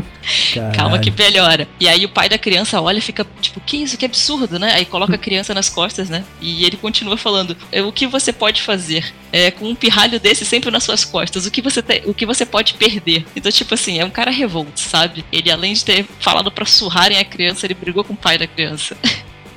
Calma 0.74 0.99
que 0.99 1.11
melhora. 1.11 1.68
E 1.78 1.87
aí 1.87 2.03
o 2.07 2.09
pai 2.09 2.26
da 2.30 2.39
criança 2.39 2.80
olha 2.80 2.97
e 2.97 3.03
fica 3.03 3.26
tipo, 3.43 3.61
que 3.61 3.76
isso, 3.76 3.99
que 3.99 4.07
absurdo, 4.07 4.59
né? 4.59 4.72
Aí 4.72 4.87
coloca 4.87 5.14
a 5.16 5.18
criança 5.18 5.53
nas 5.53 5.68
costas, 5.68 6.09
né? 6.09 6.24
E 6.41 6.64
ele 6.64 6.78
continua 6.78 7.18
falando, 7.18 7.55
"É, 7.70 7.82
o 7.82 7.93
que 7.93 8.07
você 8.07 8.32
pode 8.32 8.62
fazer 8.62 9.12
é, 9.30 9.51
com 9.51 9.68
um 9.68 9.74
pirralho 9.74 10.18
desse 10.18 10.47
sempre 10.47 10.70
nas 10.70 10.82
suas 10.82 11.05
costas? 11.05 11.45
O 11.45 11.51
que 11.51 11.61
você 11.61 11.82
te- 11.82 12.05
o 12.07 12.14
que 12.14 12.24
você 12.24 12.47
pode 12.47 12.72
perder? 12.74 13.26
Então, 13.37 13.53
tipo 13.53 13.74
assim, 13.74 13.99
é 13.99 14.05
um 14.07 14.11
cara 14.11 14.30
revolto, 14.30 14.80
sabe? 14.80 15.22
Ele, 15.30 15.51
além 15.51 15.74
de 15.74 15.85
ter 15.85 16.07
falado 16.20 16.51
pra 16.51 16.64
surrarem 16.64 17.18
a 17.18 17.24
criança, 17.24 17.66
ele 17.66 17.74
brigou 17.74 18.03
com 18.03 18.14
o 18.14 18.16
pai 18.16 18.39
da 18.39 18.47
criança. 18.47 18.97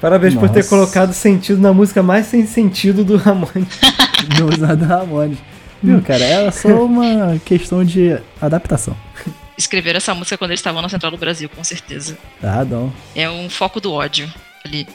Parabéns 0.01 0.35
por 0.35 0.47
ter 0.49 0.57
Nossa. 0.57 0.69
colocado 0.69 1.11
sentido 1.13 1.59
na 1.59 1.73
música 1.73 2.03
mais 2.03 2.27
sem 2.27 2.45
sentido 2.45 3.03
do 3.03 3.17
Ramon. 3.17 3.47
Não 4.39 4.47
usa 4.47 4.67
nada 4.67 4.85
Ramones. 4.85 5.37
Viu, 5.81 6.01
cara? 6.01 6.23
Era 6.23 6.51
só 6.51 6.85
uma 6.85 7.39
questão 7.45 7.83
de 7.83 8.17
adaptação. 8.41 8.95
Escreveram 9.57 9.97
essa 9.97 10.13
música 10.13 10.37
quando 10.37 10.51
eles 10.51 10.59
estavam 10.59 10.81
na 10.81 10.89
Central 10.89 11.11
do 11.11 11.17
Brasil, 11.17 11.49
com 11.49 11.63
certeza. 11.63 12.17
Ah, 12.43 12.63
não. 12.63 12.91
É 13.15 13.29
um 13.29 13.49
foco 13.49 13.79
do 13.79 13.91
ódio 13.91 14.31
ali. 14.65 14.87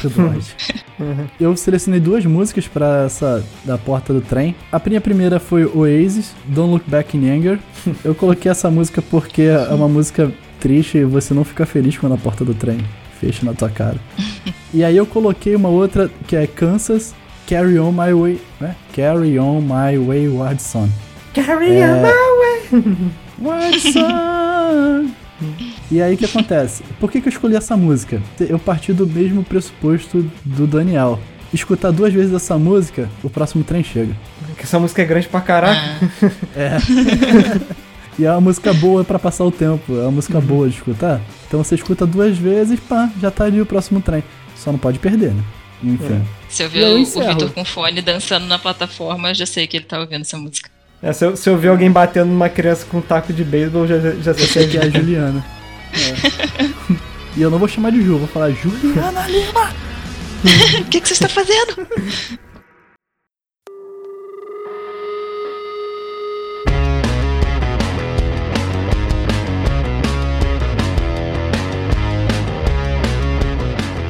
Tudo 0.00 0.26
ótimo. 0.26 1.28
Eu 1.38 1.54
selecionei 1.56 2.00
duas 2.00 2.24
músicas 2.24 2.66
pra 2.66 3.04
essa 3.04 3.44
da 3.64 3.76
porta 3.76 4.12
do 4.14 4.20
trem. 4.20 4.54
A 4.72 4.80
minha 4.86 5.00
primeira 5.00 5.38
foi 5.38 5.64
Oasis, 5.66 6.34
Don't 6.46 6.70
Look 6.72 6.88
Back 6.88 7.16
in 7.16 7.28
Anger. 7.28 7.58
Eu 8.02 8.14
coloquei 8.14 8.50
essa 8.50 8.70
música 8.70 9.02
porque 9.02 9.42
é 9.42 9.74
uma 9.74 9.88
música 9.88 10.32
triste 10.60 10.98
e 10.98 11.04
você 11.04 11.34
não 11.34 11.44
fica 11.44 11.66
feliz 11.66 11.98
quando 11.98 12.14
a 12.14 12.18
porta 12.18 12.44
do 12.44 12.54
trem 12.54 12.78
fecha 13.20 13.44
na 13.44 13.54
tua 13.54 13.70
cara. 13.70 13.98
E 14.74 14.84
aí 14.84 14.96
eu 14.96 15.06
coloquei 15.06 15.54
uma 15.54 15.70
outra 15.70 16.10
que 16.26 16.36
é 16.36 16.46
Kansas, 16.46 17.14
Carry 17.46 17.78
On 17.78 17.92
My 17.92 18.12
Way, 18.12 18.40
né? 18.60 18.74
Carry 18.94 19.38
On 19.38 19.60
My 19.60 19.96
Wayward 19.98 20.60
Son. 20.60 20.88
Carry 21.32 21.76
É. 21.78 21.86
on 21.86 22.02
my 22.02 22.10
way. 22.40 23.10
Wayward 23.40 23.80
Son. 23.92 25.10
E 25.90 26.00
aí 26.00 26.14
o 26.14 26.16
que 26.18 26.24
acontece? 26.24 26.82
Por 26.98 27.10
que, 27.10 27.20
que 27.20 27.28
eu 27.28 27.32
escolhi 27.32 27.56
essa 27.56 27.76
música? 27.76 28.20
Eu 28.40 28.58
parti 28.58 28.92
do 28.92 29.06
mesmo 29.06 29.44
pressuposto 29.44 30.28
do 30.44 30.66
Daniel. 30.66 31.20
Escutar 31.52 31.92
duas 31.92 32.12
vezes 32.12 32.34
essa 32.34 32.58
música, 32.58 33.08
o 33.22 33.30
próximo 33.30 33.62
trem 33.62 33.84
chega. 33.84 34.14
Que 34.56 34.64
essa 34.64 34.78
música 34.80 35.02
é 35.02 35.04
grande 35.04 35.28
pra 35.28 35.40
caraca. 35.40 35.78
Ah, 36.00 36.58
É. 36.58 36.78
e 38.18 38.24
é 38.24 38.30
uma 38.32 38.40
música 38.40 38.72
boa 38.72 39.04
pra 39.04 39.18
passar 39.18 39.44
o 39.44 39.50
tempo. 39.52 39.94
É 39.96 40.00
uma 40.02 40.10
música 40.12 40.40
boa 40.40 40.68
de 40.68 40.74
escutar. 40.74 41.20
Então 41.46 41.62
você 41.62 41.74
escuta 41.76 42.04
duas 42.06 42.36
vezes, 42.36 42.80
pá, 42.80 43.10
já 43.20 43.30
tá 43.30 43.44
ali 43.44 43.60
o 43.60 43.66
próximo 43.66 44.00
trem. 44.00 44.24
Só 44.56 44.72
não 44.72 44.78
pode 44.78 44.98
perder, 44.98 45.32
né? 45.32 45.42
Enfim. 45.82 46.24
se 46.48 46.62
eu 46.62 46.70
ver 46.70 46.82
eu 46.82 46.96
o, 46.96 47.02
o. 47.02 47.04
Vitor 47.04 47.50
com 47.52 47.64
fone 47.64 48.00
dançando 48.00 48.46
na 48.46 48.58
plataforma, 48.58 49.30
eu 49.30 49.34
já 49.34 49.46
sei 49.46 49.66
que 49.66 49.76
ele 49.76 49.84
tá 49.84 50.00
ouvindo 50.00 50.22
essa 50.22 50.38
música. 50.38 50.70
É, 51.02 51.12
se, 51.12 51.24
eu, 51.24 51.36
se 51.36 51.48
eu 51.48 51.58
ver 51.58 51.68
alguém 51.68 51.90
batendo 51.90 52.28
numa 52.28 52.48
criança 52.48 52.86
com 52.86 52.98
um 52.98 53.02
taco 53.02 53.32
de 53.32 53.44
beisebol, 53.44 53.86
já, 53.86 53.98
já, 53.98 54.34
sei 54.34 54.66
que 54.68 54.78
é 54.78 54.82
a 54.84 54.88
Juliana. 54.90 55.44
É. 55.92 56.64
E 57.36 57.42
eu 57.42 57.50
não 57.50 57.58
vou 57.58 57.68
chamar 57.68 57.92
de 57.92 58.02
Ju, 58.02 58.18
vou 58.18 58.28
falar 58.28 58.50
Juliana 58.50 59.26
Lima. 59.26 59.74
O 60.80 60.84
que, 60.84 61.00
que 61.00 61.08
você 61.08 61.14
está 61.14 61.28
fazendo? 61.28 61.86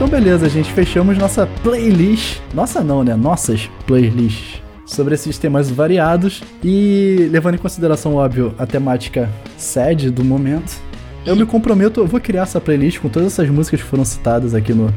Então 0.06 0.20
beleza, 0.20 0.48
gente, 0.48 0.72
fechamos 0.72 1.18
nossa 1.18 1.48
playlist. 1.64 2.38
Nossa 2.54 2.80
não, 2.80 3.02
né? 3.02 3.16
Nossas 3.16 3.68
playlists. 3.88 4.62
Sobre 4.86 5.14
esses 5.14 5.36
temas 5.36 5.68
variados 5.68 6.44
e 6.62 7.28
levando 7.28 7.56
em 7.56 7.58
consideração, 7.58 8.14
óbvio, 8.14 8.54
a 8.56 8.64
temática 8.64 9.28
sad 9.58 10.08
do 10.12 10.22
momento. 10.22 10.80
Eu 11.26 11.34
me 11.34 11.44
comprometo, 11.44 11.98
eu 11.98 12.06
vou 12.06 12.20
criar 12.20 12.42
essa 12.42 12.60
playlist 12.60 13.00
com 13.00 13.08
todas 13.08 13.32
essas 13.32 13.50
músicas 13.50 13.82
que 13.82 13.86
foram 13.88 14.04
citadas 14.04 14.54
aqui 14.54 14.72
no, 14.72 14.94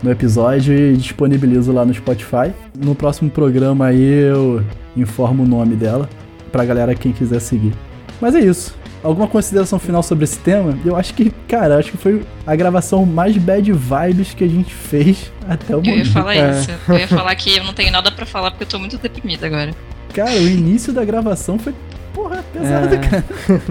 no 0.00 0.12
episódio 0.12 0.72
e 0.72 0.96
disponibilizo 0.96 1.72
lá 1.72 1.84
no 1.84 1.92
Spotify. 1.92 2.52
No 2.78 2.94
próximo 2.94 3.28
programa 3.28 3.86
aí 3.86 4.00
eu 4.00 4.62
informo 4.96 5.42
o 5.42 5.46
nome 5.46 5.74
dela 5.74 6.08
pra 6.52 6.64
galera 6.64 6.94
quem 6.94 7.10
quiser 7.10 7.40
seguir. 7.40 7.74
Mas 8.20 8.36
é 8.36 8.38
isso. 8.38 8.76
Alguma 9.06 9.28
consideração 9.28 9.78
final 9.78 10.02
sobre 10.02 10.24
esse 10.24 10.38
tema? 10.38 10.76
Eu 10.84 10.96
acho 10.96 11.14
que, 11.14 11.30
cara, 11.46 11.78
acho 11.78 11.92
que 11.92 11.96
foi 11.96 12.22
a 12.44 12.56
gravação 12.56 13.06
mais 13.06 13.36
bad 13.36 13.70
vibes 13.72 14.34
que 14.34 14.42
a 14.42 14.48
gente 14.48 14.74
fez 14.74 15.30
até 15.48 15.76
o 15.76 15.78
Eu 15.78 15.84
ia 15.84 15.90
momento. 15.92 16.12
falar 16.12 16.34
É. 16.34 16.50
isso. 16.50 16.70
Eu 16.88 16.98
ia 16.98 17.06
falar 17.08 17.34
que 17.36 17.56
eu 17.56 17.62
não 17.64 17.72
tenho 17.72 17.92
nada 17.92 18.10
pra 18.10 18.26
falar 18.26 18.50
porque 18.50 18.64
eu 18.64 18.68
tô 18.68 18.78
muito 18.80 18.98
deprimida 18.98 19.46
agora. 19.46 19.70
Cara, 20.12 20.32
o 20.32 20.48
início 20.48 20.92
da 20.92 21.04
gravação 21.04 21.56
foi, 21.58 21.72
porra, 22.12 22.44
pesado, 22.52 22.94
É. 22.94 22.98
cara. 22.98 23.24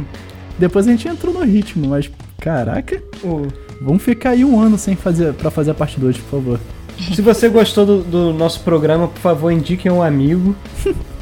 Depois 0.57 0.87
a 0.87 0.91
gente 0.91 1.05
entrou 1.07 1.33
no 1.33 1.43
ritmo, 1.43 1.85
mas, 1.89 2.09
caraca, 2.39 3.03
o- 3.21 3.47
vamos 3.81 4.01
ficar 4.03 4.29
aí 4.29 4.45
um 4.45 4.57
ano 4.57 4.77
sem 4.77 4.95
fazer, 4.95 5.33
pra 5.33 5.51
fazer 5.51 5.71
a 5.71 5.73
parte 5.73 5.99
2, 5.99 6.17
por 6.17 6.29
favor. 6.39 6.59
Se 7.13 7.21
você 7.21 7.49
gostou 7.49 7.85
do, 7.85 8.01
do 8.03 8.33
nosso 8.33 8.59
programa, 8.61 9.07
por 9.07 9.19
favor, 9.19 9.51
indiquem 9.51 9.91
um 9.91 10.01
amigo. 10.01 10.55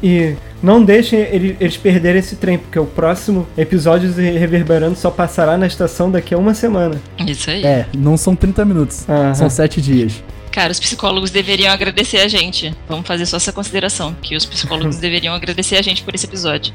e 0.02 0.34
não 0.62 0.82
deixem 0.84 1.18
ele- 1.20 1.56
eles 1.60 1.76
perderem 1.76 2.18
esse 2.20 2.36
trem, 2.36 2.58
porque 2.58 2.78
o 2.78 2.84
próximo 2.86 3.46
episódio 3.56 4.10
de 4.12 4.22
Reverberando 4.30 4.96
só 4.96 5.10
passará 5.10 5.56
na 5.58 5.66
estação 5.66 6.10
daqui 6.10 6.34
a 6.34 6.38
uma 6.38 6.54
semana. 6.54 7.00
Isso 7.26 7.50
aí. 7.50 7.64
É, 7.64 7.86
não 7.96 8.16
são 8.16 8.34
30 8.36 8.64
minutos, 8.64 9.08
Aham. 9.08 9.34
são 9.34 9.50
7 9.50 9.80
dias. 9.80 10.22
Cara, 10.52 10.70
os 10.70 10.78
psicólogos 10.78 11.30
deveriam 11.30 11.72
agradecer 11.72 12.18
a 12.18 12.28
gente. 12.28 12.72
Vamos 12.88 13.06
fazer 13.06 13.26
só 13.26 13.38
essa 13.38 13.52
consideração, 13.52 14.14
que 14.22 14.36
os 14.36 14.44
psicólogos 14.46 14.96
deveriam 15.00 15.34
agradecer 15.34 15.76
a 15.76 15.82
gente 15.82 16.02
por 16.04 16.14
esse 16.14 16.26
episódio. 16.26 16.72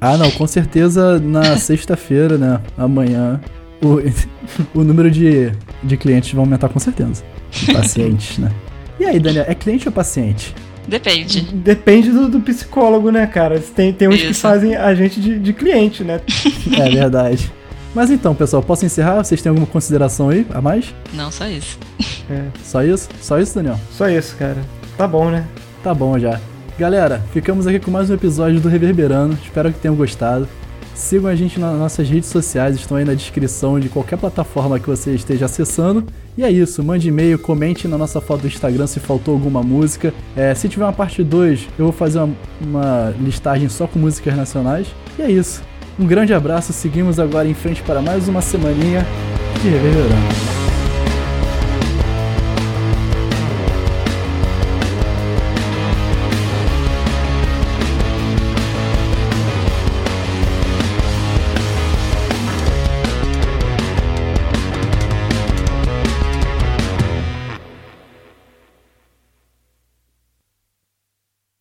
Ah, 0.00 0.16
não, 0.16 0.30
com 0.30 0.46
certeza 0.46 1.18
na 1.18 1.56
sexta-feira, 1.56 2.38
né, 2.38 2.60
amanhã, 2.76 3.40
o, 3.82 3.98
o 4.78 4.84
número 4.84 5.10
de, 5.10 5.50
de 5.82 5.96
clientes 5.96 6.30
vai 6.32 6.40
aumentar 6.44 6.68
com 6.68 6.78
certeza. 6.78 7.24
Pacientes, 7.72 8.38
né. 8.38 8.50
E 8.98 9.04
aí, 9.04 9.18
Daniel, 9.20 9.44
é 9.48 9.54
cliente 9.54 9.88
ou 9.88 9.92
paciente? 9.92 10.54
Depende. 10.88 11.42
Depende 11.42 12.10
do, 12.10 12.28
do 12.28 12.40
psicólogo, 12.40 13.10
né, 13.10 13.26
cara? 13.26 13.60
Tem, 13.60 13.92
tem 13.92 14.08
uns 14.08 14.20
que 14.20 14.30
Isso. 14.30 14.40
fazem 14.40 14.74
a 14.74 14.94
gente 14.94 15.20
de, 15.20 15.38
de 15.38 15.52
cliente, 15.52 16.02
né? 16.02 16.20
É 16.78 16.88
verdade. 16.88 17.52
Mas 17.94 18.10
então, 18.10 18.34
pessoal, 18.34 18.62
posso 18.62 18.86
encerrar? 18.86 19.22
Vocês 19.22 19.42
têm 19.42 19.50
alguma 19.50 19.66
consideração 19.66 20.30
aí 20.30 20.46
a 20.50 20.60
mais? 20.60 20.94
Não 21.12 21.30
só 21.30 21.46
isso. 21.46 21.78
Só 22.62 22.82
isso? 22.82 23.08
Só 23.20 23.38
isso, 23.38 23.54
Daniel? 23.54 23.78
Só 23.92 24.08
isso, 24.08 24.36
cara. 24.36 24.58
Tá 24.96 25.06
bom, 25.06 25.30
né? 25.30 25.46
Tá 25.82 25.94
bom 25.94 26.18
já. 26.18 26.40
Galera, 26.78 27.22
ficamos 27.32 27.66
aqui 27.66 27.78
com 27.80 27.90
mais 27.90 28.08
um 28.08 28.14
episódio 28.14 28.60
do 28.60 28.68
Reverberando. 28.68 29.36
Espero 29.42 29.72
que 29.72 29.80
tenham 29.80 29.96
gostado. 29.96 30.48
Sigam 30.98 31.30
a 31.30 31.34
gente 31.36 31.60
nas 31.60 31.78
nossas 31.78 32.10
redes 32.10 32.28
sociais, 32.28 32.74
estão 32.74 32.96
aí 32.96 33.04
na 33.04 33.14
descrição 33.14 33.78
de 33.78 33.88
qualquer 33.88 34.18
plataforma 34.18 34.80
que 34.80 34.88
você 34.88 35.14
esteja 35.14 35.44
acessando. 35.44 36.04
E 36.36 36.42
é 36.42 36.50
isso, 36.50 36.82
mande 36.82 37.06
e-mail, 37.06 37.38
comente 37.38 37.86
na 37.86 37.96
nossa 37.96 38.20
foto 38.20 38.40
do 38.40 38.48
Instagram 38.48 38.84
se 38.88 38.98
faltou 38.98 39.34
alguma 39.34 39.62
música. 39.62 40.12
É, 40.34 40.52
se 40.56 40.68
tiver 40.68 40.84
uma 40.84 40.92
parte 40.92 41.22
2, 41.22 41.68
eu 41.78 41.84
vou 41.84 41.92
fazer 41.92 42.18
uma, 42.18 42.34
uma 42.60 43.14
listagem 43.20 43.68
só 43.68 43.86
com 43.86 43.96
músicas 43.96 44.36
nacionais. 44.36 44.88
E 45.16 45.22
é 45.22 45.30
isso. 45.30 45.62
Um 45.96 46.04
grande 46.04 46.34
abraço, 46.34 46.72
seguimos 46.72 47.20
agora 47.20 47.46
em 47.46 47.54
frente 47.54 47.80
para 47.82 48.02
mais 48.02 48.26
uma 48.26 48.42
semaninha 48.42 49.06
de 49.62 49.68
Reverberando. 49.68 50.57